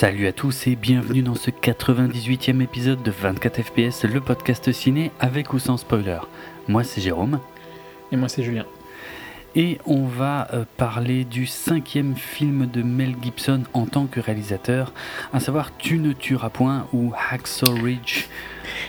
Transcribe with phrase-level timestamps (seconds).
[0.00, 5.10] Salut à tous et bienvenue dans ce 98e épisode de 24 FPS, le podcast ciné
[5.18, 6.20] avec ou sans spoiler.
[6.68, 7.40] Moi c'est Jérôme.
[8.12, 8.64] Et moi c'est Julien.
[9.56, 14.92] Et on va euh, parler du cinquième film de Mel Gibson en tant que réalisateur,
[15.32, 18.26] à savoir Tu ne tueras point ou Hacksaw Ridge.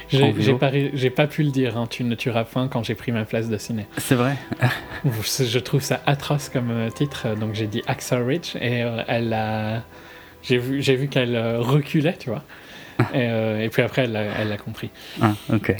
[0.10, 0.70] J'ai pas,
[1.16, 3.58] pas, pu le dire, hein, Tu ne tueras point quand j'ai pris ma place de
[3.58, 3.88] ciné.
[3.98, 4.36] C'est vrai
[5.06, 9.34] Je trouve ça atroce comme euh, titre, donc j'ai dit Hacksaw Ridge et euh, elle
[9.34, 9.82] a
[10.44, 12.44] j'ai vu, j'ai vu qu'elle euh, reculait, tu vois.
[13.16, 14.90] Euh, et, puis après, elle l'a compris.
[15.22, 15.74] Ah, ok.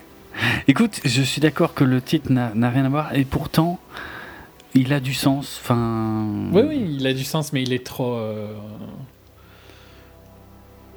[0.70, 3.78] Écoute, je suis d'accord que le titre n'a rien à voir, et pourtant,
[4.74, 5.60] il a du sens.
[5.62, 6.50] Enfin.
[6.54, 8.16] Oui, oui, il a du sens, mais il est trop.
[8.16, 8.54] Euh,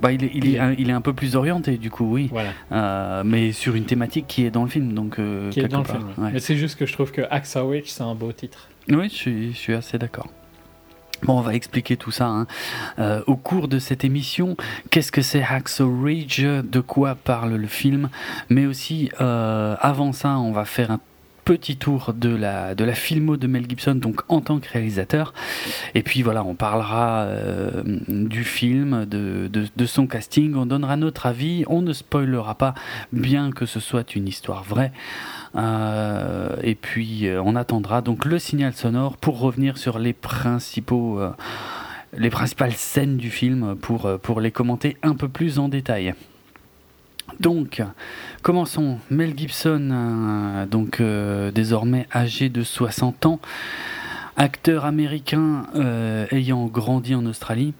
[0.01, 2.31] bah, il, est, il, est, un, il est un peu plus orienté, du coup, oui.
[2.31, 3.25] Voilà.
[3.25, 5.17] mais sur une thématique qui est dans le film, donc.
[5.51, 6.07] qui est dans le film.
[6.19, 8.69] Mais c'est juste que je trouve que Axa Witch, c'est un beau titre.
[8.89, 10.29] Oui, je suis, je suis assez d'accord.
[11.23, 12.47] Bon, on va expliquer tout ça hein.
[12.99, 14.57] euh, au cours de cette émission.
[14.91, 18.09] Qu'est-ce que c'est Hacksaw Ridge De quoi parle le film
[18.49, 20.99] Mais aussi, euh, avant ça, on va faire un
[21.45, 25.33] petit tour de la, de la filmo de Mel Gibson, donc en tant que réalisateur.
[25.95, 30.97] Et puis voilà, on parlera euh, du film, de, de, de, son casting, on donnera
[30.97, 32.75] notre avis, on ne spoilera pas,
[33.13, 34.93] bien que ce soit une histoire vraie.
[35.55, 41.21] Euh, et puis euh, on attendra donc le signal sonore pour revenir sur les principaux
[41.21, 41.31] euh,
[42.17, 46.15] les principales scènes du film pour, pour les commenter un peu plus en détail.
[47.41, 47.83] Donc,
[48.43, 48.99] commençons.
[49.09, 51.01] Mel Gibson, donc
[51.55, 53.41] désormais âgé de 60 ans,
[54.37, 55.65] acteur américain
[56.31, 57.73] ayant grandi en Australie.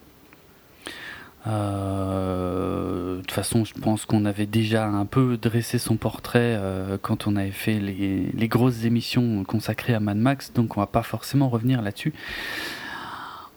[1.45, 6.97] Euh, de toute façon, je pense qu'on avait déjà un peu dressé son portrait euh,
[7.01, 10.87] quand on avait fait les, les, grosses émissions consacrées à Mad Max, donc on va
[10.87, 12.13] pas forcément revenir là-dessus.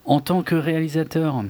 [0.05, 1.45] En tant que réalisateur,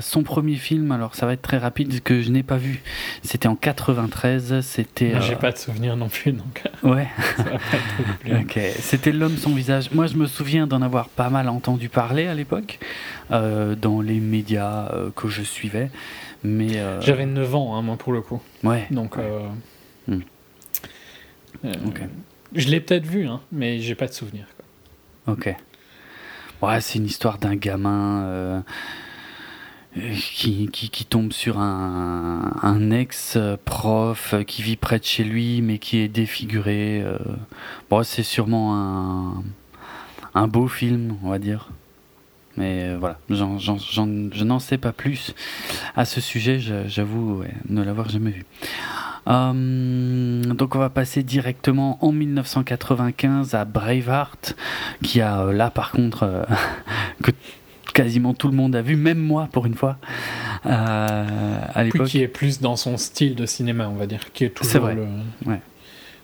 [0.00, 2.82] son premier film, alors ça va être très rapide, que je n'ai pas vu.
[3.22, 4.60] C'était en 93.
[4.60, 5.20] C'était.
[5.20, 6.62] J'ai euh, pas de souvenir non plus, donc.
[6.82, 7.08] Ouais.
[8.26, 8.58] ok.
[8.78, 9.90] C'était L'homme sans visage.
[9.90, 12.78] Moi, je me souviens d'en avoir pas mal entendu parler à l'époque,
[13.30, 15.90] euh, dans les médias euh, que je suivais.
[16.44, 16.80] Mais.
[17.00, 18.40] J'avais 9 ans, hein, moi, pour le coup.
[18.62, 18.86] Ouais.
[18.90, 19.16] Donc.
[20.06, 20.20] Hmm.
[22.54, 24.46] Je l'ai peut-être vu, hein, mais j'ai pas de souvenir.
[24.56, 25.34] Quoi.
[25.34, 25.54] Ok.
[26.62, 28.62] Ouais, c'est une histoire d'un gamin
[30.32, 37.02] qui, tombe sur un, ex-prof qui vit près de chez lui mais qui est défiguré.
[37.02, 37.18] Euh.
[37.90, 39.42] Bon, c'est sûrement
[40.34, 41.68] un, beau film, on va dire.
[42.56, 45.34] Mais euh, voilà, je n'en sais pas plus
[45.94, 48.44] à ce sujet, j'avoue ne l'avoir jamais vu.
[49.28, 54.56] Euh, donc on va passer directement en 1995 à Braveheart,
[55.02, 56.46] qui a là par contre
[57.22, 57.30] que
[58.02, 59.98] quasiment tout le monde a vu, même moi pour une fois.
[60.66, 62.06] Euh, à l'époque.
[62.06, 65.60] qui est plus dans son style de cinéma, on va dire, qui est toujours vrai.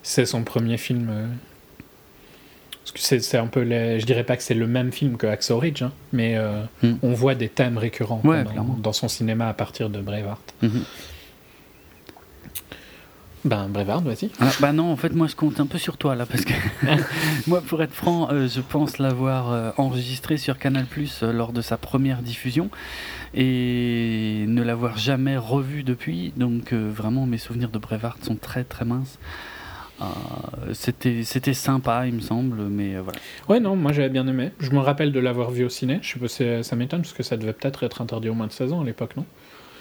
[0.03, 1.07] C'est son premier film.
[1.09, 1.27] Euh,
[2.95, 3.99] c'est un peu, les...
[3.99, 6.93] je dirais pas que c'est le même film que Axel Ridge, hein, mais euh, hmm.
[7.01, 8.21] on voit des thèmes récurrents
[8.77, 10.53] dans, son cinéma à partir de Braveheart.
[10.61, 10.83] Mhm.
[13.45, 14.31] Ben, Brevard, vas-y.
[14.39, 16.53] Ah, bah non, en fait, moi, je compte un peu sur toi, là, parce que
[17.47, 21.53] moi, pour être franc, euh, je pense l'avoir euh, enregistré sur Canal Plus euh, lors
[21.53, 22.71] de sa première diffusion
[23.35, 26.33] et ne l'avoir jamais revu depuis.
[26.37, 29.19] Donc, vraiment, mes souvenirs de Brevard sont très, très minces.
[30.73, 33.19] c'était c'était sympa, il me semble, mais voilà.
[33.47, 34.53] Ouais, non, moi j'avais bien aimé.
[34.59, 35.99] Je me rappelle de l'avoir vu au ciné.
[36.01, 38.53] Je sais pas, ça m'étonne parce que ça devait peut-être être interdit au moins de
[38.53, 39.25] 16 ans à l'époque, non?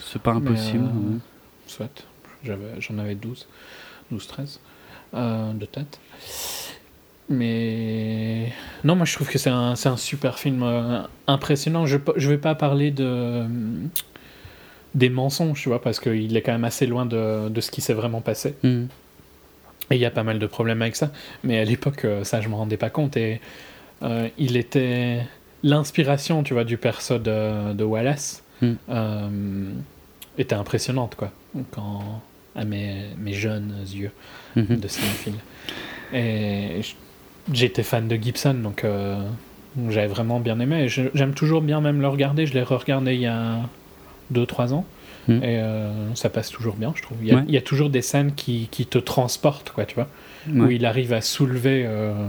[0.01, 0.89] C'est pas impossible.
[1.67, 2.05] Soit.
[2.45, 3.47] J'en avais 12,
[4.11, 4.61] 12, 13
[5.15, 5.99] de tête.
[7.29, 8.53] Mais
[8.85, 11.87] non, moi je trouve que c'est un, un, super film euh, impressionnant.
[11.87, 13.45] Je ne vais pas parler de,
[14.95, 17.81] des mensonges, tu vois, parce qu'il est quand même assez loin de, de ce qui
[17.81, 18.55] s'est vraiment passé.
[18.63, 18.85] Mm.
[19.91, 21.13] Et il y a pas mal de problèmes avec ça.
[21.45, 23.17] Mais à l'époque, euh, ça, je me rendais pas compte.
[23.17, 23.41] Et
[24.03, 25.21] euh, il était
[25.63, 28.75] l'inspiration, tu vois, du perso de, de Wallace mm.
[30.37, 31.31] était impressionnante, quoi.
[31.71, 32.21] Quand
[32.57, 34.13] à mes, mes jeunes yeux
[34.57, 34.77] mhm.
[34.77, 35.35] de cinéphile.
[36.13, 36.81] Et
[37.53, 39.21] j'étais fan de Gibson, donc euh,
[39.89, 40.89] j'avais vraiment bien aimé.
[40.89, 42.47] J'aime toujours bien même le regarder.
[42.47, 43.61] Je l'ai re-regardé il y a
[44.33, 44.87] 2-3 ans.
[45.29, 45.43] Mhm.
[45.43, 47.19] Et euh, ça passe toujours bien, je trouve.
[47.23, 49.95] Il y a, il y a toujours des scènes qui, qui, te transportent, quoi, tu
[49.95, 50.09] vois.
[50.49, 51.85] Où il arrive à soulever.
[51.87, 52.29] Euh,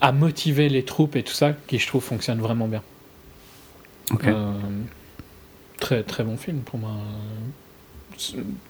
[0.00, 2.82] à motiver les troupes et tout ça, qui je trouve fonctionne vraiment bien.
[5.78, 6.90] très très bon film pour moi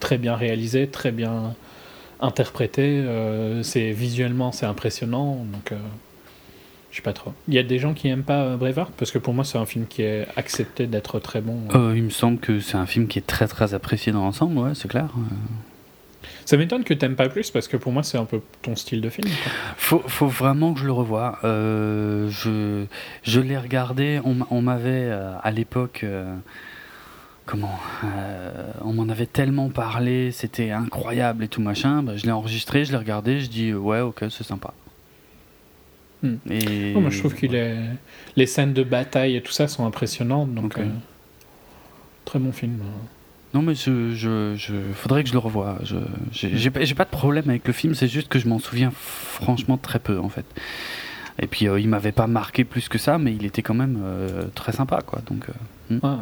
[0.01, 1.55] très bien réalisé, très bien
[2.21, 2.83] interprété.
[2.83, 5.45] Euh, c'est visuellement c'est impressionnant.
[5.53, 5.79] Donc, euh,
[6.91, 7.33] Je sais pas trop.
[7.49, 8.93] Il y a des gens qui aiment pas Braveheart?
[8.97, 11.61] Parce que pour moi c'est un film qui est accepté d'être très bon.
[11.95, 14.75] il me semble que c'est un film qui est très très apprécié dans l'ensemble, ouais,
[14.75, 15.09] c'est clair.
[16.45, 19.01] Ça m'étonne que t'aimes pas plus parce que pour moi c'est un peu ton style
[19.01, 19.29] de film.
[19.77, 21.39] Faut, faut, vraiment que je le revoie.
[21.45, 22.85] Euh, je
[23.23, 24.21] je l'ai regardé.
[24.25, 26.01] On, m'avait euh, à l'époque.
[26.05, 26.35] Euh,
[27.47, 27.79] comment
[28.83, 30.31] On m'en avait tellement parlé.
[30.33, 32.03] C'était incroyable et tout machin.
[32.03, 33.41] Bah, je l'ai enregistré, je l'ai regardé.
[33.41, 34.75] Je dis ouais, ok, c'est sympa.
[36.23, 36.37] Hmm.
[36.51, 36.93] Et...
[36.95, 40.55] Oh, moi je trouve que les scènes de bataille et tout ça sont impressionnantes.
[40.55, 40.79] Donc,
[42.25, 42.79] très bon film.
[43.55, 45.79] Non, mais je, je, faudrait que je le revoie.
[45.85, 45.97] Je,
[46.33, 49.99] j'ai, pas de problème avec le film, c'est juste que je m'en souviens franchement très
[49.99, 50.47] peu en fait.
[51.39, 54.01] Et puis euh, il m'avait pas marqué plus que ça, mais il était quand même
[54.03, 55.21] euh, très sympa quoi.
[55.27, 55.47] Donc.
[55.91, 56.17] Euh,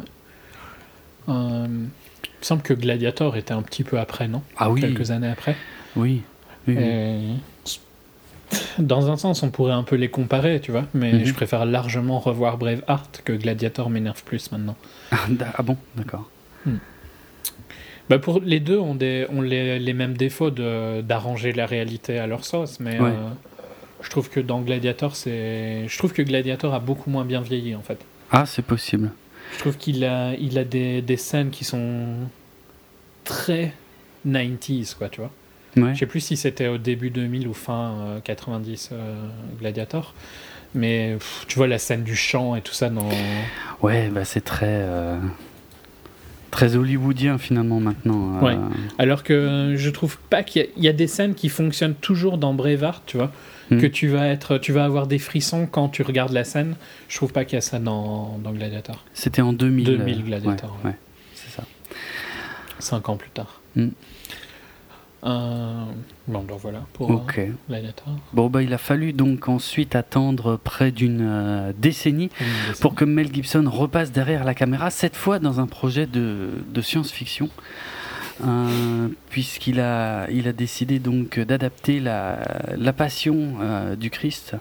[1.27, 1.89] hmm.
[2.23, 4.41] il me semble que Gladiator était un petit peu après, non?
[4.57, 4.81] Ah oui.
[4.81, 5.55] Quelques années après.
[5.95, 6.21] Oui.
[8.79, 11.25] Dans un sens, on pourrait un peu les comparer, tu vois, mais mhm.
[11.25, 14.75] je préfère largement revoir Braveheart que Gladiator m'énerve plus maintenant.
[15.11, 16.29] ah bon, d'accord.
[16.65, 16.77] Hmm.
[18.09, 22.27] Bah pour les deux ont, des, ont les, les mêmes défauts d'arranger la réalité à
[22.27, 23.13] leur sauce, mais euh,
[24.01, 27.73] je trouve que dans Gladiator, c'est, je trouve que Gladiator a beaucoup moins bien vieilli
[27.73, 27.99] en fait.
[28.31, 29.11] Ah, c'est possible.
[29.53, 32.05] Je trouve qu'il a, il a des, des, scènes qui sont
[33.23, 33.73] très
[34.27, 35.31] 90s, quoi, tu vois.
[35.77, 35.93] Ouais.
[35.93, 39.27] Je sais plus si c'était au début 2000 ou fin 90 euh, euh,
[39.59, 40.13] Gladiator,
[40.75, 41.17] mais
[41.47, 43.09] tu vois la scène du chant et tout ça dans.
[43.81, 44.85] Ouais, bah c'est très
[46.51, 48.37] très hollywoodien finalement maintenant.
[48.37, 48.45] Euh.
[48.45, 48.57] Ouais.
[48.99, 53.03] Alors que je trouve pas qu'il y, a des scènes qui fonctionnent toujours dans Braveheart,
[53.07, 53.31] tu vois,
[53.75, 53.81] hmm.
[53.81, 56.75] que tu vas être, tu vas avoir des frissons quand tu regardes la scène.
[57.07, 59.03] Je trouve pas qu'il y a ça dans, dans Gladiator.
[59.13, 59.85] C'était en 2000.
[59.85, 60.77] 2000 euh, Gladiator.
[60.83, 60.95] Ouais,
[61.33, 61.63] c'est ça.
[62.79, 63.61] Cinq ans plus tard.
[63.75, 63.89] Hmm.
[65.23, 65.85] Euh,
[66.27, 67.47] bon, donc voilà pour euh,
[68.33, 72.29] Bon, bah, il a fallu donc ensuite attendre près d'une euh, décennie,
[72.79, 76.81] pour que Mel Gibson repasse derrière la caméra, cette fois dans un projet de, de
[76.81, 77.49] science-fiction.
[79.29, 82.39] Puisqu'il a, il a décidé donc d'adapter la,
[82.77, 83.55] la passion
[83.99, 84.55] du Christ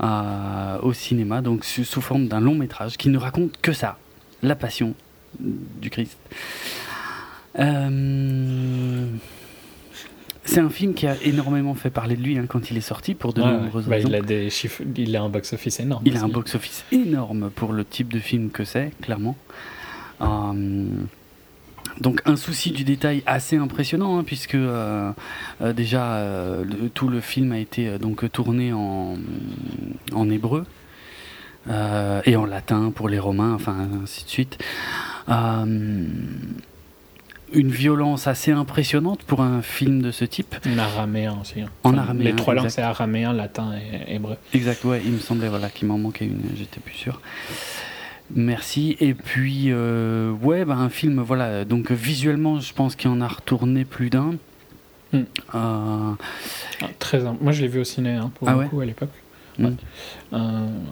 [0.00, 3.98] au cinéma, donc sous, sous forme d'un long métrage qui ne raconte que ça,
[4.42, 4.94] la passion
[5.40, 6.18] du Christ.
[7.58, 9.06] Euh,
[10.44, 13.14] c'est un film qui a énormément fait parler de lui hein, quand il est sorti
[13.14, 14.08] pour de nombreuses bah, raisons.
[14.08, 16.02] Il a des chiffres, il a un box-office énorme.
[16.06, 19.36] Il a un box-office énorme pour le type de film que c'est, clairement.
[20.20, 20.86] Euh,
[22.00, 25.12] donc un souci du détail assez impressionnant hein, puisque euh,
[25.60, 26.22] euh, déjà
[26.94, 29.16] tout le film a été donc tourné en,
[30.12, 30.64] en hébreu
[31.68, 34.58] et en latin pour les Romains, enfin ainsi de suite
[37.52, 40.56] une violence assez impressionnante pour un film de ce type.
[40.66, 41.60] En araméen aussi.
[41.60, 41.70] Hein.
[41.84, 42.24] en araméen.
[42.30, 44.36] Les trois langues, c'est araméen, latin et hébreu.
[44.52, 47.20] Exact, ouais, il me semblait voilà, qu'il m'en manquait une, j'étais plus sûr.
[48.34, 48.96] Merci.
[49.00, 53.28] Et puis, euh, ouais, bah, un film, voilà, donc visuellement, je pense qu'il en a
[53.28, 54.34] retourné plus d'un.
[55.12, 55.18] Hmm.
[55.18, 56.16] Euh, ah,
[56.98, 59.10] très, moi, je l'ai vu au ciné, hein, pour ah coup, à l'époque.
[59.58, 59.66] Hmm.
[60.32, 60.38] Euh,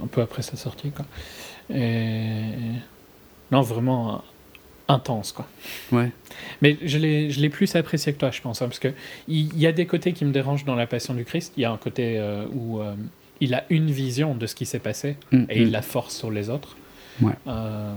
[0.05, 1.05] un peu après sa sortie, quoi.
[1.75, 2.43] Et...
[3.51, 4.23] Non, vraiment
[4.89, 5.47] intense, quoi.
[5.93, 6.11] Ouais.
[6.63, 8.93] Mais je l'ai plus apprécié que toi, je pense, hein, parce que
[9.29, 11.53] il y, a des côtés qui me dérangent dans la Passion du Christ.
[11.57, 12.95] Il y a un côté euh, où euh,
[13.41, 16.31] il a une vision de ce qui s'est passé mm, et il la force sur
[16.31, 16.77] les autres.
[17.21, 17.33] Ouais.
[17.47, 17.93] Euh,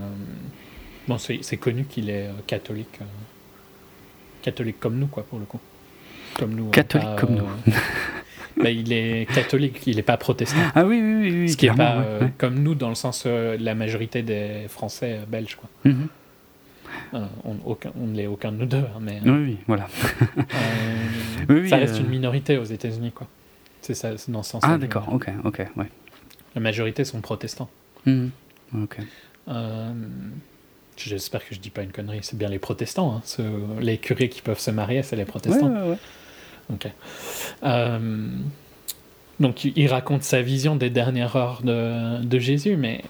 [1.07, 2.99] bon, c'est connu qu'il est catholique,
[4.41, 5.59] catholique comme nous, quoi, pour le coup.
[6.37, 6.69] Comme nous.
[6.69, 8.63] Catholique comme nous.
[8.65, 10.57] il est catholique, il n'est pas protestant.
[10.75, 11.49] Ah oui, oui, oui.
[11.49, 12.03] Ce qui n'est pas
[12.37, 15.69] comme nous dans le sens de la majorité des Français belges, quoi.
[15.85, 16.07] Mm-hmm.
[17.13, 19.19] Euh, on, aucun, on ne l'est aucun de nous deux, hein, mais.
[19.23, 19.87] Oui, oui, voilà.
[21.49, 23.27] Euh, ça reste une minorité aux États-Unis, quoi.
[23.81, 24.63] C'est ça, dans ce sens.
[24.65, 25.89] Ah, d'accord, ok, ok, ouais.
[26.55, 27.69] La majorité sont protestants.
[28.05, 28.27] Mmh,
[29.47, 29.91] Euh,
[30.97, 32.19] j'espère que je dis pas une connerie.
[32.21, 33.43] C'est bien les protestants, hein,
[33.79, 35.69] les curés qui peuvent se marier, c'est les protestants.
[35.71, 35.97] Ouais, ouais,
[36.73, 36.87] Ok.
[39.39, 43.03] donc il raconte sa vision des dernières heures de, de Jésus, mais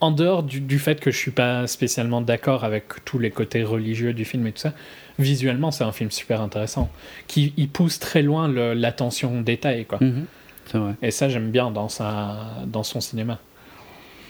[0.00, 4.12] en dehors du, fait que je suis pas spécialement d'accord avec tous les côtés religieux
[4.12, 4.72] du film et tout ça,
[5.18, 6.90] visuellement c'est un film super intéressant
[7.26, 9.98] qui il pousse très loin l'attention au détail quoi.
[10.00, 10.26] Mhm.
[10.74, 10.94] vrai.
[11.02, 13.38] Et ça j'aime bien dans sa dans son cinéma.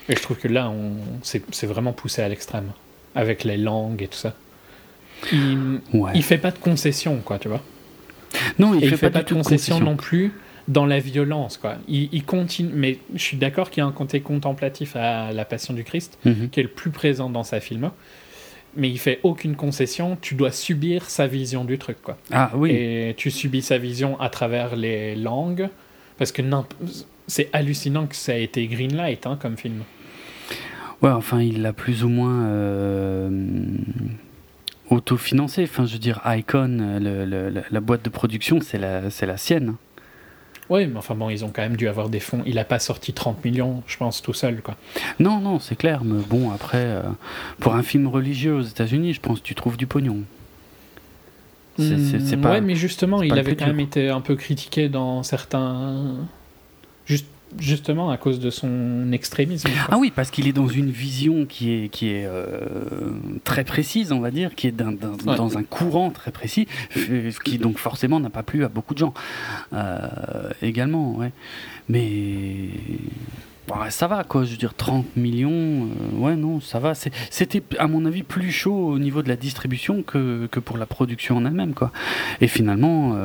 [0.09, 0.93] Et je trouve que là on
[1.23, 2.71] c'est vraiment poussé à l'extrême
[3.15, 4.33] avec les langues et tout ça.
[5.31, 5.79] Il,
[6.13, 7.63] il fait pas de concessions quoi tu vois.
[8.59, 10.33] Non il, fait, pas, de concessions non plus
[10.67, 11.57] dans la violence.
[11.57, 11.75] Quoi.
[11.87, 15.73] Il, continue, mais je suis d'accord qu'il y a un côté contemplatif à La Passion
[15.73, 16.49] du Christ, mhm.
[16.49, 17.91] qui est le plus présent dans sa film.
[18.75, 22.01] Mais il fait aucune concession, tu dois subir sa vision du truc.
[22.01, 22.17] Quoi.
[22.31, 22.71] Ah oui.
[22.71, 25.69] Et tu subis sa vision à travers les langues,
[26.17, 26.41] parce que
[27.27, 29.83] c'est hallucinant que ça ait été Greenlight hein, comme film.
[31.01, 33.29] Ouais, enfin, il l'a plus ou moins euh,
[34.89, 35.63] autofinancé.
[35.63, 36.99] Enfin, je veux dire, Icon,
[37.69, 39.75] la boîte de production, c'est la, la sienne.
[40.69, 42.41] Oui, mais enfin bon, ils ont quand même dû avoir des fonds.
[42.45, 44.75] Il n'a pas sorti 30 millions, je pense, tout seul, quoi.
[45.19, 46.03] Non, non, c'est clair.
[46.03, 47.03] Mais bon, après, euh,
[47.59, 50.21] pour un film religieux aux États-Unis, je pense que tu trouves du pognon.
[51.77, 55.23] C'est, hmm, pas, ouais, mais justement, il avait quand même été un peu critiqué dans
[55.23, 56.15] certains.
[57.05, 57.25] Juste
[57.59, 59.69] justement à cause de son extrémisme.
[59.89, 62.59] Ah oui, parce qu'il est dans une vision qui est, qui est euh,
[63.43, 67.77] très précise, on va dire, qui est dans un courant très précis, euh, qui donc
[67.77, 69.13] forcément n'a pas plu à beaucoup de gens
[69.73, 70.07] euh,
[70.61, 71.15] également.
[71.15, 71.31] Ouais.
[71.89, 72.69] Mais
[73.89, 76.93] ça va quoi, je veux dire 30 millions, ouais non, ça va.
[76.95, 80.85] C'était à mon avis plus chaud au niveau de la distribution que, que pour la
[80.85, 81.91] production en elle-même quoi.
[82.41, 83.15] Et finalement,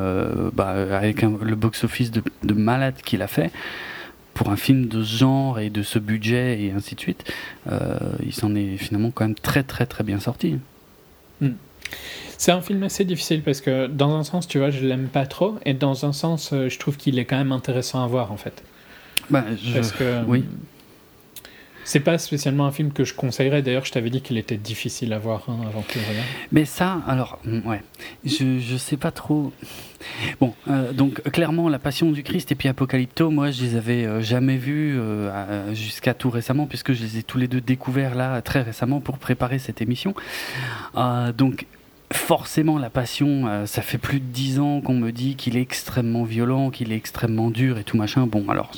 [0.53, 3.51] bah, avec le box-office de, de malade qu'il a fait,
[4.33, 7.31] pour un film de ce genre et de ce budget et ainsi de suite,
[7.69, 10.57] euh, il s'en est finalement quand même très très très bien sorti.
[11.41, 11.51] Hmm.
[12.37, 15.25] C'est un film assez difficile parce que dans un sens, tu vois, je l'aime pas
[15.25, 18.31] trop et dans un sens, euh, je trouve qu'il est quand même intéressant à voir
[18.31, 18.63] en fait.
[19.31, 20.45] Bah, Parce que oui.
[21.83, 23.61] C'est pas spécialement un film que je conseillerais.
[23.61, 26.27] D'ailleurs, je t'avais dit qu'il était difficile à voir hein, avant que tu le regardes.
[26.51, 27.81] Mais ça, alors, mm, ouais,
[28.23, 29.51] je, je sais pas trop.
[30.39, 34.05] Bon, euh, donc clairement, La Passion du Christ et puis Apocalypto, moi, je les avais
[34.05, 38.15] euh, jamais vus euh, jusqu'à tout récemment, puisque je les ai tous les deux découverts
[38.15, 40.13] là très récemment pour préparer cette émission.
[41.37, 41.65] donc
[42.11, 45.61] forcément la passion, euh, ça fait plus de dix ans qu'on me dit qu'il est
[45.61, 48.27] extrêmement violent, qu'il est extrêmement dur et tout machin.
[48.27, 48.71] Bon, alors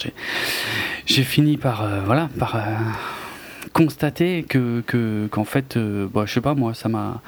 [1.06, 2.62] j'ai fini par euh, voilà par euh,
[3.74, 4.84] constater que
[5.30, 7.22] qu'en fait, bah, je sais pas moi, ça m'a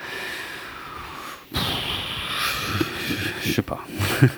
[3.43, 3.85] je sais pas.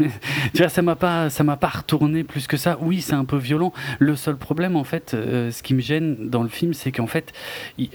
[0.53, 2.77] tu vois, ça m'a pas, ça m'a pas retourné plus que ça.
[2.81, 3.73] Oui, c'est un peu violent.
[3.99, 7.31] Le seul problème, en fait, ce qui me gêne dans le film, c'est qu'en fait,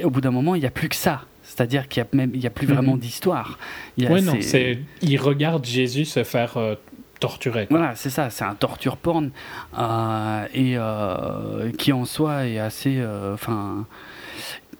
[0.02, 1.22] au bout d'un moment, il n'y a plus que ça.
[1.54, 3.59] C'est-à-dire qu'il n'y a, même, il y a plus vraiment d'histoire.
[3.99, 4.78] Oui, non, c'est...
[5.02, 6.76] Il regarde Jésus se faire euh,
[7.21, 7.66] torturer.
[7.68, 9.32] Voilà, c'est ça, c'est un torture porn.
[9.78, 13.04] Euh, et euh, qui en soi est assez.
[13.35, 13.87] Enfin.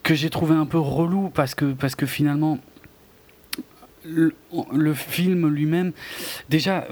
[0.02, 2.59] que j'ai trouvé un peu relou parce que, parce que finalement
[4.04, 5.92] le, film lui-même,
[6.49, 6.87] déjà,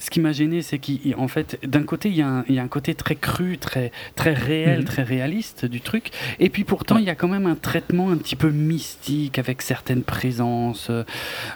[0.00, 3.16] ce qui m'a gêné, c'est qu'en fait, d'un côté, il y, a un, côté très
[3.16, 4.84] cru, très, très réel, mhm.
[4.84, 8.16] très réaliste du truc, et puis pourtant, il y a quand même un traitement un
[8.16, 11.04] petit peu mystique avec certaines présences, euh,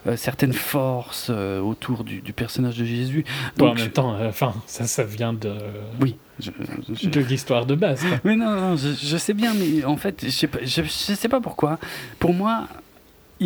[0.06, 3.25] euh, certaines forces euh, autour du, personnage de Jésus.
[3.56, 5.52] Donc, en même temps, enfin, ça, ça vient de.
[6.00, 6.16] Oui.
[6.40, 8.04] de l'histoire de base.
[8.25, 11.78] Mais non, je, sais bien, mais en fait, je sais, je sais pas pourquoi.
[12.18, 12.66] Pour moi,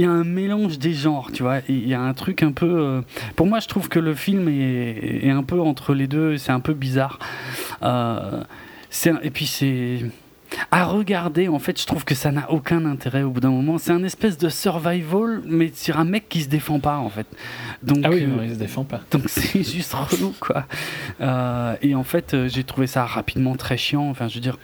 [0.01, 1.59] y a un mélange des genres, tu vois.
[1.69, 2.67] Il y a un truc un peu.
[2.67, 3.01] Euh,
[3.37, 6.37] pour moi, je trouve que le film est, un peu entre les deux.
[6.37, 7.19] C'est un peu bizarre.
[7.83, 8.43] Euh,
[9.23, 10.01] et puis c'est
[10.71, 11.49] à regarder.
[11.49, 13.79] En fait, je trouve que ça n'a aucun intérêt au bout d'un moment.
[13.79, 17.27] C'est un espèce de survival, mais sur un mec qui se défend pas, en fait.
[17.83, 19.01] Donc, ah oui, euh, il se défend pas.
[19.11, 20.67] Donc c'est juste relou, quoi.
[21.83, 24.09] et en fait, j'ai trouvé ça rapidement très chiant.
[24.09, 24.59] Enfin, je veux dire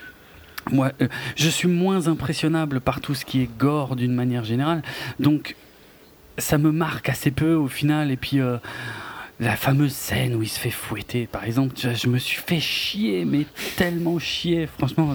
[0.72, 4.82] moi, euh, je suis moins impressionnable par tout ce qui est gore d'une manière générale.
[5.20, 5.56] Donc,
[6.38, 8.10] ça me marque assez peu au final.
[8.10, 8.58] Et puis, euh,
[9.40, 13.24] la fameuse scène où il se fait fouetter, par exemple, je, me suis fait chier,
[13.24, 15.14] mais tellement chier, franchement.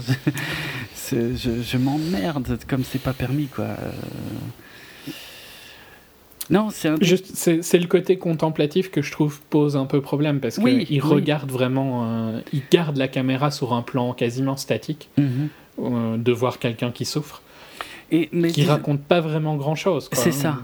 [1.12, 3.65] je, je m'emmerde comme c'est pas permis, quoi.
[3.65, 3.91] Euh,
[6.50, 11.01] non, c'est c'est le côté contemplatif que je trouve pose un peu problème parce qu'il
[11.01, 15.50] regarde vraiment, euh, il garde la caméra sur un plan quasiment statique mhm.
[15.79, 17.41] euh, de voir quelqu'un qui souffre
[18.12, 20.10] et mais qui raconte pas vraiment grand chose.
[20.12, 20.58] C'est ça.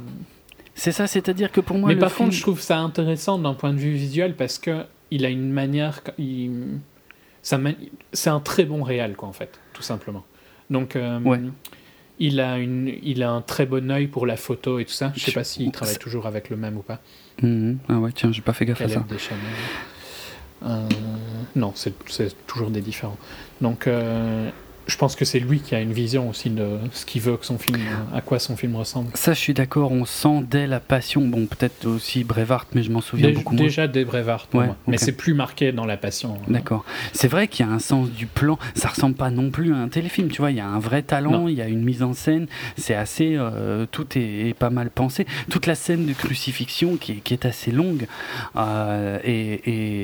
[0.78, 1.88] C'est ça, c'est-à-dire que pour moi.
[1.88, 5.24] Mais par contre, je trouve ça intéressant d'un point de vue visuel parce que il
[5.24, 6.80] a une manière, il...
[7.44, 10.26] c'est un très bon réel quoi en fait, tout simplement.
[10.70, 10.96] Donc.
[10.96, 11.40] Euh, ouais
[12.20, 15.12] il a, une, il a un très bon œil pour la photo et tout ça.
[15.16, 17.00] Je sais pas s'il travaille toujours avec le même ou pas.
[17.42, 17.80] Mhm.
[17.90, 19.06] Ah ouais, tiens, j'ai pas fait gaffe à ça.
[20.66, 20.88] Euh,
[21.56, 21.94] non, c'est
[22.48, 23.18] toujours des différents.
[23.62, 24.50] Donc, euh,
[24.88, 27.46] je pense que c'est lui qui a une vision aussi de ce qu'il veut que
[27.46, 27.80] son film,
[28.14, 29.10] à quoi son film ressemble.
[29.16, 29.92] Ça, je suis d'accord.
[29.92, 31.22] On sent dès la passion.
[31.22, 33.68] Bon, peut-être aussi Brevard, mais je m'en souviens beaucoup déjà moins.
[33.68, 34.48] Déjà dès Brevard,
[34.88, 36.38] mais c'est plus marqué dans la passion.
[36.42, 36.46] Hein.
[36.48, 36.86] D'accord.
[37.14, 38.60] C'est vrai qu'il y a un sens du plan.
[38.76, 40.30] Ça ressemble pas non plus à un téléfilm.
[40.30, 41.48] Tu vois, il y a un vrai talent.
[41.48, 42.48] Il y a une mise en scène.
[42.78, 43.36] C'est assez.
[43.36, 45.26] Euh, tout est, pas mal pensé.
[45.50, 48.08] Toute la scène de crucifixion qui est, qui est assez longue
[48.56, 49.62] euh, et,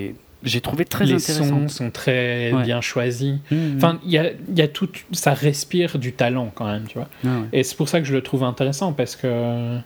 [0.07, 1.43] et j'ai trouvé très les intéressant.
[1.43, 3.35] Les sons sont très bien choisis.
[3.51, 3.73] Mmh, mmh.
[3.77, 7.09] Enfin, il y a, y a, tout, ça respire du talent quand même, tu vois.
[7.25, 9.79] Ah et c'est pour ça que je le trouve intéressant parce que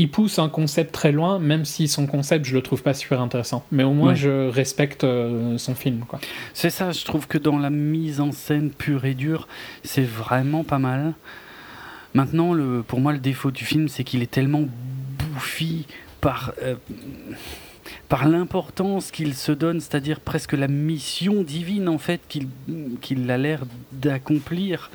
[0.00, 3.20] il pousse un concept très loin, même si son concept, je le trouve pas super
[3.20, 3.66] intéressant.
[3.70, 6.04] Mais au moins, je respecte euh, son film.
[6.08, 6.20] Quoi.
[6.54, 9.46] C'est ça, je trouve que dans la mise en scène pure et dure,
[9.84, 11.12] c'est vraiment pas mal.
[12.14, 14.64] Maintenant, le, pour moi, le défaut du film, c'est qu'il est tellement
[15.18, 15.84] bouffi
[16.22, 16.76] par, euh,
[18.08, 22.20] par l'importance qu'il se donne, c'est-à-dire presque la mission divine, en fait,
[23.00, 24.90] qu'il a l'air d'accomplir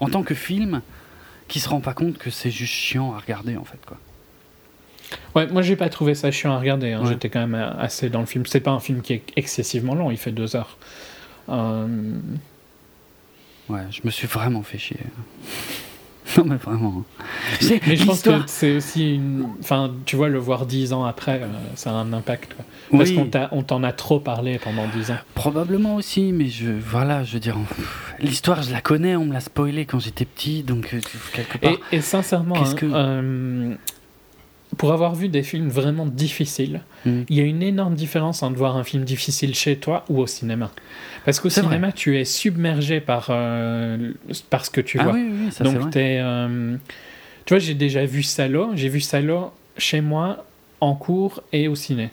[0.00, 0.82] en tant que film,
[1.48, 3.98] qui se rend pas compte que c'est juste chiant à regarder, en fait, quoi.
[5.34, 6.92] Ouais, moi j'ai pas trouvé ça chiant à regarder.
[6.92, 7.02] Hein.
[7.06, 8.44] J'étais quand même assez dans le film.
[8.46, 10.76] C'est pas un film qui est excessivement long, il fait deux heures.
[11.48, 11.86] Euh,
[13.68, 14.98] ouais, je me suis vraiment fait chier.
[16.38, 17.04] non, mais vraiment.
[17.86, 19.48] Mais je pense que c'est aussi une.
[19.60, 22.54] Enfin, tu vois, le voir dix ans après, euh, ça a un impact.
[22.90, 25.18] Parce qu'on t'en a trop parlé pendant dix ans.
[25.34, 26.70] Probablement aussi, mais je.
[26.70, 27.56] Voilà, je veux dire.
[28.20, 31.00] L'histoire, je la connais, on me l'a spoilé quand j'étais petit, donc euh,
[31.32, 31.72] quelque part.
[31.92, 33.76] Et, sincèrement, hein, que
[34.76, 37.22] pour avoir vu des films vraiment difficiles, mm.
[37.28, 40.26] il y a une énorme différence entre voir un film difficile chez toi ou au
[40.26, 40.70] cinéma.
[41.24, 44.12] Parce qu'au cinéma, tu es submergé par, euh,
[44.50, 45.12] par ce que tu ah vois.
[45.14, 46.76] Oui, oui, ça Donc, es, euh,
[47.46, 48.70] tu vois, j'ai déjà vu Salo.
[48.74, 50.44] J'ai vu Salo chez moi,
[50.80, 52.10] en cours et au ciné.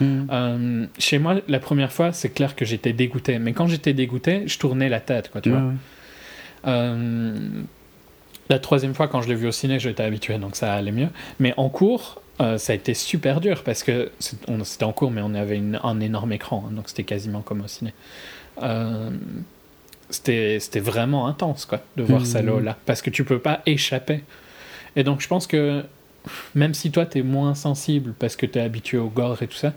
[0.00, 0.22] Mm.
[0.30, 3.38] Euh, chez moi, la première fois, c'est clair que j'étais dégoûté.
[3.38, 5.72] Mais quand j'étais dégoûté, je tournais la tête, quoi, tu vois.
[8.50, 11.08] La troisième fois, quand je l'ai vu au ciné, j'étais habitué, donc ça allait mieux.
[11.38, 15.22] Mais en cours, euh, ça a été super dur parce que c'était en cours, mais
[15.22, 17.94] on avait un énorme écran, hein, donc c'était quasiment comme au ciné.
[18.62, 19.10] Euh,
[20.10, 22.58] c'était vraiment intense, quoi, de voir ça mmh.
[22.60, 24.22] là, parce que tu peux pas échapper.
[24.96, 25.84] Et donc, je pense que
[26.54, 29.46] même si toi, tu es moins sensible parce que tu es habitué au gore et
[29.46, 29.72] tout ça,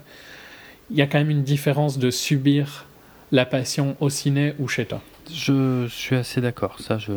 [0.90, 2.86] il y a quand même une différence de subir
[3.32, 5.02] la passion au ciné ou chez toi.
[5.32, 7.14] Je suis assez d'accord, ça, je,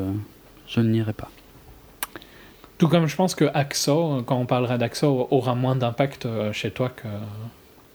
[0.66, 1.30] je n'irai pas.
[2.78, 6.70] Tout comme je pense que AXO, quand on parlera d'AXO, aura moins d'impact euh, chez
[6.70, 7.08] toi que.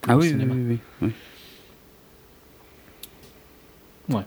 [0.06, 0.54] ah oui, cinéma.
[0.54, 1.10] oui, oui,
[4.08, 4.22] oui, Ouais.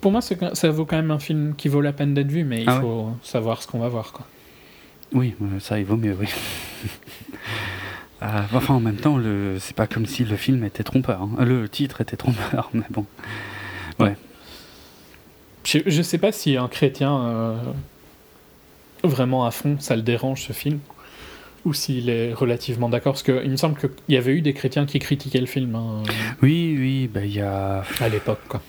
[0.00, 2.62] Pour moi, ça vaut quand même un film qui vaut la peine d'être vu, mais
[2.62, 4.12] il ah faut savoir ce qu'on va voir.
[4.12, 4.26] Quoi.
[5.12, 6.26] Oui, ça, il vaut mieux, oui.
[8.20, 9.58] Ah, enfin, en même temps, le...
[9.60, 11.22] c'est pas comme si le film était trompeur.
[11.22, 11.44] Hein.
[11.44, 13.04] Le titre était trompeur, mais bon.
[14.00, 14.16] Ouais.
[15.64, 17.56] Je, je sais pas si un chrétien euh,
[19.02, 20.78] vraiment à fond, ça le dérange ce film
[21.64, 24.84] ou s'il est relativement d'accord, parce qu'il me semble qu'il y avait eu des chrétiens
[24.84, 25.74] qui critiquaient le film.
[25.76, 26.02] Hein.
[26.42, 27.84] oui, oui, bah, il y a...
[28.00, 28.60] À l'époque, quoi.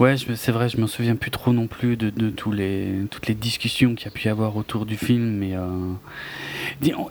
[0.00, 3.26] Ouais, c'est vrai, je me souviens plus trop non plus de, de tous les, toutes
[3.26, 5.92] les discussions qu'il y a pu y avoir autour du film, mais euh,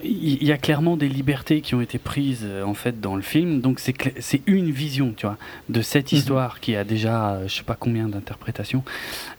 [0.02, 3.22] il y a clairement des libertés qui ont été prises euh, en fait dans le
[3.22, 6.18] film, donc c'est une vision, tu vois, de cette mhm.
[6.18, 8.82] histoire qui a déjà, euh, je sais pas combien d'interprétations,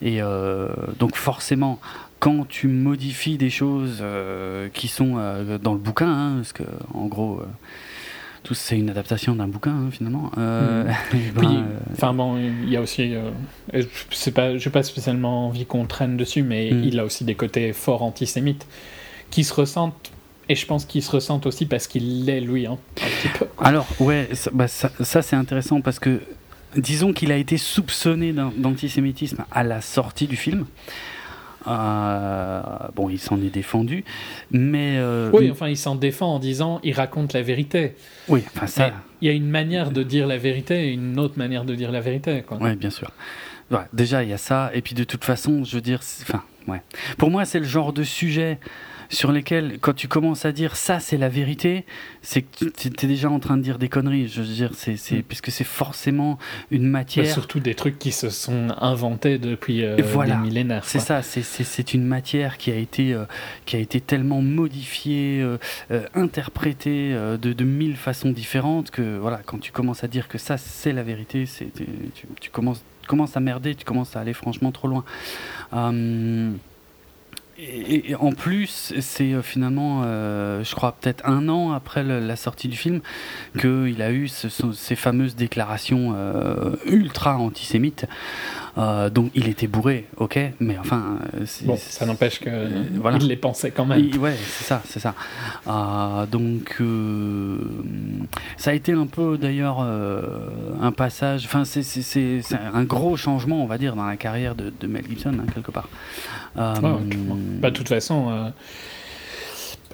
[0.02, 0.22] et
[0.98, 1.82] donc forcément,
[2.22, 4.02] quand tu modifies des choses
[4.74, 5.16] qui sont
[5.62, 7.42] dans le bouquin, hein, parce que en gros
[8.44, 10.32] tout c'est une adaptation d'un bouquin hein, finalement.
[10.38, 10.84] Euh,
[11.36, 11.62] ben, euh,
[11.94, 16.18] enfin bon, il y a aussi, euh, c'est pas, j'ai pas spécialement envie qu'on traîne
[16.18, 16.84] dessus, mais hmm.
[16.84, 18.66] il a aussi des côtés fort antisémites
[19.30, 20.12] qui se ressentent.
[20.50, 23.46] Et je pense qu'il se ressentent aussi parce qu'il l'est lui hein, un petit peu.
[23.60, 26.20] Alors ouais, bah, ça, ça c'est intéressant parce que
[26.76, 30.66] disons qu'il a été soupçonné d'antisémitisme à la sortie du film.
[31.68, 32.62] Euh,
[32.96, 34.04] bon, il s'en est défendu,
[34.52, 34.96] mais...
[34.98, 37.96] Euh, oui, enfin, il s'en défend en disant, il raconte la vérité.
[38.28, 38.92] Oui, enfin ça...
[39.22, 41.92] Il y a une manière de dire la vérité et une autre manière de dire
[41.92, 42.44] la vérité.
[42.60, 43.12] Oui, bien sûr.
[43.94, 46.00] déjà, il y a ça, et puis de toute façon, je veux dire...
[46.24, 46.82] Enfin, ouais.
[47.18, 48.60] Pour moi, c'est le genre de sujet
[49.12, 51.86] sur lesquels, quand tu commences à dire ça, c'est la vérité,
[52.22, 54.30] c'est que tu es déjà en train de dire des conneries.
[54.30, 55.24] Je veux dire, c'est, c'est, mm.
[55.24, 56.40] puisque c'est forcément
[56.72, 57.26] une matière.
[57.26, 60.86] Bah, surtout des trucs qui se sont inventés depuis euh, des millénaires.
[60.86, 63.26] C'est ça, c'est, c'est, une matière qui a été, euh,
[63.66, 65.58] qui a été tellement modifiée, euh,
[66.16, 70.58] interprétée de, de, mille façons différentes que voilà, quand tu commences à dire que ça,
[70.58, 71.86] c'est la vérité, c'est, tu,
[72.40, 75.04] tu, commences, commences à merder, tu commences à aller franchement trop loin.
[75.74, 76.58] Hum,
[77.62, 82.68] et, en plus, c'est euh, finalement, euh, je crois, peut-être un an après la sortie
[82.68, 83.02] du film,
[83.60, 88.08] qu'il a eu ces fameuses déclarations euh, ultra antisémites.
[88.78, 91.20] Donc il était bourré, ok, mais enfin.
[91.64, 92.50] Bon, ça n'empêche que
[93.00, 93.18] voilà.
[93.20, 94.10] il les pensait quand même.
[94.20, 95.14] ouais, c'est ça, c'est ça.
[96.32, 96.82] donc
[98.58, 101.82] ça a été un peu d'ailleurs un passage, enfin c'est
[102.74, 105.90] un gros changement, on va dire, dans la carrière de, Mel Gibson, hein, quelque part.
[106.58, 106.74] Euh,
[107.60, 108.50] bah, de toute façon, euh,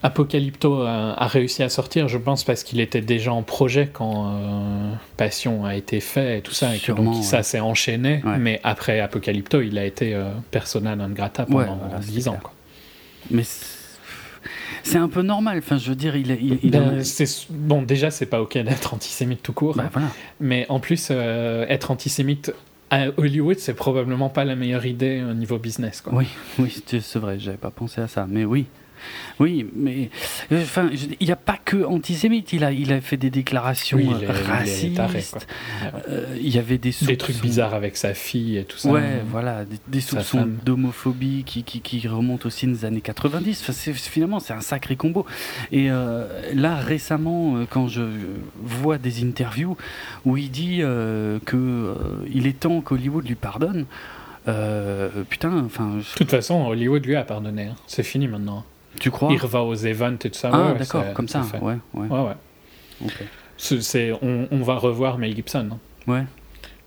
[0.04, 4.94] Apocalypto a, réussi à sortir, je pense, parce qu'il était déjà en projet quand euh,
[5.18, 8.22] Passion a été fait et tout ça, et que donc ça s'est enchaîné.
[8.40, 10.20] Mais après Apocalypto, il a été
[10.52, 12.38] personnel non grata pendant 10 ans.
[12.42, 12.54] Quoi.
[13.32, 13.44] Mais
[14.88, 15.58] c'est un peu normal.
[15.60, 17.02] Enfin, je veux dire, il, il, il ben,
[17.50, 19.76] bon, déjà, c'est pas ok d'être antisémite tout court.
[19.76, 20.08] Bah, voilà.
[20.40, 22.54] Mais en plus, euh, être antisémite
[22.90, 26.02] à Hollywood, c'est probablement pas la meilleure idée au niveau business.
[26.02, 26.14] Quoi.
[26.14, 26.28] Oui,
[26.60, 27.38] oui, c'est vrai.
[27.38, 28.66] J'avais pas pensé à ça, mais oui.
[29.40, 30.10] Oui, mais
[30.52, 32.54] euh, enfin, il n'y a pas que antisémite.
[32.54, 34.00] Il a, il a fait des déclarations
[34.46, 35.48] racistes.
[36.10, 38.90] Euh, il, y avait des des trucs bizarres avec sa fille et tout ça.
[38.90, 43.62] Ouais, voilà, des, soupçons d'homophobie qui, qui, qui, remontent aussi aux années 90.
[43.62, 45.26] Enfin, finalement, c'est un sacré combo.
[45.72, 48.04] Et euh, là, récemment, quand je
[48.56, 49.78] vois des interviews
[50.26, 50.80] où il dit
[51.46, 51.96] que
[52.34, 53.86] il est temps qu'Hollywood lui pardonne.
[55.30, 55.98] putain, enfin.
[55.98, 57.66] De toute façon, Hollywood lui a pardonné.
[57.66, 57.76] Hein.
[57.86, 58.66] C'est fini maintenant.
[59.00, 59.32] Tu crois?
[59.32, 60.50] Il va aux events et tout ça.
[60.54, 61.44] Ah, d'accord, comme ça.
[61.62, 62.08] Ouais, ouais.
[62.08, 64.12] ouais, ouais.
[64.22, 65.70] on, on, va revoir Mel Gibson.
[65.72, 65.80] Hein.
[66.08, 66.24] Ouais.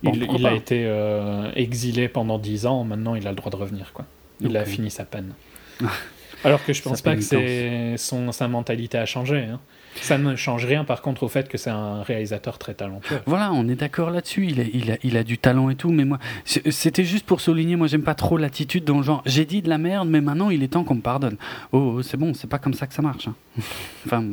[0.03, 3.93] il, a été euh, exilé pendant 10 ans, maintenant il a le droit de revenir.
[3.93, 4.07] Quoi.
[4.41, 5.35] Il a fini sa peine.
[6.45, 9.45] Alors que je pense pas que c'est son, sa mentalité a changé.
[9.45, 9.61] Hein.
[9.97, 13.21] Ça ne change rien par contre au fait que c'est un réalisateur très talentueux.
[13.27, 14.47] Voilà, on est d'accord là-dessus.
[14.47, 17.41] Il a, il, a, il a, du talent et tout, mais moi, c'était juste pour
[17.41, 20.21] souligner, moi j'aime pas trop l'attitude dans le genre j'ai dit de la merde, mais
[20.21, 21.37] maintenant il est temps qu'on me pardonne.
[21.73, 23.29] Oh, oh c'est bon, c'est pas comme ça que ça marche.
[23.29, 23.35] Hein.
[24.07, 24.25] enfin,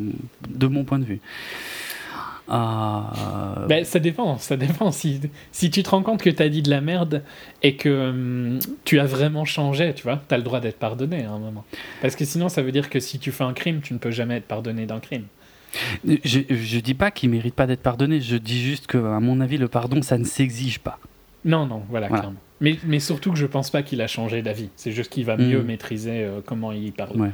[0.47, 1.19] de mon point de vue.
[2.49, 3.65] Euh...
[3.67, 4.91] Ben, ça dépend, ça dépend.
[4.91, 5.19] Si,
[5.51, 7.23] si tu te rends compte que tu as dit de la merde
[7.61, 11.25] et que hum, tu as vraiment changé, tu vois, tu as le droit d'être pardonné
[11.25, 11.65] à un moment.
[12.01, 14.11] Parce que sinon, ça veut dire que si tu fais un crime, tu ne peux
[14.11, 15.25] jamais être pardonné d'un crime.
[16.05, 19.39] Je, je dis pas qu'il mérite pas d'être pardonné, je dis juste que, à mon
[19.39, 20.99] avis, le pardon, ça ne s'exige pas.
[21.45, 22.35] Non, non, voilà, clairement.
[22.59, 24.69] Mais, mais, surtout que je pense pas qu'il a changé d'avis.
[24.75, 25.65] C'est juste qu'il va mieux mm.
[25.65, 27.31] maîtriser euh, comment il parle.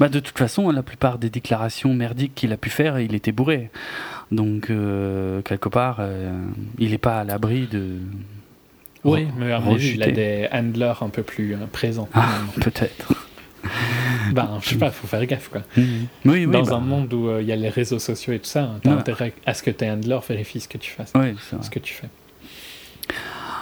[0.00, 3.30] Bah, de toute façon, la plupart des déclarations merdiques qu'il a pu faire, il était
[3.30, 3.70] bourré.
[4.32, 6.32] Donc, euh, quelque part, euh,
[6.78, 7.98] il n'est pas à l'abri de.
[9.04, 12.08] Oui, mais à il a des handlers un peu plus présents.
[12.14, 13.28] Ah, peut-être.
[14.32, 15.48] Ben, je sais pas, il faut faire gaffe.
[15.48, 15.62] Quoi.
[15.76, 16.74] Oui, oui, Dans bah.
[16.76, 19.32] un monde où il y a les réseaux sociaux et tout ça, tu as intérêt
[19.46, 21.04] à ce que tes handlers vérifient ce que tu fais.
[21.60, 22.08] ce que tu fais.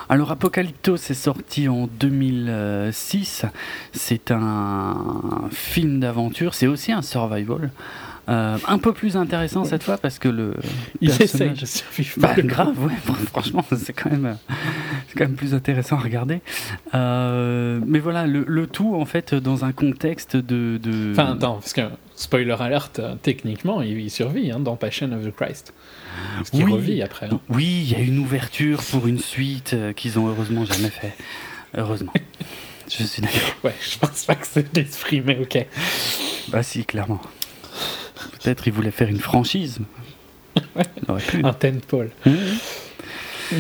[0.09, 3.47] Alors Apocalypto, c'est sorti en 2006.
[3.93, 7.71] C'est un film d'aventure, c'est aussi un survival.
[8.28, 10.54] Euh, un peu plus intéressant cette fois parce que le
[11.00, 12.92] il essaye de survivre bah, grave ouais
[13.26, 14.38] franchement c'est quand même
[15.08, 16.40] c'est quand même plus intéressant à regarder.
[16.94, 21.11] Euh, mais voilà le, le, tout en fait dans un contexte de, de...
[21.11, 21.80] enfin attends parce que
[22.14, 25.74] spoiler alert techniquement il, survit hein, dans Passion of the Christ.
[26.37, 27.40] Parce qu'il revit après hein.
[27.48, 31.16] oui il y a une ouverture pour une suite euh, qu'ils ont heureusement jamais fait.
[31.76, 32.12] Heureusement.
[32.88, 33.40] Je suis d'accord.
[33.64, 35.66] Ouais je pense pas que c'est l'esprit mais ok.
[36.52, 37.20] Bah si clairement
[38.42, 39.80] Peut-être il voulait faire une franchise.
[41.42, 42.11] Un tentpole.
[42.26, 42.32] Mmh.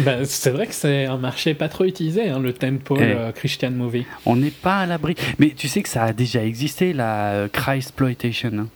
[0.04, 3.14] Ben, c'est vrai que c'est un marché pas trop utilisé, hein, le tentpole eh.
[3.14, 4.06] euh, Christian movie.
[4.24, 5.14] On n'est pas à l'abri.
[5.38, 8.52] Mais tu sais que ça a déjà existé, la euh, Christploitation.
[8.58, 8.68] Hein.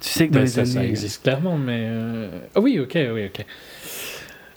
[0.00, 0.70] Tu sais que dans ben, les ça, années...
[0.70, 1.84] ça existe clairement, mais...
[1.84, 3.44] Euh, oui, ok, oui, ok.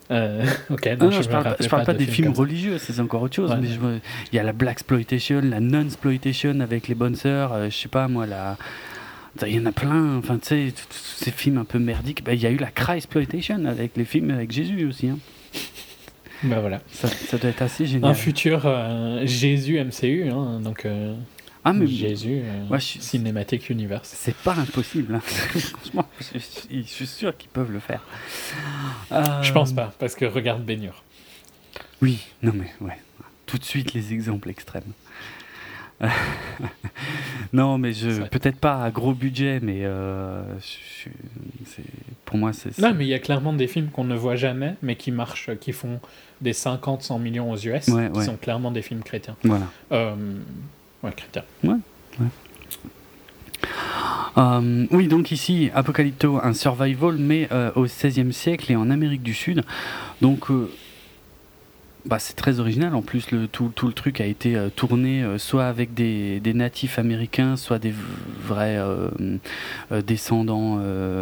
[0.69, 3.53] ok, non, je, parle, je parle pas, des films, religieux, c'est encore autre chose.
[3.61, 3.67] Mais
[4.31, 7.89] il y a la Black Exploitation, la Non Exploitation avec les bonnes sœurs, je sais
[7.89, 8.57] pas moi, la
[9.45, 10.73] il y en a plein, enfin tu sais,
[11.17, 12.23] ces films un peu merdiques.
[12.23, 15.07] Bah, il y a eu la Cry Exploitation avec les films avec Jésus aussi.
[15.09, 15.19] Hein.
[16.43, 16.81] Bah voilà.
[16.91, 18.11] Ça, ça, doit être assez génial.
[18.11, 20.85] Un futur euh, Jésus MCU, hein, donc.
[20.85, 21.15] Euh,
[21.63, 24.13] ah, mais Jésus, euh, Cinématique Universe.
[24.15, 25.15] C'est pas impossible.
[25.15, 25.19] Hein.
[25.21, 26.39] Franchement, je,
[26.83, 28.01] suis sûr qu'ils peuvent le faire.
[29.11, 31.03] Je pense pas, parce que regarde Baignure.
[32.01, 32.97] Oui, non mais ouais.
[33.47, 34.93] Tout de suite les exemples extrêmes.
[37.53, 40.43] non, mais je peut-être pas à gros budget, mais euh,
[42.25, 42.77] pour moi c'est.
[42.77, 45.49] Non, mais il y a clairement des films qu'on ne voit jamais, mais qui marchent,
[45.59, 45.99] qui font
[46.41, 49.35] des 50-100 millions aux US, qui sont clairement des films chrétiens.
[49.43, 49.65] Voilà.
[49.91, 50.15] Euh,
[51.03, 51.43] ouais, chrétiens.
[51.63, 51.77] Ouais.
[54.37, 59.33] Euh, oui, donc ici, Apocalypto, un survival, mais au XVIe siècle et en Amérique du
[59.33, 59.63] Sud.
[60.21, 60.45] Donc,
[62.07, 62.95] bah, c'est très original.
[62.95, 66.39] En plus, le, tout, tout le truc a été euh, tourné euh, soit avec des,
[66.39, 67.93] des, natifs américains, soit des
[68.43, 69.09] vrais euh,
[70.05, 70.79] descendants.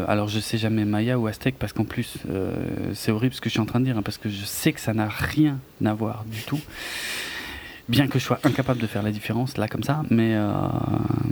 [0.08, 2.18] alors, je sais jamais Maya ou Aztèque, parce qu'en plus,
[2.94, 4.74] c'est horrible ce que je suis en train de dire, hein, parce que je sais
[4.74, 6.60] que ça n'a rien à voir du tout.
[7.88, 10.36] Bien que je sois incapable de faire la différence là comme ça, mais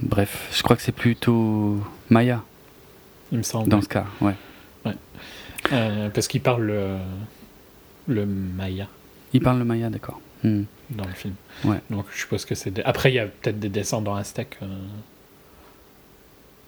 [0.01, 2.43] bref, je crois que c'est plutôt Maya.
[3.31, 3.69] Il me semble.
[3.69, 4.35] Dans ce cas, ouais.
[4.85, 4.93] ouais.
[6.13, 6.97] parce qu'il parle le,
[8.07, 8.87] le Maya.
[9.33, 10.19] Il parle le maya, d'accord.
[10.43, 10.63] Hmm.
[10.89, 11.33] Dans le film.
[11.63, 11.77] Ouais.
[11.89, 12.79] Donc je suppose que c'est.
[12.85, 14.67] Après, il y a peut-être des descendants aztèques euh,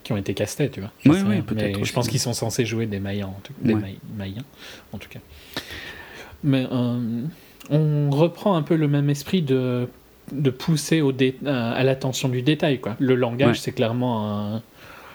[0.04, 0.92] qui ont été castés, tu vois.
[1.06, 1.84] Oui, oui, peut-être.
[1.84, 3.76] Je pense qu'ils sont censés jouer des Mayas, en tout, des
[4.18, 4.44] Mayens,
[4.94, 5.20] en tout cas.
[6.44, 7.24] Mais euh,
[7.70, 9.88] on reprend un peu le même esprit de,
[10.32, 11.12] de pousser au
[11.46, 12.96] à l'attention du détail, quoi.
[13.00, 14.62] Le langage, c'est clairement un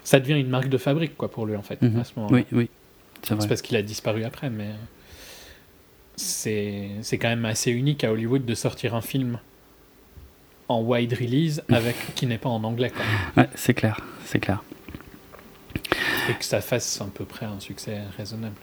[0.02, 2.00] ça devient une marque de fabrique quoi pour lui en fait Mhm.
[2.00, 2.36] à ce moment-là.
[2.38, 2.70] Oui, oui.
[3.22, 4.70] C'est parce qu'il a disparu après, mais
[6.20, 9.38] c'est c'est quand même assez unique à Hollywood de sortir un film
[10.68, 12.92] en wide release avec qui n'est pas en anglais.
[13.37, 14.62] Ouais, c'est clair, c'est clair.
[16.28, 18.54] et que ça fasse à peu près un succès raisonnable.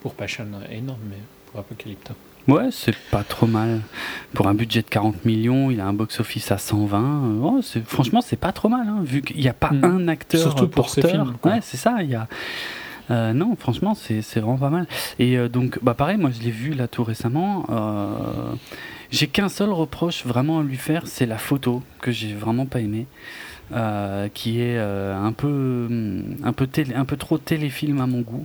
[0.00, 1.18] Pour Passion, énorme, mais
[1.50, 2.14] pour Apocalypto.
[2.46, 3.80] Ouais, c'est pas trop mal.
[4.32, 6.98] Pour un budget de 40 millions, il a un box-office à 120.
[6.98, 9.84] euh, oh, franchement, c'est pas trop mal, hein, vu qu'il n'y a pas Mm.
[9.84, 11.10] un acteur Surtout pour porteur.
[11.10, 11.52] films, quoi.
[11.52, 11.96] Ouais, c'est ça.
[12.02, 12.26] Il y a.
[13.10, 14.86] euh, non, franchement, c'est vraiment pas mal.
[15.18, 17.66] Et euh, donc, bah pareil, moi je l'ai vu là tout récemment.
[17.70, 18.54] euh,
[19.10, 22.80] j'ai qu'un seul reproche vraiment à lui faire, c'est la photo que j'ai vraiment pas
[22.80, 23.06] aimé,
[23.72, 25.88] euh, qui est un peu,
[26.44, 28.44] un peu un peu trop téléfilm à mon goût,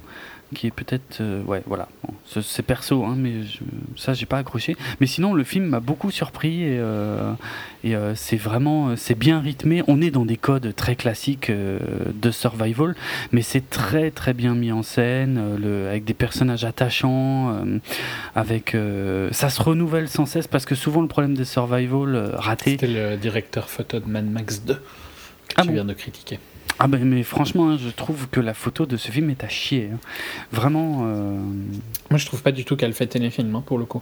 [0.54, 3.60] qui est peut-être, euh, ouais, voilà, Bon, c'est- perso, hein, mais je-
[4.02, 4.76] ça j'ai pas accroché.
[5.02, 7.34] Mais sinon, le film m'a beaucoup surpris et, euh,
[7.84, 9.84] et euh, c'est vraiment, c'est bien rythmé.
[9.88, 12.96] On est dans des codes très classiques de survival,
[13.32, 17.58] mais c'est très très bien mis en scène, le, avec des personnages attachants,
[18.36, 18.76] avec,
[19.32, 22.72] ça se renouvelle sans cesse parce que souvent le problème des survival ratés.
[22.72, 24.80] C'était le directeur photo de Mad Max 2 que
[25.58, 25.74] Ah tu bon?
[25.74, 26.40] viens de critiquer.
[26.80, 29.50] Ah ben mais franchement, hein, je trouve que la photo de ce film est à
[29.50, 29.90] chier.
[29.94, 30.00] hein.
[30.52, 31.02] Vraiment.
[31.06, 31.38] euh,
[32.10, 34.02] Moi, je trouve pas du tout qu'elle fait téléfilm, hein, pour le coup.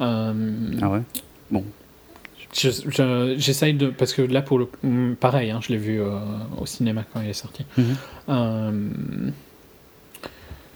[0.00, 0.32] Euh,
[0.80, 1.02] Ah ouais?
[2.54, 3.88] je- je- J'essaye de.
[3.88, 6.18] Parce que là, pour le hum, pareil, hein, je l'ai vu euh,
[6.58, 7.64] au cinéma quand il est sorti.
[7.76, 9.32] Mhm.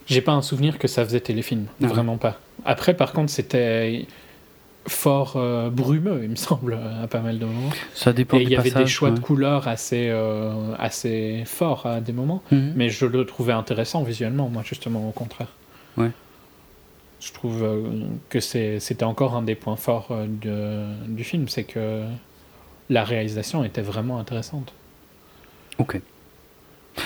[0.05, 1.65] J'ai pas un souvenir que ça faisait téléfilm.
[1.81, 1.87] Ah.
[1.87, 2.39] Vraiment pas.
[2.65, 4.05] Après, par contre, c'était
[4.87, 7.69] fort euh, brumeux, il me semble, à pas mal de moments.
[7.93, 8.37] Ça dépend.
[8.37, 12.43] Et il y avait des choix de couleurs assez, euh, assez forts à des moments.
[12.51, 12.73] Mhm.
[12.75, 15.47] Mais je le trouvais intéressant visuellement, moi, justement, au contraire.
[15.97, 16.11] Ouais.
[17.21, 17.81] Je trouve euh,
[18.29, 20.09] que c'était encore un des points forts
[20.41, 22.03] de- du film, c'est que
[22.89, 24.73] la réalisation était vraiment intéressante.
[25.77, 26.01] Ok.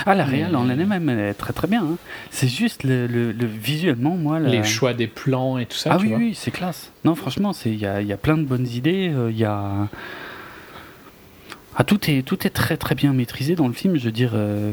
[0.05, 1.83] Ah la Mais- en elle-même elle est très très bien.
[1.83, 1.97] hein.
[2.29, 4.39] C'est juste le, le- le- visuellement moi.
[4.39, 6.17] la- Les choix des plans et tout ça, ah tu oui vois.
[6.19, 6.91] oui c'est classe.
[7.05, 9.09] Non franchement il y a, y a plein de bonnes idées.
[9.13, 9.87] euh, Il y a
[11.79, 13.97] ah, tout est tout est très très bien maîtrisé dans le film.
[13.97, 14.71] Je veux dire euh,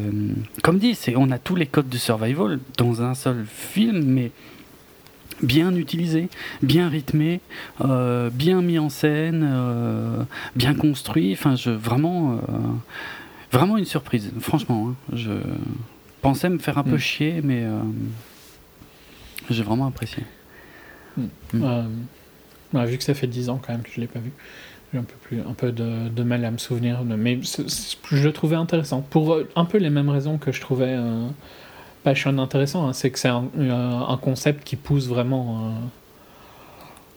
[0.63, 4.31] comme dit c'est on a tous les codes de survival dans un seul film mais
[5.43, 6.29] bien utilisé,
[6.63, 7.41] bien rythmé,
[7.85, 9.45] euh, bien mis en scène,
[10.57, 11.33] bien construit.
[11.33, 12.39] Enfin, je vraiment,
[13.55, 14.31] vraiment une surprise.
[14.41, 14.95] Franchement, hein.
[15.13, 15.33] je
[16.23, 16.99] pensais me faire un peu Mm.
[16.99, 17.79] chier, mais euh,
[19.51, 20.25] j'ai vraiment apprécié.
[21.17, 21.25] Mm.
[21.55, 21.83] Euh,
[22.75, 24.33] ouais, vu que ça fait 10 ans quand même que je l'ai pas vu,
[24.93, 27.05] j'ai un peu, plus, un peu de, de mal à me souvenir.
[27.05, 29.01] de- mais je le trouvais intéressant.
[29.03, 31.27] Pour euh, un peu les mêmes raisons que je trouvais euh,
[32.03, 35.73] Passion intéressant, hein, c'est que c'est un, un concept qui pousse vraiment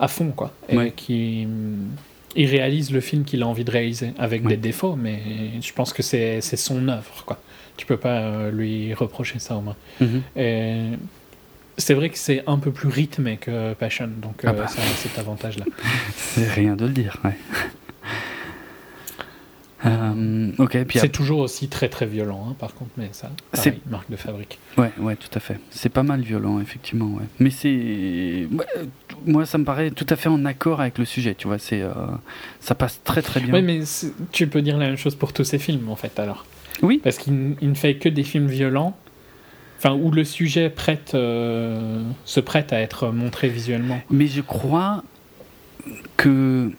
[0.00, 0.50] à fond, quoi.
[0.70, 0.92] Et Ouais.
[0.96, 1.46] qui.
[2.40, 5.18] Il réalise le film qu'il a envie de réaliser, avec des défauts, mais
[5.60, 7.40] je pense que c'est c'est son œuvre, quoi.
[7.76, 9.76] Tu peux pas euh, lui reprocher ça au moins.
[10.00, 10.22] Mhm.
[10.36, 10.82] Et
[11.76, 14.68] c'est vrai que c'est un peu plus rythmé que Passion, donc Ah euh, bah.
[14.68, 15.64] ça a cet avantage-là.
[16.16, 17.16] C'est rien de le dire.
[17.24, 17.36] Ouais.
[19.86, 20.50] Euh,
[20.94, 24.58] C'est toujours aussi très très violent, hein, par contre, mais ça, C'est- marque de fabrique.
[24.76, 25.60] Ouais, ouais, tout à fait.
[25.70, 27.24] C'est pas mal violent, effectivement, ouais.
[27.38, 27.68] Mais c'est.
[28.50, 28.84] ouais, euh,
[29.24, 31.58] moi, ça me paraît tout à fait en accord avec le sujet, tu vois.
[31.58, 31.92] C'est, euh,
[32.58, 33.54] ça passe très très bien.
[33.54, 33.80] Oui, mais
[34.32, 36.44] tu peux dire la même chose pour tous ces films, en fait, alors.
[36.82, 37.00] Oui.
[37.02, 38.96] Parce qu'il ne fait que des films violents,
[39.78, 44.00] enfin, où le sujet prête, euh, se prête à être montré visuellement.
[44.10, 45.04] Mais je crois
[46.16, 46.72] que.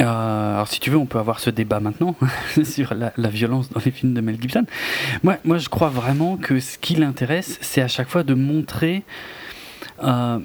[0.00, 2.14] Euh, alors, si tu veux, on peut avoir ce débat maintenant
[2.64, 4.64] sur la, violence dans les films de Mel Gibson.
[5.22, 9.02] Moi, moi je crois vraiment que ce qui l'intéresse, c'est à chaque fois de montrer,
[10.04, 10.38] euh,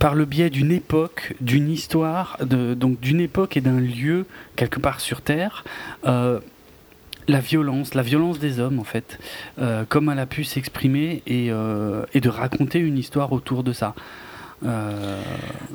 [0.00, 5.00] par le biais d'une époque, d'une histoire, donc d'une époque et d'un lieu, quelque part
[5.00, 5.64] sur Terre,
[6.06, 6.40] euh,
[7.28, 9.18] la violence, la violence des hommes, en fait,
[9.88, 13.94] comme elle a pu s'exprimer et de raconter une histoire autour de ça.
[14.64, 15.20] Euh,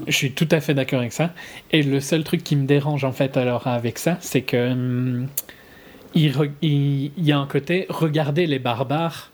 [0.08, 1.34] Je suis tout à fait d'accord avec ça.
[1.71, 4.71] Et le seul truc qui me dérange, en fait, alors, avec ça, c'est que.
[4.71, 5.28] hum,
[6.15, 9.32] il, re- il- il y a un côté, regardez les barbares,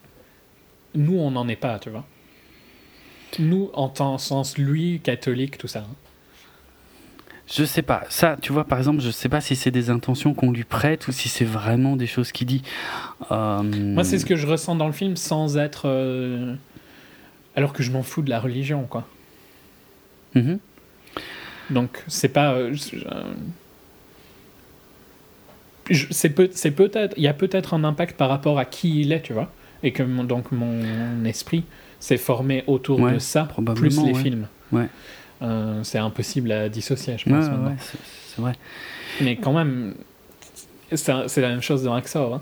[0.94, 2.06] nous, on n'en est pas, tu vois.
[3.40, 5.80] Nous, en tant sens, lui, catholique, tout ça.
[5.80, 5.96] hein.
[7.48, 8.04] Je sais pas.
[8.10, 11.08] Ça, tu vois, par exemple, je sais pas si c'est des intentions qu'on lui prête
[11.08, 12.64] ou si c'est vraiment des choses qu'il dit.
[13.32, 15.84] Euh, Moi, c'est ce que je ressens dans le film sans être.
[15.86, 16.56] euh,
[17.56, 19.08] Alors que je m'en fous de la religion, quoi.
[20.36, 20.60] Mhm.
[21.72, 22.54] Donc, c'est pas.
[22.54, 22.76] euh,
[26.12, 27.14] c'est peut- peut-être.
[27.18, 29.52] Il y a peut-être un impact par rapport à qui il est, tu vois.
[29.84, 31.64] Et que mon- donc mon esprit
[32.00, 34.22] s'est formé autour Ouais, de ça, plus les ouais.
[34.22, 34.48] films.
[34.72, 34.88] Ouais.
[35.42, 37.46] Euh, c'est impossible à dissocier, je pense.
[38.28, 38.54] c'est vrai.
[39.22, 39.94] Mais quand même,
[40.94, 42.36] c'est c'est la même chose dans Axor.
[42.36, 42.42] hein.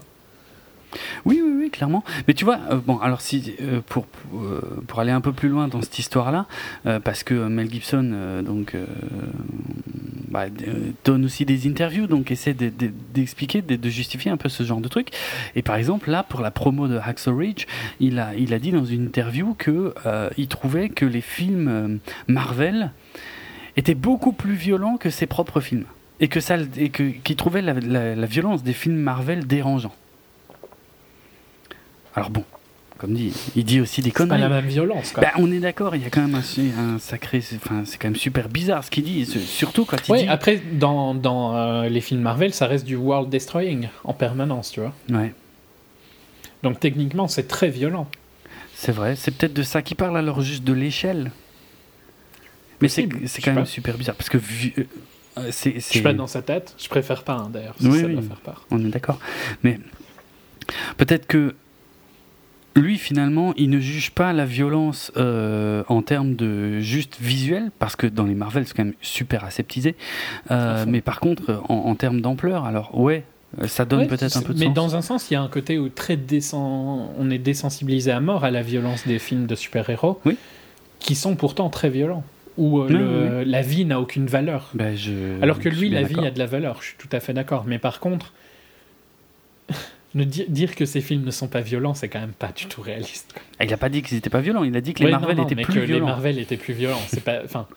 [1.25, 2.03] Oui, oui, oui, clairement.
[2.27, 5.49] Mais tu vois, euh, bon, alors si euh, pour euh, pour aller un peu plus
[5.49, 6.45] loin dans cette histoire-là,
[7.03, 8.75] parce que Mel Gibson donc
[10.29, 10.45] bah,
[11.03, 14.88] donne aussi des interviews, donc essaie d'expliquer, de, de, justifier un peu ce genre de
[14.88, 15.10] truc.
[15.56, 17.65] Et par exemple, là, pour la promo de Hacksaw Ridge,
[17.99, 19.93] il a il a dit dans une interview que
[20.38, 22.91] il trouvait que les films Marvel
[23.75, 25.86] étaient beaucoup plus violents que ses propres films
[26.19, 29.93] et que ça et que qu'il trouvait la, la violence des films Marvel dérangeant.
[32.15, 32.43] Alors bon,
[32.97, 34.39] comme dit, il dit aussi des conneries.
[34.39, 35.12] Pas la même violence.
[35.12, 35.23] Quoi.
[35.23, 37.43] Bah, on est d'accord, il y a quand même un, sacré.
[37.56, 40.30] Enfin, c'est quand même super bizarre ce qu'il dit, surtout quand il ouais, dit.
[40.30, 44.80] après, dans, dans euh, les films Marvel, ça reste du world destroying en permanence, tu
[44.80, 44.93] vois.
[45.10, 45.34] Ouais.
[46.62, 48.08] Donc techniquement, c'est très violent.
[48.73, 51.32] C'est vrai, c'est peut-être de ça qu'il parle alors, juste de l'échelle.
[52.82, 53.08] Mais c'est
[53.43, 54.38] quand même super bizarre parce que.
[55.36, 57.76] Euh, c'est, je suis pas dans sa tête, je préfère pas hein, d'ailleurs.
[57.82, 58.21] oui, ça oui.
[58.21, 58.65] faire part.
[58.69, 59.17] On est d'accord.
[59.63, 59.80] Mais
[60.97, 61.56] peut-être que
[62.75, 67.95] lui finalement il ne juge pas la violence euh, en termes de juste visuel parce
[67.95, 69.95] que dans les Marvel c'est quand même super aseptisé.
[70.51, 73.23] Euh, mais par contre en, termes d'ampleur alors ouais
[73.67, 74.73] ça donne peut-être un peu de mais sens.
[74.73, 76.17] dans un sens il y a un côté où très
[76.53, 80.38] on est désensibilisé à mort à la violence des films de super-héros oui.
[80.99, 82.23] qui sont pourtant très violents
[82.57, 84.69] où euh, la vie n'a aucune valeur.
[84.75, 87.19] Ben, je, alors que lui la vie a de la valeur je suis tout à
[87.19, 87.65] fait d'accord.
[87.67, 88.33] Mais par contre
[90.15, 92.82] ne dire que ces films ne sont pas violents, c'est quand même pas du tout
[92.82, 93.34] réaliste.
[93.60, 95.56] Il n'a pas dit qu'ils n'étaient pas violents, il a dit que les Marvel étaient
[95.56, 96.06] plus violents.
[96.06, 97.02] Les Marvel étaient plus violents.
[97.08, 97.67] C'est pas, enfin,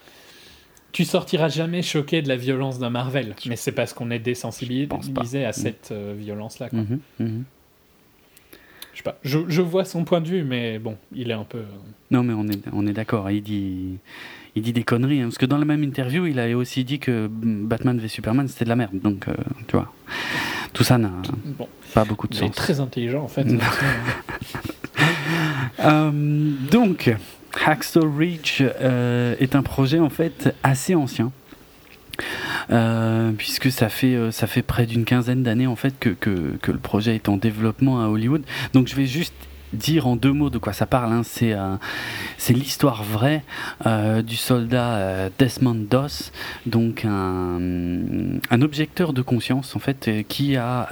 [0.92, 5.44] tu sortiras jamais choqué de la violence d'un Marvel, mais c'est parce qu'on est désensibilisé
[5.44, 6.68] à cette euh, violence-là.
[6.72, 7.44] Mhm, mhm.
[8.92, 9.18] Je sais pas.
[9.22, 11.58] Je, je, vois son point de vue, mais bon, il est un peu.
[11.58, 11.66] Euh,
[12.10, 13.30] non, mais on est, on est d'accord.
[13.30, 13.98] Il dit,
[14.54, 15.20] il dit des conneries.
[15.20, 18.48] Hein, parce que dans la même interview, il a aussi dit que Batman v Superman,
[18.48, 18.98] c'était de la merde.
[18.98, 19.34] Donc, euh,
[19.68, 19.92] tu vois.
[20.72, 21.12] Tout ça n'a
[21.96, 22.42] pas beaucoup de sens.
[22.42, 23.46] Il est très intelligent en fait.
[25.80, 26.10] Euh,
[26.70, 27.14] donc,
[27.64, 31.32] Hacksaw Ridge euh, est un projet en fait assez ancien.
[32.70, 36.72] Euh, puisque ça fait ça fait près d'une quinzaine d'années en fait que, que, que,
[36.72, 38.42] le projet est en développement à Hollywood.
[38.72, 39.34] Donc je vais juste
[39.76, 41.12] dire en deux mots de quoi ça parle.
[41.12, 41.22] Hein.
[41.24, 41.76] C'est euh,
[42.38, 43.42] c'est l'histoire vraie
[43.86, 46.32] euh, du soldat euh, Desmond Doss,
[46.64, 47.58] donc un,
[48.50, 50.82] un, objecteur de conscience en fait qui a,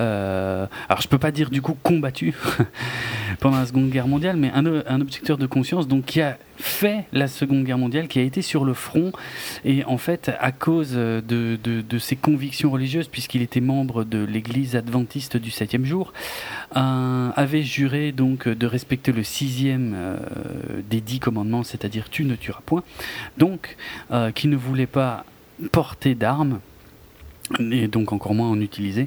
[0.89, 2.35] alors je peux pas dire du coup combattu
[3.41, 7.27] pendant la Seconde Guerre mondiale, mais un, objecteur de conscience donc qui a fait la
[7.27, 9.13] Seconde Guerre mondiale, qui a été sur le front,
[9.65, 11.59] et en fait, à cause de,
[11.99, 16.13] ses convictions religieuses, puisqu'il était membre de l'Église adventiste du septième jour,
[16.73, 20.17] avait juré donc de respecter le sixième euh,
[20.91, 22.83] des dix commandements, c'est-à-dire tu ne tueras point,
[23.39, 23.77] donc
[24.11, 25.25] euh, qui ne voulait pas
[25.73, 26.61] porter d'armes
[27.59, 29.07] et donc encore moins en utiliser.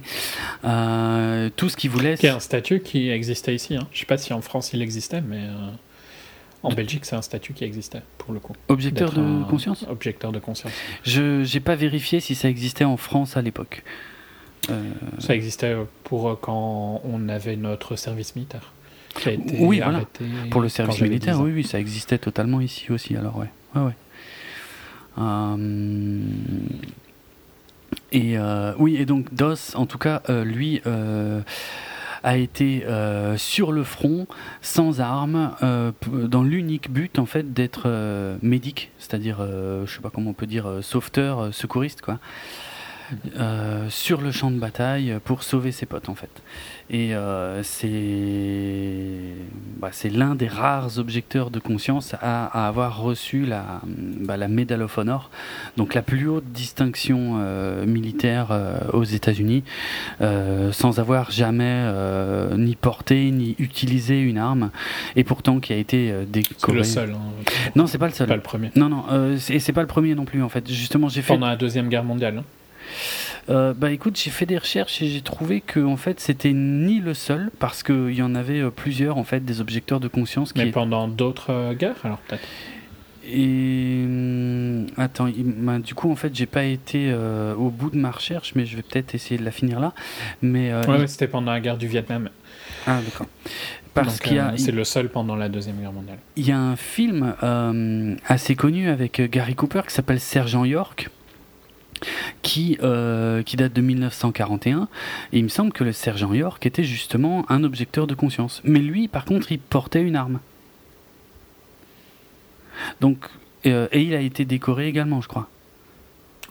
[0.63, 2.15] Euh, tout ce qu'il voulait.
[2.15, 3.76] C'est un statut qui existait ici.
[3.76, 3.88] Hein.
[3.91, 5.41] Je ne sais pas si en France il existait, mais
[6.63, 8.53] en Belgique, c'est un statut qui existait, pour le coup.
[8.68, 10.72] Objecteur de conscience Objecteur de conscience.
[11.03, 13.84] Je n'ai pas vérifié si ça existait en France à l'époque.
[14.70, 18.74] Euh, ça existait pour quand on avait notre service militaire.
[19.16, 20.01] Qui a été oui, voilà.
[20.51, 23.49] Pour le service militaire, oui, oui, ça existait totalement ici aussi, alors ouais.
[23.76, 23.95] ouais, ouais.
[25.20, 26.22] Euh,
[28.12, 28.38] et
[28.78, 30.82] oui, et donc DOS, en tout cas, lui
[32.24, 34.28] a été euh, sur le front,
[34.62, 40.10] sans armes, euh, dans l'unique but en fait d'être euh, médic, c'est-à-dire, je sais pas
[40.10, 42.20] comment on peut dire, sauveteur, secouriste quoi.
[43.39, 46.30] Euh, sur le champ de bataille pour sauver ses potes en fait.
[46.89, 49.34] Et euh, c'est
[49.78, 54.82] bah, c'est l'un des rares objecteurs de conscience à, avoir reçu la, bah, la Medal
[54.82, 55.30] of Honor,
[55.78, 58.47] donc la plus haute distinction euh, militaire
[58.93, 59.64] aux États-Unis,
[60.72, 61.91] sans avoir jamais
[62.58, 64.72] ni porté ni utilisé une arme,
[65.16, 66.55] et pourtant qui a été décoré.
[66.58, 67.12] C'est le seul.
[67.12, 67.20] Hein,
[67.76, 68.28] non, c'est pas le seul.
[68.28, 68.72] Pas le premier.
[68.76, 69.05] Non, non,
[69.49, 70.70] et c'est pas le premier non plus en fait.
[70.70, 72.39] Justement, j'ai fait pendant la deuxième guerre mondiale.
[72.39, 72.43] Hein.
[73.49, 76.99] Euh, bah écoute, j'ai fait des recherches et j'ai trouvé que en fait c'était ni
[76.99, 80.53] le seul parce qu'il y en avait euh, plusieurs en fait des objecteurs de conscience.
[80.53, 82.43] Qui Mais pendant d'autres euh, guerres alors peut-être?
[83.29, 87.13] Et hum, attends, bah, du coup en fait j'ai pas été
[87.57, 89.93] au bout de ma recherche, mais je vais peut-être essayer de la finir là.
[90.41, 92.29] Mais ouais, c'était pendant la guerre du Vietnam.
[92.85, 93.27] Ah d'accord.
[93.93, 96.19] Parce qu'il a, c'est le seul pendant la deuxième guerre mondiale.
[96.35, 97.33] Il y a un film
[98.25, 101.09] assez connu avec Gary Cooper qui s'appelle Sergent York
[102.41, 104.88] qui, euh, qui date de 1941.
[105.34, 108.62] Et il me semble que le sergent York était justement un objecteur de conscience.
[108.64, 110.39] Mais lui, par contre, il portait une arme.
[113.02, 113.18] Donc,
[113.66, 115.50] euh, et il a été décoré également, je crois.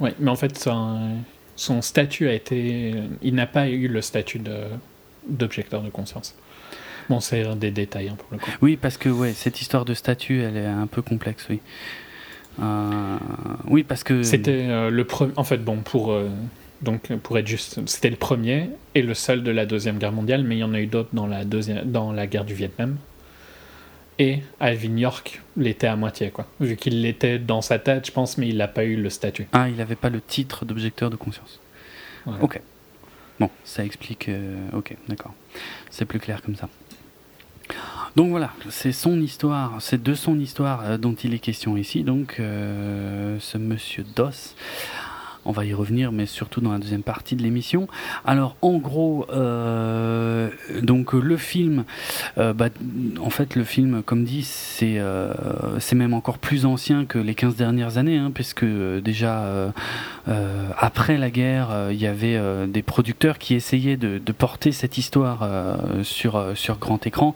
[0.00, 1.16] Oui, mais en fait, son,
[1.54, 2.94] son statut a été.
[3.22, 4.40] Il n'a pas eu le statut
[5.26, 6.34] d'objecteur de conscience.
[7.08, 8.50] Bon, c'est des détails hein, pour le coup.
[8.60, 11.60] Oui, parce que ouais, cette histoire de statut, elle est un peu complexe, oui.
[12.60, 13.18] Euh,
[13.66, 14.22] oui, parce que.
[14.22, 15.32] C'était euh, le premier.
[15.36, 16.12] En fait, bon, pour.
[16.12, 16.28] Euh,
[16.82, 20.44] donc, pour être juste, c'était le premier et le seul de la Deuxième Guerre mondiale,
[20.44, 22.96] mais il y en a eu d'autres dans, la deuxième, dans la guerre du Vietnam.
[24.18, 26.46] Et Alvin York l'était à moitié, quoi.
[26.60, 29.46] Vu qu'il l'était dans sa tête, je pense, mais il n'a pas eu le statut.
[29.52, 31.60] Ah, il n'avait pas le titre d'objecteur de conscience.
[32.40, 32.60] Ok.
[33.40, 34.30] Bon, ça explique.
[34.74, 35.34] ok, d'accord.
[35.90, 36.68] C'est plus clair comme ça.
[38.16, 42.02] Donc voilà, c'est son histoire, c'est de son histoire euh, dont il est question ici.
[42.02, 44.54] Donc euh, ce monsieur Doss
[45.46, 47.88] on va y revenir, mais surtout dans la deuxième partie de l'émission.
[48.24, 50.50] Alors, en gros, euh,
[50.82, 51.84] donc le film,
[52.38, 52.68] euh, bah,
[53.20, 55.32] en fait, le film, comme dit, c'est euh,
[55.94, 59.72] même encore plus ancien que les 15 dernières années, hein, puisque déjà
[60.76, 65.48] après la guerre, il y avait des producteurs qui essayaient de, de porter cette histoire
[66.02, 67.34] sur sur grand écran.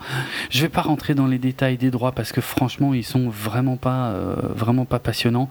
[0.50, 3.76] Je vais pas rentrer dans les détails des droits parce que franchement, ils sont vraiment
[3.76, 4.12] pas
[4.54, 5.48] vraiment pas passionnants.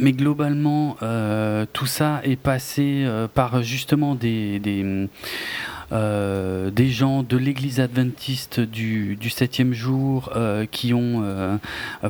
[0.00, 5.08] Mais globalement, euh, tout ça est passé euh, par justement des, des,
[5.92, 10.32] euh, des gens de l'église adventiste du, du septième jour
[10.70, 11.58] qui ont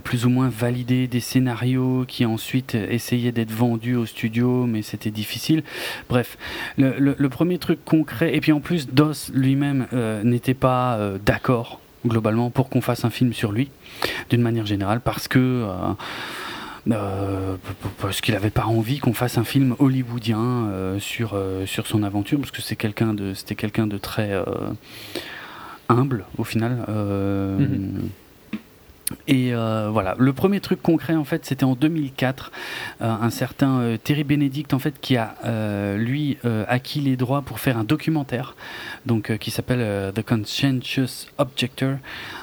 [0.03, 5.11] plus ou moins validé des scénarios qui ensuite essayaient d'être vendus au studio, mais c'était
[5.11, 5.63] difficile.
[6.09, 6.39] Bref,
[6.77, 9.87] le, le, premier truc concret, et puis en plus, Doss lui-même
[10.25, 13.71] n'était pas d'accord globalement pour qu'on fasse un film sur lui,
[14.31, 15.65] d'une manière générale, parce que
[16.91, 17.57] euh,
[18.01, 22.03] parce qu'il n'avait pas envie qu'on fasse un film hollywoodien euh, sur, euh, sur son
[22.03, 24.33] aventure, parce que c'est quelqu'un de, c'était quelqu'un de très
[25.89, 26.85] humble au final.
[26.89, 28.11] Mhm.
[29.29, 32.53] Et voilà, le premier truc concret en fait, c'était en 2004,
[33.01, 35.35] un certain Terry Benedict en fait qui a
[35.97, 38.57] lui acquis les droits pour faire un documentaire,
[39.05, 41.97] donc qui s'appelle The Conscientious Objector,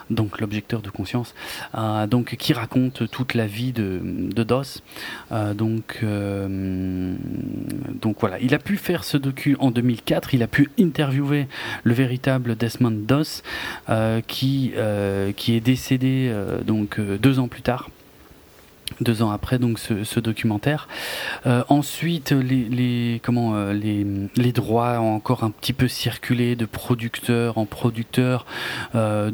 [0.09, 1.33] donc l'objecteur de conscience,
[1.75, 4.43] euh, donc qui raconte toute la vie de, de.
[5.31, 7.15] Euh, donc, euh,
[8.19, 10.33] voilà, il a pu faire ce docu en 2004.
[10.33, 11.47] Il a pu interviewer
[11.83, 13.43] le véritable Desmond Doss,
[14.27, 14.73] qui
[15.35, 16.33] qui est décédé
[17.19, 17.89] deux ans plus tard
[19.01, 20.87] deux ans après donc ce, documentaire.
[21.45, 27.57] Euh, ensuite, les, comment euh, les, droits ont encore un petit peu circulé de producteur
[27.57, 28.45] en producteur,
[28.95, 29.31] euh,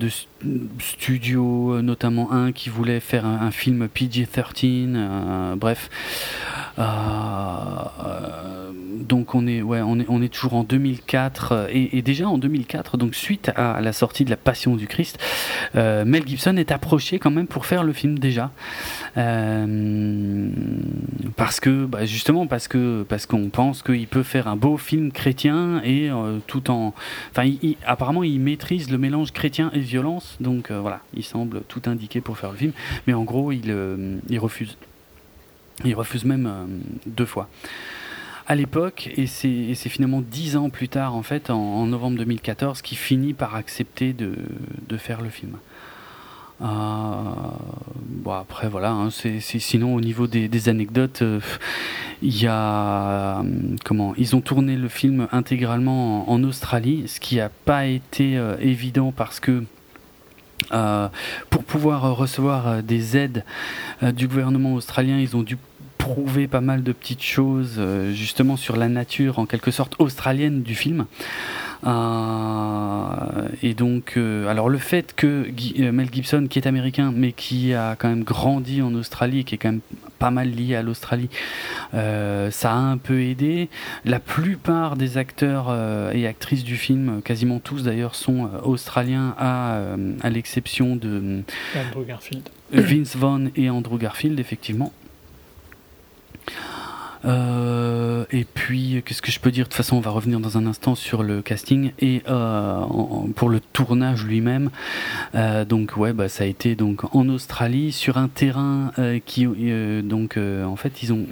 [0.79, 5.55] studios, notamment un qui voulait faire un, film PG-13.
[5.55, 5.89] bref.
[9.07, 12.97] donc on est ouais on est on est toujours en 2004 et, déjà en 2004
[12.97, 15.17] donc suite à la sortie de la Passion du Christ,
[15.73, 18.51] Mel Gibson est approché quand même pour faire le film déjà.
[19.17, 20.49] Euh,
[21.35, 25.11] parce que bah, justement parce que parce qu'on pense qu'il peut faire un beau film
[25.11, 26.93] chrétien et euh, tout en
[27.31, 27.49] enfin
[27.85, 32.21] apparemment il maîtrise le mélange chrétien et violence donc euh, voilà il semble tout indiqué
[32.21, 32.71] pour faire le film.
[33.07, 33.73] Mais en gros il,
[34.30, 34.77] il refuse.
[35.86, 36.51] Il refuse même
[37.05, 37.47] deux fois.
[38.49, 42.97] À l'époque, et c'est finalement dix ans plus tard, en fait, en, novembre 2014, qu'il
[42.97, 44.34] finit par accepter de,
[44.97, 45.57] faire le film.
[46.59, 51.39] Euh, bon après voilà, hein, sinon au niveau des, anecdotes, euh,
[52.23, 53.43] il y a euh,
[53.86, 59.11] comment Ils ont tourné le film intégralement en, Australie, ce qui n'a pas été évident
[59.11, 59.63] parce que
[61.49, 63.43] pour pouvoir recevoir des aides
[64.01, 65.57] du gouvernement australien, ils ont dû
[65.97, 67.82] prouver pas mal de petites choses
[68.14, 71.05] justement sur la nature en quelque sorte australienne du film.
[71.88, 75.47] Euh, et donc, euh, alors le fait que
[75.80, 79.55] euh, Mel Gibson, qui est américain, mais qui a quand même grandi en Australie, qui
[79.55, 79.82] est quand même
[80.17, 81.30] pas mal lié à l'Australie,
[81.93, 83.69] ça a un peu aidé.
[84.03, 85.73] La plupart des acteurs
[86.13, 89.80] et actrices du film, quasiment tous d'ailleurs, sont australiens, à,
[90.21, 92.49] à l'exception de Andrew Garfield.
[92.73, 94.91] Vince Vaughn et Andrew Garfield, effectivement.
[97.26, 99.65] Euh, et puis, qu'est-ce que je peux dire?
[99.65, 102.82] De toute façon, on va revenir dans un instant sur le casting et euh,
[103.36, 104.70] pour le tournage lui-même.
[105.36, 108.91] Euh, donc, ouais, bah, ça a été donc en Australie sur un terrain
[109.26, 109.47] qui,
[110.03, 111.26] donc, en fait, ils ont,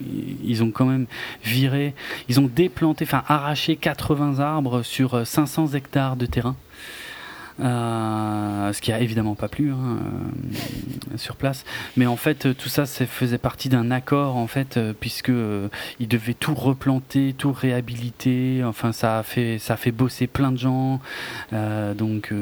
[0.44, 1.06] ils ont quand même
[1.44, 1.94] viré,
[2.30, 6.56] ils ont déplanté, enfin, arraché 80 arbres sur 500 hectares de terrain.
[7.60, 11.66] Euh, ce qui a évidemment pas plu hein, euh, sur place.
[11.96, 15.32] Mais en fait, tout ça, ça faisait partie d'un accord en fait, euh, puisque
[16.00, 18.64] il devait tout replanter, tout réhabiliter.
[18.64, 21.00] Enfin, ça a fait, ça a fait bosser plein de gens.
[21.52, 22.34] donc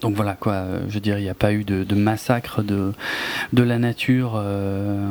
[0.00, 2.92] donc voilà quoi, je veux dire, il n'y a pas eu de, massacre de,
[3.52, 5.06] de la nature euh,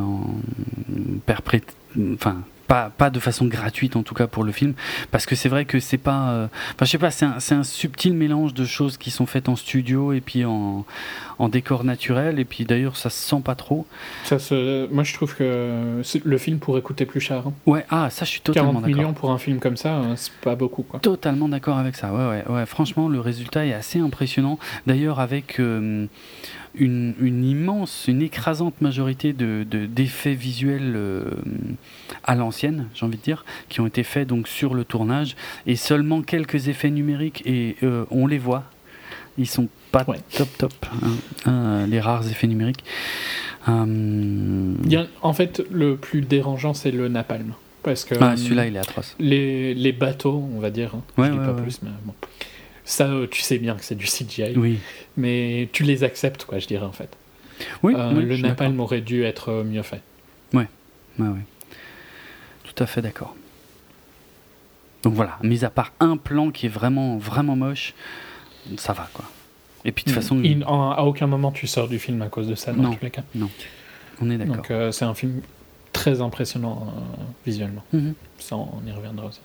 [2.14, 2.44] enfin,
[2.74, 4.74] pas, pas de façon gratuite en tout cas pour le film,
[5.12, 7.64] parce que c'est vrai que c'est pas, euh, enfin je sais pas, c'est un, un,
[7.64, 10.84] subtil mélange de choses qui sont faites en studio et puis en,
[11.38, 13.86] en décor naturel, et puis d'ailleurs ça se sent pas trop.
[14.24, 17.44] Ça se, moi je trouve que le film pourrait coûter plus cher.
[17.46, 17.54] Hein.
[17.68, 18.88] Ouais, ah ça je suis totalement d'accord.
[18.88, 21.00] 40 millions pour un film comme ça, hein, c'est pas beaucoup quoi.
[21.00, 22.12] Totalement d'accord avec ça.
[22.12, 22.66] Ouais, ouais, ouais.
[22.66, 24.58] Franchement, le résultat est assez impressionnant.
[24.88, 26.08] D'ailleurs avec euh,
[26.76, 31.26] une, une, immense, une écrasante majorité de, d'effets visuels euh,
[32.24, 35.36] à l'ancienne, j'ai envie de dire, qui ont été faits donc sur le tournage,
[35.68, 38.64] et seulement quelques effets numériques, et euh, on les voit.
[39.38, 41.10] Ils sont pas top top, hein,
[41.46, 42.84] hein, les rares effets numériques.
[43.68, 44.78] Hum.
[45.22, 47.54] en fait, le plus dérangeant, c'est le napalm.
[47.82, 49.16] Parce que ah, celui-là, il est atroce.
[49.20, 51.04] Les, les bateaux, on va dire, hein.
[51.18, 52.14] je dis pas plus, mais bon.
[52.86, 54.58] Ça, euh, tu sais bien que c'est du CGI.
[54.58, 54.80] Oui.
[55.16, 57.10] Mais tu les acceptes, quoi, je dirais, en fait.
[57.82, 60.02] Oui, euh, le napalm aurait dû être euh, mieux fait.
[60.54, 60.64] Oui,
[61.20, 61.46] ouais, ouais.
[62.64, 63.36] Tout à fait d'accord.
[65.04, 67.94] Donc voilà, mis à part un plan qui est vraiment, vraiment moche,
[68.78, 69.26] ça va, quoi.
[69.86, 70.42] Et puis de toute façon.
[70.44, 73.04] Il, à aucun moment tu sors du film à cause de ça, dans non, tous
[73.04, 73.24] les cas.
[73.36, 73.50] Non,
[74.22, 74.66] on est d'accord.
[74.66, 75.42] Donc c'est un film
[75.92, 76.94] très impressionnant
[77.46, 77.84] visuellement.
[77.92, 78.14] Mhm.
[78.40, 79.42] Ça, on y reviendra aussi.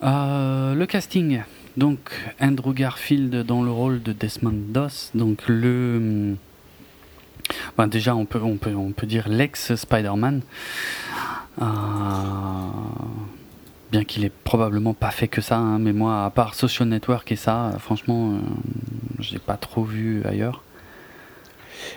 [0.00, 1.42] le casting.
[1.78, 2.10] Donc
[2.40, 6.34] Andrew Garfield dans le rôle de Desmond Doss, donc le
[7.76, 10.42] ben déjà on peut on peut on peut dire l'ex Spider-Man.
[11.62, 11.64] Euh,
[13.92, 17.30] bien qu'il ait probablement pas fait que ça, hein, mais moi à part Social Network
[17.30, 18.38] et ça, franchement, euh,
[19.20, 20.64] j'ai pas trop vu ailleurs.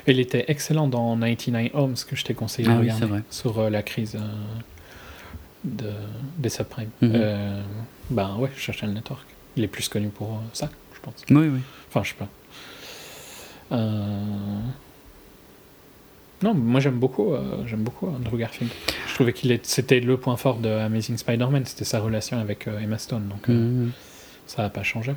[0.05, 3.57] Il était excellent dans 99 Homes que je t'ai conseillé ah de oui, regarder sur
[3.57, 4.15] euh, la crise
[5.63, 5.91] de,
[6.37, 6.91] des subprimes.
[7.01, 7.11] Mhm.
[7.15, 7.61] euh,
[8.11, 9.25] ben ouais, Social Network.
[9.57, 11.15] Il est plus connu pour ça, je pense.
[11.29, 11.59] Oui, oui.
[11.89, 12.27] Enfin, je sais pas.
[13.73, 14.59] Euh...
[16.43, 18.71] Non, moi j'aime beaucoup, euh, j'aime beaucoup Andrew Garfield.
[19.07, 22.79] Je trouvais qu'il c'était le point fort de Amazing Spider-Man, c'était sa relation avec euh,
[22.79, 23.91] Emma Stone, donc euh, Mhm.
[24.47, 25.13] ça n'a pas changé.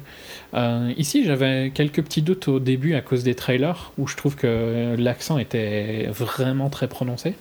[0.53, 4.37] Euh, ici, j'avais quelques petits doutes au début à cause des trailers, où je trouve
[4.37, 7.35] que l'accent était vraiment très prononcé.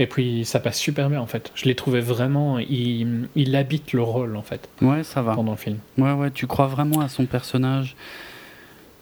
[0.00, 1.50] Et puis ça passe super bien en fait.
[1.56, 5.34] Je l'ai trouvé vraiment, il, il habite le rôle en fait Ouais, ça va.
[5.34, 5.78] pendant le film.
[5.98, 7.96] Ouais, ouais, tu crois vraiment à son personnage.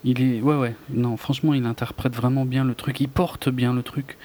[0.05, 0.75] Il est, ouais, ouais.
[0.91, 3.01] Non, franchement, il interprète vraiment bien le truc.
[3.01, 4.17] Il porte bien le truc.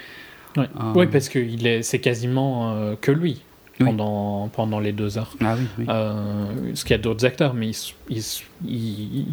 [0.58, 0.92] Ouais, Ah.
[0.94, 3.42] Ouais, parce que il est, c'est quasiment euh, que lui
[3.80, 3.86] Oui.
[3.88, 5.36] pendant, pendant les deux heures.
[5.42, 5.86] Ah oui, oui.
[5.90, 7.76] Euh, parce qu'il y a d'autres acteurs, mais il,
[8.10, 8.24] il
[8.66, 9.26] il-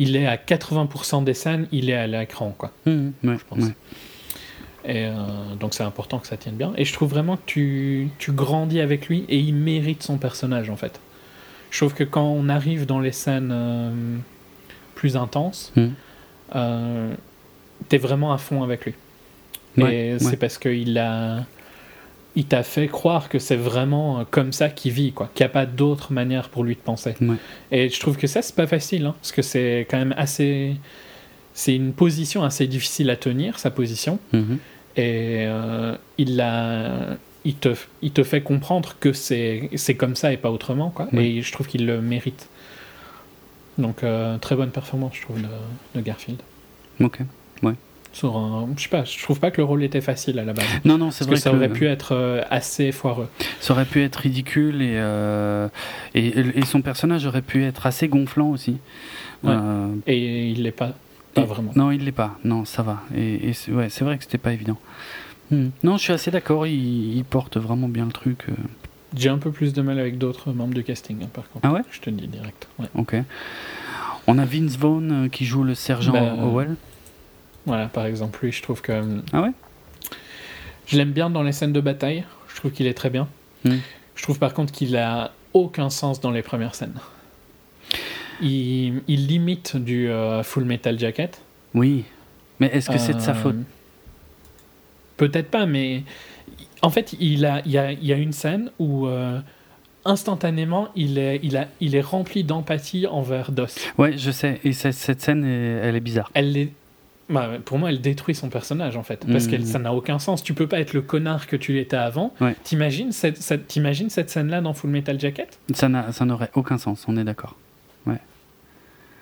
[0.00, 2.70] il est à 80% des scènes, il est à l'écran, quoi.
[2.86, 3.64] Mhm, ouais, je pense.
[3.64, 3.74] ouais.
[4.88, 5.12] Et euh,
[5.60, 6.72] donc c'est important que ça tienne bien.
[6.76, 10.70] Et je trouve vraiment que tu, tu grandis avec lui et il mérite son personnage,
[10.70, 10.98] en fait.
[11.70, 14.16] Je trouve que quand on arrive dans les scènes euh,
[14.94, 15.92] plus intenses, Mhm.
[16.56, 17.12] euh,
[17.90, 18.94] t'es vraiment à fond avec lui.
[19.76, 20.18] Ouais, et ouais.
[20.18, 21.44] c'est parce qu'il a,
[22.34, 25.30] il t'a fait croire que c'est vraiment euh, comme ça qu'il vit, quoi.
[25.34, 27.14] Qu'il n'y a pas d'autre manière pour lui de penser.
[27.20, 27.36] Ouais.
[27.70, 30.76] Et je trouve que ça, c'est pas facile, hein, parce que c'est quand même assez.
[31.52, 34.18] C'est une position assez difficile à tenir, sa position.
[34.32, 34.58] Mhm.
[34.98, 40.36] Et euh, il, a, il, te, il te fait comprendre que c'est comme ça et
[40.36, 41.08] pas autrement, quoi.
[41.12, 41.38] Oui.
[41.38, 42.48] Et je trouve qu'il le mérite.
[43.78, 45.46] Donc, euh, très bonne performance, je trouve, de,
[45.94, 46.40] de Garfield.
[47.00, 47.20] Ok.
[48.10, 50.54] Sur un, je sais pas, je trouve pas que le rôle était facile à la
[50.54, 50.64] base.
[50.86, 53.28] Non, non, c'est Parce vrai que ça aurait pu être euh, assez foireux.
[53.60, 55.68] ça aurait pu être ridicule et, euh,
[56.14, 56.26] et,
[56.58, 58.78] et son personnage aurait pu être assez gonflant aussi.
[59.44, 59.52] Ouais.
[59.54, 60.94] Euh, Et il l'est pas,
[61.40, 61.72] pas et- vraiment.
[61.76, 62.38] Non, il l'est pas.
[62.44, 63.02] Non, ça va.
[63.14, 64.76] Et, et c'est ouais, vrai que c'était pas évident.
[65.50, 65.68] Hmm.
[65.82, 66.66] Non, je suis assez d'accord.
[66.66, 68.44] Il, il porte vraiment bien le truc.
[68.48, 68.52] euh.
[69.16, 71.64] J'ai un peu plus de mal avec d'autres membres du casting, hein, par contre.
[71.66, 71.80] Ah ouais?
[71.90, 72.68] Je te le dis direct.
[72.78, 72.86] Ouais.
[72.94, 73.16] Ok.
[74.26, 76.76] On a Vince Vaughn euh, qui joue le sergent Bah, euh, Howell.
[77.64, 78.92] Voilà, par exemple, lui, je trouve que.
[78.92, 79.52] euh, Ah ouais?
[80.86, 82.24] Je l'aime bien dans les scènes de bataille.
[82.48, 83.28] Je trouve qu'il est très bien.
[83.64, 83.76] Hmm.
[84.14, 86.94] Je trouve par contre qu'il a aucun sens dans les premières scènes.
[88.40, 91.40] Il, il limite du euh, Full Metal Jacket.
[91.74, 92.04] Oui.
[92.60, 93.56] Mais est-ce que c'est de sa Euh, faute?
[95.16, 96.02] Peut-être pas, mais
[96.82, 99.40] en fait, il, a, il, y a, il y a une scène où euh,
[100.04, 103.66] instantanément, il est, il, a, il est rempli d'empathie envers Dos.
[103.98, 104.60] Ouais, je sais.
[104.64, 106.30] Et cette, cette scène, est- elle est bizarre.
[106.34, 106.72] Elle est-
[107.28, 109.50] bah, pour moi, elle détruit son personnage en fait, parce Mhm.
[109.58, 110.42] que ça n'a aucun sens.
[110.42, 112.32] Tu peux pas être le connard que tu étais avant.
[112.40, 112.54] Ouais.
[112.64, 113.66] T'imagines cette, cette,
[114.30, 115.58] scène-là dans Full Metal Jacket?
[115.74, 115.88] Ça
[116.24, 117.56] n'aurait aucun sens, on est d'accord.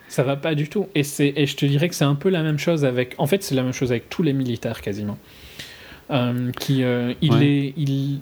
[0.09, 0.87] Ça va pas du tout.
[0.95, 3.16] Et, c'est, et je te dirais que c'est un peu la même chose avec.
[3.18, 5.18] En fait, c'est la même chose avec tous les militaires quasiment.
[6.12, 7.41] Euh, qui, euh, il, Ouais.
[7.41, 8.20] les, il,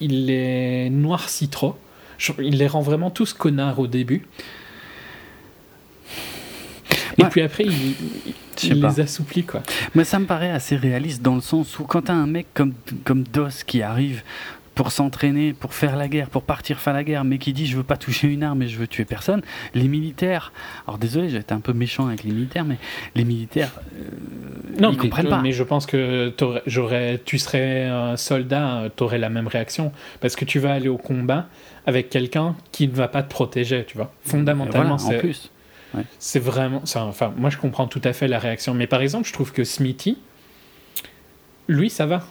[0.00, 1.74] il les noircit trop.
[2.18, 4.26] Je- Il les rend vraiment tous connards au début.
[7.18, 7.28] Et Ouais.
[7.30, 7.94] puis après, il,
[8.62, 9.62] il- les assouplit, quoi.
[9.96, 12.74] Mais ça me paraît assez réaliste dans le sens où quand t'as un mec comme,
[13.04, 14.22] comme DOS qui arrive
[14.74, 17.76] pour s'entraîner, pour faire la guerre, pour partir faire la guerre, mais qui dit je
[17.76, 19.42] veux pas toucher une arme et je veux tuer personne,
[19.74, 20.52] les militaires,
[20.86, 22.78] alors désolé, j'ai été un peu méchant avec les militaires, mais
[23.14, 25.40] les militaires, euh, non, ils comprennent pas.
[25.40, 26.32] Mais je pense que
[26.66, 30.88] j'aurais, tu serais un soldat, tu aurais la même réaction, parce que tu vas aller
[30.88, 31.46] au combat
[31.86, 34.12] avec quelqu'un qui ne va pas te protéger, tu vois.
[34.24, 35.18] Fondamentalement, c'est.
[35.18, 35.50] plus.
[36.18, 36.82] C'est vraiment.
[36.96, 38.74] Enfin, moi, je comprends tout à fait la réaction.
[38.74, 40.18] Mais par exemple, je trouve que Smithy,
[41.68, 42.24] lui, ça va.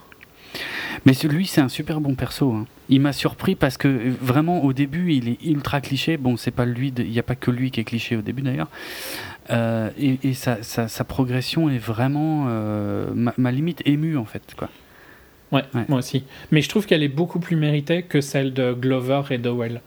[1.05, 2.51] Mais lui, c'est un super bon perso.
[2.51, 2.65] Hein.
[2.89, 6.17] Il m'a surpris parce que vraiment, au début, il est ultra cliché.
[6.17, 8.41] Bon, c'est pas lui, il n'y a pas que lui qui est cliché au début
[8.41, 8.69] d'ailleurs.
[9.49, 14.41] Euh, et, sa, progression est vraiment euh, ma, limite émue en fait.
[14.55, 14.69] Quoi.
[15.51, 16.23] Ouais, moi aussi.
[16.51, 19.81] Mais je trouve qu'elle est beaucoup plus méritée que celle de Glover et Dowell.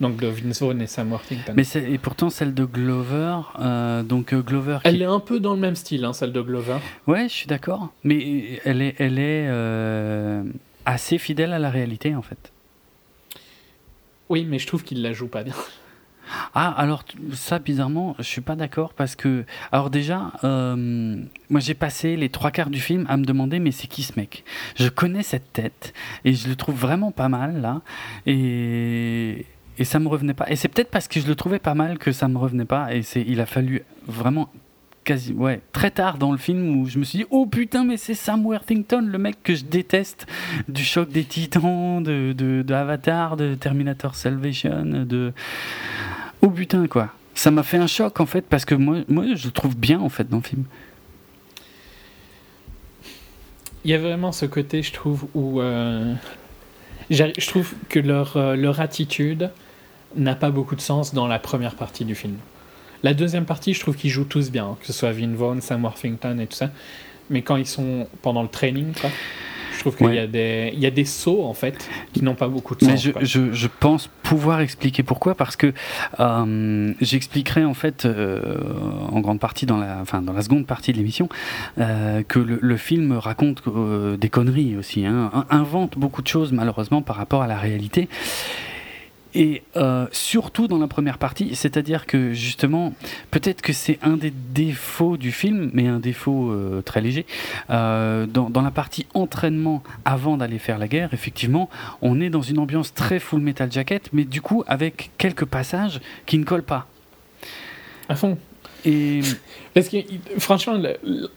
[0.00, 1.54] Donc Vaughn et Sam Worthington.
[1.56, 4.78] Mais et pourtant celle de Glover, euh, donc euh, Glover.
[4.84, 6.78] Elle est un peu dans le même style, hein, celle de Glover.
[7.06, 7.92] Ouais, je suis d'accord.
[8.04, 10.42] Mais elle est, elle est euh,
[10.84, 12.52] assez fidèle à la réalité en fait.
[14.28, 15.54] Oui, mais je trouve qu'il la joue pas bien.
[16.56, 22.16] Ah, alors ça, bizarrement, je suis pas d'accord parce que, alors déjà, moi j'ai passé
[22.16, 24.42] les trois quarts du film à me demander, mais c'est qui ce mec?
[24.74, 25.94] Je connais cette tête
[26.24, 27.80] et je le trouve vraiment pas mal là.
[28.26, 29.46] Et
[29.78, 30.50] et ça me revenait pas.
[30.50, 32.94] Et c'est peut-être parce que je le trouvais pas mal que ça me revenait pas.
[32.94, 34.50] Et c'est, il a fallu vraiment
[35.04, 37.96] quasi, ouais, très tard dans le film où je me suis dit, oh putain, mais
[37.96, 40.26] c'est Sam Worthington, le mec que je déteste
[40.68, 45.32] du choc des Titans, de, de, Avatar, de Terminator Salvation, de,
[46.42, 47.12] oh putain quoi.
[47.34, 50.00] Ça m'a fait un choc en fait parce que moi, moi, je le trouve bien
[50.00, 50.64] en fait dans le film.
[53.84, 56.14] Il y a vraiment ce côté, je trouve, où euh,
[57.10, 59.50] je trouve que leur, euh, leur attitude
[60.14, 62.36] n'a pas beaucoup de sens dans la première partie du film.
[63.02, 65.84] La deuxième partie, je trouve qu'ils jouent tous bien, que ce soit Vin Vaughn, Sam
[65.84, 66.70] Worthington et tout ça.
[67.30, 69.10] Mais quand ils sont pendant le training, quoi,
[69.76, 72.34] je trouve qu'il y, a des, il y a des sauts, en fait, qui n'ont
[72.34, 72.90] pas beaucoup de sens.
[72.90, 75.72] Mais je, je, je, pense pouvoir expliquer pourquoi, parce que
[76.18, 78.40] euh, j'expliquerai, en fait, euh,
[79.10, 81.28] en grande partie, dans la, enfin, dans la seconde partie de l'émission,
[81.78, 83.62] euh, que le, le, film raconte
[84.18, 88.08] des conneries aussi, hein, invente beaucoup de choses, malheureusement, par rapport à la réalité.
[89.36, 92.94] Et euh, surtout dans la première partie, c'est-à-dire que justement,
[93.30, 97.26] peut-être que c'est un des défauts du film, mais un défaut euh, très léger.
[97.68, 101.68] Euh, dans, dans, la partie entraînement avant d'aller faire la guerre, effectivement,
[102.00, 106.00] on est dans une ambiance très full metal jacket, mais du coup avec quelques passages
[106.24, 106.86] qui ne collent pas.
[108.08, 108.38] À fond.
[108.86, 109.20] Et...
[109.74, 109.98] Parce que
[110.38, 110.80] franchement,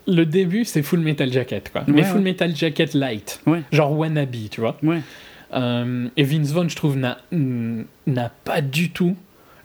[0.08, 1.84] le, début c'est full metal jacket, quoi.
[1.86, 3.41] mais full metal jacket light.
[3.74, 4.78] Genre wannabe, tu vois.
[4.84, 5.02] Ouais.
[5.54, 9.16] Euh, et Vince Vaughn, je trouve, n'a pas du tout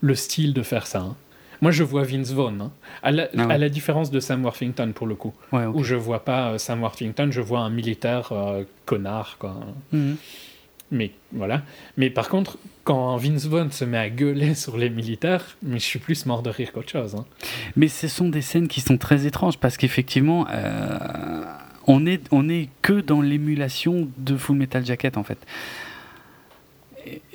[0.00, 1.00] le style de faire ça.
[1.00, 1.16] Hein.
[1.60, 2.72] Moi, je vois Vince Vaughn, hein.
[3.02, 6.24] à, la, ah à, la, différence de Sam Worthington pour le coup, où je vois
[6.24, 9.60] pas euh, Sam Worthington, je vois un militaire euh, connard, quoi.
[9.92, 10.16] Mhm.
[10.90, 11.62] Mais voilà.
[11.96, 15.84] Mais par contre, quand Vince Vaughn se met à gueuler sur les militaires, mais je
[15.84, 17.14] suis plus mort de rire qu'autre chose.
[17.14, 17.24] Hein.
[17.76, 20.46] Mais ce sont des scènes qui sont très étranges parce qu'effectivement
[21.86, 25.38] on est, que dans l'émulation de Full Metal Jacket en fait.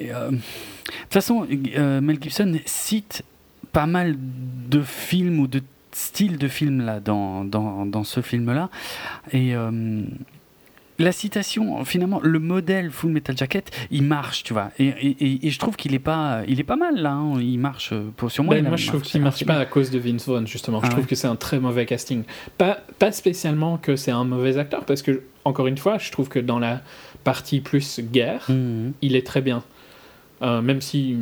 [0.01, 1.47] Euh, de toute façon,
[1.77, 3.23] euh, Mel Gibson cite
[3.71, 8.51] pas mal de films ou de styles de films là dans, dans, dans ce film
[8.53, 8.69] là
[9.31, 10.01] et euh,
[10.99, 14.71] la citation, finalement, le modèle Full Metal Jacket, il marche, tu vois.
[14.77, 17.13] Et, et, je trouve qu'il est pas, il est pas mal là.
[17.13, 17.39] Hein.
[17.39, 18.55] Il marche euh, pour sur moi.
[18.55, 20.81] Ben, moi, je trouve qu'il marche pas à cause de Vince Vaughn justement.
[20.81, 22.23] je ah trouve que c'est un très mauvais casting.
[22.57, 26.27] Pas, pas spécialement que c'est un mauvais acteur, parce que encore une fois, je trouve
[26.27, 26.81] que dans la
[27.23, 28.93] partie plus guerre, mhm.
[29.01, 29.63] il est très bien.
[30.41, 31.17] Euh, même si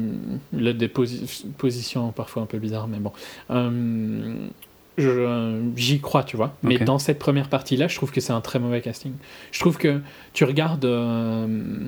[0.53, 3.11] il a des positions parfois un peu bizarres, mais bon.
[3.49, 4.47] Euh,
[4.97, 6.55] j'y crois, tu vois.
[6.63, 9.13] Mais dans cette première partie-là, je trouve que c'est un très mauvais casting.
[9.51, 10.01] Je trouve que
[10.33, 11.87] tu regardes euh,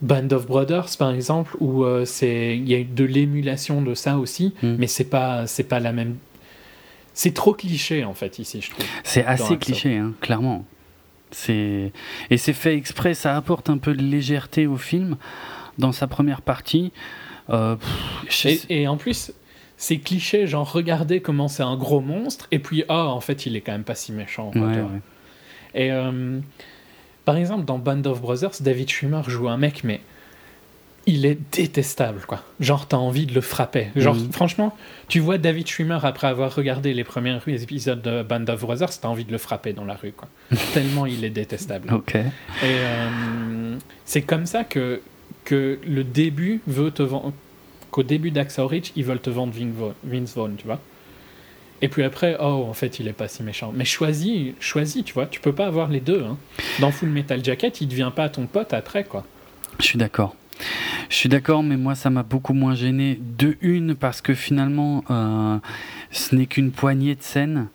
[0.00, 4.18] Band of Brothers, par exemple, où euh, c'est il y a de l'émulation de ça
[4.18, 4.76] aussi, hmm.
[4.78, 6.16] mais c'est pas c'est pas la même.
[7.14, 8.84] C'est trop cliché en fait ici, je trouve.
[9.02, 10.64] C'est assez cliché, hein, clairement.
[11.30, 11.92] C'est
[12.30, 13.14] et c'est fait exprès.
[13.14, 15.16] Ça apporte un peu de légèreté au film
[15.78, 16.92] dans sa première partie.
[17.50, 17.76] Euh,
[18.68, 19.32] et, en plus,
[19.78, 23.56] c'est cliché, genre regardez comment c'est un gros monstre, et puis oh, en fait, il
[23.56, 24.50] est quand même pas si méchant.
[25.72, 26.40] Et euh,
[27.24, 30.00] par exemple, dans Band of Brothers, David Schwimmer joue un mec, mais
[31.06, 32.42] il est détestable, quoi.
[32.58, 33.86] Genre, t'as envie de le frapper.
[33.94, 34.76] Genre, franchement,
[35.06, 39.08] tu vois David Schwimmer après avoir regardé les premiers épisodes de Band of Brothers, t'as
[39.08, 40.28] envie de le frapper dans la rue, quoi.
[40.74, 41.94] Tellement il est détestable.
[41.94, 42.16] Ok.
[42.16, 42.24] Et
[42.64, 45.00] euh, c'est comme ça que,
[45.44, 47.32] que le début veut te vendre
[47.98, 49.52] qu'au début d'Axa Ridge, ils veulent te vendre
[50.04, 50.78] Vince Vaughn, tu vois.
[51.82, 53.72] Et puis après, oh, en fait, il est pas si méchant.
[53.74, 55.26] Mais choisis, choisis, tu vois.
[55.26, 56.22] Tu peux pas avoir les deux.
[56.24, 56.36] Hein.
[56.78, 59.24] Dans Full Metal Jacket, il devient pas ton pote après, quoi.
[59.80, 60.36] Je suis d'accord.
[61.08, 63.18] Je suis d'accord, mais moi ça m'a beaucoup moins gêné.
[63.38, 65.58] De une, parce que finalement, euh,
[66.12, 67.66] ce n'est qu'une poignée de scènes.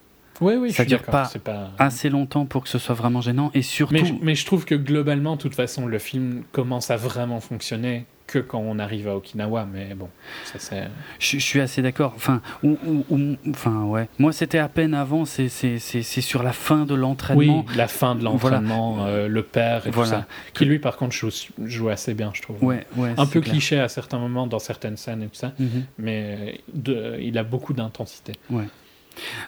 [0.41, 1.71] Oui, oui, ça je dure pas, pas...
[1.79, 3.51] assez longtemps pour que ce soit vraiment gênant.
[3.53, 6.91] Et surtout, Mais, je- mais je trouve que globalement, de toute façon, le film commence
[6.91, 9.67] à vraiment fonctionner que quand on arrive à Okinawa.
[9.71, 10.09] Mais bon,
[10.45, 10.87] ça c'est.
[11.19, 12.13] je, je suis assez d'accord.
[12.15, 14.09] Enfin, ou, ou- ou- enfin, ouais.
[14.19, 15.25] Moi, c'était à peine avant.
[15.25, 17.65] C'est c'est- c'est- c'est sur la fin de Oui, l'entraînement.
[17.75, 20.09] la fin de l'entraînement, euh, le père et Voilà.
[20.09, 20.27] tout ça.
[20.53, 21.29] Qui lui, par contre, joue,
[21.63, 22.63] joue assez bien, je trouve.
[22.63, 23.13] Ouais, ouais.
[23.17, 23.53] Un peu clair.
[23.53, 25.83] cliché à certains moments dans certaines scènes et tout ça, Mhm.
[25.99, 28.33] mais de, il a beaucoup d'intensité.
[28.49, 28.65] Ouais.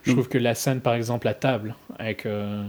[0.04, 2.64] Je Donc- trouve que la scène, par exemple, à table, avec, euh,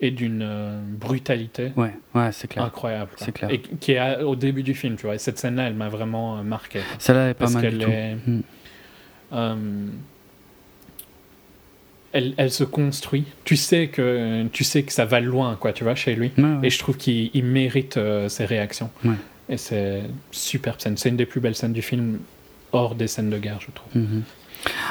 [0.00, 2.64] est d'une euh, brutalité Ouais, ouais, c'est clair.
[2.64, 3.10] incroyable.
[3.16, 3.50] C'est clair.
[3.50, 5.14] Et qui est au début du film, tu vois.
[5.14, 6.80] Et cette scène-là, elle m'a vraiment euh, marqué.
[6.98, 7.90] Celle-là est pas Parce mal du tout.
[7.90, 8.42] est- Mm.
[9.32, 9.54] Euh,
[12.12, 13.24] elle, elle se construit.
[13.44, 16.30] Tu sais que tu sais que ça va loin, quoi, tu vois, chez lui.
[16.38, 16.66] Ouais, ouais.
[16.66, 18.90] Et je trouve qu'il il mérite euh, ses réactions.
[19.04, 19.14] Ouais.
[19.48, 20.96] Et c'est superbe scène.
[20.96, 22.18] C'est une des plus belles scènes du film,
[22.72, 23.94] hors des scènes de guerre, je trouve.
[24.02, 24.22] Mhm.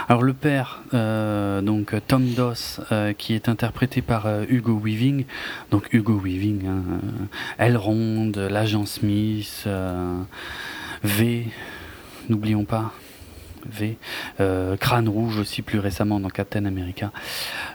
[0.08, 5.26] Alors le père, euh, donc Tom Doss, euh, qui est interprété par euh, Hugo Weaving,
[5.72, 6.84] donc Hugo Weaving, hein,
[7.58, 9.68] Elrond, l'agent Smith,
[11.04, 11.48] V,
[12.30, 12.94] n'oublions pas,
[13.70, 13.98] V,
[14.40, 17.12] euh, Crâne Rouge aussi plus récemment dans Captain America,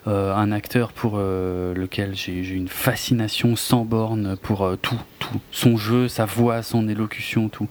[0.07, 5.77] Euh, un acteur pour euh, lequel j'ai une fascination sans borne pour tout, tout, son
[5.77, 7.69] jeu, sa voix, son élocution, tout.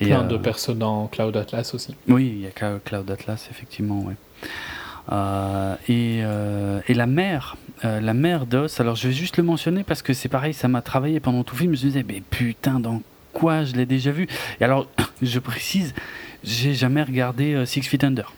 [0.00, 1.94] Et, Plein de persos dans Cloud Atlas aussi.
[2.08, 4.14] oui, il y a Clou- Cloud Atlas, effectivement, ouais.
[5.12, 9.42] Euh, et, euh, et la mère, euh, la mère d'Os, alors je vais juste le
[9.42, 11.74] mentionner parce que c'est pareil, ça m'a travaillé pendant tout le film.
[11.76, 13.02] Je me disais, mais putain, dans
[13.34, 14.26] quoi je l'ai déjà vu
[14.60, 14.88] Et alors,
[15.22, 15.94] je précise,
[16.42, 18.32] j'ai jamais regardé euh, Six Feet Under.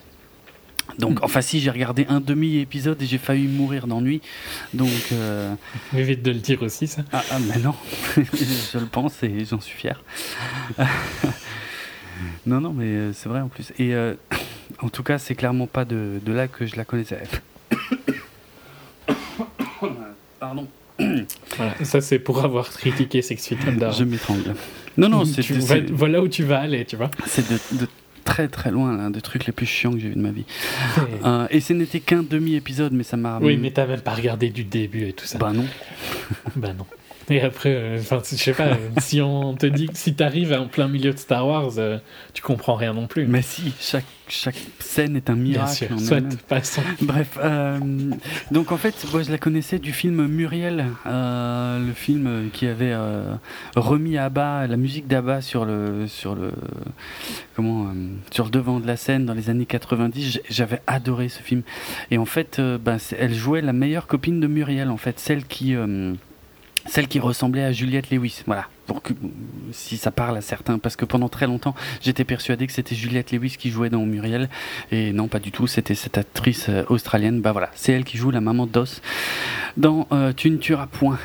[0.98, 4.22] Donc, enfin, si j'ai regardé un demi-épisode et j'ai failli mourir d'ennui.
[4.72, 5.52] Donc, euh,
[5.94, 7.02] Évite de le dire aussi, ça.
[7.12, 7.74] ah, ah, mais non,
[8.16, 10.02] je le pense et j'en suis fier.
[12.46, 13.72] non, non, mais euh, c'est vrai en plus.
[13.78, 14.14] Et euh,
[14.80, 17.22] en tout cas, c'est clairement pas de, de là que je la connaissais.
[20.40, 20.66] Pardon,
[21.56, 21.74] Voilà.
[21.84, 23.92] Ça, c'est pour avoir critiqué Six Feet Under.
[23.92, 24.54] je m'étrangle.
[24.96, 25.42] Non, non, c'est
[25.90, 27.10] voilà où tu vas aller, tu vois.
[27.26, 27.88] c'est de, de
[28.24, 30.44] très très loin l'un des trucs les plus chiants que j'ai vu de ma vie.
[31.24, 33.38] Euh, et ce n'était qu'un demi-épisode, mais ça m'a.
[33.40, 35.38] Oui, mais t'as même pas regardé du début et tout ça.
[35.38, 35.64] Bah non.
[36.56, 36.86] Bah non.
[37.28, 40.86] Et après, euh, je sais pas, si on te dit que si t'arrives en plein
[40.88, 41.98] milieu de Star Wars, euh,
[42.34, 43.26] tu comprends rien non plus.
[43.26, 45.72] Mais si, chaque, chaque scène est un Bien miracle.
[45.74, 46.82] sûr, en soit passons.
[47.02, 47.78] Bref, euh,
[48.52, 52.92] donc en fait, moi je la connaissais du film Muriel, euh, le film qui avait
[52.92, 53.34] euh,
[53.74, 56.52] remis Abba, la musique d'Abba sur le sur le
[57.54, 57.92] comment
[58.30, 60.22] sur le devant de la scène dans les années 90.
[60.30, 61.62] J- J'avais adoré ce film
[62.10, 62.60] et en fait,
[62.98, 65.74] c'est- elle jouait la meilleure copine de Muriel, en fait, celle qui
[66.88, 68.42] celle qui ressemblait à Juliette Lewis.
[68.46, 68.68] Voilà.
[68.88, 69.14] Donc, euh,
[69.72, 73.32] si ça parle à certains, parce que pendant très longtemps, j'étais persuadé que c'était Juliette
[73.32, 74.48] Lewis qui jouait dans Muriel,
[74.92, 75.66] et non, pas du tout.
[75.66, 77.40] C'était cette actrice euh, australienne.
[77.40, 79.02] Bah voilà, c'est elle qui joue la maman d'Os
[79.76, 81.18] dans euh, Tu ne tueras point.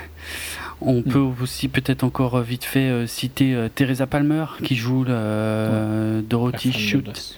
[0.83, 7.37] On peut aussi peut-être encore euh, vite fait citer Teresa Palmer qui joue Dorothy Shute,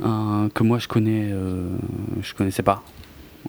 [0.00, 1.68] euh, que moi je connais, euh,
[2.20, 2.82] je connaissais pas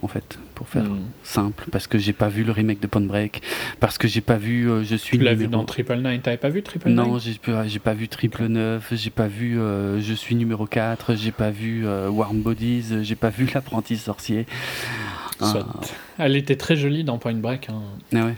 [0.00, 1.02] en fait, pour faire Hmm.
[1.22, 3.42] simple, parce que j'ai pas vu le remake de Point Break,
[3.78, 6.36] parce que j'ai pas vu euh, Je suis Tu l'as vu dans Triple Nine, t'avais
[6.38, 10.14] pas vu Triple Nine non, j'ai pas, vu Triple 9, j'ai pas vu euh, Je
[10.14, 14.46] suis numéro 4, j'ai pas vu euh, Warm Bodies, j'ai pas vu L'apprenti sorcier.
[15.38, 15.66] Soit.
[16.18, 17.68] Ah, Elle était très jolie dans Point Break.
[17.70, 17.82] hein.
[18.14, 18.34] ah ouais.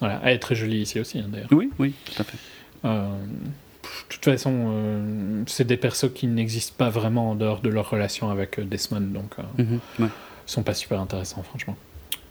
[0.00, 1.48] Voilà, elle est très jolie ici aussi, hein, d'ailleurs.
[1.52, 2.36] Oui, oui, tout à fait.
[2.84, 7.68] Euh, de toute façon, euh, c'est des persos qui n'existent pas vraiment en dehors de
[7.70, 10.08] leur relation avec Desmond, donc euh, Mhm, ouais.
[10.46, 11.76] Ils sont pas super intéressants, franchement.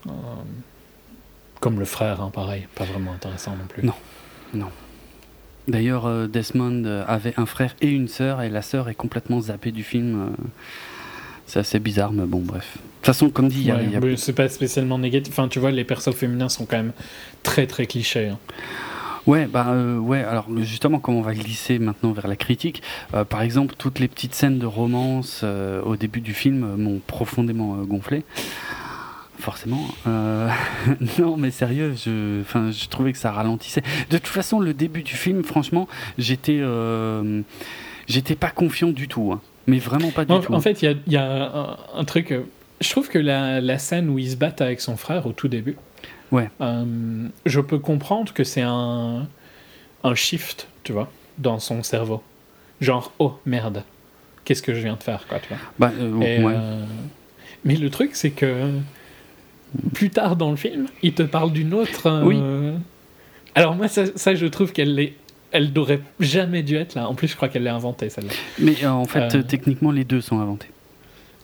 [0.08, 0.12] Euh,
[1.60, 3.84] comme le frère, hein, pareil, pas vraiment intéressant non plus.
[4.54, 4.70] Non.
[5.68, 9.42] D'ailleurs, euh, Desmond euh, avait un frère et une sœur, et la sœur est complètement
[9.42, 10.30] zappée du film.
[11.48, 12.74] C'est assez bizarre, mais bon, bref.
[12.76, 15.34] De toute façon, comme dit, il y a- Ouais, a, c'est pas spécialement négatif.
[15.34, 16.94] Enfin, tu vois, les persos féminins sont quand même
[17.44, 18.30] très très clichés.
[18.30, 18.40] hein.
[19.28, 20.24] Ouais, bah euh, ouais.
[20.24, 24.08] Alors justement, comme on va glisser maintenant vers la critique, euh, par exemple, toutes les
[24.08, 28.24] petites scènes de romance euh, au début du film m'ont profondément gonflé.
[29.40, 29.82] Forcément.
[31.20, 33.82] Non, mais sérieux, je, enfin, je trouvais que ça ralentissait.
[34.10, 36.62] De toute façon, le début du film, franchement, j'étais,
[38.08, 39.32] j'étais pas confiant du tout.
[39.34, 39.42] hein.
[39.68, 40.54] Mais vraiment pas du En, tout.
[40.54, 42.34] en fait, il y a, il y a un, un truc.
[42.82, 45.48] Je trouve que la, la scène où il se battent avec son frère au tout
[45.48, 45.76] début,
[46.32, 46.50] Ouais.
[46.62, 49.28] euh, je peux comprendre que c'est un,
[50.04, 52.22] un shift, tu vois, dans son cerveau.
[52.82, 53.84] Genre, oh merde,
[54.44, 55.58] qu'est-ce que je viens de faire, quoi, tu vois.
[55.80, 56.54] Bah, euh, Et, ouais.
[56.56, 56.84] euh,
[57.64, 58.72] mais le truc, c'est que
[59.94, 62.08] plus tard dans le film, il te parle d'une autre.
[62.08, 62.76] euh,
[63.56, 65.14] Alors moi, ça, ça, je trouve qu'elle est
[65.52, 67.08] elle n'aurait jamais dû être là.
[67.08, 68.34] En plus, je crois qu'elle l'a inventée, celle-là.
[68.60, 70.68] Mais en fait, techniquement, les deux sont inventés.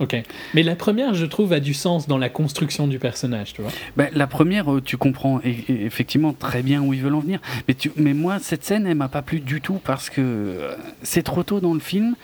[0.01, 0.15] Ok.
[0.55, 3.71] Mais la première, je trouve, a du sens dans la construction du personnage, tu vois.
[3.95, 7.39] Ben, la première, euh, tu comprends effectivement très bien où ils veulent en venir.
[7.67, 10.71] Mais, tu, mais moi, cette scène, elle m'a pas plu du tout parce que
[11.03, 12.15] c'est trop tôt dans le film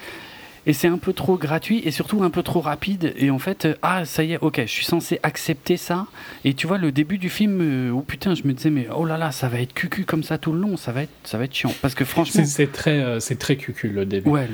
[0.68, 3.14] et c'est un peu trop gratuit et surtout un peu trop rapide.
[3.18, 6.06] Et en fait euh, ah ça y est ok je suis censé accepter ça.
[6.44, 9.06] Et tu vois le début du film euh, oh putain je me disais mais oh
[9.06, 10.78] là là ça va être cucu comme ça tout le long.
[10.78, 11.74] Ça va être ça va être chiant.
[11.82, 14.30] Parce que franchement c'est très euh, c'est très cucu le début.
[14.30, 14.48] Ouais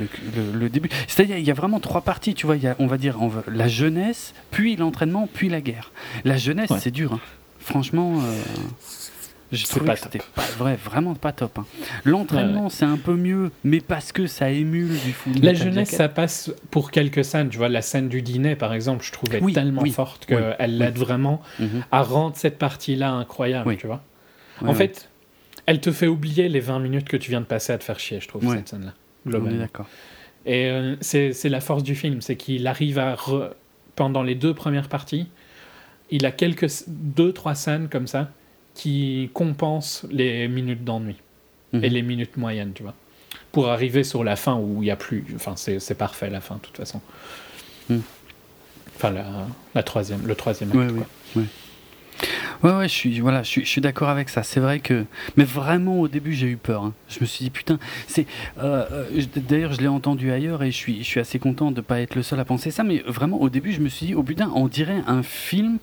[0.54, 0.90] le, début.
[1.08, 2.56] C'est-à-dire il y a vraiment trois parties tu vois.
[2.56, 3.18] Il y a, on va dire
[3.52, 5.92] la jeunesse puis l'entraînement puis la guerre.
[6.26, 7.20] La jeunesse c'est dur hein.
[7.60, 8.22] franchement
[9.56, 11.60] je trouve que c'était pas vrai, vraiment pas top.
[11.60, 11.66] Hein.
[12.04, 15.34] L'entraînement, c'est un peu mieux, mais parce que ça émule du foot.
[15.42, 17.50] La jeunesse, ça passe pour quelques scènes.
[17.50, 21.42] Tu vois, la scène du dîner, par exemple, je trouvais tellement forte qu'elle l'aide vraiment
[21.60, 21.84] mhm.
[21.92, 23.78] à rendre cette partie-là incroyable.
[23.78, 24.04] Tu vois.
[24.62, 25.10] en fait,
[25.66, 28.00] elle te fait oublier les 20 minutes que tu viens de passer à te faire
[28.00, 28.94] chier, je trouve, cette scène-là.
[29.26, 29.88] d'accord.
[30.46, 33.16] Et euh, c'est la force du film, c'est qu'il arrive à.
[33.96, 35.28] Pendant les deux premières parties,
[36.10, 36.68] il a quelques.
[36.88, 38.32] deux, trois scènes comme ça
[38.76, 41.16] qui compense les minutes d'ennui
[41.74, 41.82] et mhm.
[41.84, 42.94] les minutes moyennes, tu vois.
[43.52, 45.26] Pour arriver sur la fin où il n'y a plus.
[45.36, 47.02] Enfin, c'est parfait la fin, de toute façon.
[47.90, 48.02] Mhm.
[48.96, 49.26] Enfin, la,
[49.76, 51.44] la, troisième, le troisième acte, quoi.
[52.64, 54.42] Ouais, ouais, je suis, voilà, je suis, je suis d'accord avec ça.
[54.44, 55.06] C'est vrai que,
[55.36, 56.84] mais vraiment au début j'ai eu peur.
[56.84, 56.94] Hein.
[57.10, 58.26] Je me suis dit putain, c'est.
[58.58, 61.82] Euh, euh, d'ailleurs, je l'ai entendu ailleurs et je suis, je suis assez content de
[61.82, 62.84] pas être le seul à penser ça.
[62.84, 65.78] Mais vraiment au début, je me suis dit, oh putain, on dirait un film,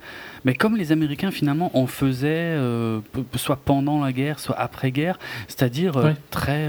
[0.44, 3.00] mais comme les Américains finalement en faisaient, euh,
[3.36, 5.18] soit pendant la guerre, soit après guerre,
[5.48, 6.68] c'est-à-dire très.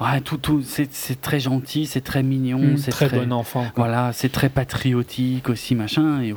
[0.00, 3.66] Ouais, tout, tout, c'est très gentil, c'est très mignon, mmh, c'est très, bon enfant.
[3.76, 6.22] Voilà, c'est très patriotique aussi, machin.
[6.22, 6.32] Et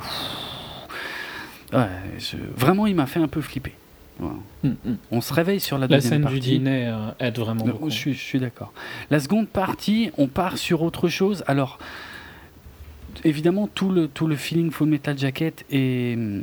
[2.56, 3.72] vraiment, il m'a fait un peu flipper.
[4.20, 4.74] Mm, mm.
[5.10, 6.36] On se réveille sur la, deuxième partie.
[6.36, 7.90] La scène du dîner euh, aide vraiment beaucoup.
[7.90, 8.72] Je, je suis d'accord.
[9.10, 11.42] La seconde partie, on part sur autre chose.
[11.46, 11.78] Alors,
[13.24, 16.42] évidemment, tout le, tout le feeling Full Metal Jacket est mm,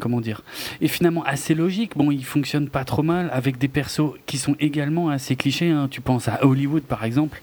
[0.00, 0.42] comment dire,
[0.80, 1.96] est finalement assez logique.
[1.96, 5.70] Bon, il fonctionne pas trop mal avec des persos qui sont également assez clichés.
[5.70, 5.88] Hein.
[5.90, 7.40] Tu penses à Hollywood par exemple,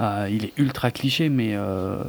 [0.00, 2.02] euh, il est ultra cliché, mais euh,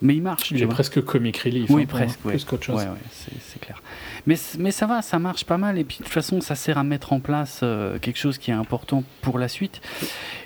[0.00, 0.50] mais il marche.
[0.50, 1.70] Il est presque comic relief.
[1.70, 2.20] Oui, hein, presque.
[2.20, 2.80] Plus qu'autre chose.
[2.80, 3.82] Ouais, ouais, c'est clair.
[4.26, 5.78] Mais mais ça va, ça marche pas mal.
[5.78, 8.50] Et puis de toute façon, ça sert à mettre en place euh, quelque chose qui
[8.50, 9.80] est important pour la suite.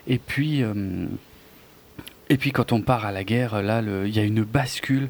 [0.07, 0.63] Et puis.
[2.29, 5.09] et puis quand on part à la guerre, là, il y a une bascule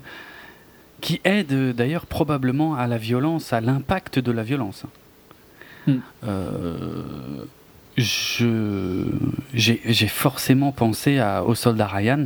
[1.00, 4.84] qui aide d'ailleurs probablement à la violence, à l'impact de la violence.
[5.86, 5.98] Hmm.
[6.24, 7.44] Euh,
[7.96, 9.08] j'ai
[10.08, 12.24] forcément pensé à, au soldat Ryan.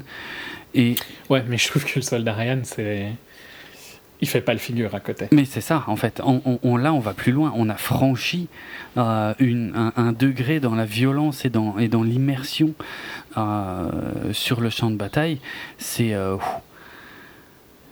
[0.75, 0.95] Et...
[1.29, 3.09] Ouais, mais je trouve que le soldat Ryan, c'est.
[4.23, 5.29] Il fait pas le figure à côté.
[5.33, 6.21] Mais c'est ça, en fait.
[6.23, 7.55] On, on, là, on va plus loin.
[7.57, 8.49] On a franchi
[8.99, 12.75] euh, une, un, degré dans la violence et dans, et dans l'immersion
[14.33, 15.39] sur le champ de bataille.
[15.79, 16.15] C'est.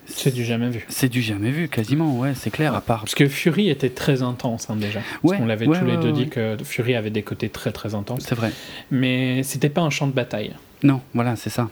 [0.09, 0.84] C'est du jamais vu.
[0.88, 3.00] C'est du jamais vu, quasiment, ouais, c'est clair, à part.
[3.00, 5.00] Parce que Fury était très intense, hein, déjà.
[5.22, 8.24] on l'avait tous les deux dit que Fury avait des côtés très très intenses.
[8.26, 8.52] C'est vrai.
[8.90, 10.52] Mais c'était pas un champ de bataille.
[10.82, 11.68] Non, voilà, c'est ça.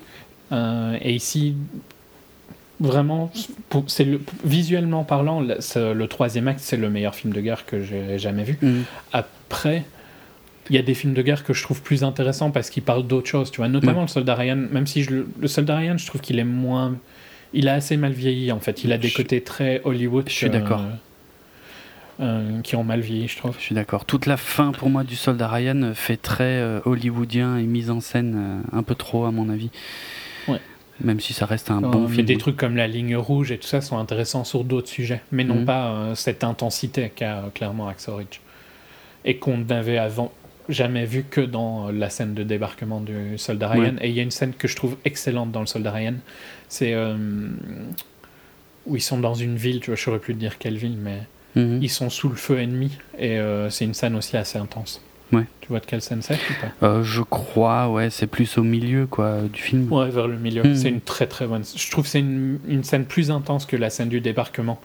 [0.53, 1.57] Euh, et ici,
[2.81, 3.33] vraiment,
[3.87, 4.07] c'est
[4.45, 8.59] visuellement parlant, le, troisième acte, c'est le meilleur film de guerre que j'ai jamais vu.
[8.61, 8.83] Mm.
[9.13, 9.85] Après,
[10.69, 13.07] il y a des films de guerre que je trouve plus intéressants parce qu'ils parlent
[13.07, 16.07] d'autres choses, tu vois, notamment le Soldat Ryan, même si je, le Soldat Ryan, je
[16.07, 16.97] trouve qu'il est moins
[17.57, 18.85] il a assez mal vieilli en fait.
[18.85, 20.29] Il a des côtés très Hollywood.
[20.29, 20.83] Je suis d'accord.
[22.19, 23.57] Euh, qui ont mal vieilli, je trouve.
[23.59, 24.05] Je suis d'accord.
[24.05, 28.01] Toute la fin pour moi du Soldat Ryan fait très euh, hollywoodien et mise en
[28.01, 29.71] scène euh, un peu trop à mon avis.
[30.49, 30.61] Ouais.
[31.03, 32.27] Même si ça reste un bon film.
[32.27, 35.45] Des trucs comme la ligne rouge et tout ça sont intéressants sur d'autres sujets, mais
[35.45, 35.65] non mhm.
[35.67, 38.41] pas cette intensité qu'a clairement Axel Ridge.
[39.27, 40.33] Et qu'on n'avait avant
[40.69, 43.95] jamais vu que dans la scène de débarquement du Soldat Ryan.
[44.01, 46.15] Et il y a une scène que je trouve excellente dans le Soldat Ryan
[46.69, 47.17] c'est euh,
[48.87, 50.97] où ils sont dans une ville, tu vois, je saurais plus te dire quelle ville,
[50.97, 51.23] mais
[51.55, 51.81] mhm.
[51.83, 55.03] ils sont sous le feu ennemi et euh, c'est une scène aussi assez intense.
[55.33, 55.45] Ouais.
[55.61, 56.87] Tu vois de quelle scène c'est ou pas?
[56.87, 59.93] Euh, Je crois, ouais, c'est plus au milieu quoi du film.
[59.93, 60.63] Ouais, vers le milieu.
[60.63, 60.77] Mhm.
[60.77, 61.65] C'est une très très bonne.
[61.65, 64.81] Je trouve que c'est une, une, scène plus intense que la scène du débarquement.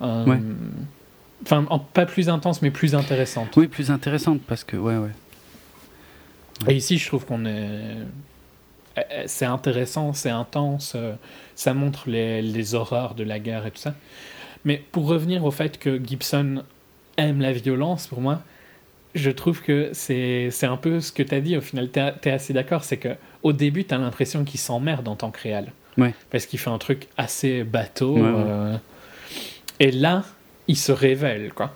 [0.00, 0.38] ouais.
[1.42, 3.56] Enfin, pas plus intense, mais plus intéressante.
[3.56, 5.10] Oui, plus intéressante parce que ouais, ouais.
[6.68, 8.04] Et ici, je trouve qu'on est euh,
[8.98, 11.14] euh, c'est intéressant, c'est intense, euh,
[11.54, 13.94] ça montre les, les, horreurs de la guerre et tout ça.
[14.64, 16.62] Mais pour revenir au fait que Gibson
[17.16, 18.40] aime la violence, pour moi,
[19.14, 21.90] je trouve que c'est un peu ce que tu as dit au final.
[21.90, 25.30] Tu es, assez d'accord, c'est que au début, tu as l'impression qu'il s'emmerde en tant
[25.30, 25.72] que réel.
[25.96, 26.14] Ouais.
[26.30, 28.18] Parce qu'il fait un truc assez bateau.
[29.78, 30.24] et là,
[30.68, 31.74] il se révèle, quoi.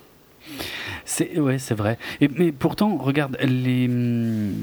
[1.04, 1.98] C'est ouais, c'est vrai.
[2.36, 4.54] Mais pourtant, regarde, hum,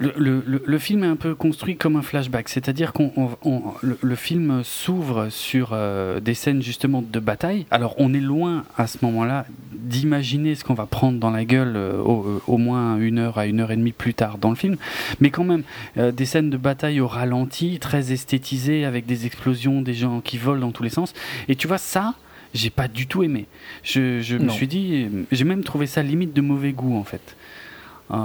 [0.00, 3.62] Le, le- le film est un peu construit comme un flashback, c'est-à-dire qu'on on- on-
[3.82, 7.66] le, film s'ouvre sur euh, des scènes justement de bataille.
[7.72, 11.74] Alors on est loin à ce moment-là d'imaginer ce qu'on va prendre dans la gueule
[11.74, 14.50] euh, au, euh, au moins une heure à une heure et demie plus tard dans
[14.50, 14.76] le film,
[15.18, 15.64] mais quand même
[15.96, 20.60] des scènes de bataille au ralenti, très esthétisées avec des explosions, des gens qui volent
[20.60, 21.12] dans tous les sens.
[21.48, 22.14] Et tu vois ça,
[22.54, 23.46] j'ai pas du tout aimé.
[23.82, 27.36] Je, je me suis dit, j'ai même trouvé ça limite de mauvais goût en fait.
[28.10, 28.16] Euh,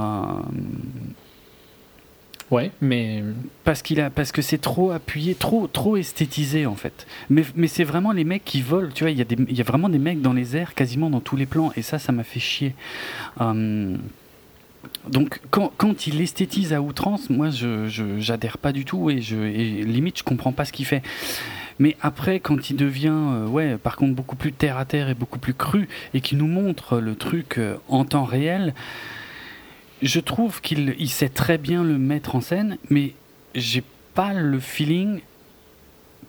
[2.51, 3.23] Ouais, mais
[3.63, 7.65] parce qu'il a parce que c'est trop appuyé trop trop esthétisé en fait mais, mais
[7.67, 9.63] c'est vraiment les mecs qui volent tu vois il y a des il y a
[9.63, 12.23] vraiment des mecs dans les airs quasiment dans tous les plans et ça ça m'a
[12.23, 12.75] fait chier
[13.39, 13.97] Hum,
[15.09, 19.19] donc quand, quand il esthétise à outrance moi je je- j'adhère pas du tout et
[19.21, 21.01] je et limite je comprends pas ce qu'il fait
[21.79, 25.13] mais après, quand il devient, euh, ouais, par contre, beaucoup plus terre à terre et
[25.13, 28.73] beaucoup plus cru, et qu'il nous montre le truc euh, en temps réel,
[30.01, 33.13] je trouve qu'il il sait très bien le mettre en scène, mais
[33.55, 35.21] j'ai pas le feeling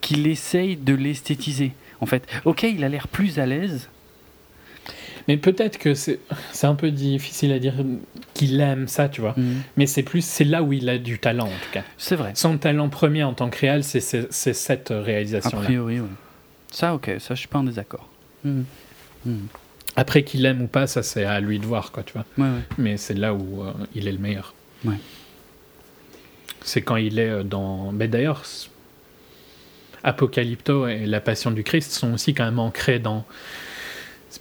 [0.00, 1.72] qu'il essaye de l'esthétiser.
[2.00, 3.88] En fait, ok, il a l'air plus à l'aise.
[5.28, 6.18] Mais peut-être que c'est
[6.62, 7.74] un peu difficile à dire
[8.34, 9.34] qu'il aime ça, tu vois.
[9.76, 11.82] Mais c'est plus c'est là où il a du talent en tout cas.
[11.98, 12.32] C'est vrai.
[12.34, 15.64] Son talent premier en tant que réal, c'est cette A réalisation là.
[15.64, 16.08] priori, oui.
[16.70, 18.08] Ça, ok, ça, je suis pas en désaccord.
[18.44, 18.64] Mhm.
[19.26, 19.46] Mhm.
[19.96, 22.24] Après qu'il aime ou pas, ça c'est à lui de voir quoi, tu vois.
[22.36, 22.60] Ouais, ouais.
[22.78, 24.52] Mais c'est là où euh, il est le meilleur.
[24.84, 24.96] Ouais.
[26.62, 27.92] C'est quand il est euh, dans.
[27.92, 28.42] Mais d'ailleurs,
[30.02, 33.24] Apocalypto et La Passion du Christ sont aussi quand même ancrés dans.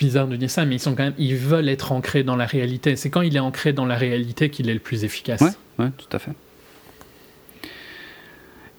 [0.06, 1.14] Bizarre de dire ça, mais ils sont quand même.
[1.18, 2.96] Ils veulent être ancrés dans la réalité.
[2.96, 5.42] C'est quand il est ancré dans la réalité qu'il est le plus efficace.
[5.42, 6.32] Ouais, ouais, tout à fait.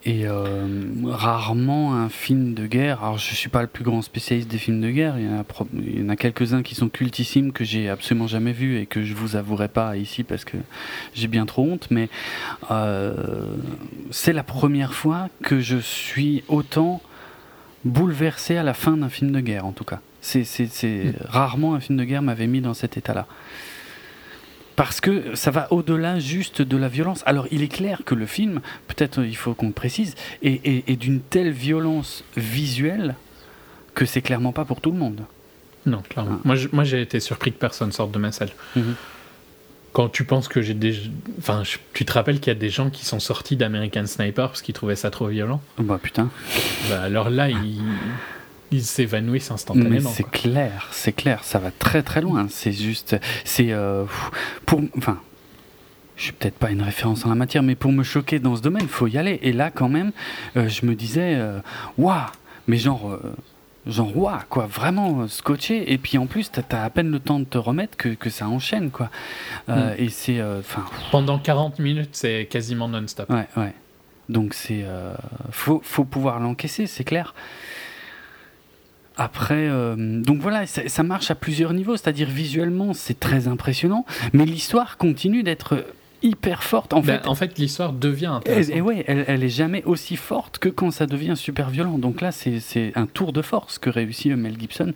[0.07, 0.67] Et euh,
[1.07, 3.03] rarement un film de guerre.
[3.03, 5.15] Alors, je suis pas le plus grand spécialiste des films de guerre.
[5.19, 7.89] Il y en a, pro- il y en a quelques-uns qui sont cultissimes que j'ai
[7.89, 10.59] absolument jamais vus et que je vous avouerai pas ici parce que
[11.15, 11.87] j'ai bien trop honte.
[11.91, 12.11] Mais
[12.71, 13.47] euh,
[14.11, 17.01] c'est la première fois que je suis autant
[17.87, 20.01] bouleversé à la fin d'un film de guerre, en tout cas.
[20.27, 20.45] C'est,
[20.85, 21.13] Mm.
[21.27, 23.27] rarement un film de guerre m'avait mis dans cet état-là.
[24.77, 27.23] Parce que ça va au-delà juste de la violence.
[27.27, 30.67] Alors il est clair que le film, peut-être euh, il faut qu'on le précise, est,
[30.67, 33.15] est- est d'une telle violence visuelle
[33.95, 35.21] que c'est clairement pas pour tout le monde.
[35.87, 36.41] Non, clairement.
[36.45, 36.55] Ah.
[36.73, 38.49] Moi, j'ai été surpris que personne sorte de ma salle.
[38.75, 38.95] Mhm.
[39.93, 40.97] Quand tu penses que j'ai des.
[41.39, 41.63] Enfin,
[41.93, 44.75] tu te rappelles qu'il y a des gens qui sont sortis d'American Sniper parce qu'ils
[44.75, 45.61] trouvaient ça trop violent?
[45.79, 46.31] Bah putain.
[46.89, 47.81] bah, Alors là, ils
[48.75, 50.11] ils s'évanouissent instantanément.
[50.11, 52.47] c'est clair, c'est clair, ça va très très loin.
[52.51, 54.05] C'est juste, c'est euh,
[54.67, 55.19] pour, enfin,
[56.17, 58.63] je suis peut-être pas une référence en la matière, mais pour me choquer dans ce
[58.63, 59.39] domaine, faut y aller.
[59.43, 60.13] Et là, quand même,
[60.57, 61.59] euh, je me disais, euh,
[61.99, 62.21] waouh,
[62.67, 63.35] mais genre, euh,
[63.87, 65.93] genre waouh, quoi, vraiment scotché.
[65.93, 68.31] Et puis en plus, t'as as à peine le temps de te remettre que, que
[68.31, 69.11] ça enchaîne, quoi.
[69.69, 70.61] Euh, Et c'est, euh,
[71.11, 73.29] Pendant 40 minutes, c'est quasiment non-stop.
[73.31, 73.73] Ouais, ouais.
[74.31, 75.13] Donc c'est euh,
[75.51, 77.35] faut faut pouvoir l'encaisser, c'est clair.
[79.17, 84.05] Après, euh, donc voilà, ça, ça marche à plusieurs niveaux, c'est-à-dire visuellement c'est très impressionnant,
[84.33, 85.85] mais l'histoire continue d'être
[86.23, 86.93] hyper forte.
[86.95, 88.75] En Ben, fait, en fait, l'histoire devient et, intéressante.
[88.77, 91.99] et ouais, elle, elle est jamais aussi forte que quand ça devient super violent.
[91.99, 94.93] Donc là, c'est c'est un tour de force que réussit Mel Gibson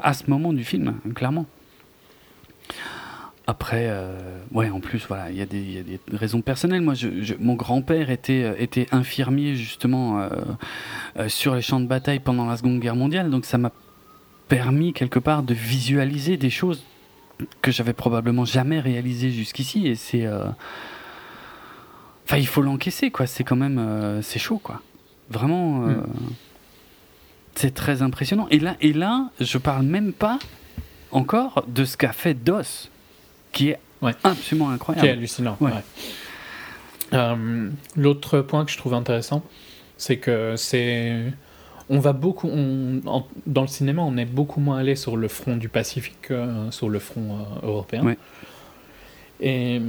[0.00, 1.46] à ce moment du film, clairement.
[3.48, 4.18] Après, euh,
[4.50, 6.80] ouais, en plus, voilà, il y, a des- il y a des raisons personnelles.
[6.80, 10.28] Moi, je, je- mon grand-père était, euh, était infirmier justement euh,
[11.18, 13.70] euh, sur les champs de bataille pendant la Seconde Guerre mondiale, donc ça m'a
[14.48, 16.82] permis quelque part de visualiser des choses
[17.62, 19.86] que j'avais probablement jamais réalisées jusqu'ici.
[19.86, 20.26] Et c'est,
[22.24, 23.26] enfin, il faut l'encaisser, quoi.
[23.26, 24.80] C'est quand même, c'est chaud, quoi.
[25.30, 26.02] Vraiment, Mm.
[27.54, 28.46] c'est très impressionnant.
[28.50, 30.38] Et là, et là, je parle même pas
[31.12, 32.90] encore de ce qu'a fait DOS,
[33.56, 34.12] qui est Ouais.
[34.24, 35.08] absolument qui est incroyable.
[35.08, 35.56] hallucinant.
[35.60, 35.70] Ouais.
[37.14, 39.42] Euh, L'autre point que je trouve intéressant,
[39.96, 41.32] c'est que c'est.
[41.88, 42.48] On va beaucoup.
[42.48, 46.18] on- en- dans le cinéma, on est beaucoup moins allé sur le front du Pacifique
[46.22, 48.02] que euh, sur le front euh, européen.
[48.04, 48.18] Ouais.
[49.40, 49.80] Et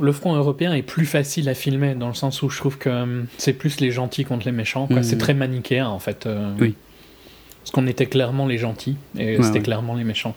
[0.00, 3.24] le front européen est plus facile à filmer dans le sens où je trouve que
[3.38, 4.86] c'est plus les gentils contre les méchants.
[4.90, 5.02] Mhm.
[5.02, 6.26] C'est très manichéen en fait.
[6.26, 6.74] euh, Oui.
[7.62, 9.64] Parce qu'on était clairement les gentils et Ouais, c'était ouais.
[9.64, 10.34] clairement les méchants.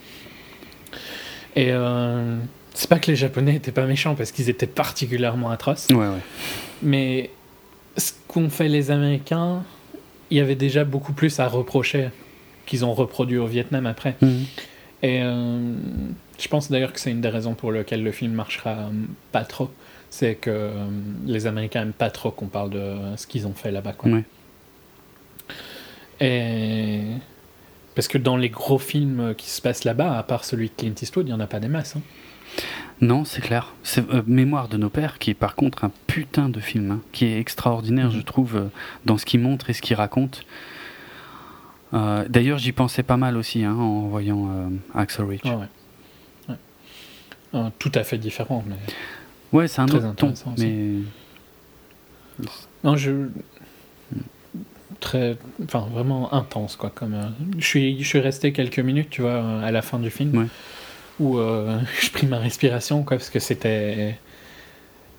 [1.55, 2.37] Et euh,
[2.73, 6.21] c'est pas que les Japonais étaient pas méchants parce qu'ils étaient particulièrement atroces, Ouais, ouais.
[6.81, 7.29] mais
[7.97, 9.63] ce qu'ont fait les Américains,
[10.31, 12.09] il y avait déjà beaucoup plus à reprocher
[12.65, 14.15] qu'ils ont reproduit au Vietnam après.
[14.21, 14.45] Mhm.
[15.03, 15.73] Et euh,
[16.39, 18.89] je pense d'ailleurs que c'est une des raisons pour lesquelles le film marchera euh,
[19.31, 19.69] pas trop.
[20.09, 20.71] C'est que euh,
[21.25, 23.93] les Américains aiment pas trop qu'on parle de ce qu'ils ont fait là-bas.
[23.93, 24.09] quoi.
[24.11, 24.23] Ouais.
[26.21, 27.01] Et
[27.95, 30.93] Parce que dans les gros films qui se passent là-bas, à part celui de Clint
[31.01, 31.95] Eastwood, il n'y en a pas des masses.
[31.97, 32.01] Hein.
[33.01, 33.73] Non, c'est clair.
[33.83, 37.01] C'est euh, Mémoire de nos pères, qui est par contre un putain de film, hein,
[37.11, 38.17] qui est extraordinaire, mhm.
[38.17, 38.67] je trouve, euh,
[39.05, 40.45] dans ce qu'il montre et ce qu'il raconte.
[41.93, 44.49] Euh, d'ailleurs, j'y pensais pas mal aussi hein, en voyant
[44.95, 45.43] Axel Rich.
[47.55, 48.75] Ah tout à fait différent, mais.
[49.51, 50.93] Ouais, c'est un autre ton, mais.
[52.83, 53.27] Non, je.
[54.99, 55.37] Très.
[55.63, 56.89] Enfin, vraiment intense, quoi.
[56.89, 57.15] Comme,
[57.59, 60.47] je, suis, je suis resté quelques minutes, tu vois, à la fin du film.
[61.19, 64.17] Où euh, je pris ma respiration, quoi, parce que c'était.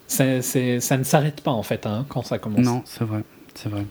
[0.07, 2.61] Ça, ça ne s'arrête pas, en fait, hein, quand ça commence.
[2.61, 3.23] Non, c'est vrai,
[3.55, 3.85] c'est vrai.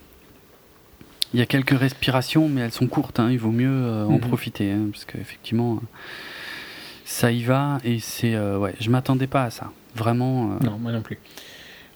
[1.32, 4.12] Il y a quelques respirations, mais elles sont courtes, hein, il vaut mieux euh, en
[4.12, 4.20] mhm.
[4.20, 5.80] profiter, hein, parce qu'effectivement,
[7.04, 8.34] ça y va, et c'est.
[8.34, 10.56] Euh, ouais, je m'attendais pas à ça, vraiment.
[10.62, 11.18] Non, moi non plus.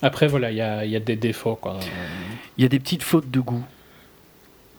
[0.03, 1.79] Après, voilà, il y a, y a, des défauts, quoi.
[2.57, 3.65] Il y a des petites fautes de goût.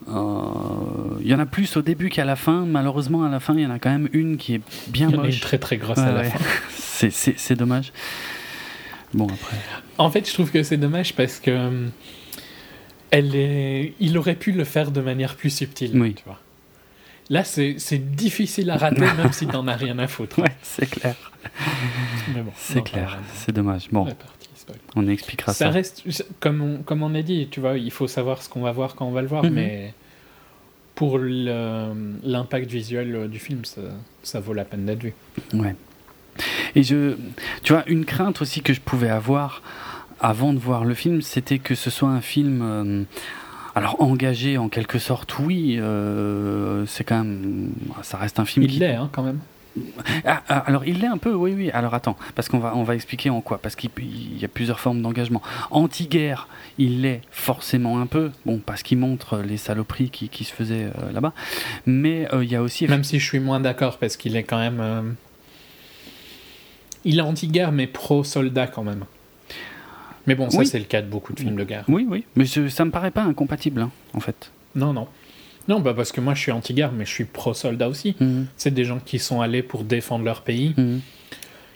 [0.07, 2.65] Il euh, y en a plus au début qu'à la fin.
[2.65, 5.35] Malheureusement, à la fin, il y en a quand même une qui est bien moche.
[5.35, 6.39] Une très très grosse à la fin.
[7.09, 7.91] c'est dommage.
[9.13, 9.57] Bon, après.
[9.97, 11.51] En fait, je trouve que c'est dommage parce que.
[11.51, 11.87] Euh,
[13.11, 13.93] elle est...
[13.99, 15.99] Il aurait pu le faire de manière plus subtile.
[15.99, 16.13] Oui.
[16.13, 16.39] Tu vois.
[17.29, 20.39] Là, c'est difficile à rater, même si t'en as rien à foutre.
[20.39, 21.15] Ouais, c'est clair.
[22.29, 23.87] Bon, c'est clair, c'est dommage.
[23.91, 24.07] Bon,
[24.95, 25.65] on expliquera ça.
[25.65, 26.03] Ça reste,
[26.39, 28.95] comme on, comme on a dit, tu vois, il faut savoir ce qu'on va voir
[28.95, 29.53] quand on va le voir, mhm.
[29.53, 29.93] mais
[30.95, 33.81] pour l'impact visuel euh, du film, ça,
[34.21, 35.13] ça vaut la peine d'être vu.
[35.53, 35.75] Ouais.
[36.75, 37.15] Et je,
[37.63, 39.61] tu vois, une crainte aussi que je pouvais avoir
[40.19, 42.61] avant de voir le film, c'était que ce soit un film.
[42.61, 43.03] Euh,
[43.75, 48.65] alors engagé en quelque sorte, oui, euh, c'est quand même, ça reste un film.
[48.65, 49.39] Il l'est, hein, quand même.
[50.25, 51.71] Ah, ah, alors il l'est un peu, oui, oui.
[51.71, 53.57] Alors attends, parce qu'on va, on va expliquer en quoi.
[53.57, 53.89] Parce qu'il
[54.39, 55.41] y a plusieurs formes d'engagement.
[55.71, 60.53] Anti-guerre, il l'est forcément un peu, bon, parce qu'il montre les saloperies qui, qui se
[60.53, 61.33] faisaient euh, là-bas.
[61.85, 62.87] Mais euh, il y a aussi.
[62.87, 64.79] Même si je suis moins d'accord, parce qu'il est quand même.
[64.79, 65.01] Euh,
[67.05, 69.05] il est anti-guerre, mais pro-soldat quand même.
[70.27, 71.85] Mais bon, ça c'est le cas de beaucoup de films de guerre.
[71.87, 72.23] Oui, oui.
[72.35, 74.51] Mais ça me paraît pas incompatible, hein, en fait.
[74.75, 75.07] Non, non.
[75.67, 78.15] Non, bah parce que moi je suis anti-guerre, mais je suis pro-soldat aussi.
[78.19, 78.47] Mhm.
[78.57, 81.01] C'est des gens qui sont allés pour défendre leur pays, mhm.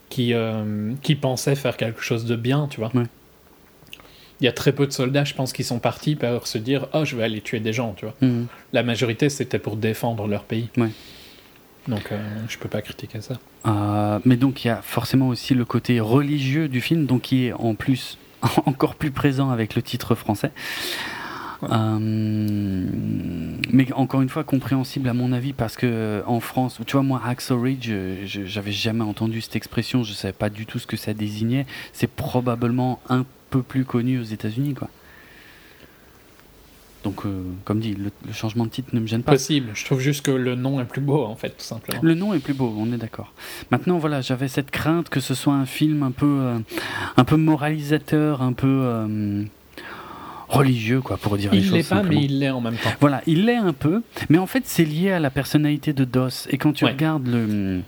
[0.09, 2.91] qui, euh, qui pensaient faire quelque chose de bien, tu vois.
[4.41, 6.87] Il y a très peu de soldats, je pense, qui sont partis pour se dire
[6.93, 8.15] Oh, je vais aller tuer des gens, tu vois.
[8.21, 8.47] Mhm.
[8.73, 10.69] La majorité, c'était pour défendre leur pays.
[11.87, 13.35] Donc, euh, je peux pas critiquer ça.
[13.67, 17.47] Euh, mais donc, il y a forcément aussi le côté religieux du film, donc qui
[17.47, 18.17] est en plus
[18.65, 20.51] encore plus présent avec le titre français.
[21.71, 22.87] Euh,
[23.71, 27.21] mais encore une fois, compréhensible à mon avis, parce que en France, tu vois, moi,
[27.25, 27.91] Axel Ridge,
[28.25, 31.65] j'avais jamais entendu cette expression, je savais pas du tout ce que ça désignait.
[31.91, 34.89] C'est probablement un peu plus connu aux États-Unis, quoi.
[37.03, 39.33] Donc, euh, comme dit, le, changement de titre ne me gêne pas.
[39.33, 39.71] Possible.
[39.73, 41.99] Je trouve juste que le nom est plus beau, en fait, tout simplement.
[42.01, 43.33] Le nom est plus beau, on est d'accord.
[43.71, 46.59] Maintenant, voilà, j'avais cette crainte que ce soit un film un peu, euh,
[47.17, 49.45] un peu moralisateur, un peu
[50.53, 51.71] religieux, quoi, pour dire il les choses.
[51.71, 52.89] Il l'est pas, mais il l'est en même temps.
[52.99, 56.47] Voilà, il l'est un peu, mais en fait, c'est lié à la personnalité de Doss.
[56.49, 57.81] Et quand tu regardes le.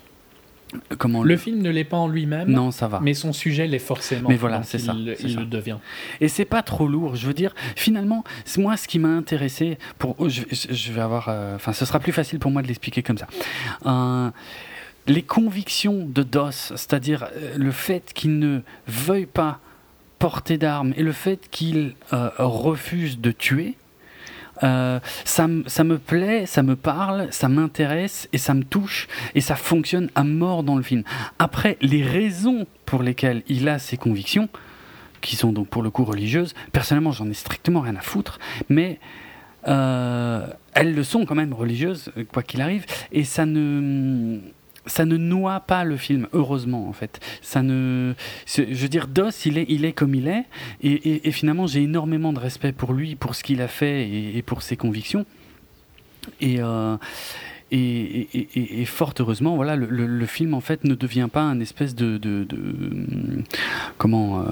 [0.98, 2.50] Comment le, film ne l'est pas en lui-même.
[2.50, 3.00] Non, ça va.
[3.02, 4.28] Mais son sujet l'est forcément.
[4.28, 4.94] Mais voilà, c'est ça.
[4.94, 5.78] Il, le devient.
[6.20, 7.16] Et c'est pas trop lourd.
[7.16, 8.26] Je veux dire, finalement,
[8.58, 12.12] moi, ce qui m'a intéressé, pour, je, je, vais avoir, euh, enfin, ce sera plus
[12.12, 13.28] facile pour moi de l'expliquer comme ça.
[13.86, 14.30] Euh,
[15.08, 19.60] les convictions de Doss, c'est-à-dire euh, le fait qu'il ne veuille pas
[20.20, 23.76] portée d'armes et le fait qu'il euh, refuse de tuer,
[24.64, 29.56] euh, ça, me plaît, ça me parle, ça m'intéresse et ça me touche et ça
[29.56, 31.04] fonctionne à mort dans le film.
[31.40, 34.50] Après, les raisons pour lesquelles il a ses convictions,
[35.22, 38.40] qui sont donc pour le coup religieuses, personnellement j'en ai strictement rien à foutre,
[38.70, 39.00] mais
[39.68, 44.40] euh, elles le sont quand même religieuses, quoi qu'il arrive, et ça ne
[44.86, 47.20] ça ne noie pas le film, heureusement en fait.
[47.41, 48.14] Ça ne,
[48.45, 50.45] je veux dire, Doss, il est, il est comme il est,
[50.82, 54.62] et, finalement j'ai énormément de respect pour lui, pour ce qu'il a fait et, pour
[54.62, 55.26] ses convictions.
[56.41, 56.98] Et, euh,
[57.72, 62.48] et, fort heureusement, voilà, le, film en fait ne devient pas un espèce de, de,
[63.98, 64.41] comment.
[64.41, 64.45] Euh,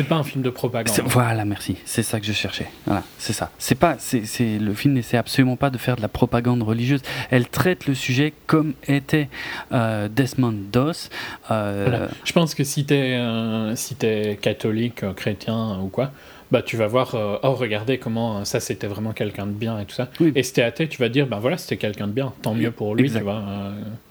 [0.00, 0.96] c'est pas un film de propagande.
[1.06, 1.76] Voilà, merci.
[1.84, 2.66] C'est ça que je cherchais.
[2.86, 3.50] Voilà, c'est ça.
[3.58, 4.24] C'est pas, c'est,
[4.58, 7.02] le film n'essaie absolument pas de faire de la propagande religieuse.
[7.30, 9.28] Elle traite le sujet comme était
[9.72, 11.10] euh, Desmond Doss.
[11.50, 16.12] Euh, je pense que si t'es es si es catholique, euh, chrétien ou quoi,
[16.50, 19.94] bah tu vas voir, oh regardez comment ça c'était vraiment quelqu'un de bien et tout
[19.94, 20.08] ça.
[20.34, 22.32] Et si t'es athée, tu vas dire, ben voilà, c'était quelqu'un de bien.
[22.40, 23.42] Tant mieux pour lui, tu vois,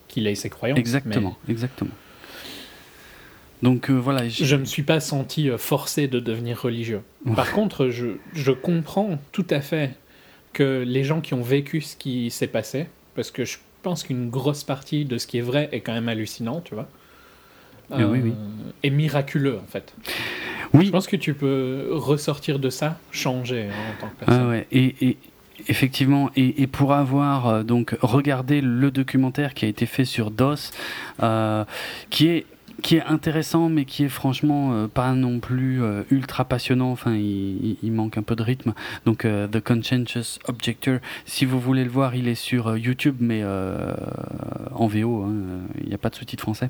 [0.07, 0.77] qu'il ait ses croyances.
[0.77, 1.91] Exactement, exactement.
[3.61, 4.27] Donc euh, voilà.
[4.27, 7.01] Je ne me suis pas senti euh, forcé de devenir religieux.
[7.35, 9.91] Par contre, je, je, comprends tout à fait
[10.53, 14.29] que les gens qui ont vécu ce qui s'est passé, parce que je pense qu'une
[14.29, 16.87] grosse partie de ce qui est vrai est quand même hallucinant, tu vois.
[17.91, 18.29] oui, oui.
[18.29, 19.93] Euh, est miraculeux en fait.
[20.73, 20.85] Oui.
[20.85, 24.43] Je pense que tu peux ressortir de ça, changer hein, en tant que personne.
[24.45, 24.67] Ah ouais.
[24.71, 25.17] et, et,
[25.67, 30.31] Effectivement, et, et, pour avoir euh, donc regardé le documentaire qui a été fait sur
[30.31, 30.71] DOS,
[31.21, 31.65] euh,
[32.09, 32.45] qui est
[32.81, 36.91] qui est intéressant, mais qui est franchement euh, pas non plus euh, ultra passionnant.
[36.91, 38.73] Enfin, il, manque un peu de rythme.
[39.05, 43.43] Donc, euh, The Conscientious Objector, si vous voulez le voir, il est sur YouTube, mais
[43.43, 45.23] en VO.
[45.23, 45.33] Hein,
[45.81, 46.69] il n'y a pas de sous-titres français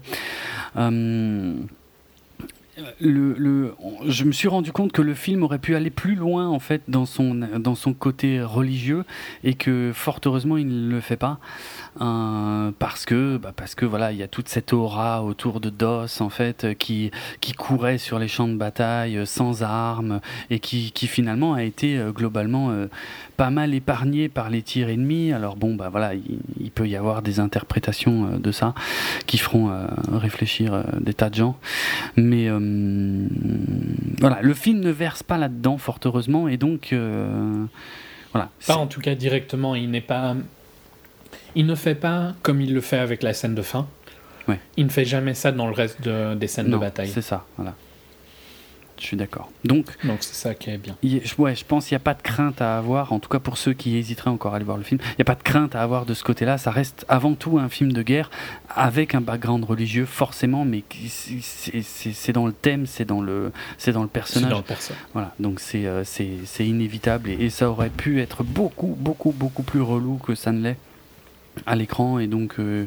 [4.08, 6.82] je me suis rendu compte que le film aurait pu aller plus loin en fait
[6.88, 9.04] dans son, dans son côté religieux
[9.44, 11.40] et que fort heureusement il ne le fait pas
[12.02, 15.70] euh, parce que bah parce que voilà il y a toute cette aura autour de
[15.70, 17.12] Dos en fait qui
[17.42, 21.98] qui courait sur les champs de bataille euh, sans armes et qui, finalement a été
[21.98, 22.88] euh, globalement euh,
[23.38, 27.22] pas mal épargné par les tirs ennemis alors bon bah voilà il, peut y avoir
[27.22, 28.74] des interprétations euh, de ça
[29.26, 31.58] qui feront euh, réfléchir des tas de gens
[32.16, 32.50] mais
[34.20, 37.66] voilà, le film ne verse pas là-dedans, fort heureusement, et donc euh,
[38.34, 38.50] voilà.
[38.68, 40.36] Pas en tout cas directement, il n'est pas,
[41.56, 43.88] il ne fait pas comme il le fait avec la scène de fin.
[44.48, 44.60] Ouais.
[44.78, 47.10] Il ne fait jamais ça dans le reste de, des scènes non, de bataille.
[47.10, 47.76] C'est ça, voilà.
[49.00, 49.50] Je suis d'accord.
[49.64, 50.98] Donc, donc c'est ça qui est bien.
[51.04, 53.40] Y, ouais, je pense qu'il n'y a pas de crainte à avoir, en tout cas
[53.40, 55.44] pour ceux qui hésiteraient encore à aller voir le film, il n'y a pas de
[55.44, 56.58] crainte à avoir de ce côté-là.
[56.58, 58.30] Ça reste avant tout un film de guerre
[58.76, 64.04] avec un background religieux, forcément, mais c'est dans le thème, c'est dans le, c'est dans
[64.04, 64.52] le personnage.
[64.52, 64.94] Dans le perso.
[65.14, 69.64] Voilà, donc c'est euh, c'est inévitable et, et, ça aurait pu être beaucoup, beaucoup, beaucoup
[69.64, 70.78] plus relou que ça ne l'est
[71.66, 72.86] à l'écran et donc euh,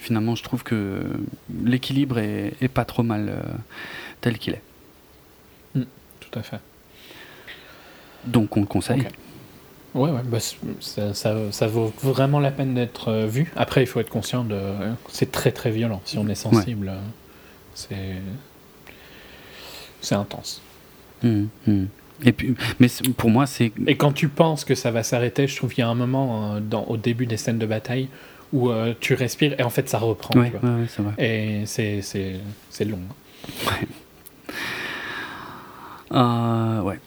[0.00, 1.02] finalement je trouve que
[1.64, 3.42] l'équilibre est, est, pas trop mal euh,
[4.20, 4.62] tel qu'il est.
[5.74, 5.82] Mm,
[6.20, 6.60] tout à fait.
[8.26, 9.00] Donc on le conseille.
[9.00, 9.08] Okay.
[9.94, 13.52] Ouais, ouais bah ça, ça, ça, vaut vraiment la peine d'être euh, vu.
[13.54, 14.58] Après, il faut être conscient de.
[15.08, 16.02] C'est très très violent.
[16.04, 16.94] Si on est sensible, ouais.
[17.74, 18.16] c'est.
[20.00, 20.60] C'est intense.
[21.22, 21.84] Mmh, mmh.
[22.22, 23.72] Et puis, mais pour moi, c'est.
[23.86, 26.54] Et quand tu penses que ça va s'arrêter, je trouve qu'il y a un moment
[26.54, 28.08] euh, dans, au début des scènes de bataille
[28.52, 30.38] où euh, tu respires et en fait ça reprend.
[30.38, 31.14] Ouais, ouais, vrai.
[31.18, 33.00] Et c'est long.
[33.66, 33.88] Ouais.
[36.12, 37.00] Euh, ouais.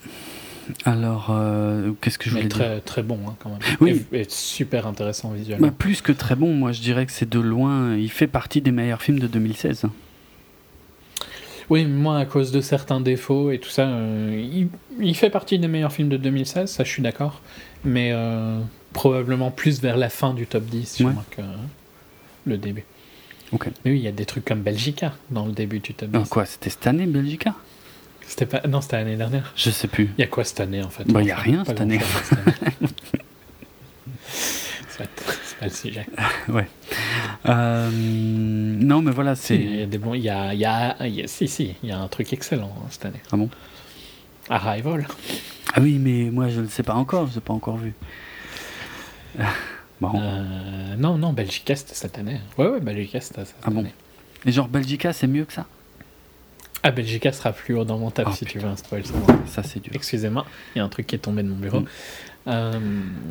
[0.84, 3.60] Alors, euh, qu'est-ce que je voulais Mais très, dire Très bon, hein, quand même.
[3.80, 4.06] Oui.
[4.12, 5.68] Et, et super intéressant visuellement.
[5.68, 7.96] Bah, plus que très bon, moi je dirais que c'est de loin.
[7.96, 9.86] Il fait partie des meilleurs films de 2016.
[11.70, 14.70] Oui, moi, à cause de certains défauts et tout ça, euh, il,
[15.00, 17.42] il, fait partie des meilleurs films de 2016, ça je suis d'accord.
[17.84, 18.60] Mais euh,
[18.94, 21.12] probablement plus vers la fin du top 10 ouais.
[21.32, 21.42] que
[22.46, 22.86] le début.
[23.52, 23.68] Ok.
[23.84, 26.18] Mais oui, il y a des trucs comme Belgica dans le début du top 10.
[26.18, 27.54] Euh, quoi C'était cette année, Belgica?
[28.26, 28.68] C'était pas...
[28.68, 29.54] Non, c'était l'année dernière.
[29.56, 30.10] Je sais plus.
[30.18, 31.06] Il y a quoi cette année en fait?
[31.06, 32.00] Bah, il n'y a rien cette année.
[34.98, 36.06] c'est pas le sujet.
[36.50, 36.68] ouais.
[37.48, 39.56] Euh, non, mais voilà, c'est.
[39.56, 40.14] Il y a des bons.
[40.14, 42.08] Il y a, il y a, il y a, si, si, il y a un
[42.08, 43.22] truc excellent hein, cette année.
[43.32, 43.50] Ah bon?
[44.50, 45.08] Arrival.
[45.74, 47.94] Ah oui, mais moi je ne le sais pas encore, je l'ai pas encore vu.
[50.02, 50.12] bon.
[50.16, 52.40] Euh, non, non, Belgica c'était cette année.
[52.58, 53.82] Ouais, ouais, Belgica c'était cette ah bon?
[53.82, 53.94] année.
[54.46, 55.66] Et genre Belgica c'est mieux que ça?
[56.84, 58.60] Ah, Belgica sera plus haut dans mon top oh, si putain.
[58.60, 59.04] tu veux un spoil.
[59.48, 59.92] Ça c'est dur.
[59.94, 60.46] Excusez-moi,
[60.76, 61.82] il y a un truc qui est tombé de mon bureau.
[61.82, 61.88] Mm.
[62.48, 62.80] Euh,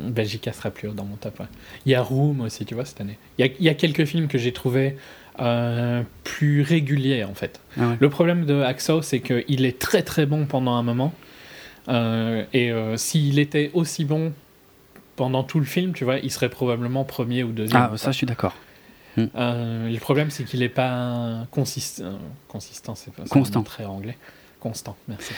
[0.09, 1.39] Belgica sera plus haut dans mon top.
[1.39, 1.45] Ouais.
[1.85, 3.17] Il y a Room aussi, tu vois, cette année.
[3.37, 4.97] Il y a, il y a quelques films que j'ai trouvé
[5.39, 7.59] euh, plus réguliers, en fait.
[7.77, 7.97] Ah ouais.
[7.99, 11.13] Le problème de Axo, c'est qu'il est très très bon pendant un moment.
[11.89, 14.33] Euh, et s'il était aussi bon
[15.15, 17.89] pendant tout le film, tu vois, il serait probablement premier ou deuxième.
[17.91, 18.55] Ah, ça, je suis d'accord.
[19.15, 19.25] Mm.
[19.33, 22.19] le problème, c'est qu'il n'est pas consistant.
[22.47, 23.63] Consistant, c'est pas constant.
[23.63, 24.17] très anglais.
[24.59, 25.33] Constant, merci.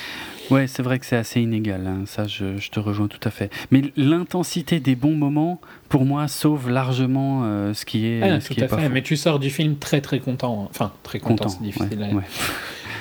[0.50, 2.04] Ouais, c'est vrai que c'est assez inégal, hein.
[2.06, 3.52] ça je, je, te rejoins tout à fait.
[3.70, 5.60] Mais l'intensité des bons moments,
[5.90, 8.22] pour moi, sauve largement euh, ce qui est.
[8.24, 10.68] Ah, ce tout qui à est fait, mais tu sors du film très très content.
[10.70, 12.24] Enfin, très content, content c'est difficile ouais, ouais.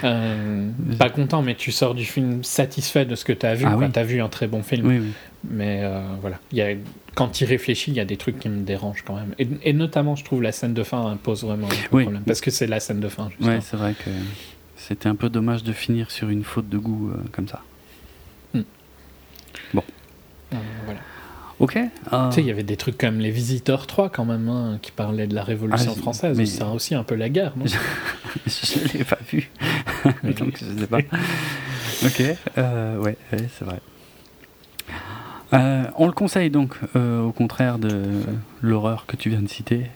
[0.04, 0.68] euh,
[0.98, 3.64] Pas content, mais tu sors du film satisfait de ce que tu as vu.
[3.66, 3.86] Ah, oui.
[3.92, 4.86] Tu as vu un très bon film.
[4.86, 5.12] Oui, oui.
[5.48, 6.74] Mais euh, voilà, y a,
[7.14, 9.34] quand tu réfléchis, il y a des trucs qui me dérangent quand même.
[9.38, 12.22] Et, et, notamment, je trouve la scène de fin pose vraiment un problème.
[12.26, 13.28] Parce que c'est la scène de fin.
[13.28, 13.54] Justement.
[13.54, 14.10] Ouais, c'est vrai que
[14.88, 17.60] c'était un peu dommage de finir sur une faute de goût euh, comme ça.
[18.54, 18.62] Hmm.
[19.74, 19.84] Bon.
[20.54, 20.56] Euh,
[20.86, 21.00] voilà.
[21.60, 21.74] Ok.
[21.74, 24.90] Tu sais, il y avait des trucs comme Les Visiteurs 3 quand même, hein, qui
[24.90, 26.38] parlaient de la Révolution ah, française.
[26.38, 26.46] mais...
[26.46, 27.66] C'est aussi un peu la guerre, non
[28.46, 29.50] Je ne l'ai pas vu.
[30.38, 30.98] Donc je sais pas.
[30.98, 32.22] ok.
[32.56, 33.80] Euh, ouais, ouais c'est vrai.
[35.52, 38.22] Euh, on le conseille donc, euh, au contraire de
[38.62, 39.86] l'horreur que tu viens de citer.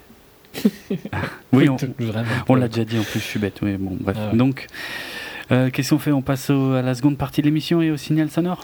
[1.52, 1.76] Oui, on,
[2.48, 3.58] on l'a déjà dit en plus, je suis bête.
[3.62, 4.16] Oui, bon, bref.
[4.18, 4.36] Ah ouais.
[4.36, 4.66] Donc,
[5.50, 6.12] euh, qu'est-ce qu'on fait?
[6.12, 8.62] On passe au, à la seconde partie de l'émission et au signal sonore?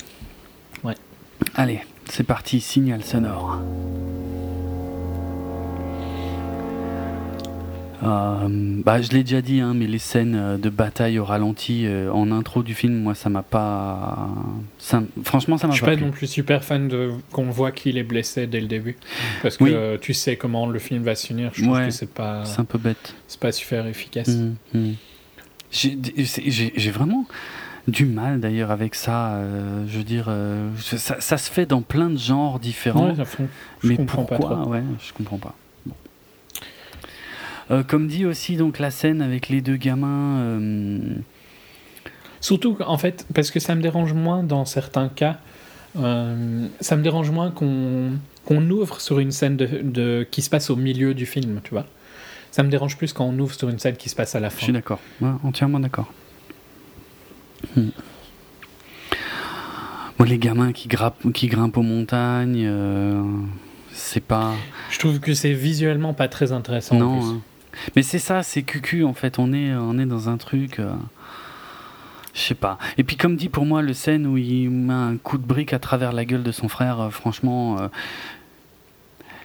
[0.84, 0.94] Ouais.
[1.54, 3.60] Allez, C'est parti, signal sonore.
[8.02, 8.48] Euh,
[8.84, 12.12] bah, je l'ai déjà dit, hein, mais les scènes euh, de bataille au ralenti euh,
[12.12, 14.28] en intro du film, moi, ça m'a pas.
[14.78, 15.78] Ça, franchement, ça m'a pas.
[15.78, 18.66] Je suis pas non plus super fan de qu'on voit qu'il est blessé dès le
[18.66, 18.96] début,
[19.42, 21.50] parce que tu sais comment le film va s'unir.
[21.54, 22.44] Je trouve que c'est pas.
[22.44, 23.14] C'est un peu bête.
[23.26, 24.28] C'est pas super efficace.
[24.28, 24.92] Mmh, mmh.
[25.70, 27.26] J'ai vraiment
[27.88, 29.40] du mal d'ailleurs avec ça.
[29.86, 30.32] je veux dire,
[30.78, 33.12] ça, ça, se fait dans plein de genres différents.
[33.82, 34.38] mais pourquoi?
[34.38, 35.54] pas Ouais, je comprends pas.
[37.70, 40.38] Euh, comme dit aussi donc la scène avec les deux gamins.
[40.40, 40.98] Euh,
[42.40, 45.38] Surtout en fait, parce que ça me dérange moins dans certains cas.
[45.98, 48.12] Euh, ça me dérange moins qu'on
[48.44, 51.84] qu'on ouvre sur une scène de, qui se passe au milieu du film, tu vois.
[52.50, 54.48] Ça me dérange plus quand on ouvre sur une scène qui se passe à la
[54.48, 54.58] fin.
[54.60, 55.00] Je suis d'accord,
[55.42, 56.10] entièrement d'accord.
[57.76, 57.88] Hmm.
[60.18, 62.72] Moi, les gamins qui, grappent, qui grimpent aux montagnes,
[63.92, 64.54] c'est pas.
[64.90, 66.96] Je trouve que c'est visuellement pas très intéressant.
[66.96, 67.42] Non, hein.
[67.96, 69.38] Mais c'est ça, c'est cucu en fait.
[69.38, 70.78] On est, on est dans un truc.
[70.78, 70.92] Euh,
[72.34, 72.78] je sais pas.
[72.98, 75.72] Et puis, comme dit pour moi, le scène où il met un coup de brique
[75.72, 77.78] à travers la gueule de son frère, euh, franchement,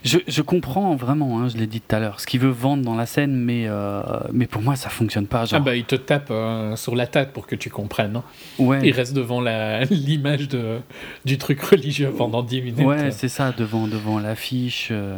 [0.05, 2.83] euh, je, comprends vraiment, hein, je l'ai dit tout à l'heure, ce qu'il veut vendre
[2.83, 4.01] dans la scène, mais, euh,
[4.31, 5.45] mais pour moi, ça fonctionne pas.
[5.45, 5.59] Genre...
[5.61, 8.17] Ah bah, il te tape euh, sur la tête pour que tu comprennes.
[8.17, 8.23] Hein.
[8.59, 8.79] Ouais.
[8.83, 9.41] Il reste devant
[9.89, 10.79] l'image de,
[11.25, 12.85] du truc religieux pendant 10 minutes.
[12.85, 15.17] Ouais, c'est ça, devant, devant l'affiche, euh,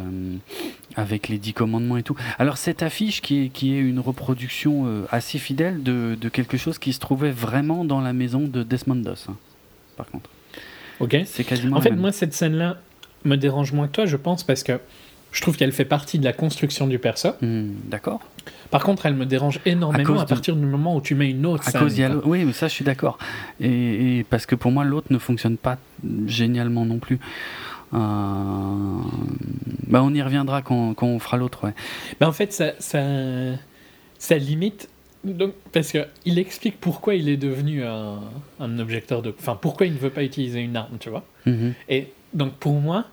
[0.94, 2.16] avec les 10 commandements et tout.
[2.38, 6.78] Alors, cette affiche qui est, qui est une reproduction assez fidèle de, de, quelque chose
[6.78, 9.36] qui se trouvait vraiment dans la maison de Desmond Doss, hein,
[9.96, 10.30] par contre.
[11.00, 11.16] Ok.
[11.26, 11.76] C'est quasiment.
[11.76, 12.78] En fait, moi, cette scène-là,
[13.26, 14.80] me dérange moins que toi, je pense, parce que
[15.32, 17.30] je trouve qu'elle fait partie de la construction du perso.
[17.42, 18.20] Hmm, d'accord.
[18.70, 21.68] Par contre, elle me dérange énormément à, partir du moment où tu mets une autre
[21.68, 21.78] à.
[21.78, 23.18] Cause oui, mais ça, je suis d'accord.
[23.60, 25.78] Et, parce que pour moi, l'autre ne fonctionne pas
[26.26, 27.18] génialement non plus.
[27.94, 27.98] Euh,
[29.86, 31.64] bah, on y reviendra quand, quand on fera l'autre.
[31.64, 31.74] Ouais.
[32.18, 33.02] Bah, en fait, ça, ça,
[34.18, 34.88] ça limite
[35.24, 38.20] donc, parce qu'il explique pourquoi il est devenu un,
[38.60, 39.34] un, objecteur de.
[39.38, 41.24] Enfin, pourquoi il ne veut pas utiliser une arme, tu vois.
[41.46, 41.74] Mhm.
[41.88, 43.06] Et donc, pour moi,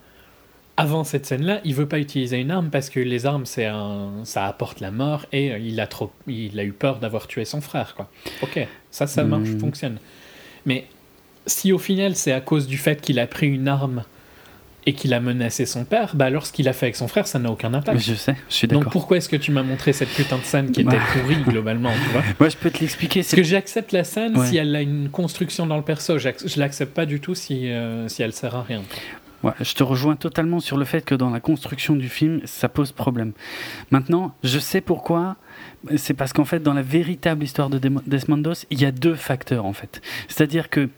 [0.75, 4.11] avant cette scène-là, il veut pas utiliser une arme parce que les armes, c'est un,
[4.23, 7.61] ça apporte la mort et il a trop, il a eu peur d'avoir tué son
[7.61, 8.09] frère, quoi.
[8.41, 9.59] Ok, ça, ça marche, hmm.
[9.59, 9.97] fonctionne.
[10.65, 10.87] Mais
[11.45, 14.03] si au final c'est à cause du fait qu'il a pris une arme
[14.85, 17.27] et qu'il a menacé son père, bah alors ce qu'il a fait avec son frère,
[17.27, 18.01] ça n'a aucun impact.
[18.01, 18.83] je sais, je suis d'accord.
[18.83, 21.91] Donc pourquoi est-ce que tu m'as montré cette putain de scène qui était pourrie globalement,
[21.91, 22.23] tu vois?
[22.39, 23.21] Moi, je peux te l'expliquer.
[23.21, 26.93] Parce que j'accepte la scène si elle a une construction dans le perso, je l'accepte
[26.93, 28.81] pas du tout si, euh, si elle sert à rien
[29.59, 32.91] je te rejoins totalement sur le fait que dans la construction du film, ça pose
[32.91, 33.33] problème.
[33.91, 35.35] Maintenant, je sais pourquoi.
[35.97, 39.65] C'est parce qu'en fait, dans la véritable histoire de Desmondos, il y a deux facteurs
[39.65, 40.01] en fait.
[40.27, 40.89] C'est-à-dire que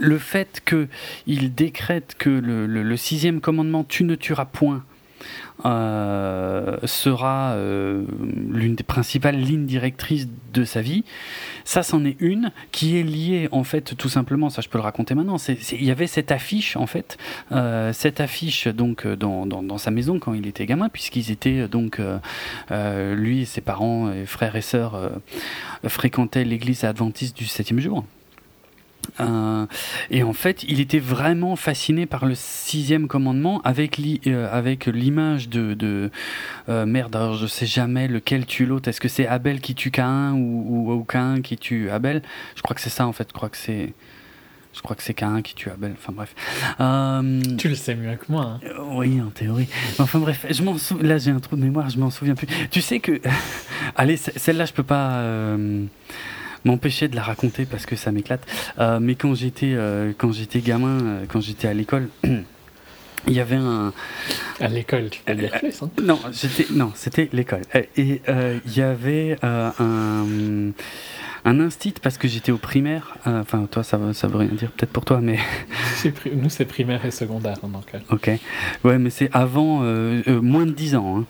[0.00, 4.84] le fait qu'il décrète que le, sixième commandement, tu ne tueras point,
[5.64, 8.04] euh, sera euh,
[8.50, 11.04] l'une des principales lignes directrices de sa vie.
[11.64, 14.84] Ça, c'en est une qui est liée, en fait, tout simplement, ça je peux le
[14.84, 15.36] raconter maintenant,
[15.72, 17.16] il y avait cette affiche, en fait,
[17.52, 22.00] euh, cette affiche donc dans, sa maison quand il était gamin, puisqu'ils étaient donc,
[22.70, 25.12] lui et ses parents, et frères et sœurs,
[25.86, 28.04] fréquentaient l'église adventiste du septième jour.
[29.20, 29.66] Euh,
[30.10, 35.74] et en fait, il était vraiment fasciné par le sixième commandement avec euh, l'image de,
[35.74, 36.10] de
[36.68, 37.14] euh, merde.
[37.16, 38.88] Alors je sais jamais lequel tue l'autre.
[38.88, 42.22] Est-ce que c'est Abel qui tue Cain ou, ou, Cain qui tue Abel?
[42.56, 43.28] Je crois que c'est ça en fait.
[43.28, 43.92] Je crois que c'est
[44.74, 45.94] je crois que c'est Cain qui tue Abel.
[45.98, 46.34] Enfin bref.
[47.58, 48.58] tu le sais mieux que moi.
[48.64, 48.70] Hein.
[48.94, 49.68] oui, en théorie.
[49.98, 52.46] Enfin bref, je m'en là j'ai un trou de mémoire, je m'en souviens plus.
[52.70, 53.20] Tu sais que,
[53.96, 55.56] allez, celle-là je peux pas
[56.64, 58.46] m'empêcher de la raconter parce que ça m'éclate.
[58.78, 62.08] Euh, mais quand j'étais euh, quand j'étais gamin, euh, quand j'étais à l'école.
[63.28, 63.92] Il y avait un.
[64.58, 67.62] À l'école, tu peux dire plus, hein Non, j'étais non, c'était l'école.
[67.96, 70.72] Et il y avait un
[71.44, 73.16] un instit parce que j'étais au primaire.
[73.24, 75.38] Enfin, toi, ça, ça veut rien dire peut-être pour toi, mais.
[76.34, 77.92] Nous, c'est primaire et secondaire, donc.
[78.10, 78.28] Ok.
[78.82, 79.82] Ouais, mais c'est avant
[80.26, 81.18] moins de 10 ans.
[81.18, 81.24] Hein.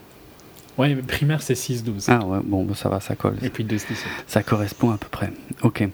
[0.83, 2.07] Ouais, primaire c'est 6-12.
[2.09, 3.37] Ah ouais, bon, ça va, ça colle.
[3.41, 3.79] Et puis 2-17.
[4.27, 5.33] Ça correspond à peu près.
[5.63, 5.89] Ok.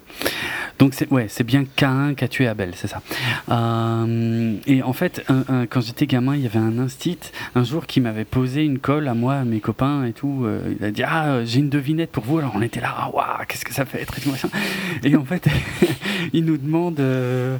[0.78, 3.02] Donc c'est ouais, c'est bien Cain qui a tué Abel, c'est ça.
[3.51, 5.27] Euh, et en fait,
[5.69, 7.19] quand j'étais gamin, il y avait un instit
[7.55, 10.44] un jour qui m'avait posé une colle à moi, à mes copains et tout.
[10.47, 12.39] Euh, il a dit ah j'ai une devinette pour vous.
[12.39, 15.48] Alors on était là, ah, waouh, qu'est-ce que ça fait être et Et en fait,
[16.32, 17.59] il nous demande euh,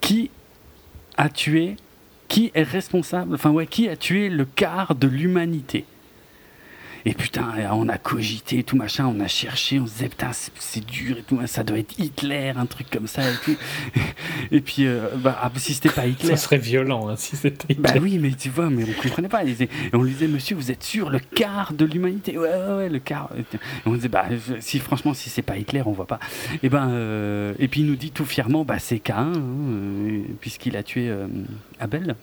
[0.00, 0.30] qui
[1.16, 1.74] a tué,
[2.28, 5.84] qui est responsable, enfin ouais, qui a tué le quart de l'humanité.
[7.08, 10.84] Et putain, on a cogité, tout machin, on a cherché, on se disait putain, c'est
[10.84, 13.56] dur et tout, ça doit être Hitler, un truc comme ça et tout.
[14.50, 16.28] Et puis, euh, bah, ah, si c'était pas Hitler.
[16.28, 17.94] Ça serait violent hein, si c'était Hitler.
[17.94, 19.42] Bah oui, mais tu vois, mais on comprenait pas.
[19.42, 22.36] Et on lui disait, monsieur, vous êtes sûr, le quart de l'humanité?
[22.36, 23.30] Ouais, ouais, ouais, le quart.
[23.38, 23.44] Et
[23.86, 24.26] on disait, bah,
[24.60, 26.18] si franchement, si c'est pas Hitler, on voit pas.
[26.62, 30.22] Et ben, euh, et puis il nous dit tout fièrement, bah, c'est Cain, hein, euh,
[30.42, 31.10] puisqu'il a tué
[31.80, 32.16] Abel.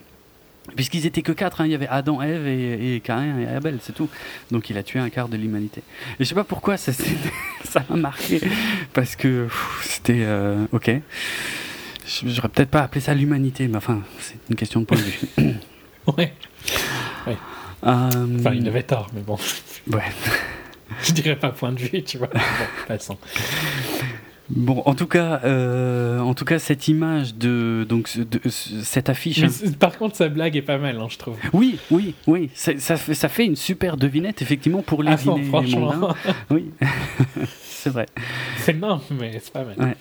[0.75, 1.65] Puisqu'ils étaient que quatre, hein.
[1.65, 4.09] il y avait Adam, Ève et, et Cain et Abel, c'est tout.
[4.51, 5.81] Donc il a tué un quart de l'humanité.
[6.19, 6.91] Et je sais pas pourquoi ça
[7.89, 8.41] m'a marqué,
[8.93, 9.47] parce que
[9.81, 10.91] c'était euh, ok.
[12.23, 15.19] J'aurais peut-être pas appelé ça l'humanité, mais enfin, c'est une question de point de vue.
[16.07, 16.33] ouais.
[17.27, 17.37] ouais.
[17.83, 19.37] Euh, enfin, il avait tort, mais bon.
[19.91, 20.03] Ouais.
[21.03, 22.27] je dirais pas point de vue, tu vois.
[22.27, 22.39] Bon,
[22.87, 23.17] passons.
[24.49, 29.43] Bon, en tout cas, euh, en tout cas, cette image de donc de, cette affiche.
[29.79, 31.37] Par contre, sa blague est pas mal, hein, je trouve.
[31.53, 32.49] Oui, oui, oui.
[32.53, 36.13] Ça, fait, ça fait une super devinette effectivement pour les ah, franchement.
[36.51, 36.71] oui,
[37.63, 38.05] c'est vrai.
[38.57, 39.75] C'est énorme, mais c'est pas mal.
[39.79, 39.95] Ouais.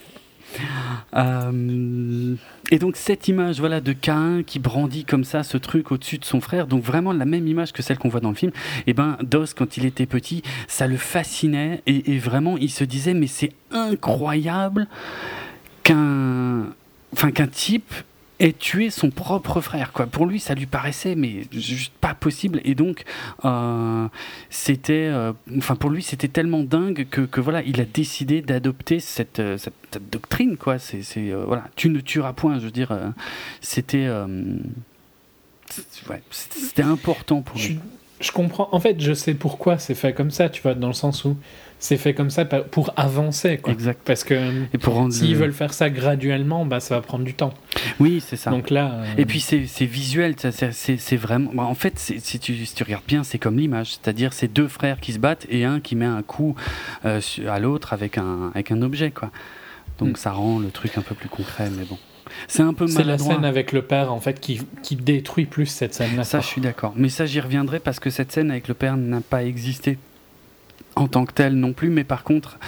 [1.15, 2.35] Euh,
[2.71, 6.25] et donc cette image voilà de Cain qui brandit comme ça ce truc au-dessus de
[6.25, 8.53] son frère, donc vraiment la même image que celle qu'on voit dans le film.
[8.87, 12.71] Et eh ben Dos quand il était petit, ça le fascinait et, et vraiment il
[12.71, 14.87] se disait mais c'est incroyable
[15.83, 16.67] qu'un
[17.35, 17.95] qu'un type
[18.41, 19.93] et tuer son propre frère.
[19.93, 20.07] Quoi.
[20.07, 22.61] Pour lui, ça lui paraissait mais juste pas possible.
[22.65, 23.05] Et donc,
[23.45, 24.09] euh,
[24.51, 29.01] c'était, euh, enfin pour lui, c'était tellement dingue que, que, voilà, il a décidé d'adopter
[29.01, 29.75] cette, euh, cette,
[30.11, 30.57] doctrine.
[30.57, 30.79] Quoi.
[30.79, 32.59] C'est, c'est voilà, tu ne tueras point.
[32.59, 32.97] Je veux dire,
[33.61, 34.11] c'était,
[36.31, 37.79] c'était important pour lui.
[38.21, 38.69] Je, je comprends.
[38.73, 40.49] En fait, je sais pourquoi c'est fait comme ça.
[40.49, 41.37] Tu vois, dans le sens où
[41.85, 43.59] c'est fait comme ça pour avancer.
[43.59, 43.75] Quoi.
[43.75, 44.01] Exact.
[44.07, 44.35] Parce que
[44.73, 47.53] et pour s'ils veulent faire ça graduellement, bah, ça va prendre du temps.
[48.01, 48.51] Oui, c'est ça.
[48.51, 51.51] Donc là, euh, Et puis c'est visuel, c'est vraiment.
[51.53, 53.91] Bah, en fait, si tu, si tu regardes bien, c'est comme l'image.
[53.91, 56.55] C'est-à-dire, c'est deux frères qui se battent et un qui met un coup
[57.05, 59.11] euh, à l'autre avec un, avec un objet.
[59.11, 59.31] Quoi.
[59.99, 60.17] Donc mm.
[60.17, 61.99] ça rend le truc un peu plus concret, mais bon.
[62.49, 65.67] C'est un peu C'est la scène avec le père en fait qui, qui détruit plus
[65.67, 66.25] cette scène-là.
[66.25, 66.95] Ça, je suis d'accord.
[66.97, 69.99] Mais ça, j'y reviendrai parce que cette scène avec le père n'a pas existé
[70.97, 72.59] en tant que telle non plus, mais par contre,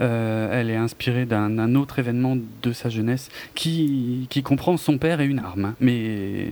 [0.00, 5.20] euh, elle est inspirée d'un autre événement de sa jeunesse qui, qui, comprend son père
[5.20, 6.48] et une arme, hein, mais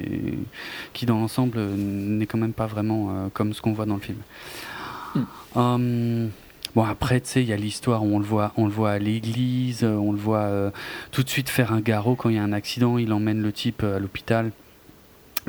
[0.92, 4.00] qui dans l'ensemble n'est quand même pas vraiment euh, comme ce qu'on voit dans le
[4.00, 4.18] film.
[5.14, 5.22] Hmm.
[5.54, 6.30] Hum,
[6.74, 8.92] bon après, tu sais, il y a l'histoire où on le voit, on le voit
[8.92, 10.70] à l'église, on le voit euh,
[11.12, 13.52] tout de suite faire un garrot quand il y a un accident, il emmène le
[13.52, 14.52] type à l'hôpital.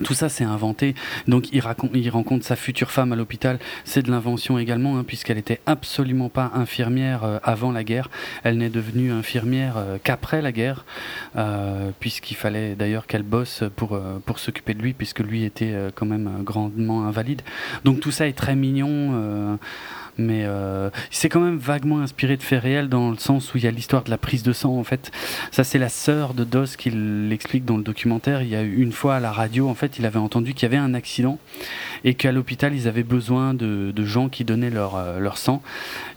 [0.04, 0.96] Tout ça, c'est inventé.
[1.28, 3.60] Donc, il, raconte, il rencontre sa future femme à l'hôpital.
[3.86, 8.10] C'est de l'invention également, hein, puisqu'elle était absolument pas infirmière euh, avant la guerre.
[8.44, 10.86] Elle n'est devenue infirmière euh, qu'après la guerre,
[11.36, 16.06] euh, puisqu'il fallait d'ailleurs qu'elle bosse pour, pour s'occuper de lui, puisque lui était quand
[16.06, 17.42] même grandement invalide.
[17.84, 19.60] Donc, tout ça est très mignon
[20.18, 23.64] mais euh, c'est quand même vaguement inspiré de faits réels dans le sens où il
[23.64, 25.12] y a l'histoire de la prise de sang en fait.
[25.52, 28.42] Ça c'est la sœur de Dos qui l'explique dans le documentaire.
[28.42, 30.64] Il y a eu une fois à la radio en fait, il avait entendu qu'il
[30.64, 31.40] y avait un accident
[32.04, 35.62] et qu'à l'hôpital ils avaient besoin de, de gens qui donnaient leur, euh, leur sang.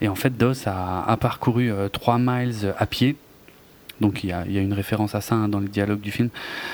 [0.01, 3.16] Et en fait Dos a, a parcouru 3 euh, miles à pied.
[4.01, 6.02] Donc il y, a, il y, a, une référence à ça hein, dans les dialogues
[6.02, 6.28] du film.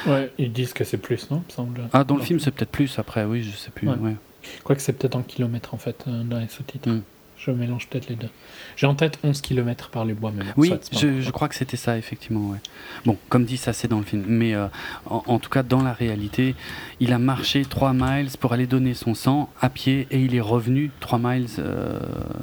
[0.08, 1.82] Ouais, ils disent que c'est plus, non semble.
[1.92, 3.88] Ah, dans le film, c'est peut-être plus après, oui, je sais plus.
[3.88, 3.94] Ouais.
[3.94, 4.16] Ouais.
[4.64, 6.88] Quoique c'est peut-être en kilomètres en fait, dans les sous-titres.
[6.88, 7.02] Mm.
[7.44, 8.28] Je mélange peut-être les deux.
[8.76, 11.98] J'ai en tête 11 km par les bois, mais Oui, je, crois que c'était ça,
[11.98, 12.50] effectivement.
[12.50, 12.58] Ouais.
[13.04, 14.24] Bon, comme dit, ça c'est dans le film.
[14.28, 14.68] Mais euh,
[15.06, 16.54] en, tout cas, dans la réalité,
[17.00, 20.40] il a marché 3 miles pour aller donner son sang à pied et il est
[20.40, 21.98] revenu 3 miles euh,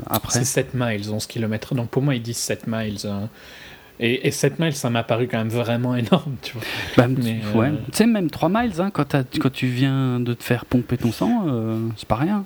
[0.06, 0.40] après.
[0.40, 1.76] C'est 7 miles, 11 km.
[1.76, 3.08] Donc pour moi, ils disent 7 miles.
[3.08, 3.30] Hein.
[4.02, 6.62] Et, 7 miles, ça m'a paru quand même vraiment énorme, tu vois.
[6.96, 10.66] Bah, euh, Tu sais, même 3 miles, hein, quand, quand, tu viens de te faire
[10.66, 11.46] pomper ton sang,
[11.98, 12.46] c'est pas rien.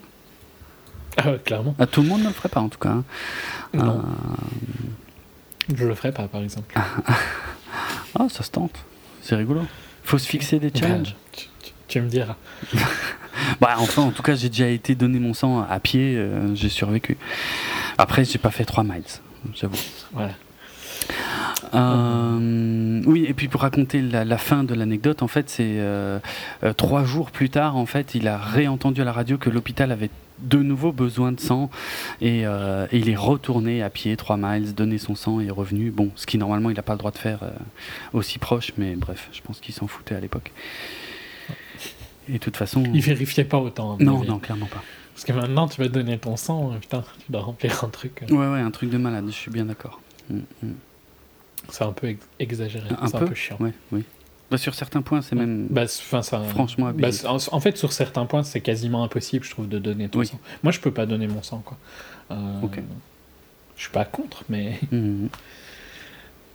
[1.18, 1.76] Ah clairement.
[1.80, 2.90] Ah, tout le monde ne le ferait pas, en tout cas.
[2.90, 3.04] Hein.
[3.74, 4.00] Non.
[4.00, 5.74] Euh...
[5.76, 6.74] Je le ferais pas, par exemple.
[8.20, 8.76] ah, ça se tente.
[9.22, 9.62] C'est rigolo.
[10.04, 11.16] faut se fixer des bah, challenges.
[11.88, 12.36] tu, me diras.
[13.62, 16.16] bah, enfin, en tout cas, j'ai déjà été donner mon sang à pied.
[16.18, 17.18] Euh, j'ai survécu.
[17.98, 19.04] Après, j'ai pas fait 3 miles,
[19.54, 19.78] j'avoue.
[20.12, 20.32] Voilà.
[21.74, 26.20] Euh, oui, et puis pour raconter la, fin de l'anecdote, en fait, c'est euh,
[26.64, 29.92] euh, trois jours plus tard, en fait, il a réentendu à la radio que l'hôpital
[29.92, 30.10] avait
[30.40, 31.70] de nouveau besoin de sang
[32.22, 32.44] et,
[32.92, 35.90] il est retourné à pied 3 miles, donner son sang et est revenu.
[35.92, 37.40] Bon, ce qui normalement il n'a pas le droit de faire
[38.14, 40.52] aussi proche, mais bref, je pense qu'il s'en foutait à l'époque.
[42.30, 42.84] Et de toute façon.
[42.94, 43.98] Il vérifiait pas autant.
[44.00, 44.84] Non, non, clairement pas.
[45.14, 48.24] Parce que maintenant tu vas donner ton sang, putain, tu dois remplir un truc.
[48.30, 50.02] Ouais, ouais, un truc de malade, je suis bien d'accord.
[50.30, 50.74] Mm, mm.
[51.70, 52.88] C'est un peu exagéré.
[52.90, 53.58] Peu, un peu chiant.
[53.92, 54.04] oui.
[54.52, 58.26] Bah, sur certains points, c'est même Bah, ça, franchement bah, en, en fait, sur certains
[58.28, 60.28] points, c'est quasiment impossible, je trouve, de donner ton Oui.
[60.28, 60.40] sang.
[60.62, 61.78] Moi, je peux pas donner mon sang, quoi.
[62.32, 62.36] Euh.
[63.76, 65.30] Je suis pas contre, mais Mhm.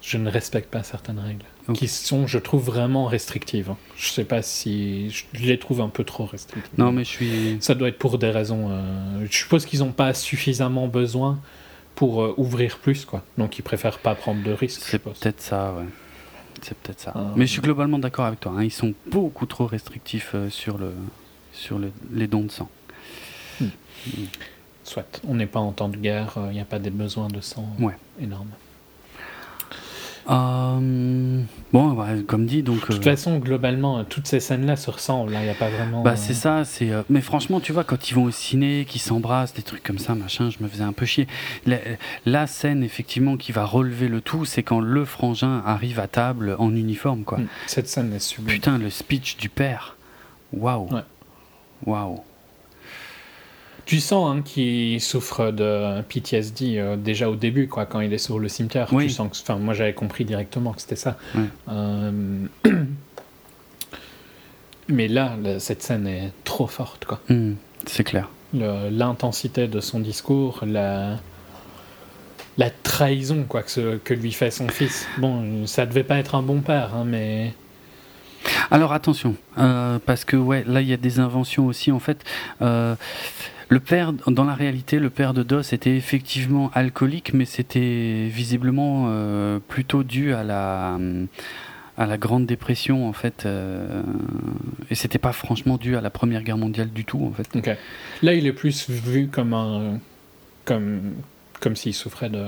[0.01, 1.45] je ne respecte pas certaines règles.
[1.75, 3.71] Qui sont, je trouve, vraiment restrictives.
[3.71, 3.77] hein.
[3.97, 5.11] Je sais pas si.
[5.11, 6.73] Je les trouve un peu trop restrictives.
[6.79, 7.57] Non, mais je suis.
[7.61, 8.69] Ça doit être pour des raisons.
[8.71, 11.39] euh, Je suppose qu'ils n'ont pas suffisamment besoin
[11.99, 13.25] pour euh, ouvrir plus, quoi.
[13.39, 14.81] Donc ils préfèrent pas prendre de risques.
[14.85, 15.85] C'est peut-être ça, ouais.
[16.63, 17.13] C'est peut-être ça.
[17.17, 17.33] Ah.
[17.35, 18.53] Mais je suis globalement d'accord avec toi.
[18.57, 18.63] hein.
[18.63, 20.93] Ils sont beaucoup trop restrictifs euh, sur, le,
[21.53, 22.69] sur le- les dons de sang.
[24.85, 25.21] Soit.
[25.27, 27.69] On n'est pas en temps de guerre, il n'y a pas des besoins de sang
[27.81, 27.97] Ouais.
[28.21, 28.51] énormes.
[30.31, 31.43] Euh,
[31.73, 32.81] bon, bah, comme dit, donc.
[32.81, 35.33] De toute euh, façon, globalement, euh, toutes ces scènes-là se ressemblent.
[35.33, 36.03] Il n'y a pas vraiment.
[36.03, 36.91] Bah c'est ça, c'est.
[37.09, 40.15] Mais franchement, tu vois, quand ils vont au ciné, qu'ils s'embrassent, des trucs comme ça,
[40.15, 41.27] machin, je me faisais un peu chier.
[41.67, 41.79] La,
[42.27, 46.57] la scène, effectivement, qui va relever le tout, c'est quand le frangin arrive à table
[46.59, 47.39] en uniforme, quoi.
[47.39, 48.55] hmm, Cette scène est sublime.
[48.55, 49.97] Putain, le speech du père.
[50.53, 50.89] Waouh.
[51.87, 52.21] Waouh.
[53.89, 58.19] Tu sens hein, qu'il souffre de PTSD euh, déjà au début, quoi, quand il est
[58.19, 58.89] sur le cimetière.
[58.93, 59.05] Oui.
[59.07, 61.17] Tu sens que, enfin, moi j'avais compris directement que c'était ça.
[61.71, 62.11] Euh,
[64.89, 67.21] Mais là, le- cette scène est trop forte, quoi.
[67.31, 67.55] Hmm,
[67.87, 68.29] c'est clair.
[68.53, 71.17] L'intensité de son discours, la
[72.59, 75.07] la trahison, quoi, que, ce- que lui fait son fils.
[75.17, 77.55] Bon, ça devait pas être un bon père, hein, mais
[78.71, 81.91] Alors attention, euh, parce que ouais, là il y a des inventions aussi.
[81.93, 82.23] En fait,
[82.61, 82.97] euh,
[83.69, 89.07] le père, dans la réalité, le père de Dos était effectivement alcoolique, mais c'était visiblement
[89.09, 90.99] euh, plutôt dû à la
[91.99, 94.03] à la Grande Dépression en fait, euh,
[94.89, 97.49] et c'était pas franchement dû à la Première Guerre mondiale du tout en fait.
[98.23, 99.99] Là, il est plus vu comme un.
[100.65, 101.15] comme,
[101.61, 102.45] comme s'il souffrait de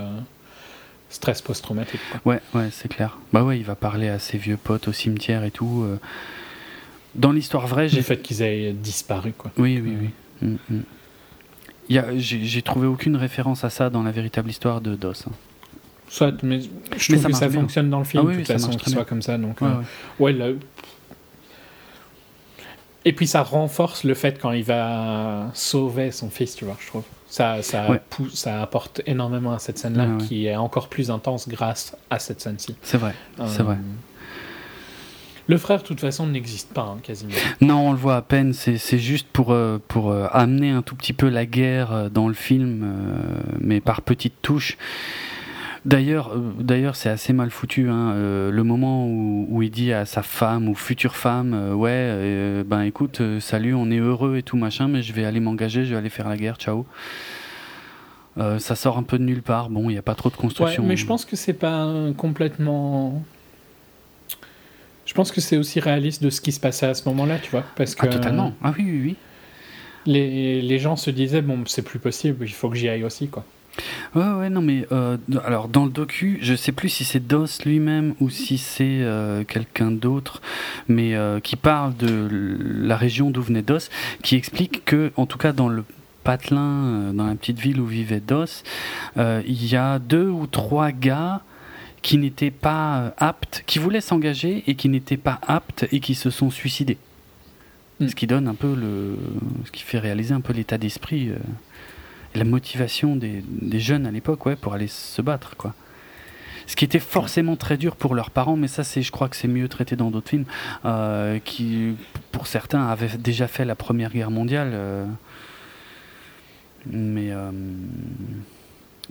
[1.09, 2.01] stress post-traumatique.
[2.25, 3.19] Ouais, ouais, c'est clair.
[3.33, 5.83] Bah ouais, il va parler à ses vieux potes au cimetière et tout.
[5.85, 5.99] euh.
[7.17, 9.51] Dans l'histoire vraie, Le j'ai fait qu'ils aient disparu, quoi.
[9.59, 10.49] Oui, oui, oui.
[10.49, 10.83] Mm, mm.
[11.91, 15.25] J'ai trouvé aucune référence à ça dans la véritable histoire de DOS.
[15.29, 15.33] hein.
[16.09, 16.69] Soit, mais je
[17.13, 17.61] Mais trouve ça que ça bien.
[17.61, 19.05] fonctionne dans le film, Ah oui, de toute façon, qu'il soit bien.
[19.05, 19.39] comme ça.
[19.39, 19.85] Donc, Ouais, euh, ouais.
[20.19, 20.59] ouais, le-
[23.05, 26.87] Et puis ça renforce le fait quand il va sauver son fils, tu vois, je
[26.89, 27.05] trouve.
[27.29, 28.01] Ça, ça, Ouais.
[28.11, 30.27] pousse- ça apporte énormément à cette scène-là, Ouais, ouais.
[30.27, 32.75] qui est encore plus intense grâce à cette scène-ci.
[32.83, 33.15] C'est vrai,
[33.47, 33.77] c'est Euh, vrai.
[35.49, 37.33] Le frère, de toute façon, n'existe pas, hein, quasiment.
[37.61, 38.53] Non, on le voit à peine.
[38.53, 42.29] C'est juste pour, euh, pour euh, amener un tout petit peu la guerre euh, dans
[42.29, 42.87] le film,
[43.61, 44.77] mais par petites touches.
[45.87, 47.89] D'ailleurs, d'ailleurs, c'est assez mal foutu.
[47.89, 51.73] Hein, euh, le moment où, où il dit à sa femme ou future femme, euh,
[51.73, 55.41] ouais, euh, ben écoute, salut, on est heureux et tout machin, mais je vais aller
[55.41, 56.85] m'engager, je vais aller faire la guerre, ciao.
[58.59, 59.69] Ça sort un peu de nulle part.
[59.69, 60.83] Bon, il n'y a pas trop de Ouais, construction.
[60.83, 61.87] mais je pense que c'est pas
[62.17, 63.23] complètement.
[65.11, 67.51] Je pense que c'est aussi réaliste de ce qui se passait à ce moment-là, tu
[67.51, 67.65] vois.
[67.75, 68.53] Parce que Ah, totalement.
[68.63, 69.17] Ah oui, oui, oui.
[70.07, 73.27] les, les gens se disaient, bon, c'est plus possible, il faut que j'y aille aussi,
[73.27, 73.45] quoi.
[74.15, 77.47] Ouais, ouais, non, mais euh, alors dans le docu, je sais plus si c'est Dos
[77.65, 80.43] lui-même ou si c'est euh, quelqu'un d'autre,
[80.87, 83.89] mais euh, qui parle de la région d'où venait Dos,
[84.23, 85.83] qui explique que, en tout cas dans le
[86.23, 88.63] patelin, euh, dans la petite ville où vivait Dos,
[89.17, 91.41] euh, il y a deux ou trois gars
[92.03, 96.15] qui n'étaient pas euh, aptes, qui voulaient s'engager et qui n'étaient pas aptes et qui
[96.15, 96.99] se sont suicidés.
[98.01, 98.09] Mm.
[98.09, 99.17] Ce qui donne un peu le,
[99.67, 101.29] ce qui fait réaliser un peu l'état d'esprit.
[101.29, 101.37] euh,
[102.35, 105.57] et la motivation des, des jeunes à l'époque ouais, pour aller se battre.
[105.57, 105.75] Quoi.
[106.67, 109.37] Ce qui était forcément très dur pour leurs parents, mais ça, c'est, je crois que
[109.37, 110.45] c'est mieux traité dans d'autres films,
[110.85, 111.97] euh, qui,
[112.31, 114.71] pour certains, avaient déjà fait la Première Guerre mondiale.
[114.73, 115.07] euh,
[116.87, 117.31] mais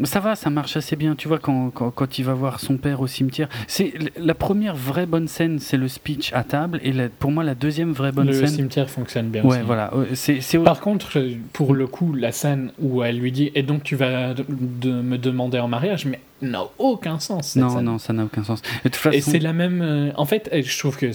[0.04, 1.16] ça va, ça marche assez bien.
[1.16, 4.76] Tu vois, quand, quand, quand il va voir son père au cimetière, c'est la première
[4.76, 8.12] vraie bonne scène, c'est le speech à table, et la- pour moi, la deuxième vraie
[8.12, 8.48] bonne le scène.
[8.48, 9.66] cimetière fonctionne bien Ouais, aussi.
[9.66, 9.92] voilà.
[9.94, 13.52] euh, C'est, c'est Par contre, euh, pour le coup, la scène où elle lui dit
[13.56, 17.56] Et donc tu vas de me demander en mariage, mais n'a aucun sens.
[17.56, 17.84] non, scène.
[17.86, 18.62] non, ça n'a aucun sens.
[18.86, 19.82] Et de toute Et façon- c'est la même.
[19.82, 21.12] euh, en fait, euh, je trouve que,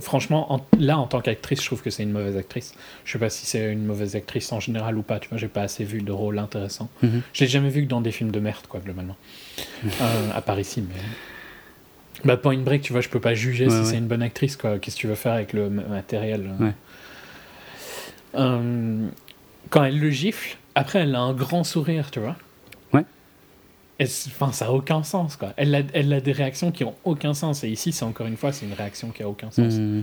[0.00, 2.74] franchement, en- là, en tant qu'actrice, je trouve que c'est une mauvaise actrice.
[3.04, 5.48] Je sais pas si c'est une mauvaise actrice en général ou pas, tu vois, j'ai
[5.48, 6.88] pas assez vu de rôle intéressant.
[7.02, 7.20] Mhm.
[7.32, 9.16] Je l'ai jamais vu que dans des films de merde, quoi, globalement.
[10.00, 10.94] Euh, à part ici, mais.
[12.24, 13.84] Bah, Point Break, tu vois, je peux pas juger Ouais, si ouais.
[13.84, 14.78] c'est une bonne actrice, quoi.
[14.78, 16.48] Qu'est-ce que tu veux faire avec le ma- matériel.
[16.60, 16.72] Ouais.
[19.70, 22.36] Quand elle le gifle, après, elle a un grand sourire, tu vois.
[24.00, 25.52] Enfin, ça a aucun sens, quoi.
[25.56, 27.62] Elle a, elle a des réactions qui ont aucun sens.
[27.62, 29.74] Et ici, c'est encore une fois, c'est une réaction qui a aucun sens.
[29.74, 29.98] Mhm.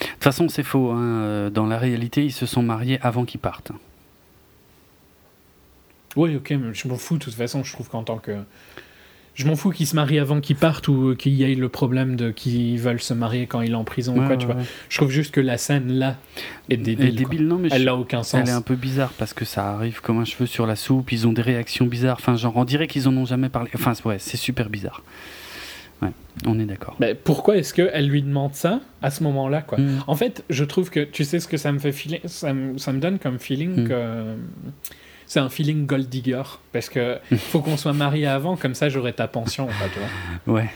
[0.00, 0.90] De toute façon, c'est faux.
[0.90, 0.98] hein.
[1.22, 3.72] Euh, Dans la réalité, ils se sont mariés avant qu'ils partent.
[6.16, 7.18] Oui, ok, mais je m'en fous.
[7.18, 8.38] De toute façon, je trouve qu'en tant que.
[9.34, 12.16] Je m'en fous qu'ils se marient avant qu'ils partent ou qu'il y ait le problème
[12.16, 14.60] de qu'ils veulent se marier quand il est en prison ou quoi, tu ouais, vois.
[14.62, 14.68] ouais.
[14.88, 16.16] Je trouve juste que la scène là
[16.68, 17.10] est Elle débile.
[17.14, 17.18] quoi.
[17.30, 18.40] débile, non, mais je- Elle n'a aucun sens.
[18.42, 21.12] Elle est un peu bizarre parce que ça arrive comme un cheveu sur la soupe,
[21.12, 23.92] ils ont des réactions bizarres, enfin genre on dirait qu'ils en ont jamais parlé, enfin
[24.04, 25.02] ouais c'est super bizarre.
[26.02, 26.10] Ouais,
[26.46, 26.96] on est d'accord.
[26.98, 29.76] Mais pourquoi est-ce qu'elle lui demande ça à ce moment-là, quoi?
[29.78, 29.98] Mm.
[30.06, 32.78] En fait, je trouve que tu sais ce que ça me fait filer, ça me,
[32.78, 33.88] ça me donne comme feeling Mm.
[33.88, 34.24] que
[35.30, 36.42] c'est un feeling gold digger
[36.72, 40.56] parce que faut qu'on soit marié avant, comme ça j'aurai ta pension, quoi, tu vois.
[40.56, 40.70] Ouais.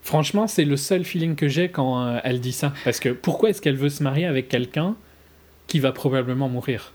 [0.00, 2.72] Franchement, c'est le seul feeling que j'ai quand euh, elle dit ça.
[2.84, 4.94] Parce que pourquoi est-ce qu'elle veut se marier avec quelqu'un
[5.66, 6.92] qui va probablement mourir?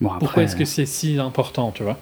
[0.00, 2.00] Bon, après, Pourquoi est-ce que c'est si important, tu vois?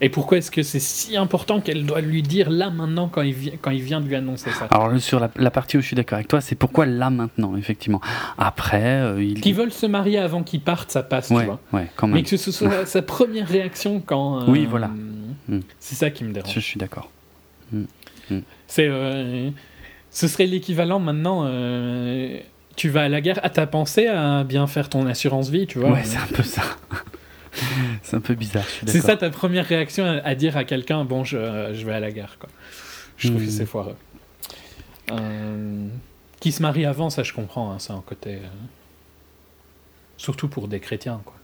[0.00, 3.34] Et pourquoi est-ce que c'est si important qu'elle doit lui dire là maintenant quand il,
[3.34, 4.68] vi- quand il vient de lui annoncer ça?
[4.70, 7.56] Alors sur la, la partie où je suis d'accord avec toi, c'est pourquoi là maintenant,
[7.56, 8.00] effectivement?
[8.38, 9.40] Après, euh, il...
[9.40, 11.60] Qu'ils veulent se marier avant qu'ils partent, ça passe, tu Ouais, vois.
[11.72, 12.14] ouais, quand même.
[12.16, 14.42] Mais que ce soit sa première réaction quand.
[14.42, 14.88] euh, Oui, voilà.
[15.48, 15.60] Mm.
[15.80, 16.54] C'est ça qui me dérange.
[16.54, 17.10] Je suis d'accord.
[18.68, 18.86] C'est.
[18.88, 19.50] euh,
[20.10, 21.44] ce serait l'équivalent maintenant.
[22.76, 23.40] tu vas à la guerre.
[23.42, 26.42] Ah, t'as pensé à bien faire ton assurance vie, tu vois Ouais, c'est un peu
[26.44, 26.62] ça.
[28.02, 31.24] c'est un peu bizarre, C'est ça ta première réaction à, à dire à quelqu'un bon,
[31.24, 31.36] je,
[31.74, 32.48] je vais à la guerre, quoi.
[33.16, 33.96] Je trouve que c'est foireux.
[35.10, 35.86] Euh,
[36.40, 38.34] qui se marie avant, ça je comprends, hein, c'est un côté.
[38.36, 38.46] euh,
[40.16, 41.34] surtout pour des chrétiens, quoi.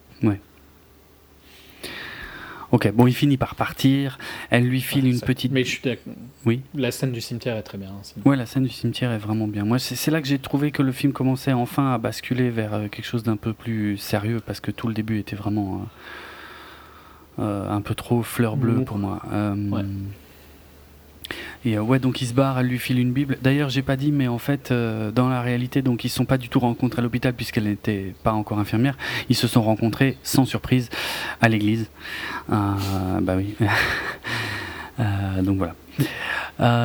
[2.75, 4.19] Ok, bon, il finit par partir.
[4.51, 5.53] Elle lui file Ouais, une ça- petite.
[5.53, 6.13] Mais je suis d'accord.
[6.45, 6.61] Oui.
[6.75, 7.91] La scène du cimetière est très bien.
[7.91, 8.21] hein.
[8.25, 9.65] Ouais, la scène du cimetière est vraiment bien.
[9.65, 12.89] Moi, c'est là que j'ai trouvé que le film commençait enfin à basculer vers euh,
[12.89, 15.87] quelque chose d'un peu plus sérieux parce que tout le début était vraiment
[17.39, 18.85] euh, euh, un peu trop fleur bleue Mou.
[18.85, 19.23] pour moi.
[19.33, 19.85] Ouais.
[21.65, 23.39] Et euh, ouais, donc il se barre, elle lui file une Bible.
[23.43, 26.27] D'ailleurs, j'ai pas dit, mais en fait, euh, dans la réalité, donc ils se sont
[26.27, 28.97] pas du tout rencontrés à l'hôpital puisqu'elle n'était pas encore infirmière.
[29.31, 30.91] Ils se sont rencontrés sans surprise
[31.41, 31.89] à l'église.
[32.53, 32.55] Euh,
[33.23, 33.55] bah oui.
[35.43, 35.75] Donc voilà.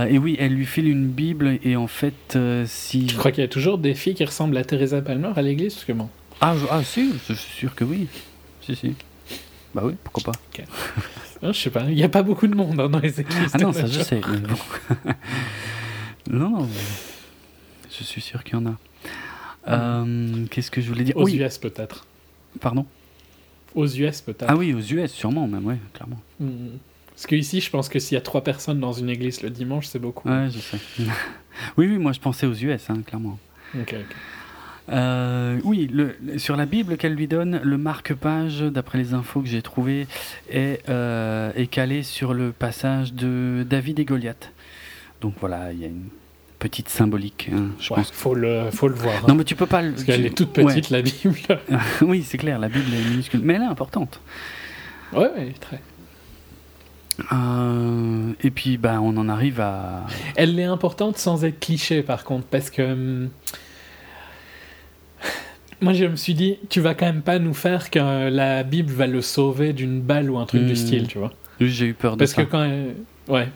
[0.10, 3.07] Et oui, elle lui file une Bible et en fait, si.
[3.10, 5.74] Je crois qu'il y a toujours des filles qui ressemblent à Teresa Palmer à l'église,
[5.74, 6.10] parce que bon.
[6.41, 8.07] Ah, je- ah, si, je suis sûr que oui.
[8.61, 8.95] Si, si.
[9.76, 10.40] Bah oui, pourquoi pas.
[10.60, 10.61] Ah,
[11.41, 13.52] je sais pas, il n'y a pas beaucoup de monde hein, dans les églises.
[13.53, 14.22] Ah non, ça je sais.
[14.30, 14.56] mais bon.
[16.30, 16.70] non, non.
[17.90, 18.76] Je suis sûr qu'il y en a.
[19.68, 22.06] Euh, Qu'est-ce que je voulais dire Aux Oui, US peut-être.
[22.60, 22.86] pardon.
[23.76, 24.45] Aux US peut-être.
[24.48, 26.20] Ah oui, aux US, sûrement, même, ouais, clairement.
[26.40, 26.78] Hmm.
[27.10, 29.49] Parce que ici, je pense que s'il y a trois personnes dans une église le
[29.49, 30.30] dimanche, c'est beaucoup.
[30.30, 30.78] Ouais, je sais.
[31.78, 33.38] oui, oui, moi je pensais aux US, hein, clairement.
[33.76, 34.16] Ok, ok.
[34.91, 39.48] Euh, oui, le, sur la Bible qu'elle lui donne, le marque-page, d'après les infos que
[39.48, 40.07] j'ai trouvées,
[40.49, 44.52] est, euh, est calé sur le passage de David et Goliath.
[45.22, 46.07] Donc voilà, il y a une
[46.57, 48.11] petite symbolique, hein, je Ouais, pense.
[48.11, 49.14] faut le, faut le voir.
[49.18, 49.26] hein.
[49.28, 49.91] Non, mais tu peux pas le.
[49.91, 50.66] Parce qu'elle tu- est toute ouais.
[50.66, 51.36] petite, la Bible.
[52.02, 54.20] oui, c'est clair, la Bible est minuscule, mais elle est importante.
[55.14, 55.80] ouais, ouais, très.
[57.34, 60.06] Euh, et puis, bah, on en arrive à.
[60.36, 63.28] Elle est importante sans être cliché, par contre, parce que.
[65.81, 68.91] Moi, je me suis dit, tu vas quand même pas nous faire que la Bible
[68.91, 70.68] va le sauver d'une balle ou un truc Hmm.
[70.68, 71.31] du style, tu vois.
[71.61, 72.43] J'ai eu peur de Parce ça.
[72.43, 72.64] que quand.
[72.64, 72.95] elle-
[73.27, 73.47] Ouais.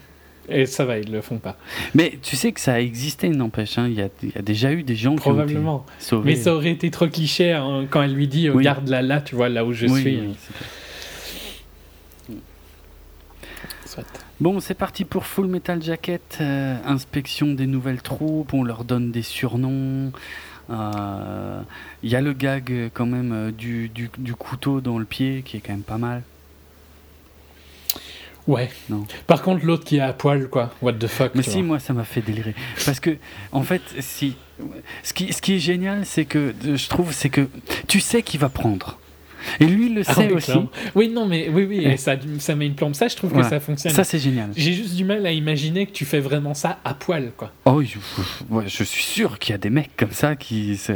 [0.50, 1.58] Et ça va, ils le font pas.
[1.96, 3.78] Mais tu sais que ça a existé, n'empêche.
[3.78, 5.80] hein, Il y, a, il y a déjà eu des gens Probablement.
[5.80, 6.32] qui ont été sauvés.
[6.32, 8.64] Mais ça aurait été trop cliché hein, quand elle lui dit Oui.
[8.64, 10.20] Garde-la là, tu vois, là où je Oui, suis.
[10.20, 10.36] oui.
[13.86, 14.04] Soit.
[14.40, 16.38] Bon, c'est parti pour Full Metal Jacket.
[16.42, 18.54] euh, inspection des nouvelles troupes.
[18.54, 20.12] On leur donne des surnoms.
[20.70, 21.62] Euh,
[22.04, 25.06] Il y a le gag euh, quand même euh, du, du, du couteau dans le
[25.06, 26.24] pied qui est quand même pas mal.
[28.48, 28.70] Ouais.
[28.90, 29.06] Non.
[29.28, 30.74] Par contre, l'autre qui est à poil, quoi.
[30.82, 31.32] What the fuck.
[31.36, 31.64] Mais si, vois.
[31.64, 32.56] moi, ça m'a fait délirer.
[32.86, 33.18] Parce que,
[33.52, 34.36] en fait, si.
[35.04, 36.54] Ce qui, ce qui est génial, c'est que.
[36.62, 37.48] Je trouve, c'est que.
[37.88, 38.98] Tu sais qui va prendre.
[39.60, 40.46] Et lui, il le Ah sait oui, aussi.
[40.52, 40.70] clairement.
[40.96, 42.94] Oui, non, mais oui, oui, et ça, ça met une plombe.
[42.96, 43.46] Ça, je trouve Voilà.
[43.48, 43.94] que ça fonctionne.
[43.94, 44.50] Ça, c'est génial.
[44.56, 47.52] J'ai juste du mal à imaginer que tu fais vraiment ça à poil, quoi.
[47.66, 47.98] Oh, je,
[48.50, 50.94] ouais, je suis sûr qu'il y a des mecs comme ça qui se,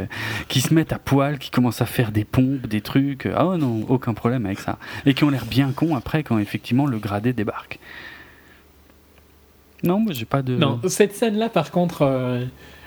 [0.48, 3.26] qui se mettent à poil, qui commencent à faire des pompes, des trucs.
[3.34, 4.78] Ah non, aucun problème avec ça.
[5.06, 7.78] Et qui ont l'air bien cons après quand effectivement le gradé débarque.
[9.84, 10.56] Non, moi j'ai pas de.
[10.56, 12.44] Non, cette scène-là, par contre, euh,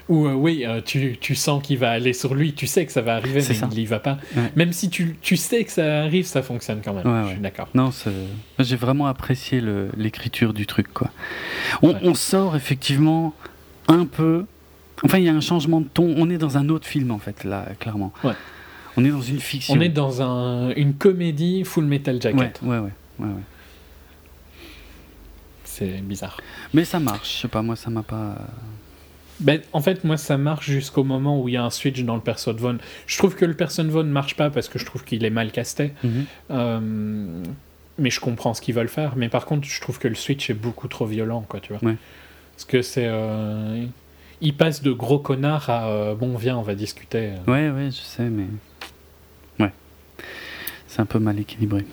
[0.10, 2.92] où euh, oui, euh, tu, tu sens qu'il va aller sur lui, tu sais que
[2.92, 3.70] ça va arriver, mais ça.
[3.72, 4.18] il y va pas.
[4.36, 4.52] Ouais.
[4.56, 7.06] Même si tu, tu sais que ça arrive, ça fonctionne quand même.
[7.06, 7.32] Ouais, je ouais.
[7.34, 7.70] suis d'accord.
[7.74, 7.92] Non,
[8.60, 9.62] j'ai vraiment apprécié
[9.98, 10.94] l'écriture du truc.
[10.94, 11.10] Quoi.
[11.82, 13.34] On, sort effectivement
[13.88, 14.46] un peu.
[15.04, 16.14] Enfin, il y a un changement de ton.
[16.18, 18.14] On est dans un autre film en fait, là, clairement.
[18.24, 18.34] Ouais.
[18.98, 19.76] On est dans une fiction.
[19.76, 22.60] On est dans un, une comédie full metal jacket.
[22.62, 23.42] ouais, ouais, ouais, ouais.
[25.64, 26.38] C'est bizarre.
[26.74, 28.36] Mais ça marche, je sais pas, moi ça m'a pas.
[29.42, 32.16] Ben, en fait, moi, ça marche jusqu'au moment où il y a un switch dans
[32.16, 32.78] le perso de Vaughn.
[33.08, 35.26] Je trouve que le perso de Vaughn ne marche pas parce que je trouve qu'il
[35.26, 35.94] est mal casté.
[36.04, 36.26] Mhm.
[36.52, 37.44] Euh,
[37.98, 39.16] mais je comprends ce qu'ils veulent faire.
[39.16, 41.84] Mais par contre, je trouve que le switch est beaucoup trop violent, quoi, tu vois.
[41.84, 41.98] Ouais.
[42.56, 43.08] Parce que c'est.
[43.08, 43.86] euh,
[44.42, 47.32] il passe de gros connard à euh, bon, viens, on va discuter.
[47.48, 48.46] Ouais, ouais, je sais, mais.
[49.60, 49.72] Ouais.
[50.88, 51.86] C'est un peu mal équilibré.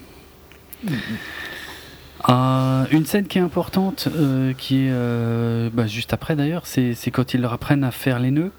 [2.28, 6.94] Euh, une scène qui est importante, euh, qui est euh, bah, juste après d'ailleurs, c'est
[7.12, 8.52] quand ils leur apprennent à faire les nœuds.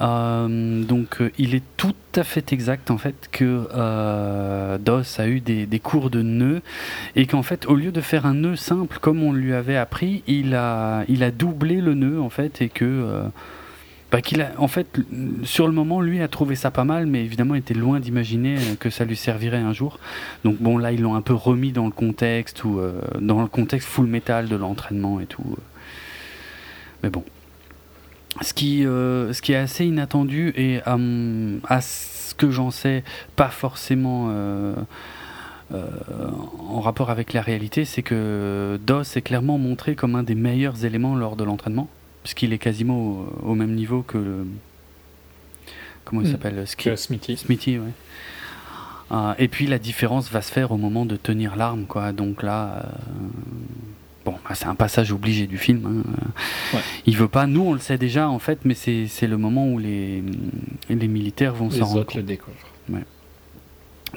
[0.00, 6.10] Donc il est tout à fait exact en fait que Doss a eu des, cours
[6.10, 6.62] de nœuds
[7.14, 10.22] et qu'en fait au lieu de faire un nœud simple comme on lui avait appris,
[10.26, 13.22] il a, il a doublé le nœud en fait et que
[14.12, 14.18] bah,
[14.58, 14.86] en fait,
[15.42, 18.56] sur le moment, lui a trouvé ça pas mal, mais évidemment, il était loin d'imaginer
[18.56, 19.98] euh, que ça lui servirait un jour.
[20.44, 23.48] Donc bon, là, ils l'ont un peu remis dans le contexte ou euh, dans le
[23.48, 25.42] contexte full metal de l'entraînement et tout.
[25.50, 25.60] euh.
[27.02, 27.24] Mais bon,
[28.42, 33.02] ce qui, ce qui est assez inattendu et à, mon- à ce que j'en sais,
[33.34, 34.30] pas forcément.
[35.72, 40.84] en rapport avec la réalité, c'est que DOS est clairement montré comme un des meilleurs
[40.84, 41.88] éléments lors de l'entraînement,
[42.26, 44.46] puisqu'il est quasiment au, au même niveau que le.
[46.04, 46.32] Comment il Hmm.
[46.32, 47.36] s'appelle Ski- Que Smithy.
[47.36, 47.92] Smithy, ouais.
[49.12, 52.10] Euh, et puis la différence va se faire au moment de tenir l'arme, quoi.
[52.12, 52.88] Donc là, euh,
[54.24, 55.86] bon, bah, c'est un passage obligé du film.
[55.86, 56.02] hein.
[56.74, 56.80] Ouais.
[57.06, 59.68] Il veut pas, nous on le sait déjà en fait, mais c'est c'est le moment
[59.68, 60.24] où les,
[60.88, 62.16] les militaires vont s'en rendre autres compte.
[62.16, 62.56] le découvrent.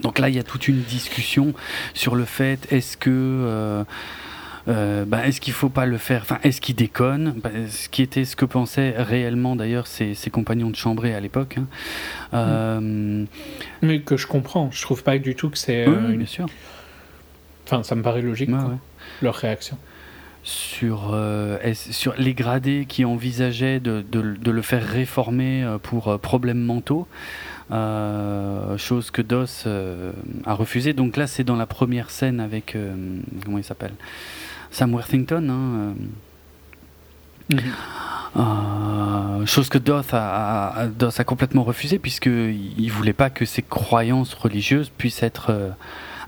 [0.01, 1.53] Donc là, il y a toute une discussion
[1.93, 3.83] sur le fait est-ce que euh,
[4.69, 7.33] euh, bah, est-ce qu'il faut pas le faire Enfin, est-ce qu'il déconne?
[7.43, 11.19] Bah, Ce qui était ce que pensaient réellement d'ailleurs ses, ses compagnons de chambrée à
[11.19, 11.57] l'époque.
[11.57, 11.65] hein.
[12.33, 13.25] Euh,
[13.81, 14.69] Mais que je comprends.
[14.71, 15.87] Je trouve pas du tout que c'est.
[15.87, 16.45] oui, euh, oui, une- bien sûr.
[17.65, 18.77] Enfin, ça me paraît logique, Ouais, quoi, ouais.
[19.21, 19.77] leur réaction.
[20.43, 26.17] Sur, euh, sur les gradés qui envisageaient de, de- de le faire réformer pour euh,
[26.17, 27.07] problèmes mentaux,
[27.71, 30.11] euh, chose que Doss euh,
[30.45, 30.93] a refusé.
[30.93, 32.75] Donc là, c'est dans la première scène avec
[33.45, 33.91] comment il s'appelle?
[34.71, 35.49] Sam Worthington.
[35.49, 35.93] hein,
[37.53, 37.57] euh,
[38.37, 43.43] Euh, chose que Doth a, a- Doth a complètement refusé puisqu'il ne voulait pas que
[43.45, 45.69] ses croyances religieuses puissent être euh,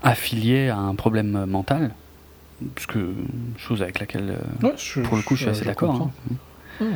[0.02, 1.92] affiliées à un problème mental.
[2.74, 3.12] Parce que,
[3.56, 4.30] chose avec laquelle,
[4.62, 6.10] euh, Ouais, je- pour le coup, je suis assez d'accord.
[6.30, 6.34] hein.
[6.80, 6.86] Ouais.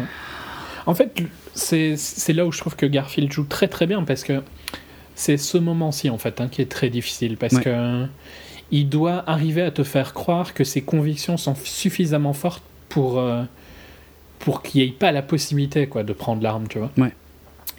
[0.86, 1.22] En fait,
[1.54, 4.42] c'est c'est là où je trouve que Garfield joue très très bien parce que
[5.14, 7.62] c'est ce moment-ci en fait hein, qui est très difficile parce Ouais.
[7.62, 8.06] que
[8.70, 13.42] il doit arriver à te faire croire que ses convictions sont suffisamment fortes pour euh,
[14.38, 16.90] pour qu'il n'y ait pas la possibilité quoi de prendre l'arme, tu vois.
[16.96, 17.12] Ouais.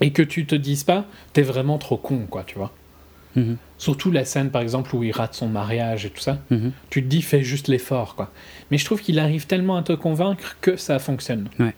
[0.02, 2.72] Et que tu te dises pas, t'es vraiment trop con, quoi, tu vois.
[3.36, 6.40] Mhm, Surtout la scène, par exemple, où il rate son mariage et tout ça.
[6.50, 6.72] mhm.
[6.90, 8.32] Tu te dis, fais juste l'effort, quoi.
[8.72, 11.50] Mais je trouve qu'il arrive tellement à te convaincre que ça fonctionne.
[11.60, 11.74] Ouais.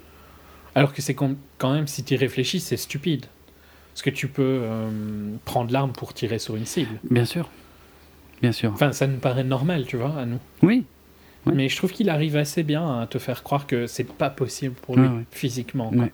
[0.76, 3.26] Alors que c'est quand quand même, si tu réfléchis, c'est stupide.
[3.94, 4.90] Parce que tu peux euh,
[5.45, 6.99] prendre l'arme pour tirer sur une cible.
[7.10, 7.49] Bien sûr.
[8.41, 8.72] Bien sûr.
[8.74, 10.40] Enfin, ça nous paraît normal, tu vois, à nous.
[10.61, 10.86] Oui.
[11.45, 14.76] Mais je trouve qu'il arrive assez bien à te faire croire que c'est pas possible
[14.76, 15.24] pour lui, ouais.
[15.32, 15.90] physiquement.
[15.90, 16.03] quoi.
[16.03, 16.14] Ouais.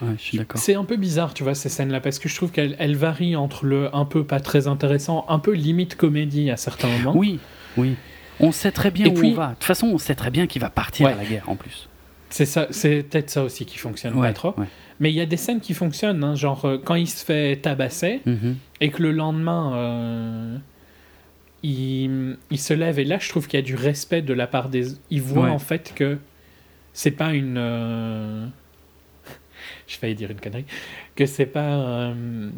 [0.00, 0.60] Ouais, je suis d'accord.
[0.60, 3.34] C'est un peu bizarre, tu vois, ces scènes-là, parce que je trouve qu'elles elles varient
[3.34, 7.16] entre le un peu pas très intéressant, un peu limite comédie à certains moments.
[7.16, 7.40] Oui,
[7.76, 7.96] oui.
[8.38, 9.48] On sait très bien Et où puis- on va.
[9.48, 11.12] De toute façon, on sait très bien qu'il va partir Ouais.
[11.12, 11.88] à la guerre en plus.
[12.30, 14.54] C'est ça, c'est peut-être ça aussi qui fonctionne Ouais, pas trop.
[14.58, 14.66] ouais.
[15.00, 17.56] Mais il y a des scènes qui fonctionnent, hein, genre euh, quand il se fait
[17.56, 18.56] tabasser Mhm.
[18.80, 20.56] et que le lendemain euh,
[21.62, 24.46] il, il se lève et là je trouve qu'il y a du respect de la
[24.46, 24.88] part des.
[25.10, 25.50] Il voit Ouais.
[25.50, 26.18] en fait que
[26.92, 27.56] c'est pas une.
[27.58, 28.46] euh,
[29.86, 30.64] Je failli dire une connerie.
[31.16, 31.60] Que c'est pas.
[31.74, 32.50] euh,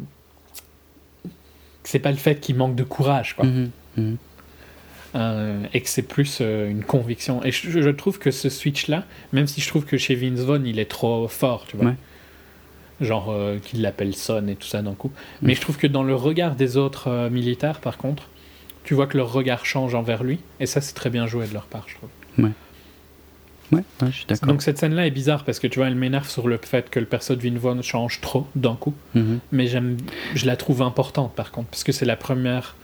[1.83, 3.45] c'est pas le fait qu'il manque de courage, quoi.
[3.45, 4.17] Mhm, mhm.
[5.13, 7.43] Euh, et que c'est plus euh, une conviction.
[7.43, 10.65] Et je, je trouve que ce switch-là, même si je trouve que chez Vince Vaughn,
[10.65, 11.87] il est trop fort, tu vois.
[11.87, 11.95] Ouais.
[13.01, 15.11] Genre euh, qu'il l'appelle Son et tout ça d'un coup.
[15.41, 18.29] Mais je trouve que dans le regard des autres militaires, par contre,
[18.83, 20.39] tu vois que leur regard change envers lui.
[20.59, 22.09] Et ça, c'est très bien joué de leur part, je trouve.
[23.71, 24.47] Ouais, ouais, je suis d'accord.
[24.47, 26.99] Donc cette scène-là est bizarre parce que tu vois, elle m'énerve sur le fait que
[26.99, 28.93] le perso de Vince Vaughn change trop d'un coup.
[29.15, 29.39] Mhm.
[29.51, 29.97] Mais j'aime,
[30.35, 32.75] je la trouve importante par contre, parce que c'est la première.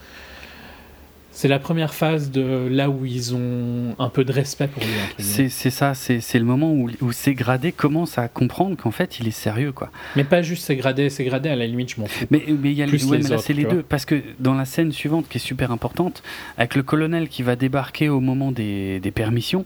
[1.39, 4.89] C'est la première phase de là où ils ont un peu de respect pour lui.
[5.19, 9.27] C'est ça, c'est le moment où, où ces gradés commencent à comprendre qu'en fait il
[9.27, 9.91] est sérieux quoi.
[10.15, 12.25] Mais pas juste c'est gradé, c'est gradé à la limite, je m'en fous.
[12.31, 14.05] Mais mais il y a Plus ouais, les mais là autres, c'est les deux parce
[14.05, 16.23] que dans la scène suivante qui est super importante
[16.57, 19.63] avec le colonel qui va débarquer au moment des, des permissions.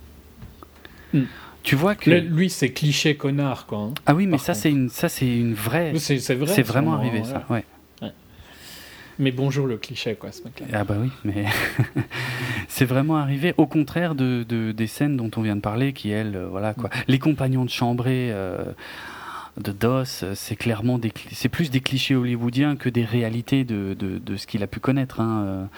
[1.14, 1.22] Hmm.
[1.64, 3.78] Tu vois que lui, c'est cliché connard, quoi.
[3.80, 3.94] hein.
[4.08, 6.54] ah oui mais ça c'est une ça c'est une vraie C'est c'est vrai.
[6.54, 7.24] c'est vraiment arrivé ouais.
[7.24, 7.64] ça ouais.
[9.22, 10.66] Mais bonjour le cliché, quoi, ce mec-là.
[10.74, 11.46] Ah bah oui, mais
[12.68, 16.10] c'est vraiment arrivé au contraire de, de- des scènes dont on vient de parler, qui
[16.10, 16.90] elles, euh, voilà quoi.
[17.08, 18.64] Les compagnons de chambrée, euh,
[19.62, 24.18] de DOS, c'est clairement des, c'est plus des clichés hollywoodiens que des réalités de, de,
[24.18, 25.20] de ce qu'il a pu connaître.
[25.20, 25.70] Hein.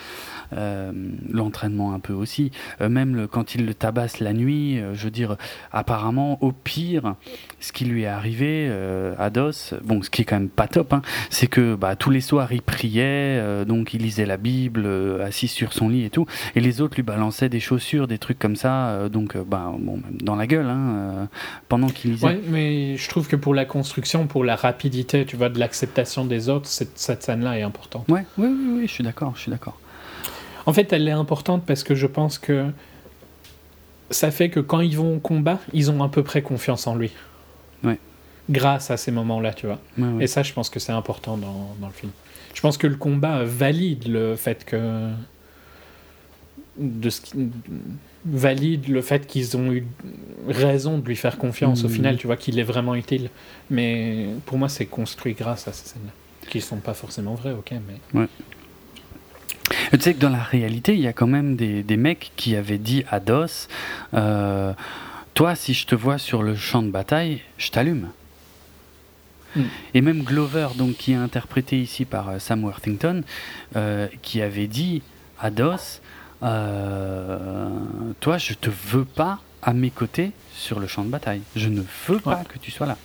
[0.53, 0.91] Euh, euh,
[1.31, 2.51] l'entraînement un peu aussi.
[2.81, 5.37] Euh, même le, quand il le tabasse la nuit, je veux dire,
[5.71, 7.15] apparemment, au pire,
[7.59, 8.71] ce qui lui est arrivé
[9.17, 12.09] à DOS, bon, ce qui est quand même pas top, hein, c'est que bah, tous
[12.09, 14.87] les soirs il priait, donc il lisait la Bible,
[15.21, 16.25] assis sur son lit et tout,
[16.55, 20.35] et les autres lui balançaient des chaussures, des trucs comme ça, donc bah, bon, dans
[20.35, 21.29] la gueule, hein,
[21.69, 22.27] pendant qu'il lisait.
[22.27, 26.25] Ouais, mais je trouve que pour la construction, pour la rapidité, tu vois, de l'acceptation
[26.25, 28.07] des autres, cette, cette scène-là est importante.
[28.09, 29.77] Ouais, oui, oui, oui, je suis d'accord, je suis d'accord.
[30.65, 32.71] En fait, elle est importante parce que je pense que
[34.09, 36.95] ça fait que quand ils vont au combat, ils ont à peu près confiance en
[36.95, 37.11] lui.
[37.83, 37.99] Ouais.
[38.49, 39.79] Grâce à ces moments-là, tu vois.
[40.19, 42.11] Et ça, je pense que c'est important dans, dans, le film.
[42.53, 45.09] Je pense que le combat valide le fait que.
[46.77, 47.51] De ce qui...
[48.25, 49.85] valide le fait qu'ils ont eu
[50.47, 51.91] raison de lui faire confiance au mmh.
[51.91, 53.29] final, tu vois, qu'il est vraiment utile.
[53.69, 56.11] Mais pour moi, c'est construit grâce à ces scènes-là.
[56.49, 58.19] Qui sont pas forcément vraies, ok, mais.
[58.19, 58.27] Ouais.
[59.69, 62.55] Tu sais que dans la réalité, il y a quand même des, des mecs qui
[62.55, 63.67] avaient dit à DOS
[64.13, 64.73] euh,
[65.33, 68.09] Toi, si je te vois sur le champ de bataille, je t'allume.
[69.55, 69.63] Hmm.
[69.93, 73.23] Et même Glover, donc, qui est interprété ici par euh, Sam Worthington,
[73.75, 75.01] euh, qui avait dit
[75.39, 76.01] à DOS
[76.41, 81.41] Toi, je te veux pas à mes côtés sur le champ de bataille.
[81.55, 82.97] Je ne veux pas que tu sois là.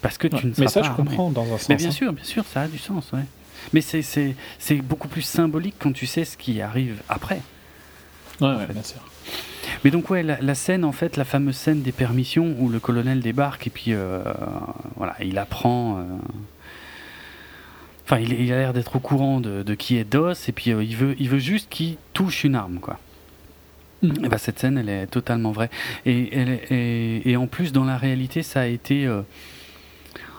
[0.00, 0.60] Parce que tu ne seras pas.
[0.60, 1.68] Mais ça, je comprends dans un sens.
[1.68, 1.92] Mais bien hein.
[1.92, 3.24] sûr, bien sûr, ça a du sens, ouais.
[3.72, 4.34] Mais c'est
[4.82, 7.40] beaucoup plus symbolique quand tu sais ce qui arrive après.
[8.40, 9.00] Ouais, ouais bien sûr.
[9.84, 13.20] Mais donc ouais, la, scène en fait, la fameuse scène des permissions où le colonel
[13.20, 14.22] débarque et puis euh,
[14.96, 15.98] voilà, il apprend.
[15.98, 16.02] Euh,
[18.04, 20.72] enfin, il, il, a l'air d'être au courant de, de, qui est DOS et puis
[20.72, 22.98] euh, il veut, il veut juste qu'il touche une arme quoi.
[24.02, 24.24] Mm.
[24.24, 25.70] Et bah, cette scène, elle est totalement vraie.
[26.06, 29.08] Et, elle, et, et, en plus, dans la réalité, ça a été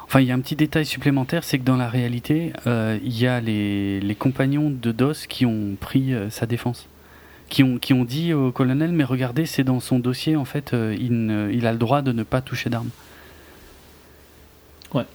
[0.09, 3.15] Enfin, il y a un petit détail supplémentaire, c'est que dans la réalité, euh, il
[3.15, 6.87] y a les, les, compagnons de DOS qui ont pris euh, sa défense.
[7.47, 10.73] Qui ont, qui ont dit au colonel, mais regardez, c'est dans son dossier, en fait,
[10.73, 12.89] euh, il, il, a le droit de ne pas toucher d'armes.
[14.95, 15.05] Ouais.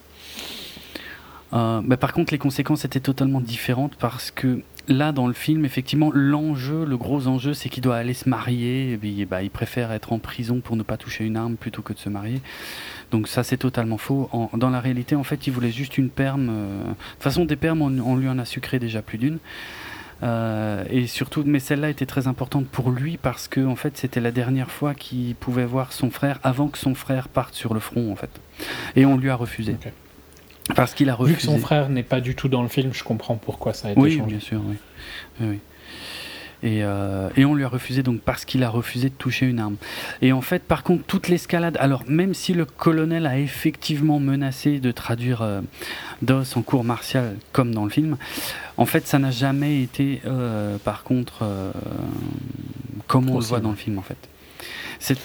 [1.83, 6.11] mais par contre, les conséquences étaient totalement différentes parce que là, dans le film, effectivement,
[6.13, 8.93] l'enjeu, le gros enjeu, c'est qu'il doit aller se marier.
[8.93, 11.83] Et puis, bah, il préfère être en prison pour ne pas toucher une arme plutôt
[11.83, 12.41] que de se marier.
[13.11, 14.29] Donc ça c'est totalement faux.
[14.55, 16.49] dans la réalité, en fait, il voulait juste une perme.
[16.51, 19.39] Euh, de toute façon, des permes, on, lui en a sucré déjà plus d'une.
[20.25, 24.21] Euh, et surtout, mais celle-là était très importante pour lui parce que en fait, c'était
[24.21, 27.81] la dernière fois qu'il pouvait voir son frère avant que son frère parte sur le
[27.81, 28.31] front, en fait.
[28.97, 29.77] Et on lui a refusé.
[30.75, 31.35] Parce qu'il a refusé.
[31.35, 33.89] Vu que son frère n'est pas du tout dans le film, je comprends pourquoi ça
[33.89, 34.23] a été oui, changé.
[34.23, 34.77] Oui, bien sûr, oui.
[35.41, 35.59] oui.
[36.65, 39.77] Euh, et, on lui a refusé donc parce qu'il a refusé de toucher une arme.
[40.23, 44.81] Et en fait, par contre, toute l'escalade, alors même si le colonel a effectivement menacé
[44.81, 45.61] de traduire euh,
[46.23, 48.17] DOS en cours martial comme dans le film,
[48.77, 51.45] en fait, ça n'a jamais été, euh, par contre,
[53.07, 54.17] comme on le voit dans le film en fait.
[54.99, 55.19] C'est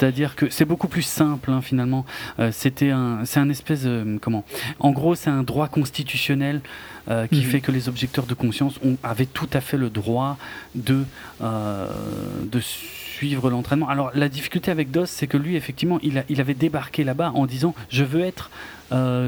[0.00, 2.06] c'est-à-dire que c'est beaucoup plus simple hein, finalement.
[2.38, 4.44] Euh, c'était un, c'est un espèce de, comment
[4.78, 6.62] En gros, c'est un droit constitutionnel
[7.10, 7.42] euh, qui mhm.
[7.42, 10.38] fait que les objecteurs de conscience ont, avaient tout à fait le droit
[10.74, 11.04] de
[11.42, 11.86] euh,
[12.50, 13.90] de suivre l'entraînement.
[13.90, 17.32] Alors la difficulté avec DOS, c'est que lui, effectivement, il, a, il avait débarqué là-bas
[17.34, 18.50] en disant je veux être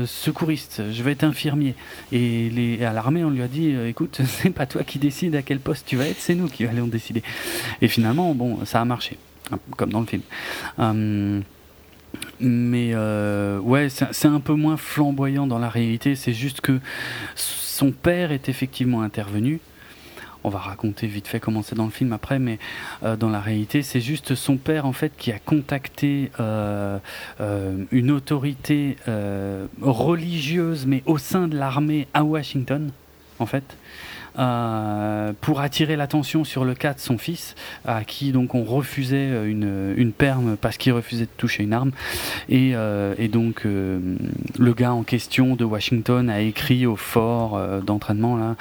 [0.07, 1.75] secouriste, je veux être infirmier.
[2.13, 5.43] Et, les, à l'armée, on lui a dit écoute, c'est pas toi qui décide à
[5.43, 7.23] quel poste tu vas être, c'est nous qui allons décider.
[7.83, 9.19] Et finalement, bon, ça a marché
[9.77, 10.23] comme dans le film.
[10.79, 11.41] Euh,
[12.41, 16.15] mais euh, ouais, c'est un peu moins flamboyant dans la réalité.
[16.15, 16.81] C'est juste que
[17.35, 19.61] son père est effectivement intervenu.
[20.45, 22.59] On va raconter vite fait comment c'est dans le film après, mais
[23.05, 28.97] euh, dans la réalité, c'est juste son père en fait qui a contacté une autorité
[29.81, 32.91] religieuse, mais au sein de l'armée à Washington,
[33.39, 33.77] en fait,
[34.39, 37.55] euh, pour attirer l'attention sur le cas de son fils,
[37.85, 41.75] à qui donc on refusait euh, une, une perme parce qu'il refusait de toucher une
[41.75, 41.91] arme.
[42.49, 48.57] Et, euh, donc le gars en question de Washington a écrit au fort d'entraînement là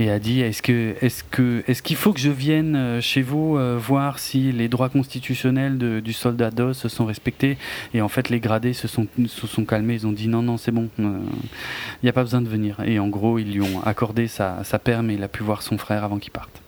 [0.00, 3.56] et a dit est-ce que est-ce que est-ce qu'il faut que je vienne chez vous
[3.78, 7.56] voir si les droits constitutionnels du soldat DOS se sont respectés?
[7.94, 9.94] Et en fait les gradés se sont se sont calmés.
[9.94, 11.04] Ils ont dit non non c'est bon il
[12.02, 12.78] n'y a pas besoin de venir.
[12.84, 15.78] Et en gros ils lui ont accordé sa, sa perme il a pu voir son
[15.78, 16.62] frère avant qu'il parte.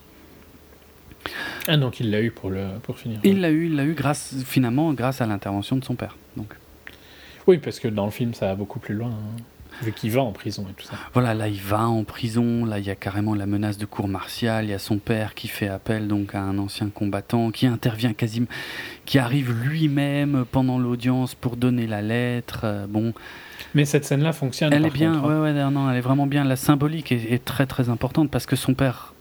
[1.67, 3.21] Ah donc il l'a eu pour, le, pour finir.
[3.25, 6.17] Il l'a eu, il l'a eu grâce, finalement grâce à l'intervention de son père.
[6.37, 6.55] Donc.
[7.47, 9.11] Oui, parce que dans le film ça va beaucoup plus loin.
[9.11, 9.43] Hein.
[9.83, 10.97] Vu qu'il va en prison et tout ça.
[11.13, 14.09] Voilà, là il va en prison, là il y a carrément la menace de cour
[14.09, 17.67] martiale, il y a son père qui fait appel donc à un ancien combattant, qui
[17.67, 18.49] intervient quasiment,
[19.05, 22.63] qui arrive lui-même pendant l'audience pour donner la lettre.
[22.65, 23.13] Euh, bon.
[23.75, 24.73] Mais cette scène-là fonctionne.
[24.73, 25.23] Elle est bien, hein.
[25.23, 26.45] ouais, ouais, non, elle est vraiment bien.
[26.45, 29.15] La symbolique est, très très importante parce que son père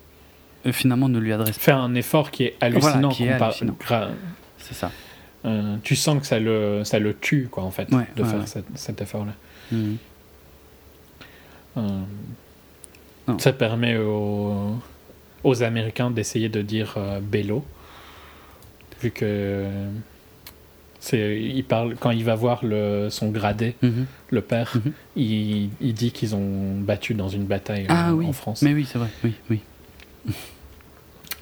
[0.65, 1.57] euh, finalement ne lui adresse.
[1.57, 3.09] Fait un effort qui est hallucinant.
[3.09, 3.75] qui est hallucinant.
[4.57, 4.91] C'est ça.
[5.45, 8.43] Euh, tu sens que ça le, ça le tue, quoi, en fait, de faire
[8.75, 9.33] cet effort-là.
[9.71, 9.97] Mhm.
[11.77, 12.01] Euh,
[13.37, 14.77] ça permet aux,
[15.43, 17.63] aux Américains d'essayer de dire Bello,
[19.01, 19.67] vu que
[20.99, 24.05] c'est, il parle quand il va voir le, son gradé, mhm.
[24.29, 24.91] le père, mhm.
[25.15, 28.61] il, il, dit qu'ils ont battu dans une bataille ah en France.
[28.61, 29.61] Mais oui, c'est vrai, oui, oui.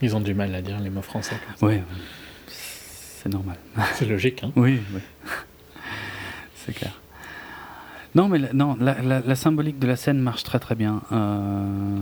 [0.02, 1.38] Ils ont du mal à dire les mots français.
[1.62, 1.80] Oui,
[2.48, 3.58] c'est normal.
[3.96, 5.00] C'est logique, hein Oui, oui.
[6.56, 7.00] c'est clair.
[8.14, 11.02] Non, mais la, non, la, symbolique de la scène marche très très bien.
[11.12, 11.98] Euh,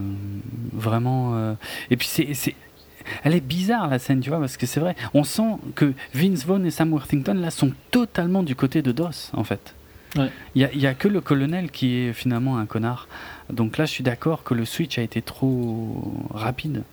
[0.74, 1.36] vraiment.
[1.36, 1.54] Euh,
[1.90, 2.56] et puis c'est,
[3.24, 4.96] elle est bizarre la scène, tu vois, parce que c'est vrai.
[5.14, 9.32] On sent que Vince Vaughn et Sam Worthington là sont totalement du côté de DOS
[9.34, 9.76] en fait.
[10.16, 13.08] Il n'y a, y a, que le colonel qui est finalement un connard.
[13.50, 16.84] Donc là, je suis d'accord que le switch a été trop rapide.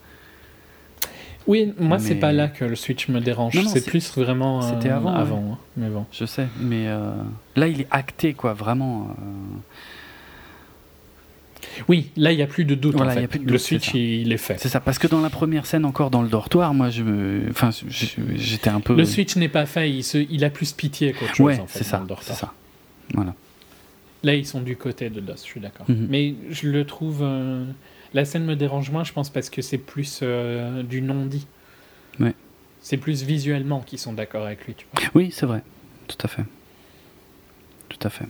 [1.46, 3.58] Oui, moi c'est pas là que le Switch me dérange.
[3.66, 4.60] C'est plus vraiment.
[4.62, 5.14] C'était euh, avant.
[5.14, 5.58] avant hein.
[5.76, 6.06] mais bon.
[6.12, 7.12] Je sais, mais euh,
[7.56, 9.08] là il est acté quoi, vraiment.
[9.10, 9.58] Euh.
[11.88, 13.00] Oui, là il n'y a plus de doute.
[13.00, 13.38] en fait.
[13.42, 14.58] le Switch il est fait.
[14.58, 17.70] C'est ça, parce que dans la première scène encore dans le dortoir, moi je, enfin
[17.88, 18.94] j'étais un peu.
[18.94, 20.18] Le Switch n'est pas fait, il, se...
[20.18, 21.46] il a plus pitié qu'autre chose.
[21.46, 22.04] Ouais, c'est ça.
[22.22, 22.52] C'est ça.
[23.14, 23.34] Voilà.
[24.22, 25.86] Là ils sont du côté de DOS, je suis d'accord.
[25.88, 26.06] Mhm.
[26.08, 27.24] Mais je le trouve.
[28.12, 31.46] La scène me dérange moins, je pense, parce que c'est plus euh, du non-dit.
[32.18, 32.34] Ouais.
[32.80, 34.74] C'est plus visuellement qu'ils sont d'accord avec lui.
[34.74, 35.10] Tu vois.
[35.14, 35.62] Oui, c'est vrai.
[36.08, 36.44] Tout à fait.
[37.88, 38.26] Tout à fait.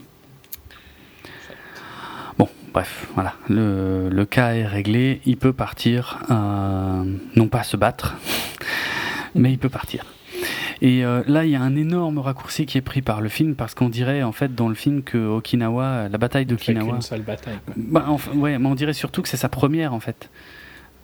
[2.73, 3.35] Bref, voilà.
[3.49, 5.21] Le, le cas est réglé.
[5.27, 6.21] Il peut partir.
[6.31, 7.05] Euh,
[7.37, 8.17] non pas se battre,
[9.35, 10.05] mais il peut partir.
[10.83, 13.55] Et euh, là, il y a un énorme raccourci qui est pris par le film
[13.55, 16.95] parce qu'on dirait en fait dans le film que Okinawa, la bataille d'Okinawa.
[16.97, 17.59] Une seule bataille.
[17.77, 20.31] Bah, ouais, mais on dirait surtout que c'est sa première en fait.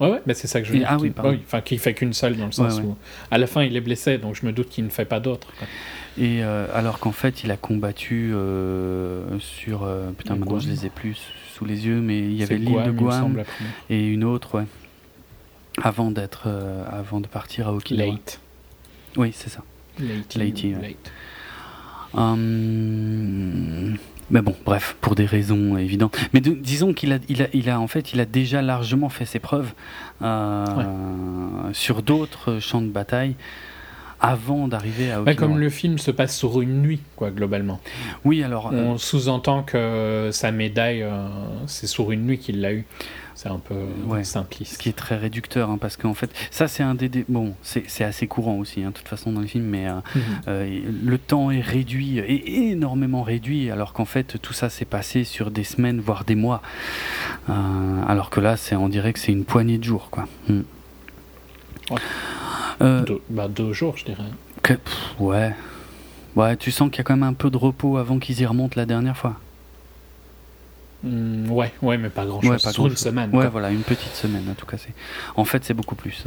[0.01, 0.89] Ouais, ouais, c'est ça que je veux dire.
[0.90, 1.12] Ah oui,
[1.44, 2.97] enfin, qu'il fait qu'une seule dans le sens où,
[3.31, 5.48] à la fin, il est blessé, donc je me doute qu'il ne fait pas d'autres.
[6.18, 9.89] Et euh, alors qu'en fait, il a combattu euh, sur.
[10.16, 11.18] putain, maintenant je les ai plus
[11.55, 13.43] sous les yeux, mais il y avait l'île de Guam
[13.90, 14.66] et une autre, ouais.
[15.82, 16.48] Avant d'être,
[16.90, 18.12] avant de partir à Okinawa.
[18.12, 18.40] Late.
[19.16, 19.62] Oui, c'est ça.
[19.98, 20.36] Late.
[22.16, 23.97] Hum,
[24.30, 26.16] mais bon, bref, pour des raisons évidentes.
[26.32, 29.24] Mais disons qu'il a, il a, il a, en fait, il a déjà largement fait
[29.24, 29.72] ses preuves
[30.22, 30.64] euh,
[31.72, 33.34] sur d'autres champs de bataille
[34.18, 37.80] avant d'arriver à comme le film se passe sur une nuit, quoi, globalement.
[38.24, 38.70] Oui, alors.
[38.72, 41.28] On euh, sous-entend que sa médaille, euh,
[41.66, 42.86] c'est sur une nuit qu'il l'a eu
[43.36, 43.74] c'est un peu
[44.06, 44.72] ouais, simpliste.
[44.72, 47.10] Ce qui est très réducteur, hein, parce qu'en fait, ça c'est un des.
[47.28, 50.22] Bon, c'est assez courant aussi, hein, de toute façon, dans le film, mais euh, mhm.
[50.48, 55.24] euh, le temps est réduit, est énormément réduit, alors qu'en fait, tout ça s'est passé
[55.24, 56.62] sur des semaines, voire des mois.
[57.50, 57.52] Euh,
[58.08, 60.26] alors que là, on dirait que c'est une poignée de jours, quoi.
[60.48, 60.62] Hmm.
[62.80, 64.24] deux, bah, deux jours, je dirais.
[65.18, 65.54] ouais.
[66.36, 68.46] Ouais, tu sens qu'il y a quand même un peu de repos avant qu'ils y
[68.46, 69.36] remontent la dernière fois.
[71.02, 72.51] Mm, ouais, ouais, mais pas grand chose.
[72.51, 73.35] Ouais, pas une semaine.
[73.35, 74.77] Ouais, voilà, une petite semaine en tout cas.
[75.36, 76.24] En fait, c'est beaucoup plus.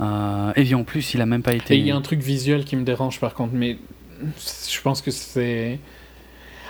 [0.00, 1.74] Euh, et en plus, il a même pas été.
[1.74, 3.78] Et il y a un truc visuel qui me dérange par contre, mais
[4.38, 5.78] je pense que c'est.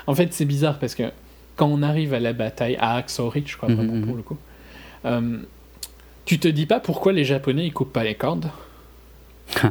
[0.06, 1.10] En fait, c'est bizarre parce que
[1.56, 4.06] quand on arrive à la bataille à Axorit, je crois mhm, vraiment mhm.
[4.06, 4.38] pour le coup,
[5.04, 5.38] euh,
[6.24, 8.50] tu te dis pas pourquoi les Japonais ils coupent pas les cordes?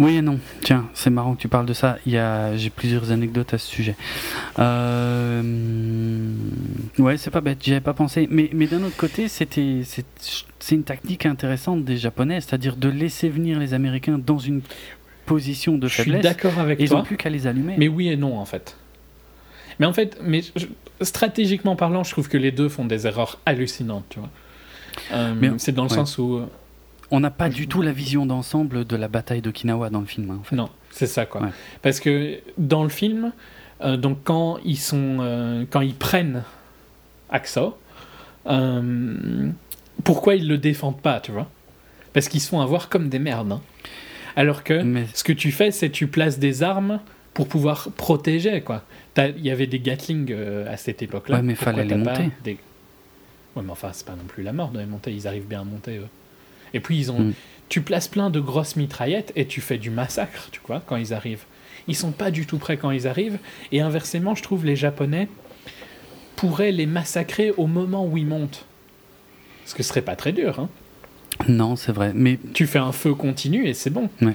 [0.00, 0.40] Oui et non.
[0.62, 1.98] Tiens, c'est marrant que tu parles de ça.
[2.06, 3.96] Il y a, j'ai plusieurs anecdotes à ce sujet.
[4.58, 5.42] Euh,
[6.98, 7.58] ouais, c'est pas bête.
[7.62, 8.26] J'y avais pas pensé.
[8.30, 10.06] Mais, mais d'un autre côté, c'était, c'est,
[10.58, 14.62] c'est une tactique intéressante des Japonais, c'est-à-dire de laisser venir les Américains dans une
[15.26, 16.22] position de faiblesse.
[16.22, 16.86] Je suis d'accord avec toi.
[16.86, 17.74] Ils n'ont plus qu'à les allumer.
[17.76, 18.78] Mais oui et non, en fait.
[19.80, 20.40] Mais en fait, mais
[21.02, 24.30] stratégiquement parlant, je trouve que les deux font des erreurs hallucinantes, tu vois.
[25.12, 26.46] Euh, mais, c'est dans le sens où euh,
[27.10, 30.30] on n'a pas du tout la vision d'ensemble de la bataille d'Okinawa dans le film.
[30.30, 31.50] Hein, non, c'est ça quoi.
[31.82, 33.32] Parce que dans le film,
[33.82, 36.44] euh, donc quand ils sont, euh, quand ils prennent
[37.30, 37.72] Aksa,
[38.46, 39.50] euh,
[40.04, 41.48] pourquoi ils le défendent pas, tu vois?
[42.12, 43.52] Parce qu'ils se font avoir comme des merdes.
[43.52, 43.60] Hein.
[44.36, 47.00] Alors que ce que tu fais, c'est tu places des armes
[47.34, 48.84] pour pouvoir protéger quoi.
[49.16, 50.34] Il y avait des Gatling
[50.68, 51.36] à cette époque-là.
[51.36, 52.30] Ouais, mais fallait les monter.
[53.56, 55.12] Ouais, mais enfin, c'est pas non plus la mort de les monter.
[55.12, 55.98] Ils arrivent bien à monter.
[55.98, 56.06] Eux.
[56.74, 57.20] Et puis, ils ont.
[57.20, 57.34] Mm.
[57.68, 61.14] tu places plein de grosses mitraillettes et tu fais du massacre, tu vois, quand ils
[61.14, 61.44] arrivent.
[61.88, 63.38] Ils sont pas du tout prêts quand ils arrivent.
[63.72, 65.28] Et inversement, je trouve les Japonais
[66.40, 68.64] pourraient les massacrer au moment où ils montent.
[69.66, 70.58] Ce que ce serait pas très dur.
[70.58, 70.70] Hein.
[71.48, 72.12] Non, c'est vrai.
[72.14, 74.08] Mais tu fais un feu continu et c'est bon.
[74.22, 74.34] Ouais.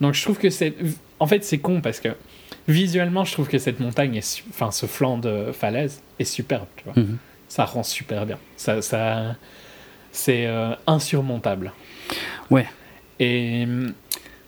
[0.00, 0.74] Donc je trouve que c'est.
[1.20, 2.08] En fait, c'est con parce que
[2.68, 6.66] visuellement, je trouve que cette montagne, est enfin, ce flanc de falaise est superbe.
[6.76, 6.94] Tu vois.
[6.96, 7.18] Mhm.
[7.48, 8.38] Ça rend super bien.
[8.56, 9.36] Ça, ça...
[10.16, 11.74] C'est euh, insurmontable.
[12.50, 12.66] Ouais.
[13.20, 13.92] Et hum,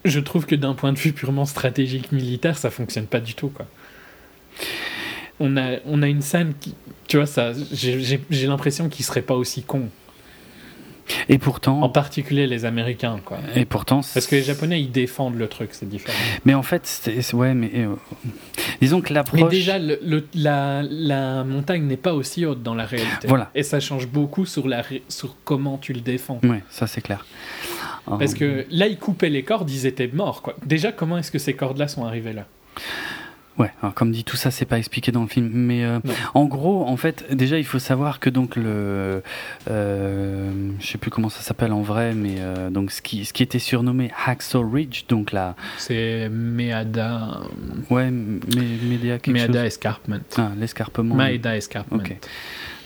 [0.03, 3.51] je trouve que d'un point de vue purement stratégique militaire, ça fonctionne pas du tout.
[3.51, 3.67] Quoi.
[5.39, 6.75] On, a, on a une scène qui.
[7.07, 9.91] Tu vois, ça, j'ai l'impression qu'il serait pas aussi con.
[11.29, 11.83] Et pourtant.
[11.83, 13.39] En particulier les Américains, quoi.
[13.55, 14.01] Et pourtant.
[14.15, 16.17] Parce que les Japonais, ils défendent le truc, c'est différent.
[16.45, 17.95] Mais en fait, c'est, ouais, mais euh,
[18.81, 19.41] disons que l'approche.
[19.41, 23.29] Mais déjà, le, la, la, montagne n'est pas aussi haute dans la réalité.
[23.29, 23.51] Voilà.
[23.55, 26.41] Et ça change beaucoup sur, la, sur comment tu le défends.
[26.43, 27.25] Ouais, ça c'est clair.
[28.07, 30.57] Parce que là, ils coupaient les cordes, ils étaient morts, quoi.
[30.65, 32.47] Déjà, comment est-ce que ces cordes-là sont arrivées là?
[33.59, 35.99] Ouais, alors comme dit tout ça, c'est pas expliqué dans le film, mais euh,
[36.35, 39.23] en gros, en fait, déjà il faut savoir que donc le,
[39.69, 43.33] euh, je sais plus comment ça s'appelle en vrai, mais euh, donc ce qui, ce
[43.33, 45.57] qui était surnommé Hacksaw Ridge, donc là.
[45.77, 47.41] C'est Meada.
[47.91, 50.21] Ouais, Meada quelque Meada Escarpment.
[50.37, 51.17] Ah, l'escarpement.
[51.17, 51.99] Meada Escarpment.
[51.99, 52.17] Ok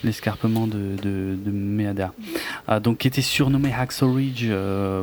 [0.05, 2.13] l'escarpement de, de, de Meada,
[2.67, 4.49] ah, donc qui était surnommé Hacksaw Ridge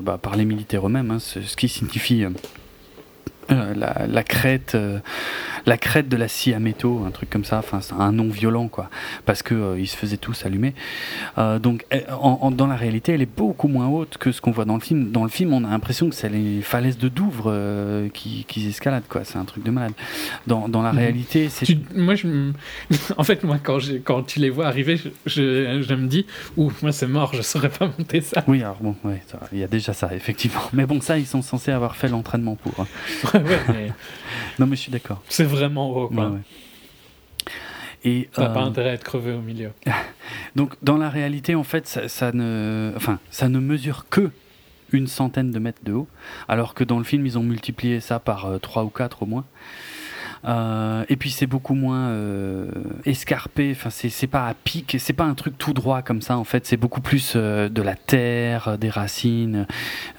[0.04, 2.32] bah, par les militaires eux-mêmes, hein, ce, qui signifie euh,
[3.50, 5.00] la, la, crête, euh,
[5.66, 7.60] la crête de la scie à métaux, un truc comme ça.
[7.60, 8.90] Enfin, c'est un nom violent, quoi,
[9.26, 10.74] parce que euh, ils se faisaient tous allumer.
[11.38, 14.76] donc, en, dans la réalité, elle est beaucoup moins haute que ce qu'on voit dans
[14.76, 15.12] le film.
[15.12, 17.54] Dans le film, on a l'impression que c'est les falaises de Douvres
[18.14, 19.24] qui, qui, escaladent, quoi.
[19.24, 19.94] C'est un truc de malade.
[20.48, 21.00] Dans, dans la mhm.
[21.00, 21.68] réalité, c'est.
[21.96, 22.28] Moi, je,
[23.18, 26.26] en fait, moi, quand, quand tu les vois arriver, je, je, me dis,
[26.58, 28.44] ouh, moi, c'est mort, je saurais pas monter ça.
[28.48, 28.96] Oui, alors bon,
[29.52, 30.62] il y a déjà ça, effectivement.
[30.74, 32.74] Mais bon, ça, ils sont censés avoir fait l'entraînement pour.
[32.80, 32.88] Hein.
[34.60, 35.22] Non, mais je suis d'accord.
[35.30, 36.34] C'est vraiment haut, quoi.
[38.04, 39.72] Et pas euh, intérêt à être crevé au milieu.
[40.56, 44.32] Donc, dans la réalité, en fait, ça, ne, enfin, ça ne mesure que
[44.92, 46.08] une centaine de mètres de haut,
[46.48, 49.24] alors que dans le film, ils ont multiplié ça par euh, trois 3 ou 4
[49.24, 49.46] au moins.
[50.46, 52.70] Euh, et puis c'est beaucoup moins euh,
[53.06, 53.72] escarpé.
[53.72, 54.98] Enfin, c'est pas à pic.
[55.00, 56.38] C'est pas un truc tout droit comme ça.
[56.38, 59.68] En fait, c'est beaucoup plus euh, de la terre, des racines.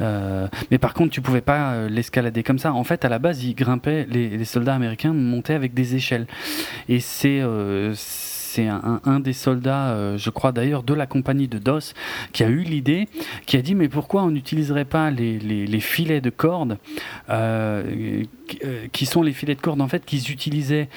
[0.01, 2.73] mais par contre, tu pouvais pas l'escalader comme ça.
[2.73, 4.07] En fait, à la base, ils grimpaient.
[4.11, 6.27] Les, les soldats américains montaient avec des échelles.
[6.89, 7.43] Et c'est
[8.51, 11.95] c'est un, des soldats, euh, je crois d'ailleurs, de la compagnie de DOS,
[12.33, 13.09] qui a eu l'idée,
[13.47, 16.79] qui a dit mais pourquoi on n'utiliserait pas les, filets de corde,
[17.29, 18.25] euh,
[18.65, 20.89] euh, qui sont les filets de corde en fait qu'ils utilisaient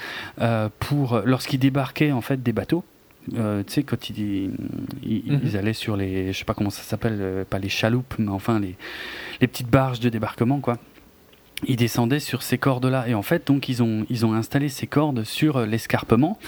[0.80, 2.84] pour lorsqu'ils débarquaient en fait des bateaux.
[3.28, 5.40] tu sais, quand ils, mhm.
[5.44, 8.58] ils, allaient sur les, je sais pas comment ça s'appelle, pas les chaloupes, mais enfin
[8.58, 8.74] les,
[9.40, 10.78] les petites barges de débarquement, quoi
[11.66, 13.08] ils descendaient sur ces cordes-là.
[13.08, 16.38] Et en fait, donc, ils ont, ils ont installé ces cordes sur euh, l'escarpement.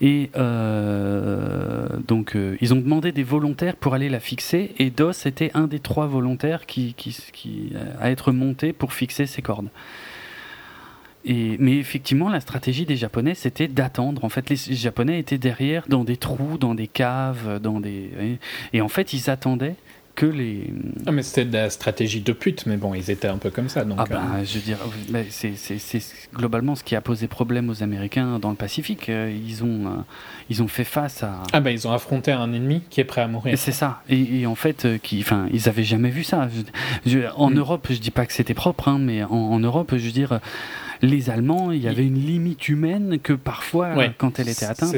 [0.00, 4.72] Et euh, donc, euh, ils ont demandé des volontaires pour aller la fixer.
[4.78, 9.26] Et DOS était un des trois volontaires qui, qui, qui à être monté pour fixer
[9.26, 9.68] ces cordes.
[11.24, 14.24] Et, mais effectivement, la stratégie des Japonais, c'était d'attendre.
[14.24, 18.38] En fait, les Japonais étaient derrière, dans des trous, dans des caves, dans des.
[18.72, 19.74] Et en fait, ils attendaient
[20.18, 20.74] que les.
[21.06, 23.68] Ah, mais c'était de la stratégie de pute, mais bon, ils étaient un peu comme
[23.68, 23.84] ça.
[23.84, 24.78] Donc, ah, ben, je veux dire,
[25.30, 26.02] c'est
[26.34, 29.08] globalement ce qui a posé problème aux Américains dans le Pacifique.
[29.10, 29.90] Euh, ils ont, euh,
[30.50, 31.44] ils ont fait face à.
[31.52, 33.56] Ah, ben, ils ont affronté un ennemi qui est prêt à mourir.
[33.56, 34.02] C'est ça.
[34.08, 36.48] Et, en fait, euh, qui, ils avaient jamais vu ça.
[37.36, 37.56] en mm.
[37.56, 40.40] Europe, je dis pas que c'était propre, hein, mais en, en, Europe, je veux dire
[41.02, 44.94] les Allemands, il y avait une limite humaine que parfois, quand elle était atteinte.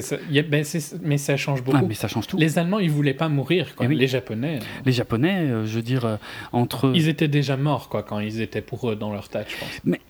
[0.50, 0.64] Ben,
[1.02, 1.78] mais ça change beaucoup.
[1.80, 2.36] Ah, mais ça change tout.
[2.36, 3.74] Les Allemands, ils voulaient pas mourir.
[3.76, 3.86] Quoi.
[3.88, 4.58] Eh les Japonais.
[4.60, 6.16] Euh, les Japonais, euh, je veux dire, euh,
[6.52, 6.92] entre.
[6.94, 9.80] Ils étaient déjà morts quoi, quand ils étaient pour eux dans leur tâche, je pense.
[9.84, 10.00] Mais.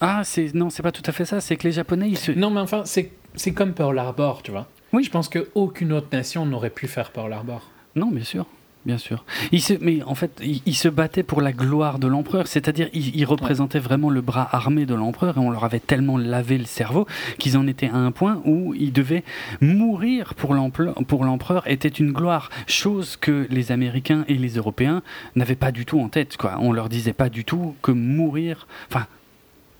[0.00, 1.40] Ah, c'est non, c'est pas tout à fait ça.
[1.40, 2.32] C'est que les Japonais, ils se.
[2.32, 4.68] Non, mais enfin, c'est comme Pearl Harbor, tu vois.
[4.92, 5.04] Oui.
[5.04, 7.70] Je pense qu'aucune autre nation n'aurait pu faire Pearl Harbor.
[7.96, 8.46] Non, bien sûr.
[8.84, 9.24] Bien sûr.
[9.52, 13.24] Il se, mais en fait, il, se battait pour la gloire de l'empereur, c'est-à-dire il,
[13.24, 17.06] représentait vraiment le bras armé de l'empereur et on leur avait tellement lavé le cerveau
[17.38, 19.22] qu'ils en étaient à un point où ils devaient
[19.60, 25.02] mourir pour l'empereur était une gloire, chose que les Américains et les Européens
[25.36, 26.36] n'avaient pas du tout en tête.
[26.36, 26.56] Quoi.
[26.58, 29.06] On leur disait pas du tout que mourir, enfin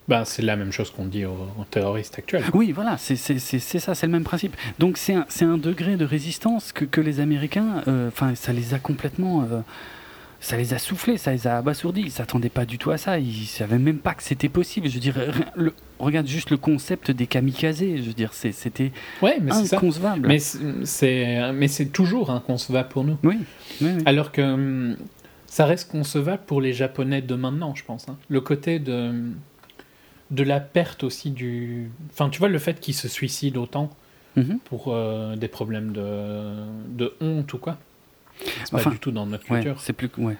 [0.08, 1.36] bah, c'est la même chose qu'on dit aux,
[1.70, 2.44] terroristes actuels.
[2.54, 4.56] Oui, voilà, c'est ça, c'est le même principe.
[4.78, 8.74] Donc c'est un, un, degré de résistance que, que les Américains, euh, enfin, ça les
[8.74, 9.42] a complètement...
[9.42, 9.60] Euh,
[10.40, 12.00] ça les a soufflés, ça les a abasourdis.
[12.00, 13.16] Ils s'attendaient pas du tout à ça.
[13.20, 14.88] Ils savaient même pas que c'était possible.
[14.88, 15.14] Je veux dire,
[15.54, 17.78] le, regarde juste le concept des kamikazes.
[17.78, 18.90] Je veux dire, c'était
[19.22, 20.26] ouais, inconcevable.
[20.26, 23.18] Mais c'est, mais c'est toujours inconcevable pour nous.
[23.22, 23.38] Oui.
[24.04, 24.96] Alors que hum,
[25.46, 28.08] ça reste concevable pour les Japonais de maintenant, je pense.
[28.08, 28.16] hein.
[28.28, 29.12] Le côté de,
[30.32, 31.90] de la perte aussi du.
[32.12, 33.90] Enfin, tu vois, le fait qu'ils se suicident autant
[34.34, 34.58] Mhm.
[34.64, 36.54] pour euh, des problèmes de,
[36.88, 37.76] de honte ou quoi.
[38.40, 39.80] C'est pas Enfin, du tout dans notre Ouais, culture.
[39.80, 40.10] c'est plus.
[40.18, 40.36] Ouais.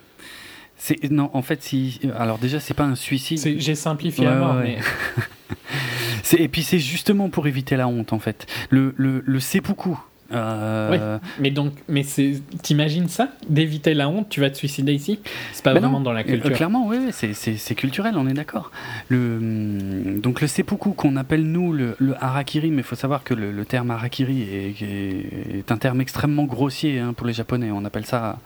[0.77, 2.01] C'est non, en fait, si.
[2.19, 3.39] Alors déjà, c'est pas un suicide.
[3.39, 4.79] C'est- J'ai simplifié Ouais, à mort, mais
[6.23, 8.47] C'est- Et puis c'est justement pour éviter la honte, en fait.
[8.71, 9.97] Le le, le seppuku.
[10.33, 13.29] Euh, Mais donc, mais c'est, t'imagines ça?
[13.49, 15.21] D'éviter la honte, tu vas te suicider ici?
[15.53, 16.53] C'est pas Bah vraiment non, dans la euh, culture.
[16.53, 18.71] clairement, oui, oui, c'est- c'est c'est culturel, on est d'accord.
[19.09, 23.25] Le, hum, donc le seppuku qu'on appelle nous le, le harakiri, mais il faut savoir
[23.25, 27.33] que le, le terme harakiri est, est- est un terme extrêmement grossier hein, pour les
[27.33, 27.71] Japonais.
[27.71, 28.39] On appelle ça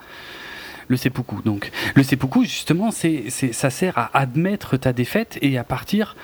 [0.89, 1.37] le seppuku.
[1.45, 6.15] Donc le seppuku, justement, c'est c'est- ça sert à admettre ta défaite et à partir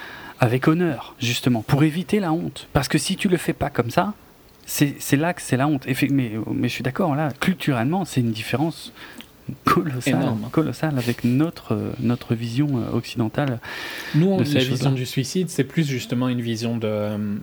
[0.40, 2.66] avec honneur, justement, pour éviter la honte.
[2.72, 4.14] Parce que si tu le fais pas comme ça,
[4.66, 5.86] c'est là que c'est la honte.
[6.10, 8.92] Mais, mais je suis d'accord, là, culturellement, c'est une différence
[9.64, 10.48] colossale, Énorme.
[10.52, 13.58] colossale avec notre, notre vision euh, occidentale.
[14.14, 17.36] Nous, on- de ces la vision du suicide, c'est plus justement une vision de euh,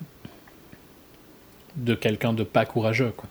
[1.76, 3.14] de quelqu'un de pas courageux.
[3.16, 3.30] Quoi.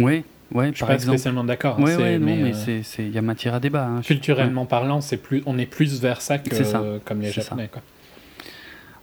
[0.00, 1.16] Oui, ouais, Je suis pas exemple.
[1.18, 1.76] spécialement d'accord.
[1.78, 3.86] C'est- ouais, mais euh, il y a matière à débat.
[3.86, 4.00] hein.
[4.02, 6.80] Culturellement parlant, c'est plus, on est plus vers ça que ça.
[6.80, 7.30] euh, comme les.
[7.30, 7.68] Japonais.
[7.72, 7.82] Quoi.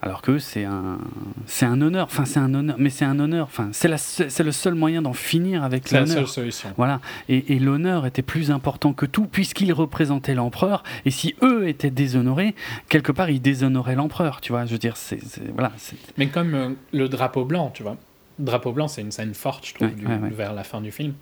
[0.04, 0.98] Alors que c'est un,
[1.46, 2.06] c'est un honneur.
[2.08, 3.46] Enfin, c'est un honneur, mais c'est un honneur.
[3.46, 6.30] Enfin, c'est la, c'est le seul moyen d'en finir avec C'est la seule l'honneur.
[6.30, 6.70] solution.
[6.76, 7.02] Voilà.
[7.30, 10.82] Et, et l'honneur était plus important que tout puisqu'il représentait l'empereur.
[11.06, 12.56] Et si eux étaient déshonorés,
[12.90, 14.42] quelque part, ils déshonoraient l'empereur.
[14.42, 15.20] Tu vois, je veux dire, c'est,
[15.54, 15.72] voilà.
[16.18, 17.96] Mais comme euh, le drapeau blanc, tu vois.
[18.40, 20.30] Drapeau blanc, c'est une scène forte, je trouve, Ouais, du- ouais, ouais.
[20.32, 21.14] vers la fin du film,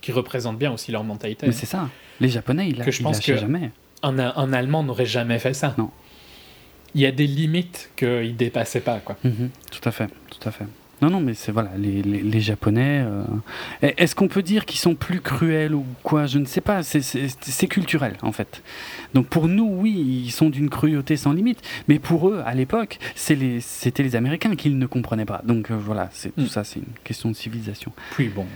[0.00, 1.46] qui représente bien aussi leur mentalité.
[1.46, 1.88] Mais c'est ça.
[2.20, 3.72] Les Japonais, ils, Que je ils pense que- jamais.
[4.02, 5.74] Un, un Allemand n'aurait jamais fait ça.
[5.76, 5.90] Non.
[6.94, 9.16] Il y a des limites qu'il dépassait pas, quoi.
[9.24, 10.64] Mhm, tout à fait, tout à fait.
[11.02, 13.02] Non, non, mais c'est voilà, les, les, les Japonais.
[13.04, 13.24] euh,
[13.82, 16.26] Est-ce qu'on peut dire qu'ils sont plus cruels ou quoi?
[16.26, 16.82] Je ne sais pas.
[16.84, 18.62] C'est- culturel, en fait.
[19.12, 21.60] Donc pour nous, oui, ils sont d'une cruauté sans limite.
[21.88, 25.42] Mais pour eux, à l'époque, c'est les- c'était les, Américains qu'ils ne comprenaient pas.
[25.44, 26.46] Donc euh, voilà, c'est tout Mm.
[26.48, 27.90] ça, c'est une question de civilisation.
[28.12, 28.46] Puis bon,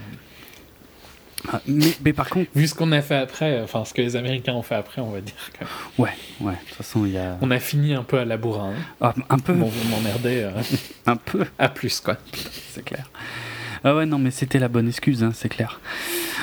[1.53, 4.17] Ah, mais, mais par contre, vu ce qu'on a fait après, enfin ce que les
[4.17, 5.65] Américains ont fait après, on va dire que
[6.03, 6.11] ouais,
[6.41, 6.53] ouais.
[6.53, 8.71] De toute façon, il y a on a fini un peu à la bourrin.
[8.73, 8.83] hein.
[9.01, 10.51] Ah, un peu, Bon, vous m'emmerdez euh,
[11.07, 11.45] un peu.
[11.59, 12.17] à plus, quoi.
[12.73, 13.09] c'est clair.
[13.85, 15.81] Ah ouais, non, mais c'était la bonne excuse, hein, c'est clair.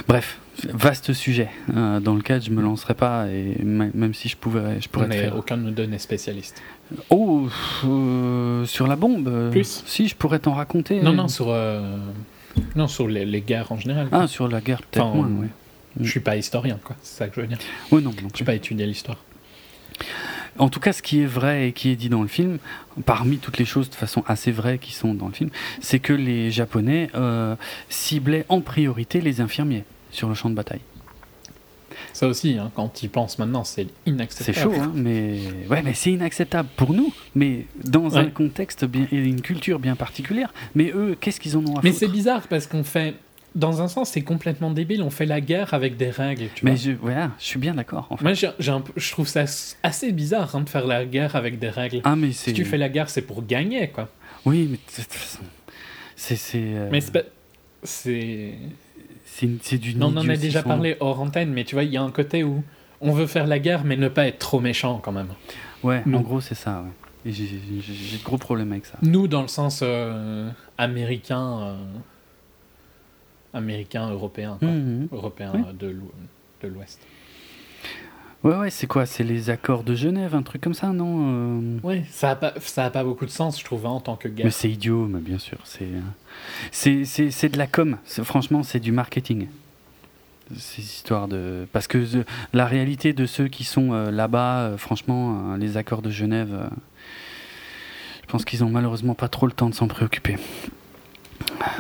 [0.08, 0.38] Bref,
[0.74, 4.88] vaste sujet euh, dans lequel je me lancerai pas, et même si je pouvais, je
[4.88, 6.62] pourrais aucun de nous n'est spécialiste.
[7.10, 7.50] Oh,
[7.84, 9.28] euh, sur la bombe.
[9.28, 9.84] euh, Plus.
[9.86, 11.02] Si, je pourrais t'en raconter.
[11.02, 11.48] Non, non, sur,
[12.76, 14.07] non, sur les, les guerres en général.
[14.11, 15.48] Ah, sur la guerre, peut-être Enfin, moins, ouais.
[15.99, 16.95] Je suis pas historien, quoi.
[17.02, 17.57] C'est ça que je veux dire.
[17.91, 19.18] Ouais, non, Je n'ai pas étudié l'histoire.
[20.57, 22.60] En tout cas, ce qui est vrai et qui est dit dans le film,
[23.06, 25.49] parmi toutes les choses de façon assez vraie qui sont dans le film,
[25.82, 27.56] c'est que les Japonais euh,
[27.90, 30.80] ciblaient en priorité les infirmiers sur le champ de bataille.
[32.14, 34.58] Ça aussi, hein, quand tu y penses maintenant, c'est C'est inacceptable.
[34.76, 35.38] chaud, hein, mais
[35.70, 38.32] ouais, mais c'est inacceptable pour nous, mais dans un Ouais.
[38.32, 40.54] contexte bien et une culture bien particulière.
[40.76, 43.16] Mais eux, qu'est-ce qu'ils en ont à Mais foutre c'est bizarre parce qu'on fait.
[43.56, 45.02] Dans un sens, c'est complètement débile.
[45.02, 46.48] On fait la guerre avec des règles.
[46.56, 46.80] Tu Mais vois.
[46.80, 48.08] je, voilà, je suis bien d'accord.
[48.10, 48.24] En fait.
[48.26, 49.46] Moi, j'ai un je trouve ça
[49.82, 52.02] assez bizarre hein, de faire la guerre avec des règles.
[52.04, 52.50] Ah, mais c'est.
[52.50, 54.10] Si tu fais la guerre, c'est pour gagner, quoi.
[54.46, 55.40] Oui, mais de toute façon,
[56.18, 56.58] c'est c'est.
[56.62, 57.00] euh, Mais
[57.84, 58.56] c'est
[59.62, 59.78] c'est.
[59.78, 59.95] du.
[59.95, 62.12] Non, on en a déjà parlé hors antenne, mais tu vois, il y a un
[62.12, 62.64] côté où
[63.02, 65.28] on veut faire la guerre, mais ne pas être trop méchant quand même.
[65.84, 66.20] Ouais, Non.
[66.20, 66.82] en gros, c'est ça.
[66.84, 67.32] Ouais.
[67.32, 68.98] J'ai de gros problèmes avec ça.
[69.02, 71.76] Nous, dans le sens euh, américain, euh,
[73.53, 74.68] américain, européen, quoi.
[74.70, 75.07] Mhm.
[75.12, 75.62] européen Oui.
[75.84, 75.94] euh,
[76.62, 76.99] de l'Ouest.
[78.46, 79.06] Ouais, ouais, c'est quoi?
[79.08, 82.54] C'est les accords de Genève, un truc comme ça, non Euh, Ouais, ça a pas,
[82.60, 84.46] ça a pas beaucoup de sens, je trouve, hein, en tant que guerre.
[84.46, 85.58] Mais c'est idiot, mais bien sûr.
[85.64, 85.88] C'est
[86.72, 87.98] c'est- c'est c'est de la com.
[88.24, 89.48] Franchement, c'est du marketing.
[90.56, 91.68] Ces histoires de.
[91.74, 92.24] Parce que euh,
[92.54, 96.50] la réalité de ceux qui sont euh, là-bas, euh, franchement, euh, les accords de Genève,
[96.54, 96.68] euh,
[98.22, 100.36] je pense qu'ils ont malheureusement pas trop le temps de s'en préoccuper.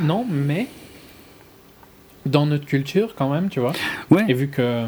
[0.01, 0.65] Non, mais
[2.25, 3.73] dans notre culture, quand même, tu vois.
[4.09, 4.25] Ouais.
[4.27, 4.87] Et vu que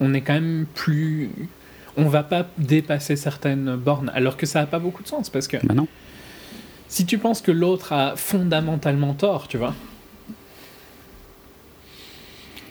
[0.00, 1.30] on est quand même plus.
[1.96, 5.46] On va pas dépasser certaines bornes, alors que ça a pas beaucoup de sens, parce
[5.46, 5.86] que Bah non.
[6.88, 9.74] si tu penses que l'autre a fondamentalement tort, tu vois.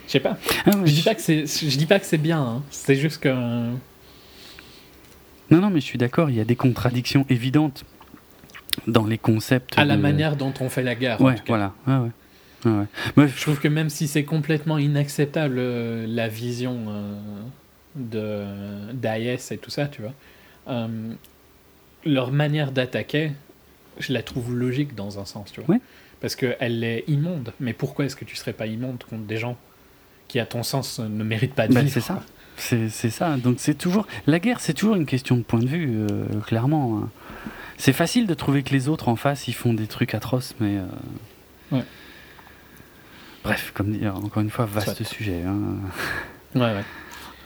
[0.08, 0.38] Je sais pas.
[0.66, 2.41] Ah ouais, Je dis pas que c'est, je dis pas que c'est bien.
[2.41, 2.64] hein.
[2.70, 3.30] C'est juste que.
[3.30, 3.80] Non,
[5.62, 7.84] non, mais je suis d'accord, il y a des contradictions évidentes
[8.88, 9.78] dans les concepts.
[9.78, 11.22] À la de- manière dont on fait la guerre.
[11.22, 11.45] en Ouais, tout cas.
[11.48, 11.74] voilà.
[11.88, 12.12] Ouais, ouais.
[12.65, 12.85] Ouais,
[13.18, 13.27] ouais.
[13.27, 17.19] Je trouve que même si c'est complètement inacceptable euh, la vision euh,
[17.95, 20.14] de d'AIS et tout ça, tu vois,
[20.69, 21.14] euh,
[22.06, 23.31] leur manière d'attaquer,
[23.99, 25.76] je la trouve logique dans un sens, tu vois.
[25.76, 25.81] Ouais.
[26.22, 27.53] Parce qu'elle est immonde.
[27.60, 29.57] Mais pourquoi est-ce que tu serais pas immonde contre des gens
[30.30, 31.94] qui à ton sens ne mérite pas de Ben, vivre.
[31.94, 32.23] c'est ça.
[32.56, 33.35] C'est ça.
[33.38, 36.99] Donc c'est toujours la guerre, c'est toujours une question de point de vue, euh, clairement.
[37.03, 37.10] hein.
[37.77, 40.77] C'est facile de trouver que les autres en face, ils font des trucs atroces, mais.
[41.72, 41.84] Ouais.
[43.44, 45.06] Bref, comme encore une fois, vaste Soit.
[45.06, 45.57] sujet, hein.
[46.56, 46.84] Ouais, ouais.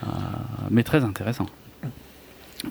[0.03, 0.07] Euh,
[0.69, 1.47] mais très intéressant.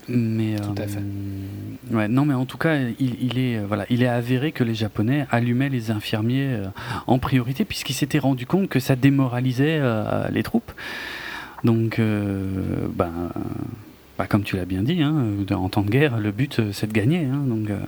[0.09, 1.94] Mais Tout à euh, fait.
[1.94, 4.74] ouais, non, mais en tout cas, il, il est voilà, il est avéré que les
[4.74, 6.66] Japonais allumaient les infirmiers euh,
[7.07, 9.81] en priorité puisqu'ils s'étaient rendu compte que ça démoralisait
[10.31, 10.73] les troupes.
[11.65, 13.31] Donc, euh, ben,
[14.19, 15.15] bah, comme tu l'as bien dit, hein,
[15.51, 17.24] en temps de guerre, le but c'est de gagner.
[17.24, 17.78] hein, donc, euh,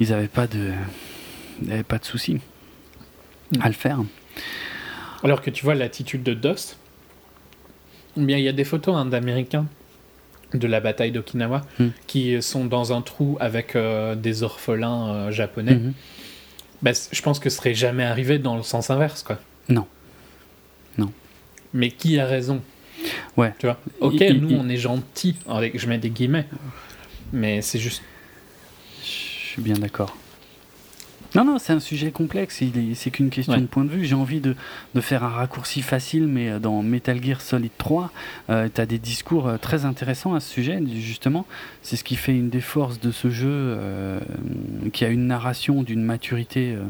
[0.00, 0.70] ils n'avaient pas de,
[1.62, 2.40] ils avaient pas de souci
[3.60, 3.98] à le faire.
[5.22, 6.76] Alors que tu vois l'attitude de Dost,
[8.16, 9.66] bien il y a des photos hein, d'Américains
[10.54, 11.88] de la bataille d'Okinawa Hmm.
[12.06, 15.76] qui sont dans un trou avec euh, des orphelins euh, japonais.
[15.76, 15.92] Mhm.
[16.82, 19.38] Bah, je pense que ce serait jamais arrivé dans le sens inverse, quoi.
[19.68, 19.86] Non.
[20.98, 21.10] Non.
[21.72, 22.60] Mais qui a raison?
[23.36, 23.54] Ouais.
[23.58, 23.78] Tu vois?
[24.00, 26.46] Ok, il- nous il- on est gentils, avec, je mets des guillemets,
[27.32, 28.02] mais c'est juste.
[29.00, 30.14] Je suis bien d'accord.
[31.34, 32.62] Non, non, c'est un sujet complexe,
[32.94, 33.60] c'est qu'une question Ouais.
[33.60, 34.04] de point de vue.
[34.04, 34.54] J'ai envie de,
[34.94, 38.10] de faire un raccourci facile, mais euh, dans Metal Gear Solid 3,
[38.48, 41.46] tu as des discours euh, très intéressants à ce sujet, justement.
[41.82, 44.20] C'est ce qui fait une des forces de ce jeu, euh,
[44.92, 46.74] qui a une narration d'une maturité.
[46.74, 46.82] euh,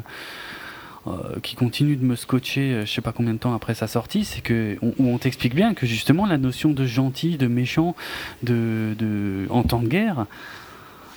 [1.09, 3.89] euh, qui continue de me scotcher, euh, je sais pas combien de temps après sa
[3.89, 7.49] sortie, c'est que on, où on t'explique bien que justement la notion de gentil, de
[7.49, 7.97] méchant,
[8.45, 10.27] de, de en temps de guerre,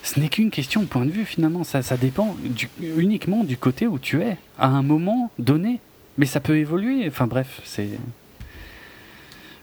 [0.06, 1.64] ce n'est qu'une question de point de vue finalement.
[1.64, 5.80] Ça, ça dépend du- uniquement du côté où tu es à un moment donné.
[6.18, 7.06] Mais ça peut évoluer.
[7.08, 7.90] Enfin bref, c'est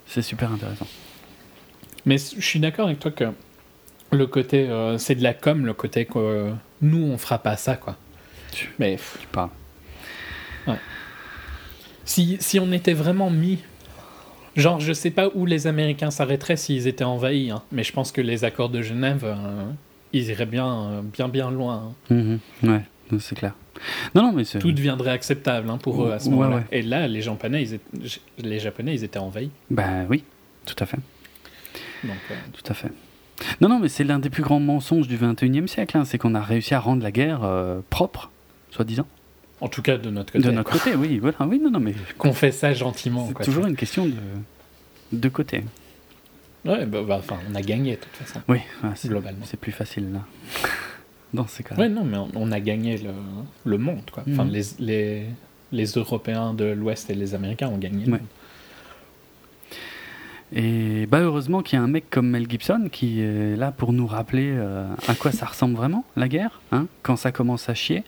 [0.07, 0.87] c'est super intéressant.
[2.05, 3.25] Mais je suis d'accord avec toi que
[4.11, 4.69] le côté.
[4.69, 6.51] euh, c'est de la com, le côté que euh,
[6.83, 7.97] nous on fera pas ça, quoi.
[8.53, 9.49] Tu- Mais Tu parles.
[12.05, 13.59] si, si on était vraiment mis.
[14.57, 18.13] Genre, je sais pas où les Américains s'arrêteraient s'ils étaient envahis, hein, mais je pense
[18.13, 19.65] que les accords de Genève, euh,
[20.13, 21.95] ils iraient bien, euh, bien, bien loin.
[22.11, 22.15] hein.
[22.15, 22.39] Mhm.
[22.71, 22.83] Ouais,
[23.19, 23.55] c'est clair.
[24.15, 24.45] Non, non, mais.
[24.45, 26.57] Tout deviendrait acceptable hein, pour eux à ce Ouais, moment-là.
[26.57, 26.65] ouais.
[26.71, 29.51] Et là, les Japonais, ils étaient, les Japonais, ils étaient envahis.
[29.71, 30.25] Bah oui,
[30.67, 30.99] tout à fait.
[32.05, 32.91] Donc, euh, Tout à fait.
[33.61, 35.97] Non, non, mais c'est l'un des plus grands mensonges du 21e siècle.
[35.97, 38.31] hein, c'est qu'on a réussi à rendre la guerre euh, propre,
[38.71, 39.07] soi-disant.
[39.61, 40.45] en tout cas, de notre côté.
[40.45, 41.37] De notre côté, oui, voilà.
[41.47, 43.27] Oui, non, non, mais Qu'on fait ça gentiment.
[43.37, 44.13] c'est toujours une question de,
[45.13, 45.65] de côté.
[46.65, 48.41] Ouais, bah, bah, enfin, on a gagné de toute façon.
[48.49, 48.59] Oui,
[48.95, 49.45] c'est, Globalement.
[49.45, 50.21] c'est plus facile là.
[51.35, 51.81] Dans ces cas-là.
[51.81, 53.11] Ouais, non, mais on, on a gagné le,
[53.65, 54.23] le monde, quoi.
[54.31, 54.51] Enfin, Mhm.
[54.51, 55.23] les, les,
[55.73, 58.05] les Européens de l'Ouest et les Américains ont gagné.
[58.05, 58.19] le Ouais.
[58.19, 58.29] monde.
[60.55, 63.95] Et bah heureusement qu'il y a un mec comme Mel Gibson qui est là pour
[63.95, 67.75] nous rappeler euh, à quoi ça ressemble vraiment la guerre, hein, quand ça commence à
[67.75, 68.05] chier.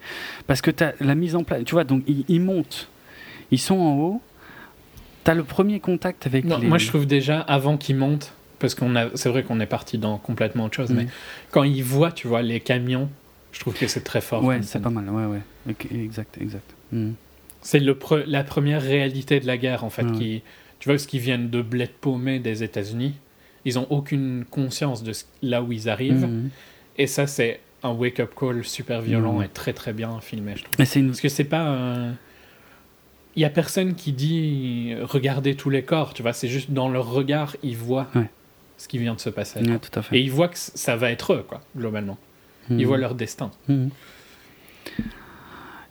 [0.46, 2.90] Parce que t'as la mise en place, tu vois, donc ils, ils montent,
[3.50, 4.22] ils sont en haut.
[5.24, 6.66] T'as le premier contact avec Non, les.
[6.68, 8.34] Moi, je trouve déjà, avant qu'ils montent,
[8.64, 10.96] parce qu'on a, c'est vrai qu'on est parti dans complètement autre chose, Mhm.
[10.96, 11.06] mais
[11.50, 13.08] quand ils voient, tu vois, les camions,
[13.52, 14.42] je trouve que c'est très fort.
[14.42, 15.08] Ouais, c'est pas mal.
[15.10, 15.74] Ouais, ouais.
[15.94, 16.74] Exact, exact.
[16.92, 17.14] Mhm.
[17.62, 20.04] C'est le pre- la première réalité de la guerre, en fait.
[20.04, 20.12] Ouais.
[20.12, 20.42] Qui,
[20.80, 23.14] tu vois, parce qu'ils viennent de bled paumé des États-Unis,
[23.64, 26.26] ils ont aucune conscience de ce- là où ils arrivent.
[26.26, 26.50] Mhm.
[26.98, 30.74] Et ça, c'est un wake-up call super violent et très très bien filmé, je trouve.
[30.78, 31.08] Mais c'est une.
[31.08, 31.66] Parce que c'est pas.
[31.68, 32.12] euh,
[33.36, 36.32] Il y a personne qui dit regardez tous les corps, tu vois.
[36.32, 38.30] C'est juste dans leur regard, ils voient Ouais.
[38.76, 39.60] Ce qui vient de se passer.
[39.60, 40.16] Ouais, tout à fait.
[40.16, 42.18] Et ils voient que ça va être eux, quoi, globalement.
[42.70, 42.84] Ils Mhm.
[42.84, 43.50] voient leur destin.
[43.68, 43.90] Mhm.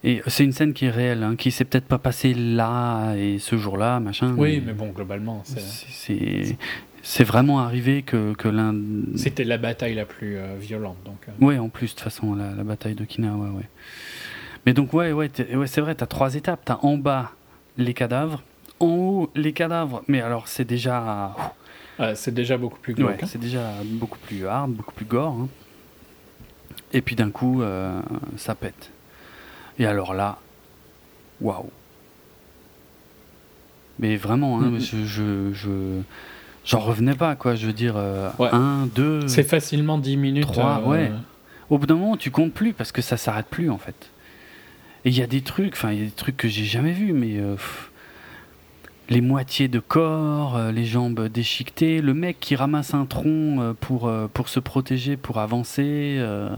[0.05, 3.39] Et c'est une scène qui est réelle, hein, qui s'est peut-être pas passée là et
[3.39, 4.33] ce jour-là, machin.
[4.37, 6.57] Oui, mais bon, globalement, c'est-
[7.01, 8.75] c'est vraiment arrivé que, que l'un.
[9.15, 10.97] c'était la bataille la plus euh, violente.
[11.05, 13.69] Donc, euh, Ouais, en plus, de toute façon, la, la bataille de Kina, ouais, ouais.
[14.65, 16.61] Mais donc, ouais, ouais, ouais c'est vrai, t'as trois étapes.
[16.65, 17.31] T'as en bas
[17.77, 18.43] les cadavres,
[18.81, 21.33] en haut les cadavres, mais alors c'est déjà.
[21.99, 23.23] Euh, c'est déjà beaucoup plus Ouais, glauque.
[23.23, 23.27] hein.
[23.27, 25.33] c'est déjà beaucoup plus hard, beaucoup plus gore.
[25.39, 25.47] hein.
[26.91, 27.99] Et puis d'un coup, euh,
[28.37, 28.91] ça pète.
[29.79, 30.37] Et alors là,
[31.41, 31.69] waouh.
[33.99, 36.01] Mais vraiment, hein, je, je, je-
[36.65, 37.55] j'en revenais pas, quoi.
[37.55, 38.49] Je veux dire, euh, Ouais.
[38.51, 39.27] un, deux.
[39.27, 40.43] C'est facilement 10 minutes.
[40.47, 41.11] Trois, euh, ouais.
[41.69, 44.09] Au bout d'un moment, tu comptes plus parce que ça s'arrête plus en fait.
[45.05, 46.91] Et il y a des trucs, enfin, il y a des trucs que j'ai jamais
[46.91, 47.91] vus, mais euh, pff,
[49.09, 53.73] les moitiés de corps, euh, les jambes déchiquetées, le mec qui ramasse un tronc euh,
[53.79, 56.49] pour, euh, pour se protéger, pour avancer, euh,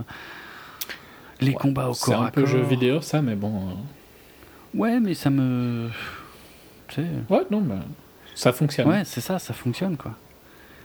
[1.42, 2.52] les Ouais, combats au C'est corps un à peu corps.
[2.52, 3.54] jeu vidéo, ça, mais bon.
[3.70, 3.74] euh,
[4.74, 5.90] Ouais, mais ça me.
[7.30, 7.76] Ouais, non, mais
[8.36, 8.88] ça fonctionne.
[8.88, 10.12] Ouais, c'est ça, ça fonctionne quoi.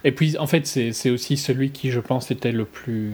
[0.02, 3.12] Et puis, en fait, c'est c'est aussi celui qui, je pense, était le plus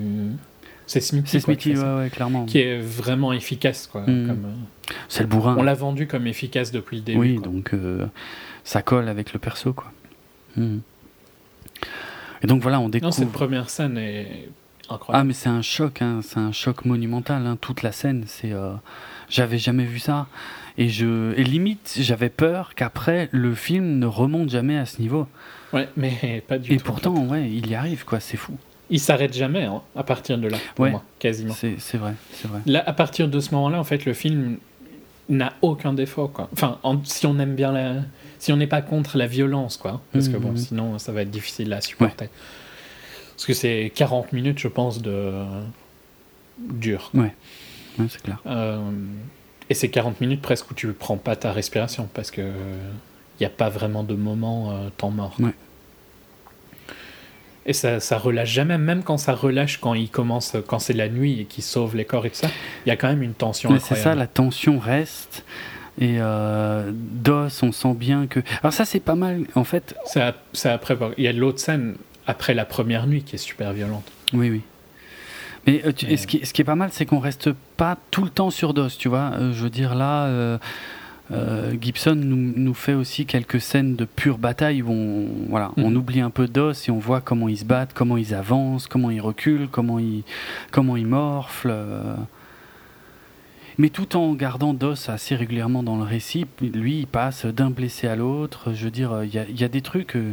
[0.86, 1.28] C'est Smithy.
[1.40, 2.44] C'est quoi, Smithy, ouais, ouais, clairement.
[2.46, 4.02] Qui est vraiment efficace, quoi.
[4.02, 4.26] Mm.
[4.28, 5.56] comme, euh, C'est le bourrin.
[5.58, 7.18] On l'a vendu comme efficace depuis le début.
[7.18, 7.46] oui, quoi.
[7.46, 8.06] donc euh,
[8.64, 9.90] ça colle avec le perso, quoi.
[10.56, 10.80] Mhm.
[12.42, 13.12] Et donc voilà, on Non, découvre.
[13.14, 14.48] cette première scène est
[14.88, 15.28] Ah, incroyable.
[15.28, 17.46] mais c'est un choc, hein, c'est un choc monumental.
[17.46, 18.52] hein, toute la scène, c'est.
[18.52, 18.72] euh,
[19.28, 20.26] J'avais jamais vu ça.
[20.78, 21.32] Et, je...
[21.36, 25.26] et limite, j'avais peur qu'après, le film ne remonte jamais à ce niveau.
[25.72, 26.82] Ouais, mais pas du et tout.
[26.82, 27.30] en pourtant, fait.
[27.32, 28.56] ouais, il y arrive, quoi, c'est fou.
[28.90, 30.90] Il s'arrête jamais hein, à partir de là, pour Ouais.
[30.90, 31.54] moi, quasiment.
[31.54, 32.60] C'est vrai, c'est vrai.
[32.66, 34.58] Là, à partir de ce moment-là, en fait, le film
[35.28, 36.48] n'a aucun défaut, quoi.
[36.52, 37.94] Enfin, en- si on aime bien la,
[38.38, 40.56] si on n'est pas contre la violence, quoi, parce que bon, Mhm.
[40.56, 42.28] sinon, ça va être difficile à supporter.
[43.34, 45.32] Parce que c'est 40 minutes, je pense, de
[46.58, 47.10] dur.
[47.14, 47.32] Ouais,
[48.08, 48.38] c'est clair.
[48.46, 48.78] Euh,
[49.68, 53.46] et c'est 40 minutes presque où tu prends pas ta respiration parce que il n'y
[53.46, 55.34] a pas vraiment de moment euh, temps mort.
[55.38, 55.50] Ouais.
[57.68, 61.08] Et ça, ça relâche jamais, même quand ça relâche, quand il commence, quand c'est la
[61.08, 62.48] nuit et qu'il sauve les corps et tout ça,
[62.84, 65.44] il y a quand même une tension Mais c'est ça, la tension reste.
[65.98, 68.40] Et euh, DOS, on sent bien que.
[68.62, 69.44] Alors, ça, c'est pas mal.
[69.54, 73.38] En fait, c'est après, il y a l'autre scène après la première nuit qui est
[73.38, 74.04] super violente.
[74.34, 74.60] Oui, oui.
[75.66, 77.50] Mais euh, tu- Mais- et ce, qui, ce qui est pas mal, c'est qu'on reste
[77.76, 79.32] pas tout le temps sur DOS, tu vois.
[79.40, 80.26] Euh, je veux dire, là,
[81.80, 85.96] Gibson nous, nous fait aussi quelques scènes de pure bataille où on, voilà, on Mhm.
[85.96, 89.10] oublie un peu DOS et on voit comment ils se battent, comment ils avancent, comment
[89.10, 90.22] ils reculent, comment ils,
[90.70, 91.70] comment ils morflent.
[91.72, 92.14] euh.
[93.78, 98.06] Mais tout en gardant DOS assez régulièrement dans le récit, lui, il passe d'un blessé
[98.08, 98.72] à l'autre.
[98.72, 100.16] Je veux dire, il y a, il y a des trucs.
[100.16, 100.32] euh,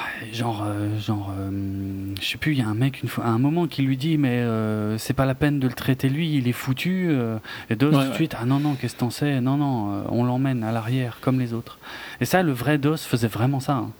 [0.00, 3.24] Ouais, Genre, euh, genre, euh, je sais plus, il y a un mec une fois,
[3.24, 6.08] à un moment qui lui dit, mais euh, c'est pas la peine de le traiter
[6.08, 7.10] lui, il est foutu.
[7.70, 8.14] et DOS Ouais, tout de ouais.
[8.14, 11.38] suite, ah non, non, qu'est-ce que t'en sais Non, non, on l'emmène à l'arrière comme
[11.40, 11.78] les autres.
[12.20, 13.74] Et ça, le vrai DOS faisait vraiment ça.
[13.74, 13.90] hein.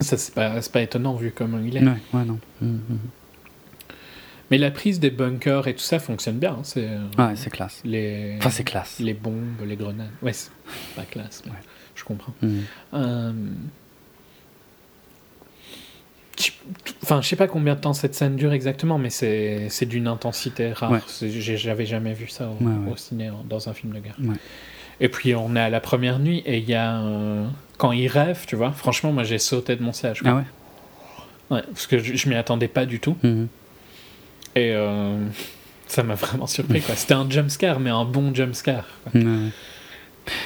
[0.00, 1.82] Ça, c'est pas, pas étonnant vu comment il est.
[1.82, 2.38] Ouais, non.
[2.60, 2.98] Mhm, mhm.
[4.50, 6.52] Mais la prise des bunkers et tout ça fonctionne bien.
[6.54, 6.88] hein, C'est
[7.18, 7.80] Ouais, c'est classe.
[7.84, 8.98] les, Enfin, c'est classe.
[8.98, 10.10] les bombes, les grenades.
[10.22, 10.50] Ouais, c'est
[10.96, 11.42] pas classe.
[11.46, 11.52] mais.
[11.94, 12.32] Je comprends.
[17.02, 20.72] Enfin, je sais pas combien de temps cette scène dure exactement, mais c'est d'une intensité
[20.72, 20.90] rare.
[20.92, 21.00] Ouais.
[21.56, 22.92] J'avais jamais vu ça au, Ouais, ouais.
[22.92, 24.16] au ciné dans un film de guerre.
[25.00, 27.46] Et puis on est à la première nuit et il y a euh,
[27.78, 28.70] quand il rêve, tu vois.
[28.72, 30.20] Franchement, moi j'ai sauté de mon siège.
[30.24, 30.42] Ah ouais?
[31.50, 33.48] Ouais, parce que je, je m'y attendais pas du tout Mhm.
[34.56, 35.24] et euh,
[35.86, 36.80] ça m'a vraiment surpris.
[36.82, 36.94] quoi.
[36.96, 38.84] C'était un jump scare, mais un bon jump scare.
[39.04, 39.20] quoi.
[39.20, 39.48] Ouais, ouais.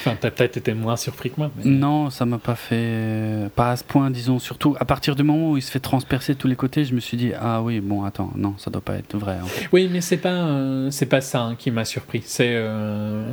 [0.01, 1.51] Enfin, t'as peut-être été moins surpris que moi.
[1.57, 3.49] mais- Non, ça m'a pas fait.
[3.57, 4.39] Pas à ce point, disons.
[4.39, 6.95] Surtout à partir du moment où il se fait transpercer de tous les côtés, je
[6.95, 9.39] me suis dit, ah oui, bon, attends, non, ça doit pas être vrai.
[9.43, 9.69] en fait.
[9.73, 12.23] Oui, mais c'est pas, euh, c'est pas ça hein, qui m'a surpris.
[12.25, 13.31] C'est euh,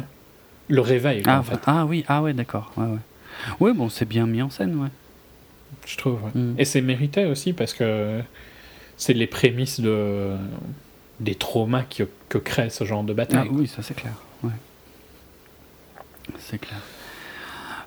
[0.67, 2.71] le réveil, Ah, en fait, ah oui, ah ouais, d'accord.
[2.77, 2.97] Ouais, ouais.
[3.59, 4.89] Ouais, bon, c'est bien mis en scène, ouais.
[5.85, 6.19] je trouve.
[6.23, 6.31] ouais.
[6.41, 6.55] Mm.
[6.57, 8.19] Et c'est mérité aussi parce que
[8.97, 10.31] c'est les prémices de,
[11.19, 13.47] des traumas que, que crée ce genre de Ah, bataille.
[13.51, 14.13] oui, ça c'est clair.
[16.39, 16.79] C'est clair.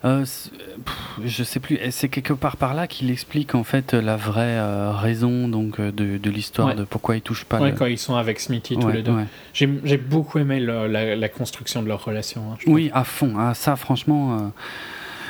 [0.05, 0.95] Euh, pff,
[1.25, 4.93] je sais plus, c'est quelque part par là qu'il explique en fait la vraie euh,
[4.93, 6.75] raison donc euh, de, de l'histoire Ouais.
[6.75, 9.03] de pourquoi il touche pas Ouais, le- quand ils sont avec Smithy tous Ouais, les
[9.03, 9.15] deux.
[9.55, 12.53] J'ai beaucoup aimé le- la, la construction de leur relation.
[12.53, 12.57] hein.
[12.67, 13.35] Oui, à fond.
[13.39, 14.41] Ah, ça, franchement, euh,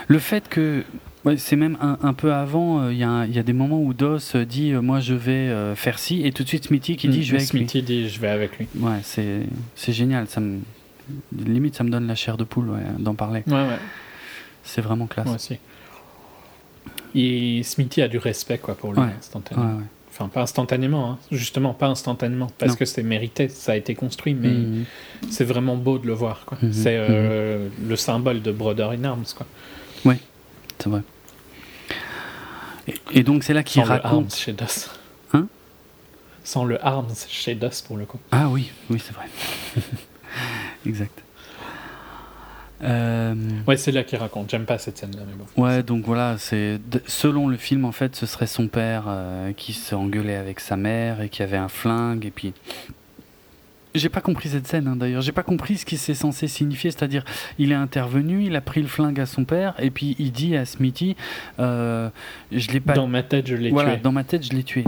[0.09, 0.83] le fait que.
[1.25, 3.95] ouais, c'est même un, un peu avant, euh, il y, a y des moments où
[3.95, 6.97] Doss euh, dit euh, Moi je vais euh, faire ci, et tout de suite Smithy
[6.97, 7.59] qui dit Mm, Je vais avec lui.
[7.61, 8.67] Smithy dit je vais avec lui.
[8.81, 9.43] Ouais, c'est
[9.77, 10.27] c'est génial.
[10.27, 10.59] Ça me,
[11.37, 13.43] limite, ça me donne la chair de poule ouais, d'en parler.
[13.47, 13.79] Ouais, ouais,
[14.63, 15.27] C'est vraiment classe.
[15.27, 15.59] moi aussi.
[17.15, 19.09] Et Smithy a du respect quoi pour lui Ouais.
[19.19, 19.67] instantanément.
[19.69, 19.85] Ouais, ouais.
[20.11, 21.19] Enfin, pas instantanément, hein.
[21.33, 22.77] justement, pas instantanément, parce Non.
[22.79, 24.85] que c'est mérité, ça a été construit, mais Mhm.
[25.29, 26.45] c'est vraiment beau de le voir.
[26.45, 26.57] quoi.
[26.63, 29.25] Mhm, C'est euh, le symbole de Brother in Arms.
[29.37, 29.47] Quoi.
[30.79, 31.03] C'est vrai.
[32.89, 34.35] Et, et donc, c'est là qu'il Sans le Arms raconte.
[34.35, 34.91] chez DOS.
[35.33, 35.47] Hein?
[36.43, 38.19] Sans le Arms chez DOS pour le coup.
[38.33, 39.27] Ah oui, oui, c'est vrai.
[40.87, 41.23] exact.
[42.83, 43.35] Euh,
[43.67, 44.51] Ouais, c'est là qu'il raconte.
[44.51, 45.63] J'aime pas cette scène-là, mais bon.
[45.63, 49.73] Ouais, donc voilà, c'est selon le film en fait, ce serait son père euh, qui
[49.73, 52.53] se engueulait avec sa mère et qui avait un flingue et puis
[53.95, 56.91] j'ai pas compris cette scène hein, d'ailleurs, j'ai pas compris ce qui c'est censé signifier,
[56.91, 57.25] c'est-à-dire
[57.59, 60.57] il est intervenu, il a pris le flingue à son père et puis il dit
[60.57, 61.15] à Smithy,
[61.61, 62.11] euh,
[62.51, 64.01] je l'ai pas, Dans ma tête, je l'ai voilà, tué.
[64.03, 64.85] dans ma tête je l'ai tué.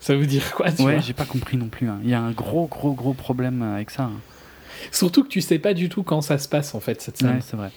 [0.00, 1.88] Ça veut dire quoi, tu Ouais, j'ai pas compris non plus.
[1.88, 2.00] hein.
[2.02, 4.02] Il y a un gros gros gros problème avec ça.
[4.02, 4.12] hein.
[4.92, 7.36] Surtout que tu sais pas du tout quand ça se passe, en fait, cette scène.
[7.36, 7.70] Ouais, c'est vrai.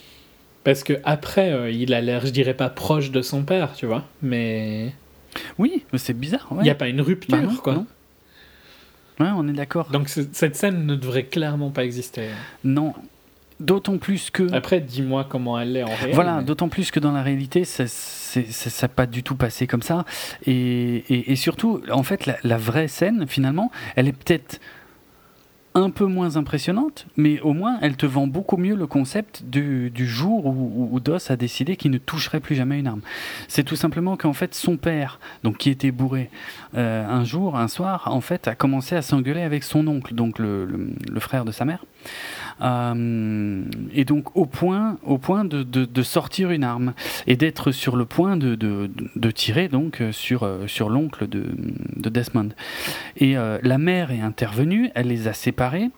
[0.64, 3.86] Parce que après, euh, il a l'air, je dirais pas proche de son père, tu
[3.86, 4.92] vois, mais
[5.58, 6.48] Oui, mais c'est bizarre.
[6.52, 6.64] il Ouais.
[6.64, 7.74] n'y a pas une rupture, Bah non, quoi.
[7.74, 7.86] non.
[9.20, 9.90] Ouais, on est d'accord.
[9.92, 12.28] Donc cette scène ne devrait clairement pas exister.
[12.64, 12.94] Non.
[13.60, 14.54] D'autant plus que.
[14.54, 16.12] Après, dis-moi comment elle est en réalité.
[16.14, 17.86] Voilà, d'autant plus que dans la réalité, ça
[18.36, 20.06] n'a pas du tout passé comme ça.
[20.46, 24.60] Et, et, surtout, en fait, la, la, vraie scène, finalement, elle est peut-être
[25.78, 29.92] un peu moins impressionnante, mais au moins elle te vend beaucoup mieux le concept du,
[29.96, 33.02] jour où, où, Doss a décidé qu'il ne toucherait plus jamais une arme.
[33.48, 36.32] C'est tout simplement qu'en fait son père, donc qui était bourré,
[36.76, 40.40] euh, un jour, un soir, en fait, a commencé à s'engueuler avec son oncle, donc
[40.40, 41.84] le frère de sa mère.
[42.62, 43.64] Euh,
[43.94, 46.94] et donc au point, au point de, sortir une arme
[47.26, 48.90] et d'être sur le point de,
[49.32, 52.50] tirer donc sur, euh, sur l'oncle de, Desmond.
[53.18, 55.90] Et euh, la mère est intervenue, elle les a séparés.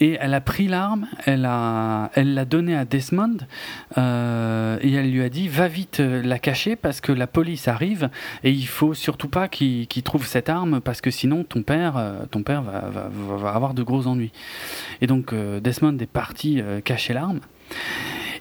[0.00, 3.38] Et elle a pris l'arme, elle l'a elle donnée à Desmond
[3.96, 7.66] euh, et elle lui a dit va vite euh, la cacher parce que la police
[7.66, 8.08] arrive
[8.44, 12.26] et il faut surtout pas qu'il trouve cette arme parce que sinon ton père, euh,
[12.30, 14.30] ton père va, va, va, avoir de gros ennuis.
[15.00, 17.40] Et donc Desmond est parti cacher l'arme.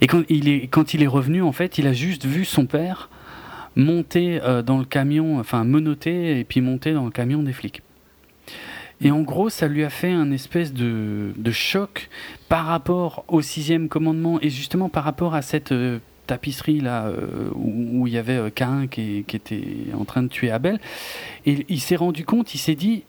[0.02, 2.68] Et quand il, est, quand il est revenu, en fait, il a juste vu son
[2.68, 3.10] père
[3.76, 7.82] monter dans le camion, enfin menotter et puis monter dans le camion des flics.
[9.02, 12.10] Et en gros, ça lui a fait un espèce de, choc
[12.50, 17.50] par rapport au sixième commandement et justement par rapport à cette euh, tapisserie là euh,
[17.56, 19.64] où, il y avait euh, Cain qui, qui, était
[19.98, 20.80] en train de tuer Abel.
[21.46, 23.04] Et il s'est rendu compte, il s'est dit,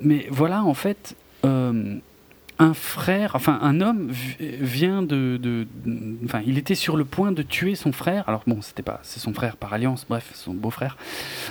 [0.00, 1.16] mais voilà, en fait,
[2.58, 5.66] un frère, enfin un homme vient de,
[6.24, 8.28] enfin il était sur le point de tuer son frère.
[8.28, 10.96] Alors bon, c'était pas, c'est son frère par alliance, bref, son beau-frère.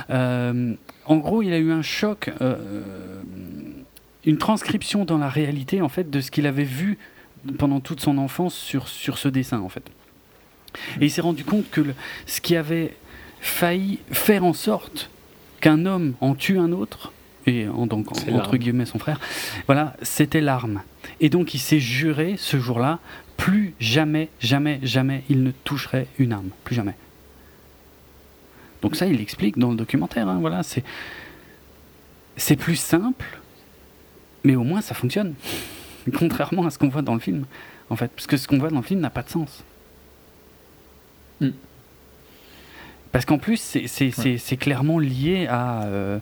[0.09, 0.73] Euh,
[1.05, 2.83] en gros, il a eu un choc, euh,
[4.25, 6.97] une transcription dans la réalité en fait de ce qu'il avait vu
[7.57, 9.89] pendant toute son enfance sur sur ce dessin en fait.
[11.01, 11.81] Et il s'est rendu compte que
[12.25, 12.95] ce qui avait
[13.41, 15.09] failli faire en sorte
[15.59, 17.11] qu'un homme en tue un autre,
[17.47, 19.19] et en, donc entre guillemets son frère,
[19.65, 20.81] voilà, c'était l'arme.
[21.21, 22.99] Et donc il s'est juré ce jour-là,
[23.37, 26.95] plus jamais, jamais, jamais il ne toucherait une arme, plus jamais.
[28.81, 30.27] Donc ça, il l'explique dans le documentaire.
[30.27, 30.83] Hein, voilà, c'est
[32.37, 33.39] c'est plus simple,
[34.43, 35.35] mais au moins ça fonctionne,
[36.17, 37.45] contrairement à ce qu'on voit dans le film,
[37.91, 39.63] en fait, parce que ce qu'on voit dans le film n'a pas de sens.
[41.39, 41.51] Hmm.
[43.11, 46.19] Parce qu'en plus, c'est clairement lié à euh,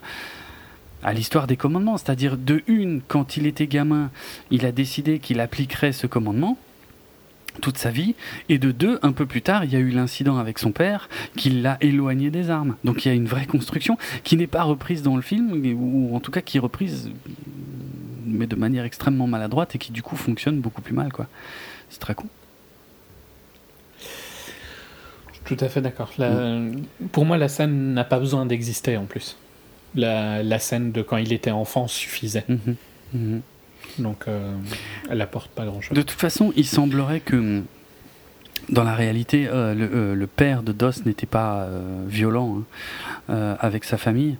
[1.02, 1.96] à l'histoire des commandements.
[1.96, 4.10] C'est-à-dire, de une, quand il était gamin,
[4.50, 6.58] il a décidé qu'il appliquerait ce commandement
[7.60, 8.14] toute sa vie,
[8.48, 11.08] et de deux, un peu plus tard, il y a eu l'incident avec son père
[11.36, 12.76] qui l'a éloigné des armes.
[12.84, 16.14] Donc il y a une vraie construction qui n'est pas reprise dans le film, ou
[16.14, 17.10] en tout cas qui est reprise,
[18.24, 21.12] mais de manière extrêmement maladroite et qui du coup fonctionne beaucoup plus mal.
[21.12, 21.26] quoi.
[21.90, 22.26] C'est très con.
[25.44, 26.12] Tout à fait d'accord.
[26.18, 26.82] Mm.
[27.12, 29.36] Pour moi, la scène n'a pas besoin d'exister en plus
[29.94, 32.44] la, scène de quand il était enfant suffisait.
[32.48, 32.76] Mhm.
[33.14, 33.42] Mhm.
[33.98, 34.54] Donc, euh,
[35.10, 35.96] elle apporte pas grand-chose.
[35.96, 37.62] De toute façon, il semblerait que
[38.68, 41.68] dans la réalité, euh, euh, le, père de Doss n'était pas
[42.06, 42.62] violent
[43.28, 44.36] hein, avec sa famille,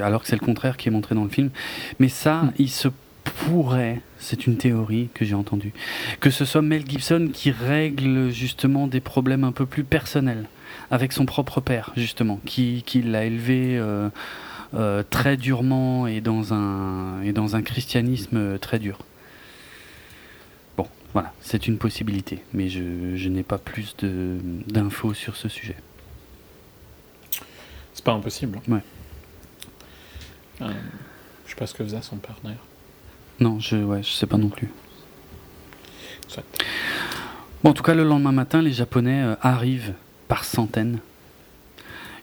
[0.00, 1.50] alors que c'est le contraire qui est montré dans le film.
[1.98, 2.52] Mais ça, hmm.
[2.58, 2.88] il se
[3.24, 5.72] pourrait, c'est une théorie que j'ai entendue,
[6.20, 10.44] que ce soit Mel Gibson qui règle justement des problèmes un peu plus personnels
[10.90, 13.80] avec son propre père, justement, qui, qui l'a élevé
[14.74, 18.98] euh, très durement et dans un, et dans un christianisme très dur.
[20.76, 25.76] Bon, voilà, c'est une possibilité, mais je, je n'ai pas plus d'infos sur ce sujet.
[27.92, 28.60] C'est pas impossible.
[28.68, 28.82] Ouais.
[30.62, 30.72] Euh,
[31.44, 32.66] je sais pas ce que faisait son père d'ailleurs.
[33.40, 34.70] Non, je, ouais, je sais pas non plus.
[37.62, 39.94] Bon, en tout cas, le lendemain matin, les Japonais euh, arrivent
[40.28, 40.98] par centaines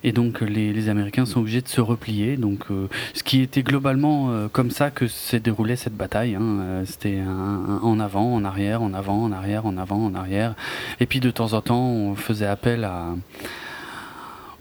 [0.03, 2.37] et donc les, Américains sont obligés de se replier.
[2.37, 6.35] Donc, euh, ce qui était globalement euh, comme ça que s'est déroulée cette bataille.
[6.35, 6.41] Hein.
[6.41, 7.19] Euh, c'était
[7.81, 10.55] en avant, en arrière, en avant, en arrière, en avant, en arrière.
[10.99, 13.15] Et puis de temps en temps, on faisait appel à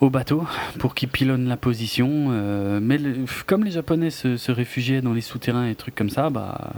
[0.01, 0.47] au bateau
[0.79, 2.31] pour qu'ils pilonnent la position.
[2.81, 2.99] mais
[3.47, 6.73] comme les Japonais se, réfugiaient dans les souterrains et trucs comme ça, bah,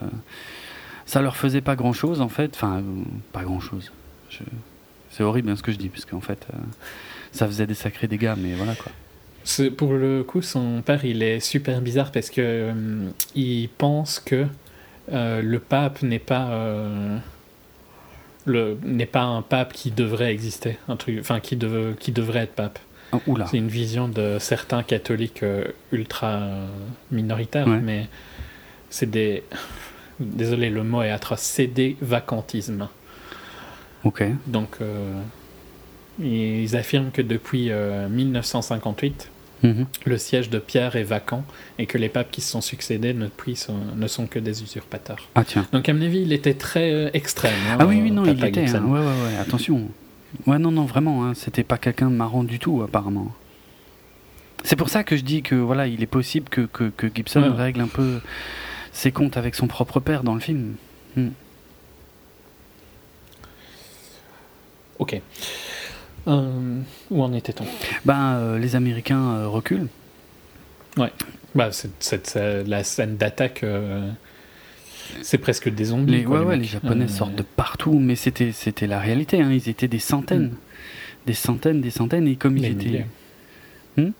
[1.06, 2.50] ça leur faisait pas grand chose en fait.
[2.56, 2.82] Enfin,
[3.32, 3.92] pas grand chose.
[5.10, 6.48] C'est horrible hein, ce que je dis, parce qu'en fait,
[7.32, 8.92] ça faisait des sacrés dégâts, mais voilà quoi.
[9.76, 14.46] Pour le coup, son père, il est super bizarre parce que euh, il pense que
[15.12, 17.18] euh, le pape n'est pas euh,
[18.44, 21.58] le n'est pas un pape qui devrait exister, un truc, enfin qui,
[21.98, 22.78] qui devrait être pape.
[23.12, 25.44] Oh, C'est une vision de certains catholiques
[25.90, 26.48] ultra
[27.10, 28.08] minoritaires, mais
[28.88, 29.42] c'est des
[30.20, 32.88] désolé le mot est atroce, c'est des vacantismes.
[34.04, 34.24] Ok.
[34.46, 34.78] Donc
[36.20, 37.70] ils affirment que depuis
[38.10, 39.28] 1958,
[39.62, 39.86] Mhm.
[40.06, 41.44] le siège de Pierre est vacant
[41.78, 45.28] et que les papes qui se sont succédés depuis sont- ne sont que des usurpateurs.
[45.36, 45.68] Ah tiens.
[45.72, 47.54] Donc à mon avis, il était très euh, extrême.
[47.70, 48.68] hein, Ah oui, oui, non, il était.
[48.74, 48.84] Hein.
[48.84, 49.88] Ouais, ouais, ouais, attention.
[50.46, 53.32] Ouais, non, non, vraiment, hein, c'était pas quelqu'un de marrant du tout, apparemment.
[54.64, 57.42] C'est pour ça que je dis que voilà, il est possible que, que, que Gibson
[57.42, 57.48] Ouais.
[57.50, 58.20] règle un peu
[58.92, 60.74] ses comptes avec son propre père dans le film.
[64.98, 65.20] Ok.
[66.28, 66.78] Euh,
[67.10, 67.64] où en était-on?
[68.04, 69.88] Ben, euh, les Américains euh, reculent.
[71.54, 74.08] bah, c'est, c'est- c'est- La scène d'attaque, euh,
[75.22, 76.12] c'est presque des zombies.
[76.12, 76.62] Les, quoi, ouais, ouais, mecs.
[76.62, 79.40] les Japonais Euh, sortent de partout, mais c'était, c'était la réalité.
[79.42, 80.56] Hein, ils étaient des centaines, Mm.
[81.26, 83.06] des centaines, des centaines, et comme ils Des étaient, milliers.
[83.96, 84.10] Hmm?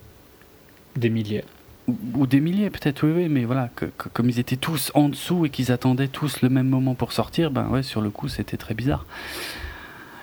[0.96, 1.44] Des milliers.
[1.88, 4.90] ou, ou des milliers peut-être, oui, oui, mais voilà, que, que- comme ils étaient tous
[4.94, 8.10] en dessous et qu'ils attendaient tous le même moment pour sortir, ben ouais, sur le
[8.10, 9.04] coup, c'était très bizarre.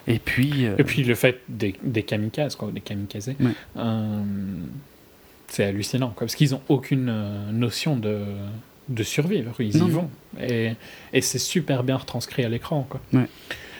[0.09, 3.51] Et puis, euh, Et puis le fait des, des kamikazes, quoi, des kamikazes, Ouais.
[3.77, 4.21] euh,
[5.47, 8.23] c'est hallucinant, quoi, parce qu'ils n'ont aucune euh, notion de,
[8.89, 10.09] de survivre, ils Non, y vont.
[10.41, 10.73] Et,
[11.13, 12.85] et c'est super bien retranscrit à l'écran.
[12.89, 12.99] quoi.
[13.13, 13.27] Ouais.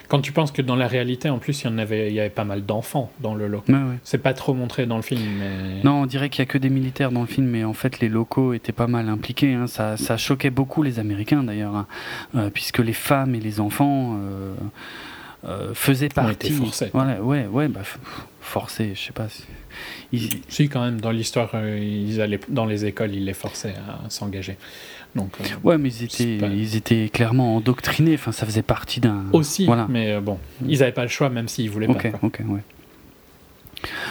[0.08, 2.20] Quand tu penses que dans la réalité, en plus, il y, en avait, il y
[2.20, 3.64] avait pas mal d'enfants dans le lot.
[3.68, 3.98] ouais, ouais.
[4.04, 5.84] C'est pas trop montré dans le film, mais...
[5.84, 8.00] Non, on dirait qu'il y a que des militaires dans le film, mais en fait,
[8.00, 9.54] les locaux étaient pas mal impliqués.
[9.54, 9.68] hein.
[9.68, 11.86] Ça, ça choquait beaucoup les Américains d'ailleurs, hein.
[12.34, 14.56] Euh, puisque les femmes et les enfants euh,
[15.46, 16.52] euh, été partie.
[16.52, 16.90] forcés.
[16.94, 17.98] Voilà, ouais, ouais, bah, f-
[18.42, 19.30] forcés, je sais pas.
[19.30, 19.44] si-
[20.12, 23.76] Ils- Si, quand même, dans l'histoire, euh, ils allaient, dans les écoles, ils les forçaient
[24.06, 24.58] à s'engager.
[25.16, 28.16] Donc, euh, Ouais, mais ils étaient, pas- ils étaient clairement endoctrinés.
[28.16, 29.26] Enfin, ça faisait partie d'un.
[29.34, 29.88] aussi, Voilà.
[29.90, 30.38] mais euh, bon,
[30.68, 31.94] ils n'avaient pas le choix, même s'ils voulaient pas.
[32.10, 32.20] quoi.
[32.24, 32.62] ok, ouais.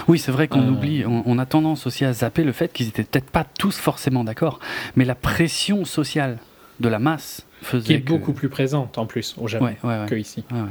[0.06, 0.70] Oui, c'est vrai qu'on Euh.
[0.70, 3.76] oublie, on, on a tendance aussi à zapper le fait qu'ils étaient peut-être pas tous
[3.78, 4.60] forcément d'accord,
[4.96, 6.39] mais la pression sociale
[6.81, 9.76] de la masse faisait Qui est que- beaucoup plus présente, en plus, au Japon, Ouais,
[9.84, 10.07] ouais, ouais.
[10.08, 10.42] que ici.
[10.50, 10.66] Ouais, ouais.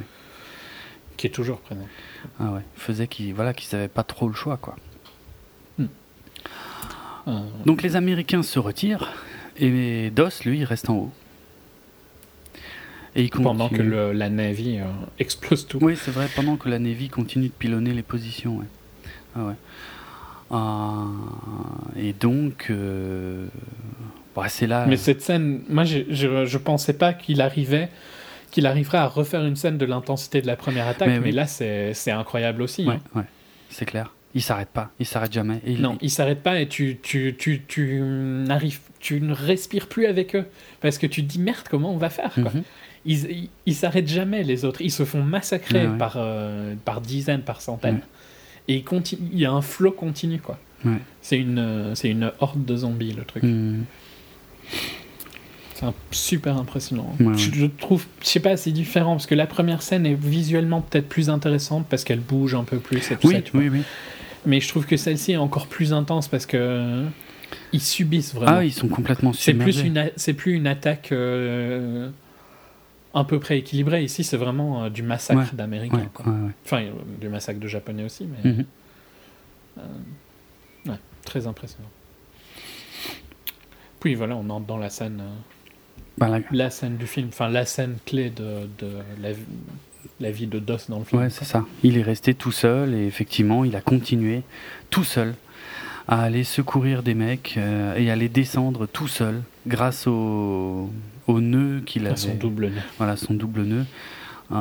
[1.17, 1.87] Qui est toujours présente.
[2.39, 4.75] Ah ouais, faisait qu'ils voilà, qu'ils avaient pas trop le choix quoi.
[7.27, 9.11] Euh, Donc les Américains se retirent
[9.57, 11.11] et Doss lui il reste en haut.
[13.15, 14.85] Et il pendant que le- la Navy euh,
[15.19, 15.79] explose tout.
[15.81, 18.57] Oui, c'est vrai, pendant que la Navy continue de pilonner les positions.
[18.57, 18.65] Ouais.
[19.35, 19.53] Ah ouais.
[20.51, 21.03] Ah,
[21.97, 23.47] et donc, euh,
[24.35, 24.85] bah, c'est là.
[24.87, 27.89] Mais cette scène, moi, je, je, je pensais pas qu'il arrivait,
[28.51, 31.31] qu'il arriverait à refaire une scène de l'intensité de la première attaque, Mais mais, oui.
[31.31, 32.85] là, c'est incroyable aussi.
[32.85, 33.19] Ouais, hein.
[33.19, 33.25] ouais,
[33.69, 34.13] c'est clair.
[34.35, 35.61] Il s'arrête pas, il s'arrête jamais.
[35.65, 38.01] Il- Non, ils s'arrêtent pas et tu, tu, tu, tu
[38.99, 40.45] tu ne respires plus avec eux
[40.81, 42.51] parce que tu te dis merde, comment on va faire quoi.
[42.53, 42.63] Mhm.
[43.05, 45.97] Ils, ils, ils s'arrêtent jamais les autres, ils se font massacrer ouais.
[45.97, 47.95] par euh, par dizaines, par centaines.
[48.67, 48.75] Ouais.
[48.75, 48.83] Et
[49.33, 50.59] il y a un flot continu quoi.
[50.85, 50.97] Ouais.
[51.21, 53.43] C'est une euh, c'est une horde de zombies le truc.
[53.43, 53.83] Hmm.
[55.79, 57.15] C'est un- super impressionnant.
[57.19, 57.37] Ouais, ouais.
[57.37, 60.81] Je, je trouve, je sais pas, c'est différent parce que la première scène est visuellement
[60.81, 63.37] peut-être plus intéressante parce qu'elle bouge un peu plus et tout ça.
[63.37, 63.61] Oui, vois.
[63.61, 63.81] oui, oui.
[64.47, 67.03] Mais je trouve que celle-ci est encore plus intense parce que
[67.73, 68.57] ils subissent vraiment.
[68.57, 70.09] Ah, ils sont complètement c'est plus submergés.
[70.09, 72.09] une, c'est plus une attaque euh,
[73.13, 74.03] à peu près équilibrée.
[74.03, 76.09] Ici, c'est vraiment euh, du massacre Ouais, d'Américains.
[76.65, 76.89] Enfin, euh,
[77.21, 78.65] du massacre de Japonais aussi, mais Mhm.
[81.23, 81.89] très impressionnant.
[83.99, 85.21] Puis voilà, on entre dans la scène.
[86.17, 88.89] Bah, la- la scène du film, enfin la scène clé de, de
[89.21, 89.41] la, vie-
[90.19, 91.21] la vie de Doss dans le film.
[91.21, 91.63] Ouais, c'est ça.
[91.83, 94.41] Il est resté tout seul et effectivement, il a continué
[94.89, 95.35] tout seul
[96.07, 100.89] à aller secourir des mecs euh, et à les descendre tout seul grâce au,
[101.27, 102.17] au nœud qu'il À avait.
[102.17, 103.85] son double nœud, Voilà, son double nœud.
[104.53, 104.55] Euh,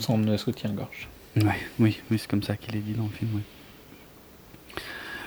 [0.00, 1.08] son nœud soutien-gorge.
[1.36, 1.44] ouais,
[1.78, 3.42] oui, oui c'est comme ça qu'il est dit dans le film.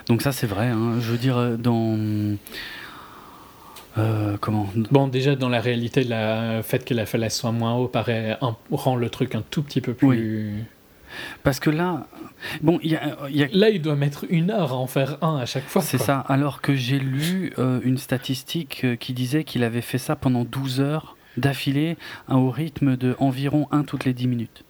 [0.07, 0.67] Donc ça, c'est vrai.
[0.67, 0.95] hein.
[0.99, 1.95] Je veux dire, euh, dans...
[3.97, 4.67] euh, comment?
[4.91, 8.55] Bon, déjà dans la réalité, le fait que la falaise soit moins haut paraît un-
[8.71, 10.63] rend le truc un tout petit peu plus.
[11.43, 12.05] Parce que là,
[12.61, 14.85] bon, il y a, il y a Là, il doit mettre une heure à en
[14.85, 15.81] faire un à chaque fois.
[15.81, 16.19] C'est ça.
[16.27, 20.43] Alors que j'ai lu euh, une statistique euh, qui disait qu'il avait fait ça pendant
[20.43, 24.63] 12 heures d'affilée hein, au rythme de environ 1 toutes les 10 minutes.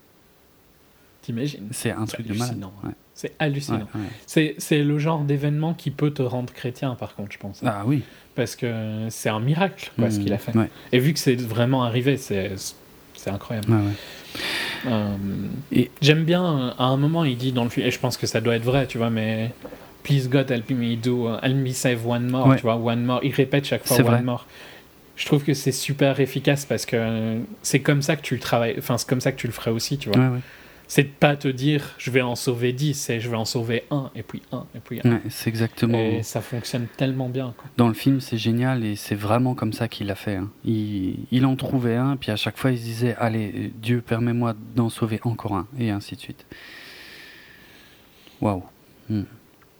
[1.21, 1.67] T'imagines?
[1.71, 2.63] C'est un truc de malade.
[2.83, 2.91] Ouais.
[3.13, 3.79] C'est hallucinant.
[3.93, 4.07] Ouais, ouais.
[4.25, 7.61] C'est, c'est le genre d'événement qui peut te rendre chrétien, par contre, je pense.
[7.65, 8.01] Ah oui.
[8.39, 10.55] Parce que c'est un miracle, quoi, ce qu'il a fait.
[10.55, 12.51] Ouais, Et vu que c'est vraiment arrivé, c'est,
[13.27, 13.69] incroyable.
[13.69, 13.91] ouais.
[14.87, 15.15] Euh,
[15.73, 18.15] Et- J'aime bien, euh, à un moment, il dit dans le film, et je pense
[18.15, 19.51] que ça doit être vrai, tu vois, mais
[20.03, 22.55] Please God help me do, help me save one more, Ouais.
[22.55, 23.19] tu vois, one more.
[23.23, 24.21] Il répète chaque fois one vrai.
[24.21, 24.47] more.
[25.17, 28.75] Je trouve que c'est super efficace parce que c'est comme ça que tu le travailles,
[28.77, 30.31] enfin, c'est comme ça que tu le ferais aussi, tu vois.
[30.91, 33.83] C'est de pas te dire je vais en sauver 10, c'est je vais en sauver
[33.91, 35.09] un, et puis un, et puis un.
[35.11, 35.99] Ouais, c'est exactement.
[35.99, 37.69] Et ça fonctionne tellement bien, quoi.
[37.77, 40.35] Dans le film, c'est génial et c'est vraiment comme ça qu'il l'a fait.
[40.37, 40.49] hein.
[40.65, 44.55] Il, il en trouvait un, puis à chaque fois, il se disait Allez, Dieu, permets-moi
[44.75, 46.45] d'en sauver encore un, et ainsi de suite.
[48.41, 48.63] Waouh.
[49.09, 49.23] Hmm.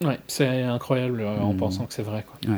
[0.03, 1.57] Ouais, c'est incroyable euh, en Mm.
[1.57, 2.23] pensant que c'est vrai.
[2.27, 2.55] Quoi.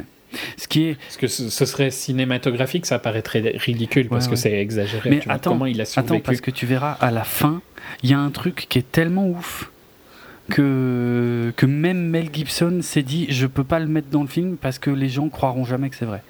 [0.57, 0.95] Ce qui est.
[0.95, 5.09] Parce que ce, ce serait cinématographique, ça paraîtrait ridicule parce Ouais, que c'est exagéré.
[5.09, 7.23] Mais tu vois, attends, comment il a survécu Attends, parce que tu verras, à la
[7.23, 7.61] fin,
[8.03, 9.71] il y a un truc qui est tellement ouf
[10.49, 14.57] que, que même Mel Gibson s'est dit je peux pas le mettre dans le film
[14.57, 16.23] parce que les gens croiront jamais que c'est vrai.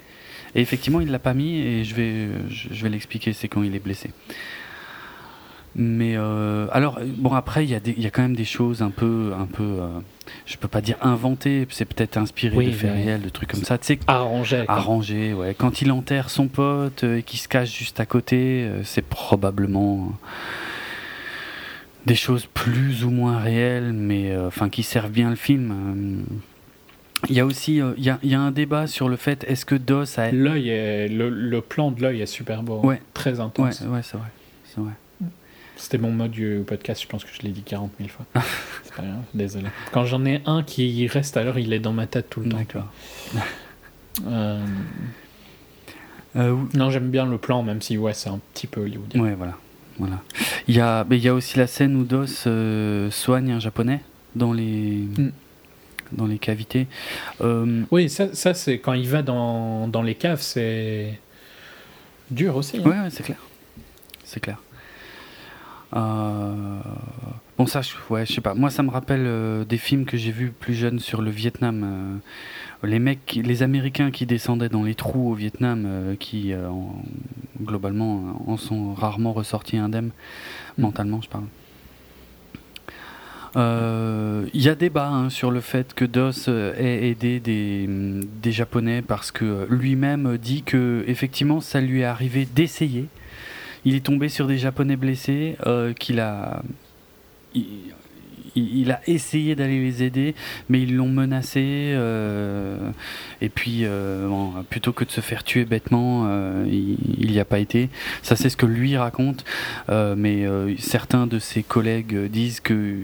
[0.53, 3.73] Et effectivement, il l'a pas mis et je vais, je, vais l'expliquer, c'est quand il
[3.75, 4.09] est blessé.
[5.75, 9.31] Mais euh, alors, bon, après, il y, y a quand même des choses un peu,
[9.37, 9.87] un peu euh,
[10.45, 13.63] je peux pas dire inventées, c'est peut-être inspiré Oui, de faits réels, de trucs comme
[13.63, 13.77] ça.
[13.77, 14.63] Tu sais, Arrangé.
[14.67, 15.55] arrangé, ouais.
[15.57, 19.01] Quand il enterre son pote euh, et qu'il se cache juste à côté, euh, c'est
[19.05, 20.11] probablement euh,
[22.05, 26.25] des choses plus ou moins réelles, mais euh, enfin qui servent bien le film.
[27.29, 29.15] Il y a aussi, euh, il y, a, il y a un débat sur le
[29.15, 30.65] fait est-ce que Doss a L'œil
[31.09, 32.79] le, le plan de l'œil est super beau.
[32.83, 32.99] Ouais.
[33.13, 33.81] Très Ouais, intense.
[33.81, 34.27] ouais, c'est vrai.
[34.65, 34.91] C'est vrai.
[35.81, 38.25] C'était mon mode du podcast, je pense que je l'ai dit 40 000 fois.
[38.83, 39.67] c'est pas grave, désolé.
[39.91, 42.57] Quand j'en ai un qui reste, alors il est dans ma tête tout le temps.
[42.57, 42.85] D'accord.
[44.27, 44.59] Euh,
[46.35, 49.21] Euh, non, j'aime bien le plan, même si ouais, c'est un petit peu hollywoodien.
[49.21, 49.57] ouais, voilà.
[49.99, 50.21] voilà.
[50.67, 53.59] Il y a, mais il y a aussi la scène où Doss euh, soigne un
[53.59, 54.01] japonais
[54.35, 55.31] dans les, Mm.
[56.13, 56.87] dans les cavités.
[57.89, 61.19] Oui, ça, ça c'est quand il va dans, dans les caves, c'est
[62.29, 62.77] dur aussi.
[62.77, 62.81] hein.
[62.83, 63.39] Ouais, ouais, c'est clair.
[64.23, 64.61] C'est clair.
[65.93, 66.79] Euh,
[67.57, 68.55] Bon, ça, je, ouais, je sais pas.
[68.55, 71.83] Moi, ça me rappelle euh, des films que j'ai vus plus jeunes sur le Vietnam.
[72.83, 76.95] euh, les mecs, les Américains qui descendaient dans les trous au Vietnam, euh, qui, en-
[77.61, 80.09] globalement, en sont rarement ressortis indemnes,
[80.77, 80.81] Mm.
[80.81, 81.43] mentalement, je parle.
[83.57, 87.87] Euh, Il y a débat hein, sur le fait que Doss euh, ait aidé des,
[88.41, 93.07] des Japonais parce que lui-même dit que effectivement ça lui est arrivé d'essayer.
[93.85, 96.61] Il est tombé sur des Japonais blessés euh, qu'il a
[98.55, 100.35] il- il a essayé d'aller les aider,
[100.69, 101.61] mais ils l'ont menacé.
[101.93, 102.77] euh,
[103.41, 107.45] et puis, euh, bon, plutôt que de se faire tuer bêtement, euh, il n'y a
[107.45, 107.89] pas été.
[108.21, 109.43] Ça, c'est ce que lui raconte.
[109.89, 112.97] Euh, mais euh, certains de ses collègues disent que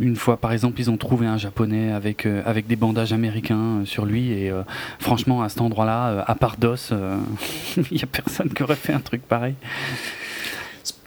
[0.00, 3.82] une fois, par exemple, ils ont trouvé un japonais avec euh, avec des bandages américains
[3.84, 4.30] sur lui.
[4.32, 4.50] Et
[4.98, 6.92] franchement, à cet endroit-là, à part DOS,
[7.76, 9.54] il n'y a personne qui aurait fait un truc pareil.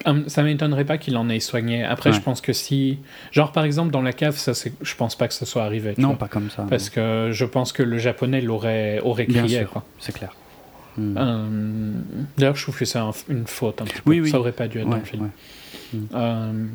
[0.06, 1.84] Hum, Ça m'étonnerait pas qu'il en ait soigné.
[1.84, 2.16] Après, Ouais.
[2.16, 2.98] je pense que si.
[3.32, 5.94] Genre, par exemple, dans la cave, ça, je pense pas que ça soit arrivé.
[5.98, 6.18] Non, vois.
[6.18, 6.66] pas comme ça.
[6.70, 9.68] Parce que je pense que le japonais l'aurait aurait Bien crié.
[10.00, 10.34] C'est clair.
[10.98, 11.14] Hmm.
[11.18, 11.92] Euh,
[12.38, 13.82] D'ailleurs, je trouve que c'est un- une faute.
[13.82, 14.10] Un petit peu.
[14.10, 14.30] Oui, oui.
[14.32, 15.24] Ça aurait pas dû être dans le film.
[15.24, 16.00] ouais.
[16.16, 16.66] Euh,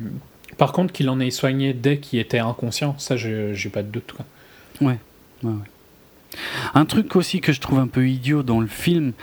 [0.57, 3.89] par contre, qu'il en ait soigné dès qu'il était inconscient, ça, je- j'ai pas de
[3.89, 4.13] doute.
[4.15, 4.87] Quoi.
[4.87, 4.97] Ouais.
[6.73, 9.13] Un truc aussi que je trouve un peu idiot dans le film,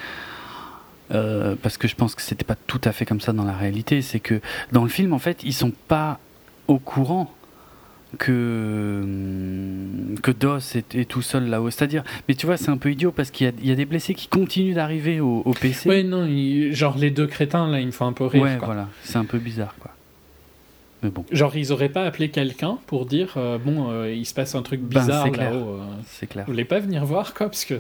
[1.13, 3.53] euh, parce que je pense que c'était pas tout à fait comme ça dans la
[3.57, 4.41] réalité, c'est que
[4.73, 6.19] dans le film, en fait, ils sont pas
[6.69, 7.33] au courant
[8.19, 11.71] que hum, que Doss est, est tout seul là-haut.
[11.71, 13.75] C'est-à-dire, mais tu vois, c'est un peu idiot parce qu'il y a, il y a
[13.77, 15.89] des blessés qui continuent d'arriver au, au PC.
[15.89, 18.43] Ouais, non, il- genre les deux crétins, là, ils me font un peu rire.
[18.43, 18.67] Ouais, quoi.
[18.67, 19.91] voilà, c'est un peu bizarre, quoi.
[21.03, 24.35] Mais bon, Genre, ils auraient pas appelé quelqu'un pour dire euh, bon, euh, il se
[24.35, 25.77] passe un truc Ben, bizarre là-haut.
[25.79, 26.45] euh, c'est clair.
[26.47, 27.79] vous voulez pas venir voir, quoi Parce que.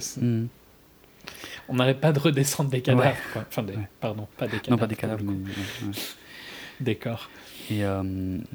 [1.70, 3.44] On n'arrête pas de redescendre des cadavres, quoi.
[3.48, 3.74] Enfin, des...
[4.00, 4.70] Pardon, pas des cadavres.
[4.70, 5.34] Non, pas des cadavres, mais.
[6.80, 7.28] Des corps.
[7.70, 8.02] Et euh,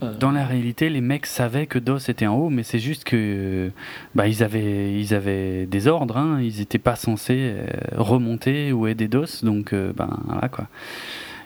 [0.04, 0.14] Euh.
[0.20, 3.72] dans la réalité, les mecs savaient que DOS était en haut, mais c'est juste que
[4.14, 8.88] bah, ils avaient ils avaient des ordres, hein, ils n'étaient pas censés euh, remonter ou
[8.88, 10.68] aider DOS, donc euh, ben voilà quoi.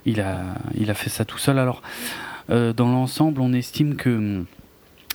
[0.06, 0.39] Il a
[0.80, 1.59] il a fait ça tout seul.
[1.59, 1.81] Alors
[2.49, 4.43] dans l'ensemble, on estime que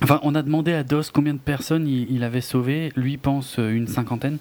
[0.03, 2.93] Enfin, on a demandé à DOS combien de personnes il, il avait sauvé.
[2.95, 4.39] Lui pense une cinquantaine.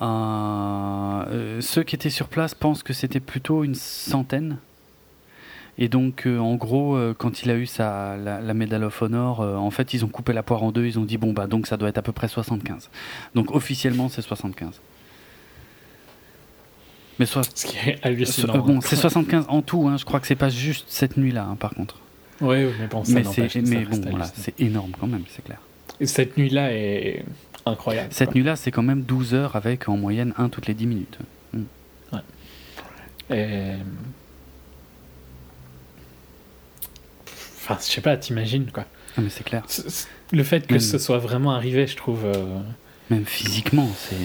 [0.00, 4.58] Euh, ceux qui étaient sur place pensent que c'était plutôt une centaine.
[5.80, 9.00] Et donc, euh, en gros, euh, quand il a eu sa, la, la Medal of
[9.00, 10.84] Honor, euh, en fait, ils ont coupé la poire en deux.
[10.84, 12.90] Ils ont dit, bon, bah, donc ça doit être à peu près 75.
[13.36, 14.80] Donc, officiellement, c'est 75.
[17.20, 18.58] Mais soit, Ce qui est hallucinant.
[18.58, 19.86] bon, c'est 75 en tout.
[19.88, 22.00] Hein, je crois que c'est pas juste cette nuit-là, hein, par contre.
[22.40, 25.58] Ouais, mais bon, ça mais ça bon, voilà, c'est énorme quand même, c'est clair.
[26.00, 27.24] Et cette nuit-là est
[27.68, 28.08] incroyable.
[28.12, 31.18] Cette nuit-là, c'est quand même 12 heures avec en moyenne un toutes les 10 minutes.
[33.30, 33.74] Et...
[37.56, 38.84] Enfin, je sais pas, t'imagines quoi.
[39.16, 39.62] Ah, mais c'est clair.
[39.66, 42.24] C- Le fait que Même- ce soit vraiment arrivé, je trouve.
[42.24, 42.60] euh,
[43.10, 44.16] Même physiquement, c'est,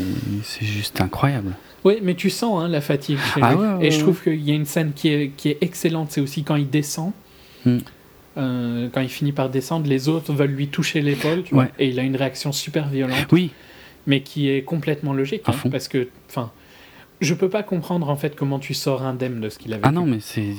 [0.43, 1.55] c'est juste incroyable.
[1.83, 3.17] Oui, mais tu sens hein, la fatigue.
[3.33, 3.59] chez Ah lui.
[3.59, 4.03] ouais, ouais, Et je ouais.
[4.03, 6.11] trouve qu'il y a une scène qui est, qui est excellente.
[6.11, 7.11] C'est aussi quand il descend.
[7.65, 7.79] Hmm.
[8.37, 11.71] Euh, quand il finit par descendre, les autres veulent lui toucher l'épaule, tu vois, Ouais.
[11.79, 13.51] et il a une réaction super violente, Oui,
[14.07, 16.51] mais qui est complètement logique, hein, parce que, enfin,
[17.21, 19.87] je peux pas comprendre en fait comment tu sors indemne de ce qu'il a vécu.
[19.87, 20.51] ah non, mais c'est.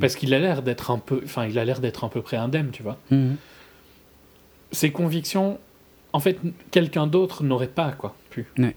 [0.00, 2.36] Parce qu'il a l'air d'être un peu, enfin, il a l'air d'être à peu près
[2.36, 2.98] indemne, tu vois.
[3.12, 3.36] Mhm.
[4.72, 5.58] Ses convictions,
[6.12, 6.38] en fait,
[6.72, 8.46] quelqu'un d'autre n'aurait pas quoi pu.
[8.58, 8.74] Ouais.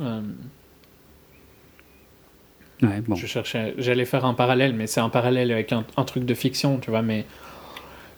[0.00, 0.20] Euh,
[2.82, 3.14] Ouais, bon.
[3.14, 6.34] Je cherchais, j'allais faire un parallèle, mais c'est un parallèle avec un, un truc de
[6.34, 7.02] fiction, tu vois.
[7.02, 7.24] Mais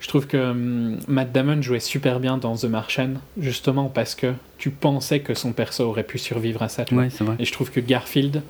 [0.01, 4.33] je trouve que hum, Matt Damon jouait super bien dans The Martian, justement parce que
[4.59, 6.85] tu pensais que son perso aurait pu survivre à ça.
[6.85, 7.05] Tu vois.
[7.05, 7.37] Ouais, c'est vrai.
[7.39, 8.43] Et je trouve que Garfield,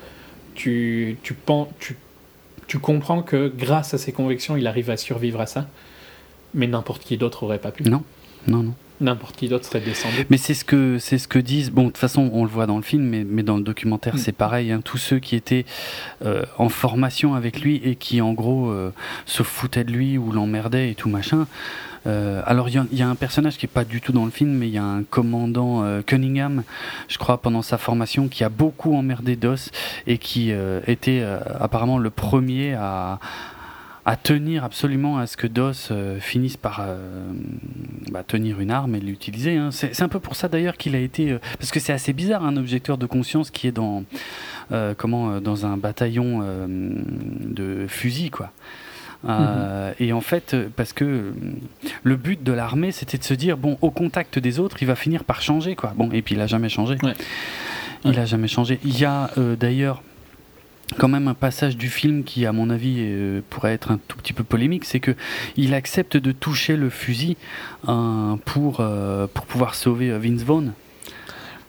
[0.54, 1.96] tu, tu, pen- tu,
[2.68, 5.66] tu comprends que grâce à ses convictions, il arrive à survivre à ça.
[6.54, 7.82] Mais n'importe qui d'autre aurait pas pu.
[7.82, 8.04] Non,
[8.46, 8.74] non, non.
[9.00, 10.24] N'importe qui d'autre serait descendu.
[10.30, 11.70] Mais c'est ce que c'est ce que disent.
[11.70, 14.14] Bon, de toute façon, on le voit dans le film, mais, mais dans le documentaire,
[14.14, 14.18] Mm.
[14.18, 14.70] c'est pareil.
[14.70, 14.80] hein.
[14.84, 15.64] tous ceux qui étaient
[16.24, 18.92] euh, en formation avec lui et qui, en gros, euh,
[19.26, 21.46] se foutaient de lui ou l'emmerdaient et tout machin.
[22.06, 24.12] Euh, alors, il y, a- il y a un personnage qui est pas du tout
[24.12, 26.62] dans le film, mais il y a un commandant euh, Cunningham,
[27.08, 29.70] je crois, pendant sa formation, qui a beaucoup emmerdé Doss
[30.06, 31.24] et qui euh, était
[31.58, 33.18] apparemment le premier à
[34.06, 37.24] à tenir absolument à ce que Doss euh, finisse par euh,
[38.10, 39.56] bah, tenir une arme et l'utiliser.
[39.56, 39.70] hein.
[39.70, 41.30] C'est un peu pour ça d'ailleurs qu'il a été...
[41.32, 44.04] euh, parce que c'est assez bizarre un objecteur de conscience qui est dans,
[44.98, 48.50] comment, dans un bataillon de fusils, quoi.
[49.26, 51.32] Euh, Et en fait, parce que
[52.02, 54.96] le but de l'armée, c'était de se dire bon, au contact des autres, il va
[54.96, 55.94] finir par changer, quoi.
[55.96, 56.96] Bon, et puis il a jamais changé.
[57.02, 57.14] Ouais.
[58.04, 58.18] Il Ouais.
[58.18, 58.78] a jamais changé.
[58.84, 60.02] Il y a euh, d'ailleurs
[60.98, 64.16] quand même un passage du film qui, à mon avis, euh, pourrait être un tout
[64.16, 65.14] petit peu polémique, c'est que
[65.56, 67.36] il accepte de toucher le fusil
[67.88, 70.72] euh, pour euh, pour pouvoir sauver euh, Vince Vaughn.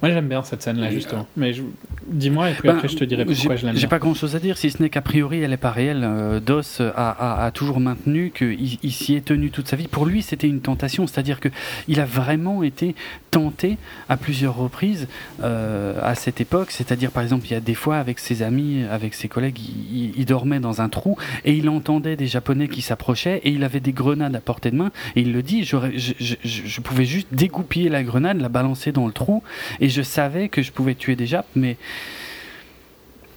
[0.06, 1.28] Moi, j'aime bien cette scène-là, justement.
[1.36, 1.64] Mais je-
[2.08, 4.36] dis-moi, et puis Ben, après, je te dirai pourquoi je l'aime J'ai pas grand chose
[4.36, 6.02] à dire, si ce n'est qu'a priori elle est pas réelle.
[6.04, 9.88] Euh, Doss a, a- a toujours maintenu qu'il il s'y est tenu toute sa vie.
[9.88, 11.50] Pour lui, c'était une tentation, c'est-à-dire que
[11.88, 12.94] il a vraiment été
[13.32, 13.78] tenté
[14.10, 15.08] à plusieurs reprises
[15.44, 16.72] euh, à cette époque.
[16.72, 19.98] C'est-à-dire, par exemple, il y a des fois avec ses amis, avec ses collègues, il,
[19.98, 23.64] il- il dormait dans un trou et il entendait des Japonais qui s'approchaient et il
[23.64, 24.92] avait des grenades à portée de main.
[25.16, 28.50] Et il le dit, j'aurais- je, je- je- je pouvais juste dégoupiller la grenade, la
[28.50, 29.42] balancer dans le trou
[29.80, 31.78] et je savais que je pouvais tuer des Japs, mais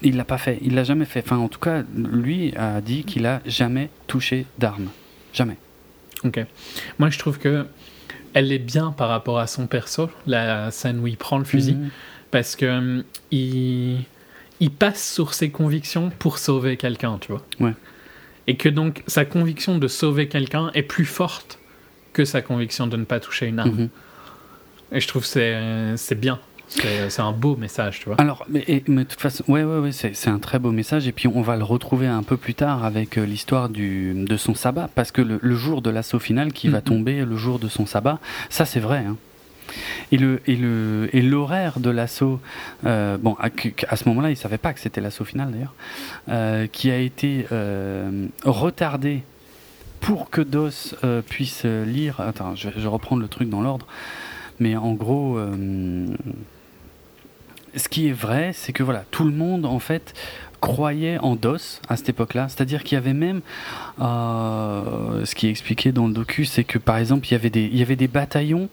[0.03, 1.23] il l'a pas fait, il l'a jamais fait.
[1.25, 4.89] Enfin, en tout cas, lui a dit qu'il a jamais touché d'arme,
[5.33, 5.57] jamais.
[6.25, 6.41] Ok.
[6.99, 7.67] Moi, je trouve que
[8.35, 11.75] elle est bien par rapport à son perso, la scène où il prend le fusil,
[11.75, 11.91] Mhm.
[12.31, 14.05] parce que hum, il,
[14.61, 17.43] il passe sur ses convictions pour sauver quelqu'un, tu vois.
[17.61, 17.73] Ouais.
[18.47, 21.59] Et que donc sa conviction de sauver quelqu'un est plus forte
[22.13, 23.71] que sa conviction de ne pas toucher une arme.
[23.71, 23.89] Mhm.
[24.93, 26.39] Et je trouve que c'est c'est bien.
[26.69, 28.17] C'est un beau message, tu vois.
[28.19, 31.07] Alors, mais, et- mais de toute façon, ouais, ouais, ouais, c'est un très beau message.
[31.09, 34.55] Et puis, on va le retrouver un peu plus tard avec euh, l'histoire de son
[34.55, 37.69] sabbat, parce que le, le jour de l'assaut final qui va tomber, le jour de
[37.69, 38.19] son sabbat,
[38.51, 39.05] ça c'est vrai.
[39.09, 39.17] hein.
[40.13, 42.41] Et le et le et l'horaire de l'assaut,
[42.87, 45.75] euh, bon, à, ce moment-là, il savait pas que c'était l'assaut final d'ailleurs,
[46.31, 49.23] euh, qui a été euh, retardé
[50.01, 52.19] pour que Dos euh, puisse lire.
[52.21, 53.87] Attends, je, je vais reprendre le truc dans l'ordre.
[54.59, 56.07] Mais en gros, euh,
[57.79, 60.15] ce qui est vrai, c'est que voilà, tout le monde en fait
[60.61, 62.49] croyait en DOS à cette époque-là.
[62.49, 63.41] C'est-à-dire qu'il y avait même,
[64.01, 67.51] euh, ce qui est expliqué dans le docu, c'est que par exemple, il y avait
[67.51, 68.69] des, il y avait des bataillons.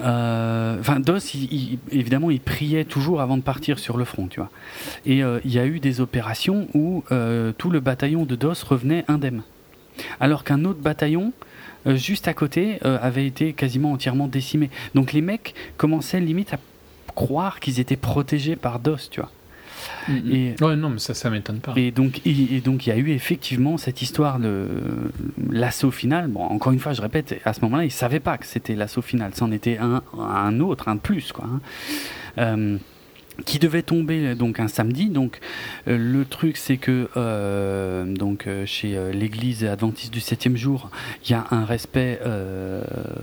[0.00, 4.26] euh, Enfin, DOS, il- il- évidemment, il priait toujours avant de partir sur le front,
[4.28, 4.50] tu vois.
[5.06, 8.62] Et euh, il y a eu des opérations où euh, tout le bataillon de DOS
[8.64, 9.42] revenait indemne.
[10.20, 11.32] Alors qu'un autre bataillon,
[11.86, 14.70] euh, juste à côté, euh, avait été quasiment entièrement décimé.
[14.94, 16.58] Donc les mecs commençaient limite à
[17.26, 19.30] croire qu'ils étaient protégés par DOS, tu vois.
[20.08, 20.32] Mhm.
[20.32, 21.72] et- Ouais, non, mais ça, ça m'étonne pas.
[21.76, 24.66] Et donc, et, et donc il y a eu effectivement cette histoire de
[25.50, 26.28] l'assaut final.
[26.28, 29.02] Bon, encore une fois, je répète, à ce moment-là, ils savaient pas que c'était l'assaut
[29.02, 29.32] final.
[29.34, 31.46] C'en était un, un autre, un de plus, quoi.
[31.46, 31.60] hein.
[32.38, 32.76] Euh,
[33.46, 35.10] qui devait tomber donc un samedi.
[35.10, 35.38] Donc
[35.86, 40.90] euh, le truc c'est que euh, donc chez l'Église adventiste du septième jour,
[41.24, 42.18] il y a un respect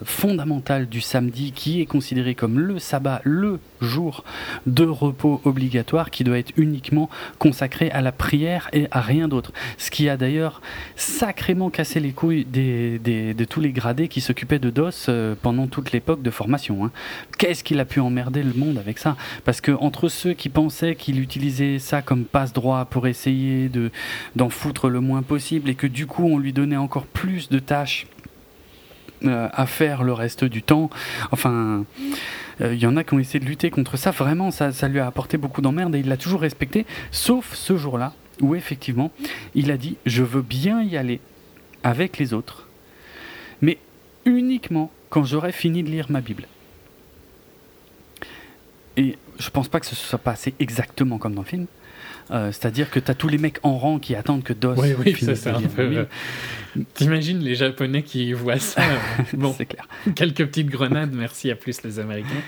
[0.06, 4.24] fondamental du samedi qui est considéré comme le sabbat, le jour
[4.66, 9.52] de repos obligatoire qui doit être uniquement consacré à la prière et à rien d'autre.
[9.78, 10.62] Ce qui a d'ailleurs
[10.96, 15.92] sacrément cassé les couilles de tous les gradés qui s'occupaient de DOS euh, pendant toute
[15.92, 16.86] l'époque de formation.
[16.86, 16.92] hein.
[17.38, 19.16] Qu'est-ce qu'il a pu emmerder le monde avec ça?
[19.44, 23.92] Parce que entre ceux qui pensaient qu'il utilisait ça comme passe-droit pour essayer de
[24.36, 27.60] d'en foutre le moins possible et que du coup on lui donnait encore plus de
[27.60, 28.08] tâches
[29.26, 30.90] euh, à faire le reste du temps,
[31.32, 31.86] enfin
[32.60, 34.12] il y en a qui ont essayé de lutter contre ça.
[34.12, 38.14] Vraiment, ça, lui a apporté beaucoup d'emmerde et il l'a toujours respecté, sauf ce jour-là
[38.42, 39.12] où effectivement
[39.54, 41.20] il a dit Je veux bien y aller
[41.84, 42.68] avec les autres,
[43.62, 43.78] mais
[44.26, 46.48] uniquement quand j'aurai fini de lire ma Bible.
[48.98, 51.68] et je pense pas que ce soit passé exactement comme dans le film.
[52.32, 54.76] Euh, c'est-à-dire que tu as tous les mecs en rang qui attendent que DOS.
[54.78, 55.82] Oui, oui, ça c'est un peu.
[55.84, 56.06] Euh,
[56.94, 58.82] t'imagines les Japonais qui voient ça
[59.34, 59.88] Bon, c'est clair.
[60.16, 62.42] Quelques petites grenades, merci à plus les Américains.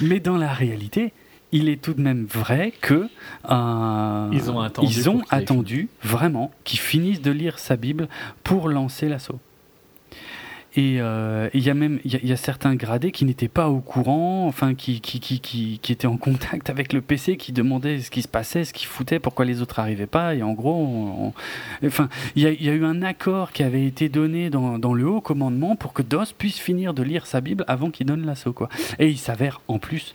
[0.00, 1.12] Mais dans la réalité,
[1.52, 3.08] il est tout de même vrai que
[3.50, 8.08] euh, ils ont attendu, ils ont attendu vraiment qu'ils finissent de lire sa Bible
[8.44, 9.40] pour lancer l'assaut.
[10.78, 13.80] Et euh, il y a même il y, a certains gradés qui n'étaient pas au
[13.80, 17.98] courant, enfin qui qui, qui, qui, qui, étaient en contact avec le PC, qui demandaient
[17.98, 20.36] ce qui se passait, ce qu'ils foutaient, pourquoi les autres n'arrivaient pas.
[20.36, 21.34] Et en gros,
[21.84, 25.04] enfin, il y, a, y, eu un accord qui avait été donné dans, dans, le
[25.08, 28.52] haut commandement pour que DOS puisse finir de lire sa Bible avant qu'il donne l'assaut.
[28.52, 28.68] Quoi.
[29.00, 30.14] Et il s'avère en plus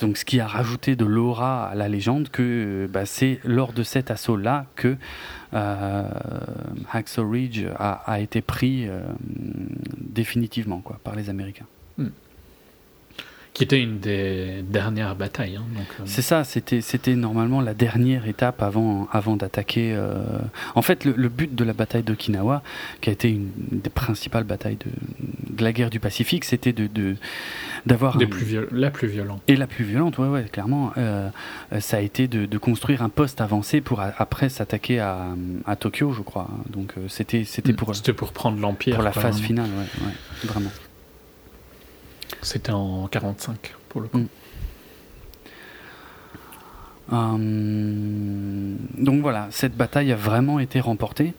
[0.00, 3.82] donc, ce qui a rajouté de l'aura à la légende que bah, c'est lors de
[3.82, 4.96] cet assaut-là que
[5.52, 9.00] Hacksaw Ridge a, été pris euh,
[9.98, 11.66] définitivement quoi, par les Américains.
[11.96, 12.08] Hmm
[13.58, 15.56] qui était une des dernières batailles.
[15.56, 15.64] Hein,
[15.98, 16.02] euh.
[16.04, 19.94] C'est ça, c'était, c'était normalement la dernière étape avant, avant d'attaquer.
[19.96, 20.22] Euh,
[20.76, 22.62] en fait, le, but de la bataille d'Okinawa,
[23.00, 27.16] qui a été une des principales batailles de, la guerre du Pacifique, c'était de,
[27.84, 29.42] d'avoir plus la plus violente.
[29.48, 30.92] Et la plus violente, ouais, ouais, clairement.
[30.96, 31.28] Euh,
[31.80, 35.34] ça a été de, construire un poste avancé pour après s'attaquer à,
[35.66, 36.48] à, Tokyo, je crois.
[36.70, 37.92] Donc c'était, c'était pour.
[37.96, 38.94] C'était pour prendre l'empire.
[38.94, 40.14] Pour la phase finale, ouais, ouais,
[40.44, 40.70] vraiment.
[42.42, 44.18] C'était en 45 pour le coup.
[44.18, 44.28] Mm.
[47.10, 51.32] Hum, donc voilà, cette bataille a vraiment été remportée.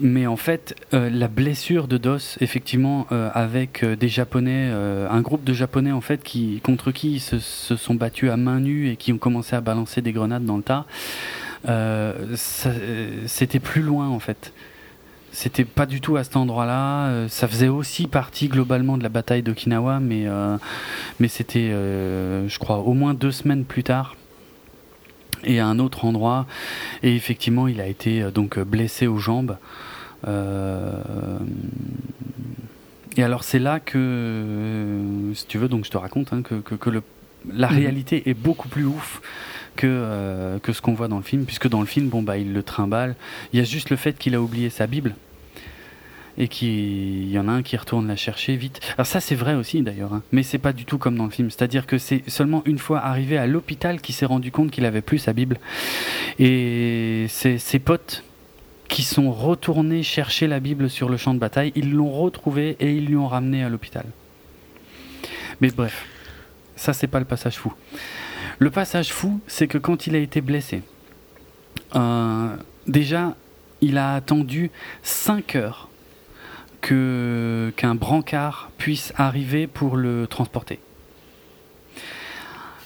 [0.00, 5.20] Mais en fait, euh, la blessure de Dos, effectivement, euh, avec euh, des Japonais, un
[5.22, 8.60] groupe de Japonais en fait, qui, contre qui ils se, se, sont battus à main
[8.60, 10.86] nue et qui ont commencé à balancer des grenades dans le tas,
[13.16, 14.52] c'était plus loin en fait.
[15.32, 17.06] C'était pas du tout à cet endroit-là.
[17.06, 20.58] Euh, ça faisait aussi partie globalement de la bataille d'Okinawa, mais, euh,
[21.20, 24.14] mais c'était, euh, je crois, au moins deux semaines plus tard
[25.44, 26.46] et à un autre endroit.
[27.02, 29.56] Et effectivement, il a été donc blessé aux jambes.
[33.16, 36.90] et alors c'est là que, si tu veux, donc je te raconte hein, que, que,
[36.90, 37.02] le,
[37.50, 37.76] la mhm.
[37.76, 39.22] réalité est beaucoup plus ouf
[39.76, 42.38] que, euh, que ce qu'on voit dans le film, puisque dans le film, bon, bah,
[42.38, 43.14] il le trimballe.
[43.52, 45.14] Il y a juste le fait qu'il a oublié sa Bible
[46.38, 48.80] et qu'il y en a un qui retourne la chercher vite.
[48.96, 50.22] Alors ça c'est vrai aussi d'ailleurs, hein.
[50.32, 51.50] mais c'est pas du tout comme dans le film.
[51.50, 55.02] C'est-à-dire que c'est seulement une fois arrivé à l'hôpital qu'il s'est rendu compte qu'il avait
[55.02, 55.58] plus sa Bible.
[56.38, 58.24] Et c'est ses potes
[58.88, 62.92] qui sont retournés chercher la Bible sur le champ de bataille, ils l'ont retrouvée et
[62.92, 64.04] ils lui ont ramené à l'hôpital.
[65.60, 66.06] Mais bref,
[66.76, 67.72] ça c'est pas le passage fou.
[68.62, 70.82] Le passage fou, c'est que quand il a été blessé,
[71.96, 73.34] euh, déjà,
[73.80, 74.70] il a attendu
[75.02, 75.88] 5 heures
[76.80, 80.78] que, qu'un brancard puisse arriver pour le transporter.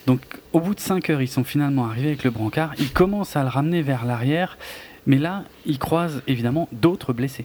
[0.06, 0.22] Donc,
[0.54, 2.72] au bout de 5 heures, ils sont finalement arrivés avec le brancard.
[2.78, 4.56] Ils commencent à le ramener vers l'arrière,
[5.04, 7.44] mais là, ils croisent évidemment d'autres blessés.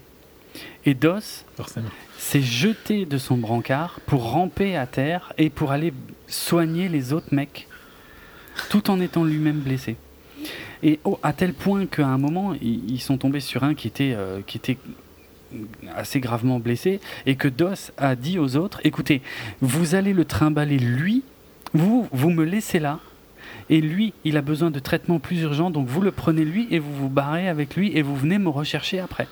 [0.85, 1.43] Et Dos
[2.17, 5.91] s'est jeté de son brancard pour ramper à terre et pour aller
[6.27, 7.67] soigner les autres mecs
[8.69, 9.95] tout en étant lui-même blessé.
[10.83, 14.41] Et à tel point qu'à un moment, ils, sont tombés sur un qui était, euh,
[14.45, 14.77] qui était
[15.95, 19.21] assez gravement blessé et que Dos a dit aux autres écoutez,
[19.61, 21.23] vous allez le trimballer lui,
[21.73, 22.99] vous, vous me laissez là.
[23.69, 26.79] Et lui, il a besoin de traitement plus urgent, donc vous le prenez lui et
[26.79, 29.27] vous vous barrez avec lui et vous venez me rechercher après.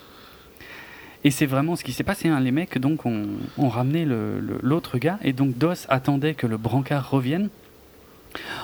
[1.24, 2.28] Et c'est vraiment ce qui s'est passé.
[2.28, 2.40] Hein.
[2.40, 4.06] Les mecs donc ont, ramené
[4.62, 7.50] l'autre gars et donc Dos attendait que le brancard revienne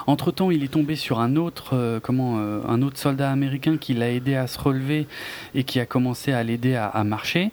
[0.07, 4.11] entre-temps, il est tombé sur un autre, euh, euh, un autre soldat américain qui l'a
[4.11, 5.07] aidé à se relever
[5.55, 7.51] et qui a commencé à l'aider à, marcher.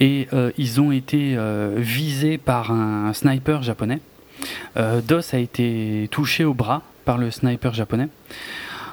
[0.00, 1.36] Et euh, ils ont été
[1.76, 4.00] visés par un sniper japonais.
[4.76, 8.08] Dos a été touché au bras par le sniper japonais.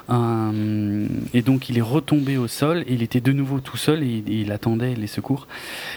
[0.09, 4.51] et donc il est retombé au sol, il était de nouveau tout seul et il,
[4.51, 5.47] attendait les secours.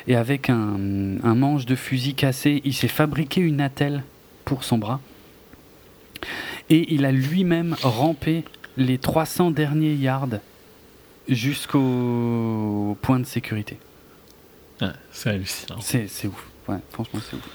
[0.07, 4.05] Et avec un manche de fusil cassé, il s'est fabriqué une attelle
[4.45, 5.01] pour son bras
[6.73, 8.45] et il a lui-même rampé
[8.79, 10.41] les 300 derniers yards
[11.29, 13.79] jusqu'au point de sécurité.
[15.11, 15.81] c'est hallucinant.
[15.81, 16.47] C'est, ouf.
[16.69, 17.49] Ouais, franchement, c'est ouf.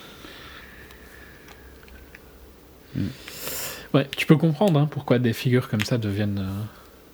[3.94, 6.64] Ouais, tu peux comprendre hein, pourquoi des figures comme ça deviennent euh,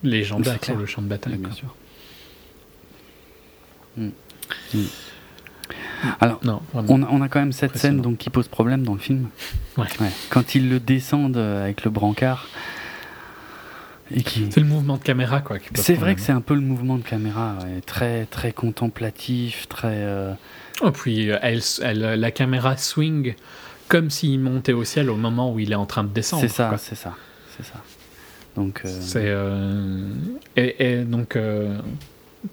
[0.02, 1.36] légendaires sur le champ de bataille.
[1.36, 1.74] bien sûr.
[3.96, 4.10] Hmm.
[4.74, 4.84] Hmm.
[6.20, 9.28] Alors, non, on, a, quand même cette scène donc, qui pose problème dans le film.
[10.30, 12.46] Quand ils le descendent euh, avec le brancard.
[14.24, 14.48] Qui...
[14.50, 15.56] C'est le mouvement de caméra, quoi.
[15.74, 19.88] C'est vrai que c'est un peu le mouvement de caméra, très, très contemplatif, très.
[19.94, 20.34] Euh,
[20.82, 21.62] oh, puis euh, elle,
[22.20, 23.34] la caméra swing
[23.88, 26.42] comme s'il montait au ciel au moment où il est en train de descendre.
[26.42, 27.14] C'est ça, c'est ça,
[27.56, 27.82] c'est ça.
[28.56, 30.08] Donc, euh, c'est euh,
[30.56, 31.36] et, donc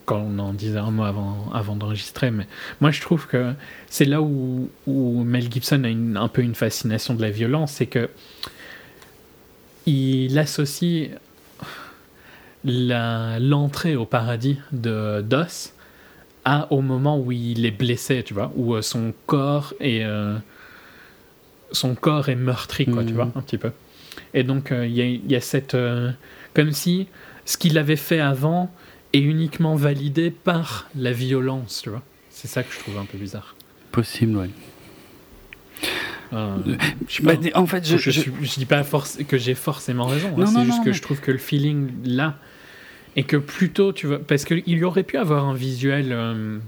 [0.05, 2.47] quand on en disait un mot avant, avant d'enregistrer, mais
[2.79, 3.53] moi je trouve que
[3.87, 7.73] c'est là où, où, Mel Gibson a une, un peu une fascination de la violence,
[7.73, 8.09] c'est que
[9.85, 11.09] il associe
[12.63, 15.73] l'entrée au paradis de d'os
[16.45, 20.05] à au moment où il est blessé, tu vois, où son corps est
[21.71, 23.15] son corps est meurtri, quoi, tu mmh.
[23.15, 23.71] vois, un petit peu.
[24.33, 25.75] Et donc, euh, il y, a cette.
[25.75, 26.11] Euh,
[26.53, 27.07] comme si
[27.45, 28.73] ce qu'il avait fait avant
[29.13, 32.03] est uniquement validé par la violence, tu vois.
[32.29, 33.55] C'est ça que je trouve un peu bizarre.
[33.91, 34.49] Possible, oui.
[36.33, 36.57] Euh,
[37.23, 40.29] bah, en fait, je, je, dis pas force, que j'ai forcément raison.
[40.39, 40.45] Hein.
[40.45, 42.37] c'est juste que je trouve que le feeling là
[43.17, 46.61] et que plutôt tu vois parce qu'il y aurait pu avoir un visuel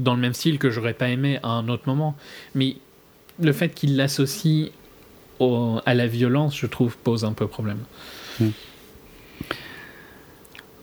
[0.00, 2.16] dans le même style que j'aurais pas aimé à un autre moment,
[2.56, 2.76] mais
[3.40, 4.70] le fait qu'il l'associe
[5.86, 7.78] à la violence, je trouve, pose un peu problème.
[8.40, 8.50] Hmm.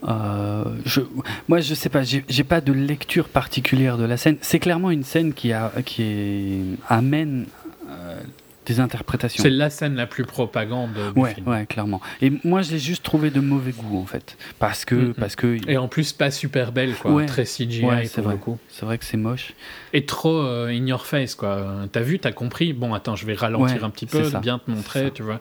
[0.06, 1.00] Euh, je,
[1.48, 4.36] moi, je sais pas, j'ai pas de lecture particulière de la scène.
[4.40, 7.46] C'est clairement une scène qui, a, qui est, amène
[7.88, 8.20] euh,
[8.66, 9.42] des interprétations.
[9.42, 11.48] C'est la scène la plus propagande du film.
[11.48, 12.00] Ouais, clairement.
[12.22, 14.36] Et moi, je l'ai juste trouvé de mauvais goût, en fait.
[14.58, 14.94] Parce que.
[14.94, 15.14] Mm, mm.
[15.14, 17.24] parce que Et en plus, pas super belle, quoi.
[17.26, 18.38] Très CGI, c'est vrai.
[18.68, 19.54] C'est vrai que c'est moche.
[19.92, 21.86] Et trop euh, in your face, quoi.
[21.90, 22.72] T'as vu, t'as compris.
[22.72, 25.40] Bon, attends, je vais ralentir un petit peu, bien te montrer, tu vois.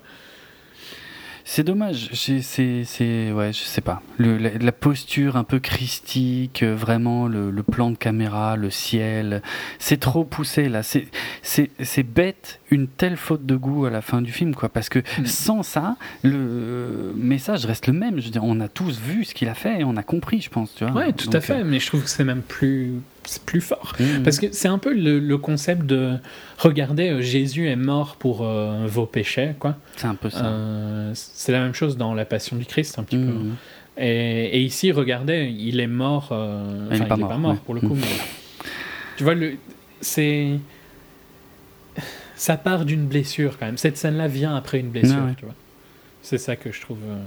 [1.48, 2.10] C'est dommage.
[2.14, 4.02] C'est, ouais, je sais pas.
[4.18, 9.44] Le, la, posture un peu christique, euh, vraiment le, le, plan de caméra, le ciel,
[9.78, 10.82] c'est trop poussé là.
[10.82, 11.08] C'est,
[11.44, 14.70] c'est, bête, une telle faute de goût à la fin du film, quoi.
[14.70, 15.26] Parce que mm.
[15.28, 18.20] sans ça, le message reste le même.
[18.20, 20.42] Je veux dire, on a tous vu ce qu'il a fait et on a compris,
[20.42, 20.74] je pense.
[20.74, 20.94] Tu vois.
[20.94, 21.60] Ouais, tout à fait.
[21.60, 22.96] Euh, mais je trouve que c'est même plus
[23.46, 23.94] plus fort.
[24.00, 24.24] Mmh.
[24.24, 26.18] Parce que c'est un peu le, concept de
[26.58, 29.78] regardez, euh, Jésus est mort pour euh, vos péchés, quoi.
[29.98, 30.46] C'est un peu ça.
[30.46, 33.32] Euh, c'est la même chose dans la Passion du Christ, un petit peu.
[33.32, 33.56] Mmh.
[33.98, 36.30] Et, ici, regardez, il est mort.
[36.92, 37.96] il n'est pas, mort, pour le coup.
[37.96, 38.02] Mmh.
[39.18, 39.36] tu vois,
[40.02, 40.60] c'est.
[42.38, 43.78] Ça part d'une blessure quand même.
[43.78, 45.56] Cette scène-là vient après une blessure, tu vois.
[46.26, 46.98] C'est ça que je trouve.
[47.08, 47.20] Euh,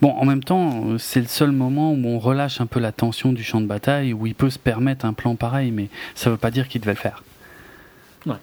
[0.00, 2.90] bon, en même temps, euh, c'est le seul moment où on relâche un peu la
[2.90, 6.28] tension du champ de bataille, où il peut se permettre un plan pareil, mais ça
[6.28, 7.22] ne veut pas dire qu'il devait le faire.
[8.26, 8.34] Ouais.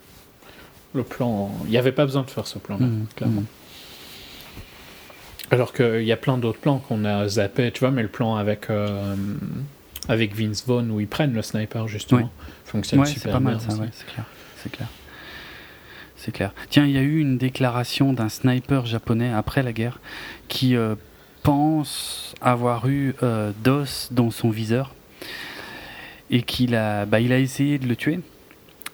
[0.94, 1.52] Le plan.
[1.66, 3.42] Il n'y avait pas besoin de faire ce plan-là, mmh, clairement.
[3.42, 3.46] Mmh.
[5.52, 8.38] Alors qu'il y a plein d'autres plans qu'on a zappé, tu vois, mais le plan
[8.38, 8.70] avec.
[8.70, 9.16] Euh,
[10.08, 12.32] avec Vince Vaughn où ils prennent le sniper justement
[12.66, 14.26] fonctionne super c'est pas mal ça, c'est clair,
[14.58, 14.88] c'est clair
[16.20, 16.52] c'est clair.
[16.70, 20.00] Tiens, il y a eu une déclaration d'un sniper japonais après la guerre
[20.50, 20.96] qui euh,
[21.44, 24.94] pense avoir eu euh, DOS dans son viseur
[26.30, 28.20] et qu'il a, bah, il a essayé de le tuer.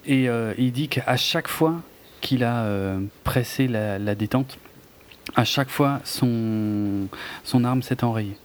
[0.06, 1.82] Et euh, il dit qu'à chaque fois
[2.22, 4.58] qu'il a pressé la, détente,
[5.36, 7.10] à chaque fois son
[7.64, 8.38] arme s'est enrayée.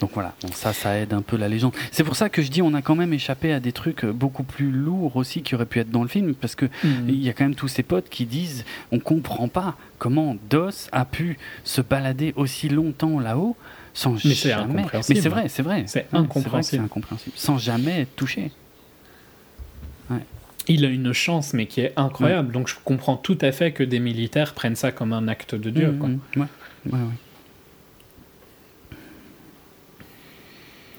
[0.00, 1.72] Donc voilà, ça, ça aide un peu la légende.
[1.90, 4.42] C'est pour ça que je dis, on a quand même échappé à des trucs beaucoup
[4.42, 7.08] plus lourds aussi qui auraient pu être dans le film, parce que mhm.
[7.08, 10.88] il y a quand même tous ces potes qui disent, on comprend pas comment DOS
[10.92, 13.56] a pu se balader aussi longtemps là-haut
[13.96, 14.84] sans Mais jamais.
[14.94, 15.84] Mais c'est vrai, c'est vrai.
[15.86, 16.84] C'est incompréhensible.
[16.84, 17.34] incompréhensible.
[17.36, 18.52] Sans jamais être touché.
[20.68, 22.52] Il a une chance, mais qui est incroyable.
[22.52, 25.70] Donc je comprends tout à fait que des militaires prennent ça comme un acte de
[25.70, 25.92] Dieu.
[25.92, 26.08] Mmh, quoi.
[26.08, 26.20] Mmh.
[26.36, 26.46] Ouais.
[26.92, 26.98] Ouais,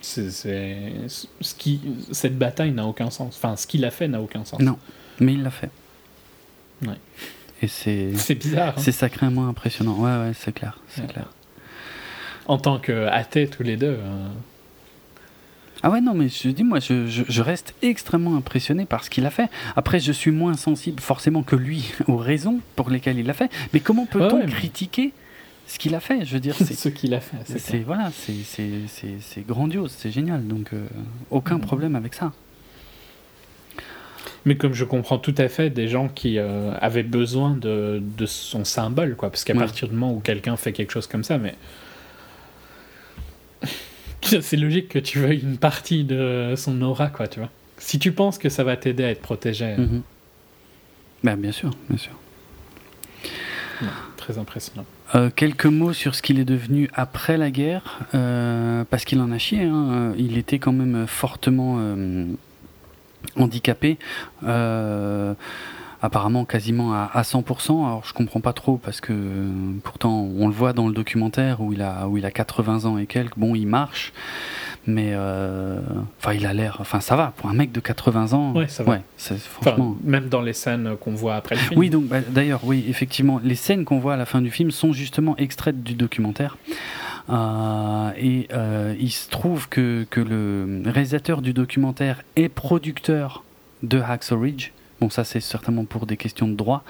[0.07, 0.29] c'est,
[1.09, 3.35] ce qui, cette bataille n'a aucun sens.
[3.37, 4.59] Enfin, ce qu'il a fait n'a aucun sens.
[4.59, 4.77] Non,
[5.19, 5.69] mais il l'a fait.
[6.83, 6.97] Ouais.
[7.61, 8.15] Et c'est.
[8.15, 8.75] C'est bizarre.
[8.77, 8.81] Hein.
[8.81, 9.95] C'est sacrément impressionnant.
[9.95, 11.27] Ouais, ouais, c'est clair, c'est clair.
[12.45, 13.99] En tant qu'athée tous les deux.
[14.03, 14.31] Hein.
[15.83, 19.25] Ah ouais, non, mais je dis, moi, je, je, reste extrêmement impressionné par ce qu'il
[19.27, 19.47] a fait.
[19.75, 23.51] Après, je suis moins sensible forcément que lui aux raisons pour lesquelles il l'a fait.
[23.73, 25.13] Mais comment peut-on critiquer
[25.67, 26.25] ce qu'il a fait.
[26.25, 27.37] Je veux dire, c'est ce qu'il a fait.
[27.59, 30.47] C'est voilà, c'est grandiose, c'est génial.
[30.47, 30.87] Donc euh,
[31.29, 31.61] aucun mm.
[31.61, 32.31] problème avec ça.
[34.45, 38.25] Mais comme je comprends tout à fait des gens qui euh, avaient besoin de, de,
[38.25, 41.37] son symbole, quoi, parce qu'à partir du moment où quelqu'un fait quelque chose comme ça,
[41.37, 41.55] mais
[44.21, 47.49] c'est logique que tu veuilles une partie de son aura, quoi, tu vois.
[47.77, 49.65] Si tu penses que ça va t'aider à être protégé.
[49.65, 50.01] Mm-hmm.
[51.23, 52.13] ben, bien sûr, bien sûr.
[54.15, 54.85] très impressionnant.
[55.15, 59.31] Euh, quelques mots sur ce qu'il est devenu après la guerre, euh, parce qu'il en
[59.31, 59.63] a chié.
[59.63, 60.13] Hein.
[60.17, 62.25] Il était quand même fortement euh,
[63.37, 63.97] handicapé,
[66.01, 67.85] apparemment quasiment à, 100%.
[67.85, 69.13] Alors je comprends pas trop parce que
[69.83, 72.97] pourtant on le voit dans le documentaire où il a où il a 80 ans
[72.97, 73.37] et quelques.
[73.37, 74.13] Bon, il marche,
[74.87, 75.79] Mais euh,
[76.17, 76.77] enfin, il a l'air.
[76.79, 78.53] Enfin, ça va pour un mec de 80 ans.
[78.53, 78.93] Ouais, ça va.
[78.93, 79.89] Ouais, franchement.
[79.89, 81.79] Enfin, même dans les scènes qu'on voit après le film.
[81.79, 84.71] Oui, donc bah, d'ailleurs, oui, effectivement, les scènes qu'on voit à la fin du film
[84.71, 86.57] sont justement extraites du documentaire.
[87.29, 93.43] Euh, et euh, il se trouve que, que le réalisateur du documentaire est producteur
[93.83, 94.71] de Hacksaw Ridge.
[95.01, 96.83] Bon, ça, c'est certainement pour des questions de droit.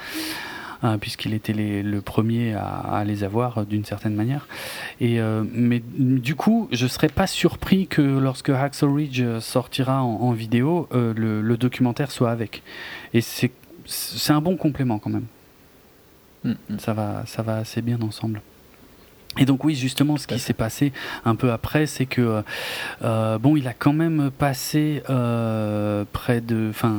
[0.84, 4.48] Euh, puisqu'il était les- le premier à, à les avoir euh, d'une certaine manière.
[5.02, 10.04] Et, euh, mais du coup, je serais pas surpris que lorsque Hacksaw Ridge euh, sortira
[10.04, 12.62] en, en vidéo, le, le documentaire soit avec.
[13.14, 13.52] Et c'est
[13.86, 15.26] c'est un bon complément quand même.
[16.44, 16.80] Mm, mm.
[16.80, 18.42] Ça va, ça va assez bien ensemble.
[19.40, 20.92] Et donc oui, justement, ce qui s'est passé
[21.24, 22.44] un peu après, c'est que
[23.04, 26.96] euh, bon, il a quand même passé euh, près de, enfin,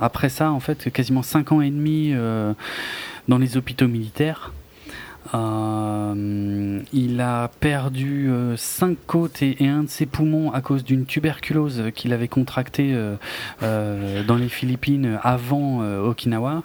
[0.00, 2.54] après ça, en fait, quasiment cinq ans et demi euh,
[3.28, 4.52] dans les hôpitaux militaires.
[5.34, 10.82] Euh, il a perdu euh, cinq côtes et, et un de ses poumons à cause
[10.82, 12.92] d'une tuberculose qu'il avait contractée
[13.62, 16.64] euh, dans les Philippines avant Okinawa.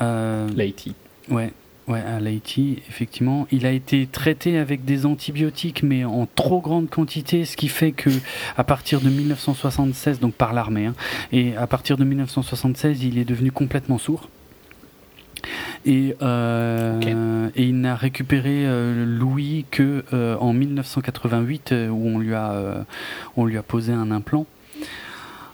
[0.00, 0.94] L'Haïti.
[1.30, 1.52] Ouais,
[1.88, 3.46] ouais, à l'Haïti, effectivement.
[3.50, 7.92] Il a été traité avec des antibiotiques, mais en trop grande quantité, ce qui fait
[7.92, 8.10] que
[8.56, 10.94] à partir de 1976, donc par l'armée, hein,
[11.32, 14.28] et à partir de 1976, il est devenu complètement sourd.
[15.86, 22.18] Et, euh, et il n'a récupéré euh, l'ouïe que euh, en 1988, euh, où on
[22.18, 22.82] lui a, euh,
[23.36, 24.46] on lui a posé un implant.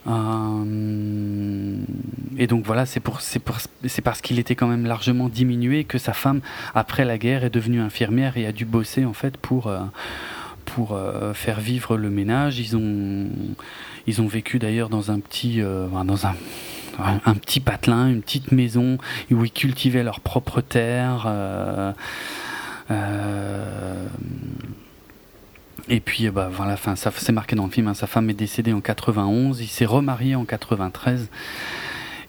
[0.06, 1.76] Euh,
[2.36, 3.58] et donc voilà, c'est pour, pour-
[4.02, 6.40] parce qu'il était quand même largement diminué que sa femme,
[6.74, 9.80] après la guerre, est devenue infirmière et a dû bosser en fait pour, euh,
[10.64, 12.58] pour euh, faire vivre le ménage.
[12.58, 13.28] Ils ont,
[14.06, 16.34] ils ont vécu d'ailleurs dans un petit, dans un,
[17.24, 18.98] un, petit patelin, une petite maison
[19.30, 21.26] où ils cultivaient leur propre terre.
[25.88, 27.88] Et puis, bah, voilà, fin, ça c'est marqué dans le film.
[27.88, 29.60] hein, sa femme est décédée en 91.
[29.60, 31.28] Il s'est remarié en 93.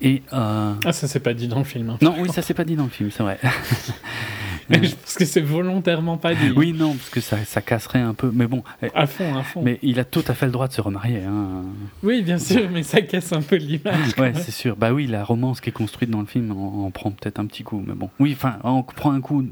[0.02, 1.90] Et euh, Ah, ça, c'est pas dit dans le film.
[1.92, 1.98] hein.
[2.02, 3.40] non, oui, ça s'est pas dit dans le film, c'est vrai.
[4.70, 6.52] Mais je pense que c'est volontairement pas dit.
[6.56, 8.32] oui, non, parce que ça, ça casserait un peu.
[8.34, 9.62] Mais bon, eh, À fond, à fond.
[9.62, 11.22] mais il a tout à fait le droit de se remarier.
[11.22, 11.62] Hein.
[12.02, 14.16] Oui, bien sûr, mais ça casse un peu l'image.
[14.18, 14.76] Ouais, c'est sûr.
[14.76, 17.46] Bah oui, la romance qui est construite dans le film en, en prend peut-être un
[17.46, 18.10] petit coup, mais bon.
[18.20, 19.46] Oui, enfin, on prend un coup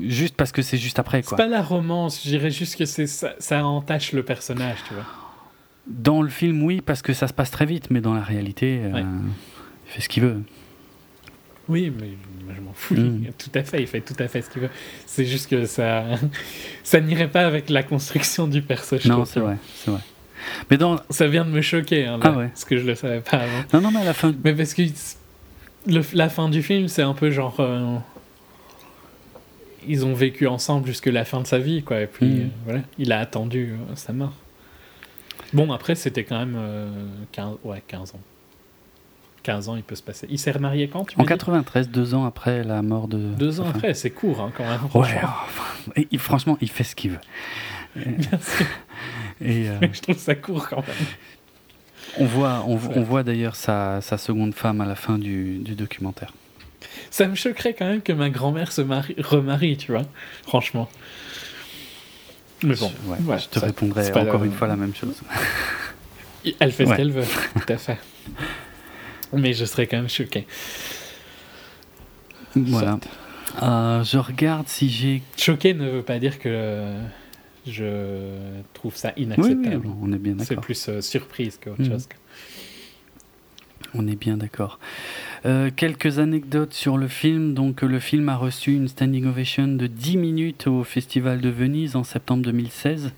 [0.00, 3.32] juste parce que c'est juste après, C'est pas la romance, je dirais juste que ça,
[3.40, 5.04] ça entache le personnage, tu vois.
[5.88, 8.80] Dans le film, oui, parce que ça se passe très vite, mais dans la réalité,
[8.84, 9.04] euh, Ouais.
[9.92, 10.42] Fait ce qu'il veut.
[11.68, 12.10] Oui, mais
[12.54, 12.94] je m'en fous.
[12.94, 13.26] Mm.
[13.38, 14.70] Tout à fait, il fait tout à fait ce qu'il veut.
[15.06, 16.04] C'est juste que ça,
[16.82, 18.98] ça n'irait pas avec la construction du perso.
[18.98, 20.00] je non, c'est vrai, c'est vrai.
[20.70, 20.96] Mais dans.
[21.08, 22.48] Ça vient de me choquer, hein, là, Ah ouais.
[22.48, 23.62] parce que je le savais pas avant.
[23.74, 24.34] Non, non, mais à la fin.
[24.44, 24.82] Mais parce que
[25.86, 27.56] le- la fin du film, c'est un peu genre.
[27.60, 27.96] euh,
[29.86, 32.00] ils ont vécu ensemble jusque la fin de sa vie, quoi.
[32.00, 32.40] Et puis, Mm.
[32.40, 34.32] euh, voilà, il a attendu euh, sa mort.
[35.52, 36.88] Bon, après, c'était quand même euh,
[37.32, 38.20] 15, ouais, 15 ans.
[39.42, 40.26] 15 ans, il peut se passer.
[40.30, 43.18] Il s'est remarié quand tu En m'as dit 93, deux ans après la mort de.
[43.18, 44.80] Deux ans Enfin, après, c'est court hein, quand même.
[44.94, 45.92] Ouais, franchement.
[46.10, 47.20] il- franchement, il fait ce qu'il veut.
[47.96, 48.66] Bien sûr.
[49.40, 50.96] Et euh, je trouve ça court quand même.
[52.18, 55.74] on voit, on, on voit d'ailleurs sa, sa seconde femme à la fin du, du
[55.74, 56.32] documentaire.
[57.10, 60.02] Ça me choquerait quand même que ma grand-mère se marie, remarie, tu vois.
[60.46, 60.88] Franchement.
[62.62, 65.20] Mais bon, Ouais, ouais, je te ça- répondrai encore la- une fois la même chose.
[66.60, 66.96] elle fait ce Ouais.
[66.96, 67.98] qu'elle veut, tout à fait.
[69.38, 70.46] Mais je serais quand même choqué.
[72.54, 72.98] Voilà.
[73.62, 75.22] Euh, je regarde si j'ai.
[75.36, 76.92] Choqué ne veut pas dire que
[77.66, 79.86] je trouve ça Oui, inacceptable.
[79.86, 80.64] oui, on est bien c'est d'accord.
[80.64, 81.88] plus euh, surprise qu'autre Mhm.
[81.90, 82.08] chose.
[83.94, 84.78] On est bien d'accord.
[85.44, 87.52] Euh, quelques anecdotes sur le film.
[87.52, 91.94] Donc, le film a reçu une standing ovation de 10 minutes au Festival de Venise
[91.94, 93.12] en septembre 2016.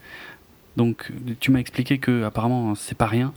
[0.76, 3.32] Donc, tu m'as expliqué que apparemment c'est pas rien.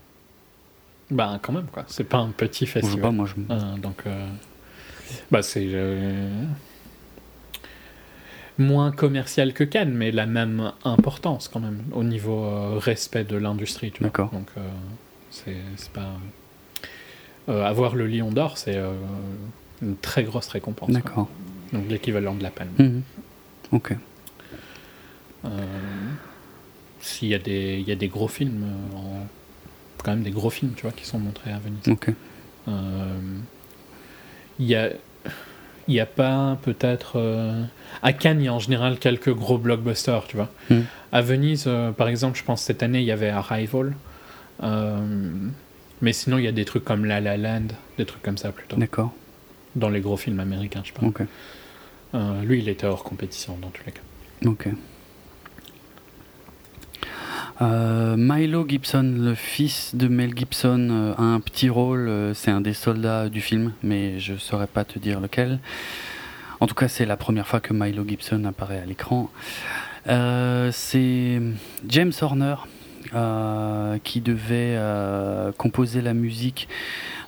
[1.09, 1.83] Bah, quand même, quoi.
[1.87, 3.01] C'est pas un petit Je sais festival.
[3.01, 3.53] pas, moi je.
[3.53, 4.27] Euh, donc, euh,
[5.31, 6.43] bah, c'est euh,
[8.57, 13.37] moins commercial que Cannes, mais la même importance quand même au niveau euh, respect de
[13.37, 13.91] l'industrie.
[13.91, 14.07] tu vois.
[14.09, 14.31] D'accord.
[14.31, 14.49] Donc,
[15.31, 15.55] c'est
[15.93, 16.13] pas.
[17.47, 18.77] avoir le Lion d'Or, c'est
[19.81, 20.89] une très grosse récompense.
[20.89, 21.29] D'accord.
[21.71, 22.71] Donc, l'équivalent de la Palme.
[22.79, 23.01] Mhm.
[23.71, 23.95] Ok.
[26.99, 29.25] S'il y, a des- il y a des gros films, en-
[30.07, 31.85] quand même des gros films, tu vois, qui sont montrés à Venise.
[31.89, 32.11] Ok.
[32.69, 33.17] Euh,
[34.57, 34.89] Il y a,
[35.89, 37.61] il y a pas peut-être euh,
[38.01, 40.49] à Cannes, il y a en général quelques gros blockbusters, tu vois.
[40.69, 40.79] Mm.
[41.11, 43.93] À Venise, euh, par exemple, je pense cette année il y avait Arrival,
[44.63, 44.97] Euh,
[46.01, 48.51] mais sinon il y a des trucs comme La La Land, des trucs comme ça
[48.53, 48.77] plutôt.
[48.77, 49.13] D'accord.
[49.75, 51.13] Dans les gros films américains, je pense.
[52.43, 54.01] Lui, il était hors compétition dans tous les cas.
[54.45, 54.69] Ok.
[57.61, 62.07] Euh, Milo Gibson, le fils de Mel Gibson, euh, a un petit rôle.
[62.07, 65.59] euh, c'est un des soldats du film, mais je saurais pas te dire lequel.
[66.59, 69.29] En tout cas, c'est la première fois que Milo Gibson apparaît à l'écran.
[70.71, 71.41] C'est
[71.87, 72.55] James Horner
[74.03, 74.79] qui devait
[75.57, 76.67] composer la musique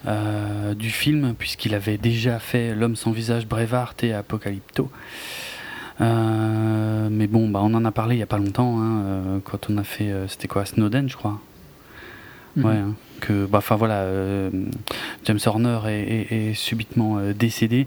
[0.08, 4.90] du film, puisqu'il avait déjà fait L'homme sans visage, Braveheart et Apocalypto.
[6.02, 9.40] Euh, mais bon, bah, on en a parlé il y a pas longtemps, hein, euh,
[9.44, 11.40] quand on a fait, euh, c'était quoi, Snowden, je crois.
[12.56, 12.66] Mhm.
[12.66, 14.06] Ouais, hein, que, bah, enfin voilà,
[15.26, 15.92] James Horner est,
[16.32, 17.86] est- est subitement décédé.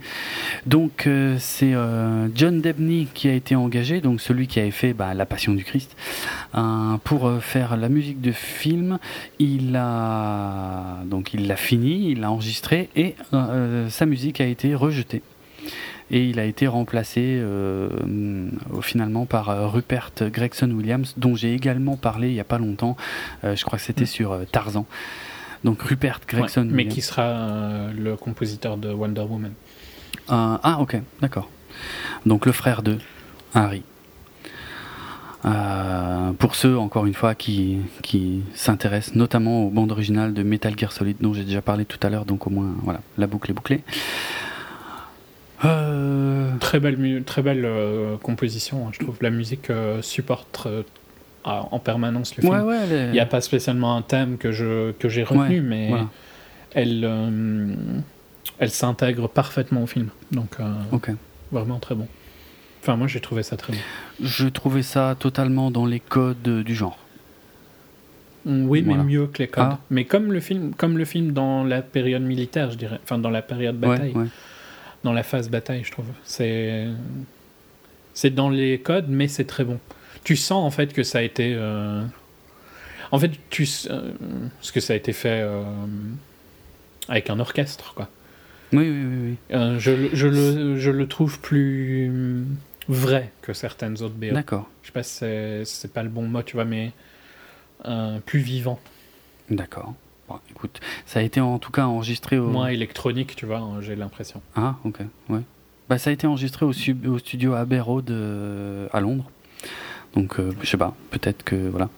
[0.67, 1.09] Donc
[1.39, 1.75] c'est
[2.35, 5.65] John Debney qui a été engagé, donc celui qui avait fait bah, La Passion du
[5.65, 5.97] Christ,
[6.55, 8.99] euh, pour faire la musique de film.
[9.41, 13.17] Il a donc il l'a fini, il l'a enregistré et
[13.89, 15.23] sa musique a été rejetée.
[16.13, 17.89] Et il a été remplacé euh,
[18.83, 22.97] finalement par euh, Rupert Gregson Williams, dont j'ai également parlé il n'y a pas longtemps.
[23.45, 24.07] Euh, je crois que c'était Mm.
[24.07, 24.85] sur Tarzan.
[25.65, 26.95] Donc Rupert Ouais, Gregson mais Williams.
[26.95, 29.53] qui sera le compositeur de Wonder Woman.
[30.29, 31.49] Ah, ok, d'accord.
[32.27, 32.99] Donc le frère de
[33.55, 33.83] Harry.
[35.45, 40.79] Euh, pour ceux, encore une fois, qui, qui s'intéressent notamment aux bandes originales de Metal
[40.79, 43.51] Gear Solid dont j'ai déjà parlé tout à l'heure, donc au moins, voilà, la boucle
[43.51, 43.83] est bouclée.
[45.65, 49.17] Euh, Très belle, très belle euh, composition, hein, je trouve.
[49.21, 50.67] La musique euh, supporte
[51.45, 52.53] en permanence le film.
[52.55, 55.23] ouais, ouais, elle est- Il n'y a pas spécialement un thème que je que j'ai
[55.25, 56.09] retenu, Ouais, mais voilà.
[56.73, 57.75] elle euh,
[58.59, 60.09] elle s'intègre parfaitement au film.
[60.31, 60.73] Donc euh,
[61.51, 62.07] vraiment très bon.
[62.81, 63.79] Enfin moi j'ai trouvé ça très bon.
[64.23, 66.99] Je trouvais ça totalement dans les codes du genre.
[68.45, 69.03] Mm, Oui, Voilà.
[69.03, 69.65] mais mieux que les codes.
[69.69, 69.79] Ah.
[69.91, 72.99] Mais comme le film, comme le film dans la période militaire, je dirais.
[73.05, 74.15] Enfin dans la période bataille.
[75.05, 76.07] Dans la phase bataille, je trouve.
[76.25, 76.87] C'est
[78.15, 79.79] c'est dans les codes, mais c'est très bon.
[80.25, 81.55] Tu sens en fait que ça a été.
[81.57, 82.03] euh,
[83.11, 84.13] En fait, tu euh,
[84.61, 85.63] ce que ça a été fait euh,
[87.09, 88.09] avec un orchestre, quoi.
[88.73, 89.37] Oui, oui, oui.
[89.51, 89.79] oui.
[89.81, 92.45] Je, le- je, le, je le trouve plus
[92.89, 94.33] vrai que certaines autres BO.
[94.33, 96.93] D'accord, Je sais pas si c'est, c'est pas le bon mot, tu vois, mais
[98.27, 98.79] plus vivant,
[99.51, 99.95] d'accord.
[100.33, 102.49] Bon, écoute, ça a été en tout cas enregistré au.
[102.49, 104.41] moins électronique, tu vois, hein, j'ai l'impression.
[104.57, 105.41] Ah, ok, ouais.
[105.89, 109.31] Bah, ça a été enregistré au, sub- au studio Abbey Road euh, à Londres.
[110.15, 111.89] Donc, euh, je sais pas, peut-être que, voilà.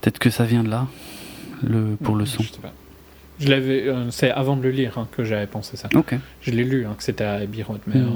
[0.00, 0.86] Peut-être que ça vient de là,
[1.62, 2.42] le, pour le son.
[2.42, 2.72] Je sais pas.
[3.38, 5.88] Je l'avais, euh, c'est avant de le lire hein, que j'avais pensé ça.
[5.94, 8.06] Ok, Je l'ai lu, hein, que c'était à Abbey Road, mais euh,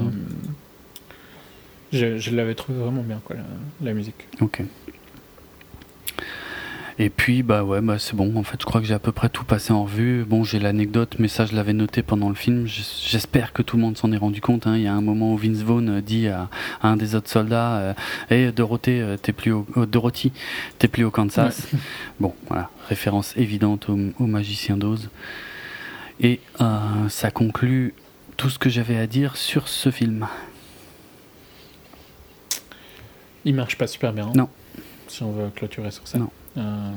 [1.93, 3.43] je, je l'avais trouvé vraiment bien, quoi, la,
[3.85, 4.27] la musique.
[4.39, 4.63] ok.
[7.03, 8.35] Et puis, bah ouais, bah c'est bon.
[8.37, 10.23] En fait, je crois que j'ai à peu près tout passé en revue.
[10.23, 12.67] Bon, j'ai l'anecdote, mais ça, je l'avais noté pendant le film.
[12.67, 14.67] J'espère que tout le monde s'en est rendu compte.
[14.67, 14.77] hein.
[14.77, 16.47] Il y a un moment où Vince Vaughn euh, dit à,
[16.79, 17.93] à un des autres soldats euh,
[18.29, 20.31] Hey, Dorothée, euh, t'es plus au, euh, Dorothy,
[20.77, 21.67] t'es plus au Kansas.
[22.19, 25.09] Bon, voilà, référence évidente au, au magicien d'Oz.
[26.19, 26.77] Et euh,
[27.09, 27.95] ça conclut
[28.37, 30.27] tout ce que j'avais à dire sur ce film.
[33.43, 34.29] Il marche pas super bien.
[34.35, 34.49] Non.
[35.07, 36.19] Si on veut clôturer sur ça.
[36.19, 36.29] Non.
[36.57, 36.91] Euh,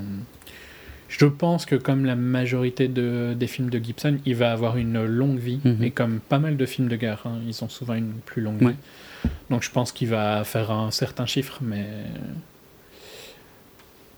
[1.09, 5.05] je pense que comme la majorité de, des films de Gibson, il va avoir une
[5.05, 5.61] longue vie.
[5.65, 5.83] Mhm.
[5.83, 8.61] Et comme pas mal de films de guerre, hein, ils ont souvent une plus longue
[8.63, 8.73] Ouais.
[8.73, 9.31] vie.
[9.51, 11.87] Donc je pense qu'il va faire un certain chiffre, mais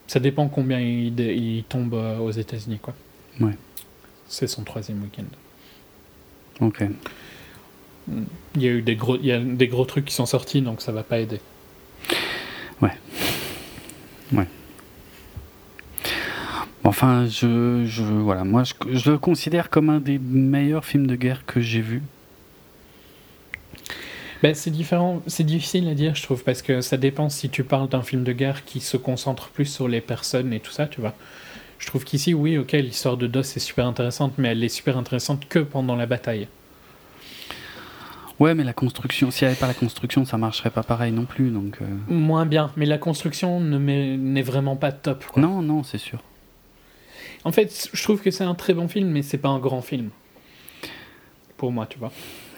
[0.07, 2.79] ça dépend combien il, il tombe euh, aux États-Unis.
[2.81, 2.95] quoi.
[3.41, 3.57] Ouais.
[4.29, 5.25] C'est son troisième week-end.
[6.61, 6.83] Ok.
[8.55, 10.63] Il y a eu des gros, il y a des gros trucs qui sont sortis,
[10.63, 11.41] donc ça va pas aider.
[16.87, 21.17] Enfin, je, je voilà, moi, je, je le considère comme un des meilleurs films de
[21.17, 22.01] guerre que j'ai vu.
[24.43, 27.65] Ben, c'est différent, c'est difficile à dire, je trouve, parce que ça dépend si tu
[27.65, 30.87] parles d'un film de guerre qui se concentre plus sur les personnes et tout ça,
[30.87, 31.15] tu vois.
[31.79, 34.97] Je trouve qu'ici, oui, ok, l'histoire de DOS est super intéressante, mais elle est super
[34.97, 36.49] intéressante que pendant la bataille.
[38.39, 41.25] Ouais, mais la construction, s'il n'y avait pas la construction, ça marcherait pas pareil non
[41.25, 41.51] plus.
[41.51, 45.25] Donc, euh, Moins bien, mais la construction n'est vraiment pas top.
[45.25, 45.43] quoi.
[45.43, 46.21] non, non, c'est sûr.
[47.47, 49.81] En fait, je trouve que c'est un très bon film, mais c'est pas un grand
[49.81, 50.11] film.
[51.57, 52.11] Pour moi, tu vois.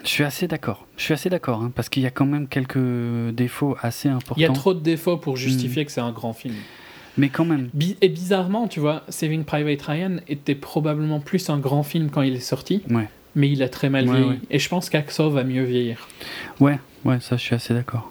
[0.02, 0.86] Je suis assez d'accord.
[0.97, 2.78] Je suis assez d'accord, hein, parce qu'il y a quand même quelques
[3.34, 4.41] défauts assez importants.
[4.41, 5.36] Il y a trop de défauts pour Hmm.
[5.36, 6.55] justifier que c'est un grand film.
[7.18, 7.68] Mais quand même.
[7.75, 12.23] Bi- et bizarrement, tu vois, Saving Private Ryan était probablement plus un grand film quand
[12.23, 13.08] il est sorti, Ouais.
[13.34, 14.31] mais il a très mal Ouais, vieilli.
[14.31, 14.39] ouais.
[14.50, 16.08] Et je pense qu'Axo va mieux vieillir.
[16.60, 18.10] Ouais, ouais, ça, je suis assez d'accord.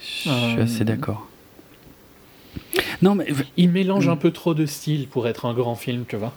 [0.00, 1.26] Je suis Euh, assez d'accord.
[3.02, 4.10] Non, mais Il mélange Mm.
[4.12, 6.32] un peu trop de styles pour être un grand film, tu vois.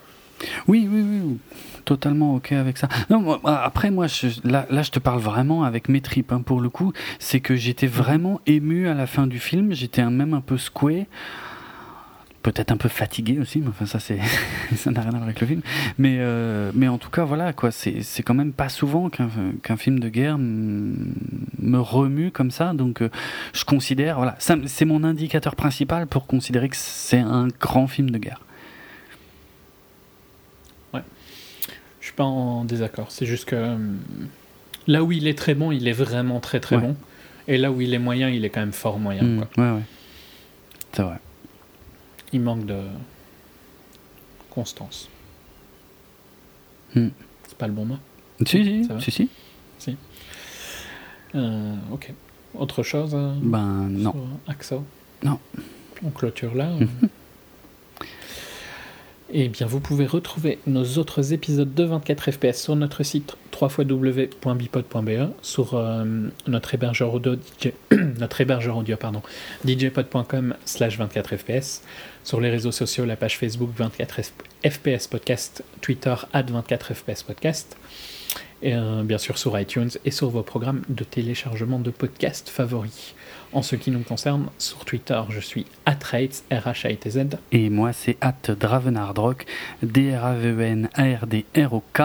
[0.68, 1.38] Oui, oui, oui,
[1.86, 2.90] totalement ok avec ça.
[3.10, 4.08] Non, après, moi,
[4.44, 6.92] là, là, je te parle vraiment avec mes tripes, hein, pour le coup.
[7.20, 11.06] C'est que j'étais vraiment ému à la fin du film, j'étais même un peu secoué
[12.44, 14.20] peut-être un peu fatigué aussi, mais enfin ça c'est
[14.76, 15.62] ça n'a rien à voir avec le film.
[15.98, 19.30] Mais euh, mais en tout cas voilà quoi, c'est c'est quand même pas souvent qu'un
[19.64, 23.10] qu'un film de guerre me remue comme ça, donc euh,
[23.54, 28.18] je considère voilà, c'est mon indicateur principal pour considérer que c'est un grand film de
[28.18, 28.42] guerre.
[30.94, 31.02] Ouais,
[32.02, 33.08] je suis pas en désaccord.
[33.10, 33.78] C'est juste que euh,
[34.86, 36.96] là où il est très bon, il est vraiment très très bon,
[37.48, 39.24] et là où il est moyen, il est quand même fort moyen.
[39.24, 39.84] Mmh, ouais ouais,
[40.92, 41.20] c'est vrai
[42.34, 42.82] il manque de
[44.50, 45.10] constance.
[46.96, 47.10] Hmm.
[47.48, 47.98] C'est pas le bon mot?
[48.46, 49.30] Si, si, si,
[49.80, 49.98] si.
[51.36, 52.14] Euh, ok.
[52.56, 54.14] Autre chose euh, Ben non.
[54.48, 54.84] Axo?
[55.24, 55.40] Non.
[56.04, 56.72] On clôture là.
[56.72, 56.88] Mhm.
[59.36, 65.32] Eh bien, vous pouvez retrouver nos autres épisodes de 24 FPS sur notre site www.bipod.be,
[65.42, 66.06] sur euh,
[66.46, 67.70] notre hébergeur audio, DJ,
[68.20, 69.24] notre hébergeur audio pardon,
[69.66, 71.82] djpod.com slash 24 FPS,
[72.24, 74.22] sur les réseaux sociaux, la page Facebook 24
[74.64, 77.78] FPS Podcast, Twitter 24 FPS Podcast,
[78.62, 83.14] et euh, bien sûr sur iTunes et sur vos programmes de téléchargement de podcasts favoris.
[83.52, 87.28] En ce qui nous concerne, sur Twitter, je suis atrates, r h a t z
[87.52, 89.46] Et moi, c'est at dravenardrock,
[89.84, 92.02] D-R-A-V-E-N-A-R-D-R-O-K.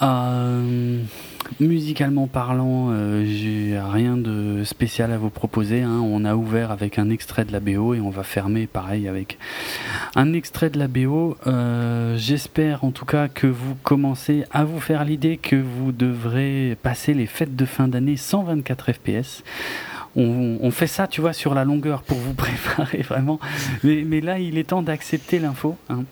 [0.00, 1.02] Euh,
[1.60, 5.82] musicalement parlant, euh, j'ai rien de spécial à vous proposer.
[5.82, 6.00] Hein.
[6.02, 9.38] On a ouvert avec un extrait de la BO et on va fermer pareil avec
[10.14, 11.36] un extrait de la BO.
[11.46, 16.76] Euh, j'espère en tout cas que vous commencez à vous faire l'idée que vous devrez
[16.82, 19.42] passer les fêtes de fin d'année 124 FPS
[20.14, 23.40] on, fait ça, tu vois, sur la longueur pour vous préparer vraiment.
[23.82, 25.76] Mais, là, il est temps d'accepter l'info.
[25.88, 26.04] Hein.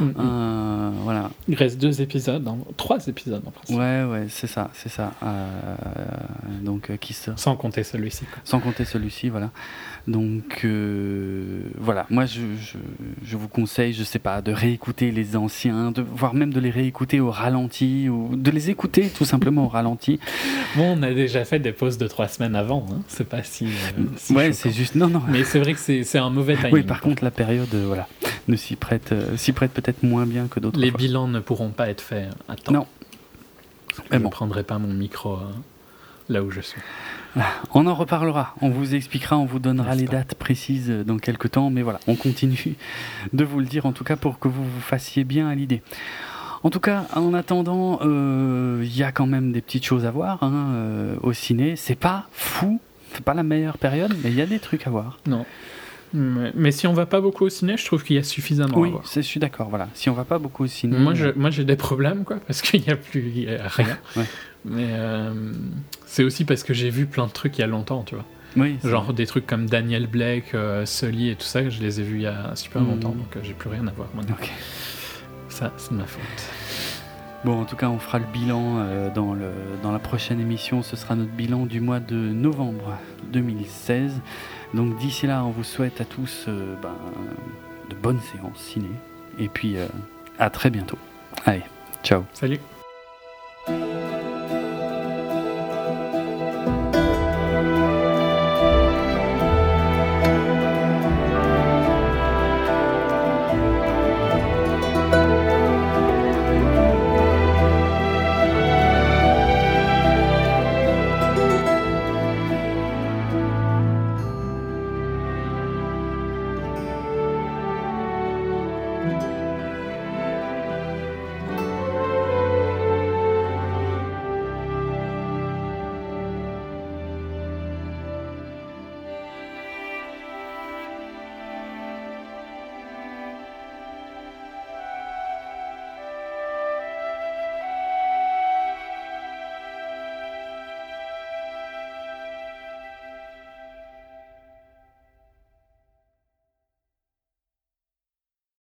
[0.00, 0.14] Mm, mm.
[0.18, 1.30] Euh, voilà.
[1.48, 2.46] Il reste deux épisodes,
[2.76, 3.76] trois épisodes en principe.
[3.76, 5.12] Ouais, ouais, c'est ça, c'est ça.
[5.22, 5.76] Euh,
[6.62, 8.24] donc, euh, qui Sans compter celui-ci.
[8.44, 9.50] Sans compter celui-ci, voilà.
[10.10, 12.40] Donc euh, voilà, moi je,
[13.24, 16.70] je, vous conseille, je sais pas, de réécouter les anciens, de, voire même de les
[16.70, 20.18] réécouter au ralenti, ou de les écouter tout simplement au ralenti.
[20.74, 23.02] Bon, on a déjà fait des pauses de trois semaines avant, hein.
[23.06, 23.66] c'est pas si.
[23.66, 24.96] Euh, ouais, c'est juste.
[24.96, 25.22] Non, non.
[25.28, 26.72] Mais c'est vrai que c'est un mauvais timing.
[26.72, 28.08] Oui, par contre, la période, euh, voilà,
[28.48, 30.80] ne s'y prête, s'y prête peut-être moins bien que d'autres.
[30.80, 32.72] Les bilans ne pourront pas être faits à temps.
[32.72, 32.86] Non.
[34.10, 35.38] je ne prendrai pas mon micro
[36.28, 36.80] là où je suis.
[37.74, 41.70] On en reparlera, on vous expliquera, on vous donnera les dates précises dans quelques temps,
[41.70, 42.74] mais voilà, on continue
[43.32, 45.82] de vous le dire en tout cas pour que vous vous fassiez bien à l'idée.
[46.62, 50.10] En tout cas, en attendant, euh, il y a quand même des petites choses à
[50.10, 51.74] voir hein, euh, au ciné.
[51.76, 52.80] C'est pas fou,
[53.12, 55.18] c'est pas la meilleure période, mais il y a des trucs à voir.
[55.26, 55.46] Non.
[56.12, 58.88] Mais, si on va pas beaucoup au ciné, je trouve qu'il y a suffisamment oui,
[58.88, 59.04] à voir.
[59.14, 59.68] je suis d'accord.
[59.68, 60.98] Voilà, si on va pas beaucoup au ciné.
[60.98, 63.96] Moi, moi, j'ai des problèmes, quoi, parce qu'il n'y a plus rien.
[64.64, 65.32] Mais euh,
[66.06, 68.24] c'est aussi parce que j'ai vu plein de trucs il y a longtemps, tu vois.
[68.56, 72.02] Oui, Genre des trucs comme Daniel Blake, euh, Sully et tout ça, je les ai
[72.02, 73.18] vus il y a super longtemps, mm.
[73.18, 74.36] donc euh, j'ai plus rien à voir maintenant.
[75.48, 76.20] Ça, c'est de ma faute.
[77.44, 79.50] Bon, en tout cas, on fera le bilan dans, le,
[79.82, 80.82] dans la prochaine émission.
[80.82, 82.98] Ce sera notre bilan du mois de novembre
[83.32, 84.20] 2016.
[84.74, 86.94] Donc d'ici là, on vous souhaite à tous ben,
[87.88, 88.90] de bonnes séances ciné.
[89.38, 89.76] Et puis
[90.38, 90.98] à très bientôt.
[91.46, 91.62] Allez,
[92.04, 92.24] ciao.
[92.34, 92.60] Salut.